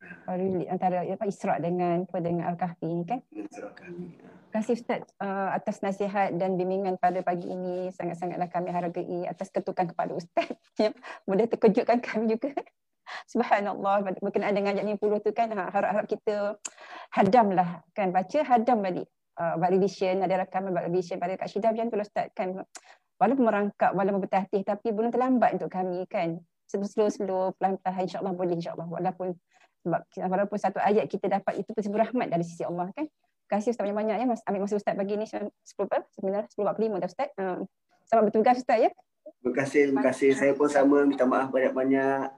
Uh, 0.00 0.64
antara 0.72 1.04
apa 1.04 1.28
Isra 1.28 1.60
dengan 1.60 2.08
apa 2.08 2.18
dengan 2.24 2.48
Al-Kahfi 2.48 2.88
ini 2.88 3.04
kan? 3.04 3.20
Kahfi. 3.28 4.16
Terima 4.50 4.66
kasih 4.66 4.74
Ustaz 4.82 5.00
uh, 5.22 5.54
atas 5.54 5.78
nasihat 5.78 6.34
dan 6.34 6.58
bimbingan 6.58 6.98
pada 6.98 7.20
pagi 7.22 7.52
ini. 7.52 7.92
Sangat-sangatlah 7.94 8.48
kami 8.50 8.74
hargai 8.74 9.28
atas 9.28 9.52
ketukan 9.52 9.92
kepada 9.92 10.16
Ustaz 10.16 10.50
yang 10.82 10.96
boleh 11.28 11.46
terkejutkan 11.46 12.02
kami 12.02 12.34
juga. 12.34 12.50
Subhanallah 13.30 14.06
berkenaan 14.18 14.54
dengan 14.54 14.74
ayat 14.74 14.86
50 14.98 15.26
tu 15.26 15.30
kan 15.34 15.50
ha, 15.54 15.70
harap-harap 15.70 16.06
kita 16.06 16.58
hadamlah 17.10 17.82
kan 17.90 18.14
baca 18.14 18.38
hadam 18.46 18.82
balik 18.82 19.06
uh, 19.38 19.54
revision, 19.70 20.22
ada 20.22 20.46
rakaman 20.46 20.74
buat 20.74 20.86
revision 20.90 21.18
pada 21.22 21.34
Kak 21.38 21.46
Syida 21.46 21.70
macam 21.70 21.86
tu 21.90 21.96
lah 21.98 22.06
Ustaz 22.06 22.26
kan. 22.34 22.48
Walaupun 23.20 23.44
merangkap, 23.44 23.92
walaupun 23.92 24.24
bertatih 24.24 24.64
tapi 24.64 24.96
belum 24.96 25.12
terlambat 25.12 25.60
untuk 25.60 25.70
kami 25.70 26.08
kan. 26.08 26.40
Slow-slow, 26.70 27.58
pelan-pelan 27.58 28.06
insyaAllah 28.06 28.34
boleh 28.34 28.54
insyaAllah. 28.54 28.86
Walaupun 28.86 29.34
sebab 29.80 30.02
walaupun 30.28 30.58
satu 30.60 30.78
ayat 30.78 31.08
kita 31.08 31.26
dapat 31.26 31.64
itu 31.64 31.72
pun 31.72 31.82
rahmat 31.96 32.28
dari 32.28 32.44
sisi 32.44 32.62
Allah 32.62 32.92
kan. 32.92 33.08
Terima 33.08 33.58
kasih 33.58 33.74
Ustaz 33.74 33.82
banyak-banyak 33.82 34.16
ya. 34.22 34.26
Mas, 34.30 34.42
ambil 34.46 34.60
masa 34.62 34.78
Ustaz 34.78 34.94
pagi 34.94 35.18
ni 35.18 35.26
10 35.26 35.50
apa? 35.50 36.06
10.45 36.22 37.02
dah 37.02 37.08
Ustaz. 37.10 37.28
Uh, 37.34 37.58
selamat 38.06 38.24
bertugas 38.30 38.56
Ustaz 38.62 38.78
ya. 38.78 38.90
Terima 39.40 39.54
kasih, 39.58 39.80
terima 39.90 40.02
kasih. 40.06 40.30
Saya 40.38 40.52
pun 40.54 40.68
sama 40.70 41.02
minta 41.02 41.26
maaf 41.26 41.50
banyak-banyak. 41.50 42.30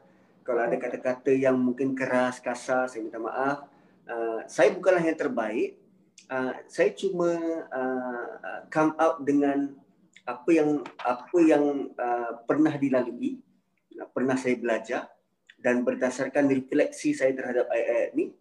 Kalau 0.43 0.61
ada 0.65 0.77
kata-kata 0.81 1.31
yang 1.37 1.61
mungkin 1.61 1.93
keras, 1.93 2.41
kasar, 2.41 2.89
saya 2.89 3.05
minta 3.05 3.21
maaf. 3.21 3.69
Uh, 4.09 4.41
saya 4.49 4.73
bukanlah 4.73 5.05
yang 5.05 5.19
terbaik, 5.19 5.77
uh, 6.33 6.57
saya 6.67 6.91
cuma 6.97 7.31
uh, 7.69 8.65
come 8.73 8.97
out 8.97 9.21
dengan 9.23 9.77
apa 10.25 10.51
yang 10.55 10.81
apa 11.03 11.39
yang 11.43 11.93
uh, 11.99 12.41
pernah 12.47 12.75
dilalui 12.79 13.43
pernah 14.13 14.37
saya 14.39 14.57
belajar 14.59 15.09
dan 15.63 15.87
berdasarkan 15.87 16.51
refleksi 16.51 17.15
saya 17.15 17.33
terhadap 17.33 17.71
ayat-ayat 17.71 18.11
ni 18.19 18.35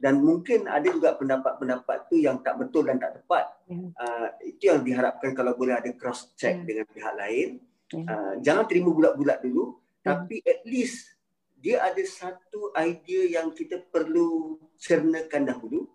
dan 0.00 0.18
mungkin 0.18 0.66
ada 0.66 0.84
juga 0.90 1.14
pendapat-pendapat 1.14 2.10
tu 2.10 2.18
yang 2.18 2.42
tak 2.42 2.58
betul 2.58 2.88
dan 2.88 2.98
tak 2.98 3.20
tepat 3.22 3.44
uh, 3.70 4.28
itu 4.42 4.72
yang 4.72 4.82
diharapkan 4.82 5.36
kalau 5.36 5.54
boleh 5.54 5.76
ada 5.76 5.90
cross 5.94 6.34
check 6.34 6.60
yeah. 6.60 6.66
dengan 6.66 6.86
pihak 6.90 7.14
lain 7.14 7.48
uh, 7.94 8.34
jangan 8.42 8.64
terima 8.66 8.90
bulat-bulat 8.90 9.38
dulu 9.44 9.78
yeah. 10.02 10.18
tapi 10.18 10.42
at 10.42 10.66
least 10.66 11.14
dia 11.64 11.80
ada 11.80 12.02
satu 12.04 12.74
idea 12.76 13.40
yang 13.40 13.48
kita 13.54 13.80
perlu 13.88 14.60
cernakan 14.76 15.48
dahulu 15.48 15.88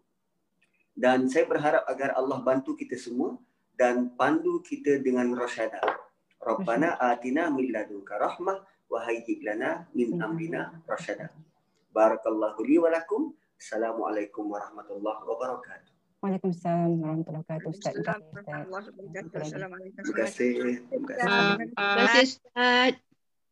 dan 0.99 1.31
saya 1.31 1.47
berharap 1.47 1.87
agar 1.87 2.11
Allah 2.17 2.43
bantu 2.43 2.75
kita 2.75 2.99
semua 2.99 3.39
dan 3.79 4.11
pandu 4.19 4.59
kita 4.59 4.99
dengan 4.99 5.31
rasyadah. 5.31 5.79
Rabbana 6.43 6.99
atina 6.99 7.47
min 7.47 7.71
ladunka 7.71 8.19
rahmah 8.19 8.59
wa 8.89 9.05
hayyi 9.05 9.45
lana 9.45 9.85
min 9.93 10.17
amrina 10.17 10.81
rasyadah. 10.89 11.29
Barakallahu 11.93 12.65
li 12.65 12.81
wa 12.81 12.89
lakum. 12.89 13.37
Assalamualaikum 13.59 14.49
warahmatullahi 14.49 15.21
wabarakatuh. 15.29 15.93
Waalaikumsalam 16.25 16.97
warahmatullahi 16.97 17.43
wabarakatuh. 17.45 17.69
Ustaz. 17.69 17.93
Terima 17.95 18.13
kasih. 20.17 20.51
Terima 20.89 21.05
kasih. 21.05 22.25
Ustaz. 22.25 22.93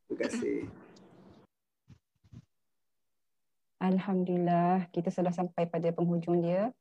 Terima 0.10 0.18
kasih. 0.26 0.60
Alhamdulillah, 3.78 4.90
kita 4.90 5.14
sudah 5.14 5.30
sampai 5.30 5.70
pada 5.70 5.94
penghujung 5.94 6.42
dia. 6.42 6.74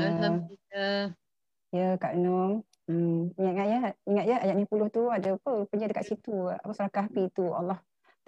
Alhamdulillah. 0.00 1.12
Uh, 1.12 1.76
ya 1.76 2.00
Kak 2.00 2.16
Nur. 2.16 2.64
Hmm, 2.88 3.36
ingat 3.36 3.66
ya, 3.68 3.80
ingat 4.08 4.24
ya 4.24 4.36
ayat 4.40 4.56
50 4.64 4.88
tu 4.88 5.12
ada 5.12 5.36
apa 5.36 5.68
punya 5.68 5.92
dekat 5.92 6.08
situ 6.08 6.48
apa 6.48 6.72
surah 6.72 6.88
kahfi 6.88 7.28
tu 7.36 7.52
Allah 7.52 7.76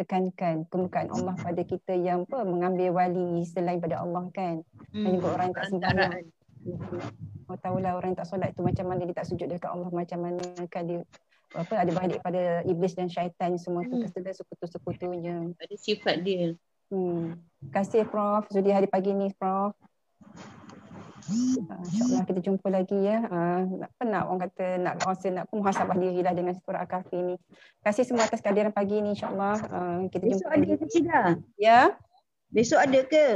tekankan 0.01 0.65
kemuliaan 0.73 1.13
Allah 1.13 1.37
pada 1.37 1.61
kita 1.61 1.93
yang 1.93 2.25
apa 2.25 2.49
mengambil 2.49 2.97
wali 2.97 3.45
selain 3.45 3.77
pada 3.77 4.01
Allah 4.01 4.25
kan. 4.33 4.65
Hmm. 4.97 5.05
Dan 5.05 5.11
juga 5.21 5.29
orang 5.37 5.47
yang 5.53 5.57
tak 5.61 5.67
sembahyang. 5.69 6.25
Oh 7.51 7.59
tahulah 7.61 7.93
orang 7.99 8.17
yang 8.17 8.21
tak 8.21 8.29
solat 8.31 8.51
tu 8.57 8.65
macam 8.65 8.89
mana 8.89 9.05
dia 9.05 9.17
tak 9.17 9.29
sujud 9.29 9.49
dekat 9.51 9.69
Allah 9.69 9.91
macam 9.93 10.19
mana 10.23 10.45
kan 10.71 10.87
dia 10.87 11.03
apa 11.51 11.83
ada 11.83 11.91
balik 11.91 12.23
pada 12.23 12.63
iblis 12.63 12.95
dan 12.95 13.11
syaitan 13.11 13.59
semua 13.59 13.83
tu 13.85 13.99
hmm. 13.99 14.07
kesedar 14.07 14.33
sekutu-sekutunya. 14.39 15.53
Ada 15.59 15.77
sifat 15.77 16.23
dia. 16.23 16.55
Hmm. 16.89 17.37
Terima 17.61 17.71
kasih 17.75 18.03
Prof. 18.09 18.49
Sudi 18.49 18.71
hari 18.73 18.89
pagi 18.89 19.13
ni 19.13 19.35
Prof. 19.35 19.75
Uh, 21.31 21.79
InsyaAllah 21.87 22.23
kita 22.27 22.41
jumpa 22.43 22.67
lagi 22.67 22.99
ya. 22.99 23.23
Uh, 23.31 23.63
nak 23.79 23.91
penat 23.97 24.23
orang 24.27 24.41
kata 24.51 24.67
nak 24.83 24.95
rasa 25.07 25.27
nak 25.31 25.47
muhasabah 25.55 25.95
diri 25.95 26.21
lah 26.27 26.35
dengan 26.35 26.59
surah 26.59 26.83
Al-Kahfi 26.83 27.19
ni. 27.23 27.37
Terima 27.39 27.85
kasih 27.87 28.05
semua 28.05 28.27
atas 28.27 28.43
kehadiran 28.43 28.75
pagi 28.75 28.99
ni 28.99 29.15
insyaAllah. 29.15 29.57
Uh, 29.71 29.99
kita 30.11 30.27
Besok 30.27 30.51
jumpa 30.51 30.51
ada 30.51 30.67
lagi. 30.67 30.75
ke 30.75 31.11
Ya. 31.55 31.81
Besok 32.51 32.81
ada 32.83 33.01
ke? 33.07 33.27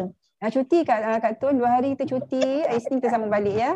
Uh, 0.43 0.51
cuti 0.51 0.79
Kak, 0.83 1.01
uh, 1.07 1.19
Kak 1.23 1.35
Tun. 1.39 1.55
Dua 1.55 1.71
hari 1.71 1.95
kita 1.95 2.05
cuti. 2.11 2.67
Isnin 2.67 2.99
kita 2.99 3.15
sama 3.15 3.31
balik 3.31 3.55
ya. 3.55 3.71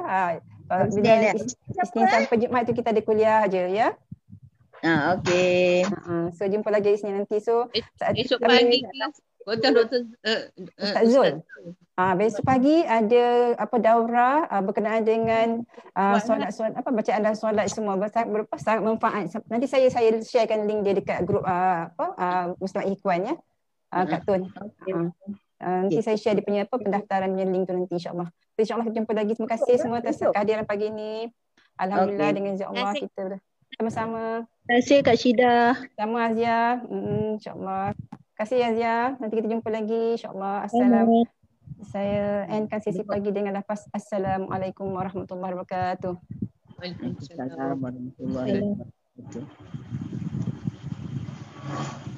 Uh, 0.66 0.84
bila 0.90 1.32
Isnin 1.78 2.04
sampai 2.10 2.36
Jumat 2.42 2.66
tu 2.66 2.74
kita 2.74 2.90
ada 2.90 3.00
kuliah 3.06 3.46
je 3.46 3.62
ya. 3.70 3.94
Ah, 4.82 5.18
okay. 5.18 5.82
Uh, 6.06 6.30
so 6.34 6.46
jumpa 6.46 6.70
lagi 6.70 6.94
Isnin 6.94 7.22
nanti. 7.22 7.38
So, 7.42 7.70
Esok 7.98 8.42
pagi 8.42 8.82
kelas 8.82 9.14
Doktor 9.48 9.70
Doktor 9.72 10.00
uh, 10.28 10.28
uh, 10.28 10.84
Ustaz 10.84 11.04
Zul. 11.08 11.32
Ah 11.98 12.14
besok 12.14 12.44
pagi 12.46 12.84
ada 12.84 13.56
apa 13.58 13.76
daurah 13.80 14.46
uh, 14.46 14.62
berkenaan 14.62 15.02
dengan 15.02 15.64
uh, 15.96 16.20
solat 16.20 16.52
solat 16.52 16.76
apa 16.76 16.88
bacaan 16.92 17.24
dan 17.24 17.34
solat 17.34 17.66
semua 17.72 17.96
sangat 18.12 18.28
berapa 18.28 18.54
sangat 18.60 18.82
manfaat. 18.84 19.24
Nanti 19.48 19.66
saya 19.66 19.88
saya 19.88 20.14
sharekan 20.20 20.68
link 20.68 20.84
dia 20.84 20.94
dekat 20.94 21.24
grup 21.24 21.42
uh, 21.42 21.90
apa 21.90 22.06
uh, 22.14 22.44
Muslim 22.60 22.92
Ikhwan 22.92 23.20
ya. 23.32 23.34
Uh, 23.88 24.04
Kak 24.04 24.28
Tun. 24.28 24.46
Okay. 24.52 24.92
Uh, 24.92 25.08
uh, 25.64 25.78
nanti 25.88 26.04
saya 26.04 26.20
share 26.20 26.36
dia 26.36 26.44
punya 26.44 26.68
apa 26.68 26.76
pendaftaran 26.76 27.32
punya 27.32 27.48
link 27.48 27.64
tu 27.64 27.72
nanti 27.72 27.92
insya-Allah. 27.96 28.28
So, 28.54 28.58
insya-Allah 28.62 28.84
kita 28.92 28.96
jumpa 29.00 29.12
lagi. 29.16 29.32
Terima 29.32 29.50
kasih 29.56 29.74
semua 29.80 29.98
atas 30.04 30.20
kehadiran 30.20 30.68
pagi 30.68 30.92
ini. 30.92 31.32
Alhamdulillah 31.80 32.30
okay. 32.30 32.36
dengan 32.36 32.50
izin 32.52 32.68
Allah 32.68 32.92
kita 32.94 33.22
sama-sama. 33.74 34.22
Terima 34.44 34.76
kasih 34.76 34.98
Kak 35.02 35.16
Syida. 35.16 35.56
Sama 35.96 36.18
Azia. 36.30 36.84
Hmm, 36.84 37.40
insya-Allah 37.40 37.96
kasih 38.38 38.62
Azia. 38.62 39.18
Nanti 39.18 39.34
kita 39.34 39.50
jumpa 39.50 39.68
lagi. 39.68 40.14
InsyaAllah. 40.14 40.70
Assalamualaikum. 40.70 41.26
Saya 41.90 42.46
endkan 42.50 42.80
sesi 42.82 43.02
pagi 43.02 43.30
dengan 43.34 43.54
lafaz 43.58 43.86
Assalamualaikum 43.90 44.88
warahmatullahi 44.94 45.58
wabarakatuh. 45.58 46.14
Waalaikumsalam 46.78 47.58
warahmatullahi 47.58 48.62
wabarakatuh. 48.62 49.42
Thank 51.68 52.06
you. 52.06 52.14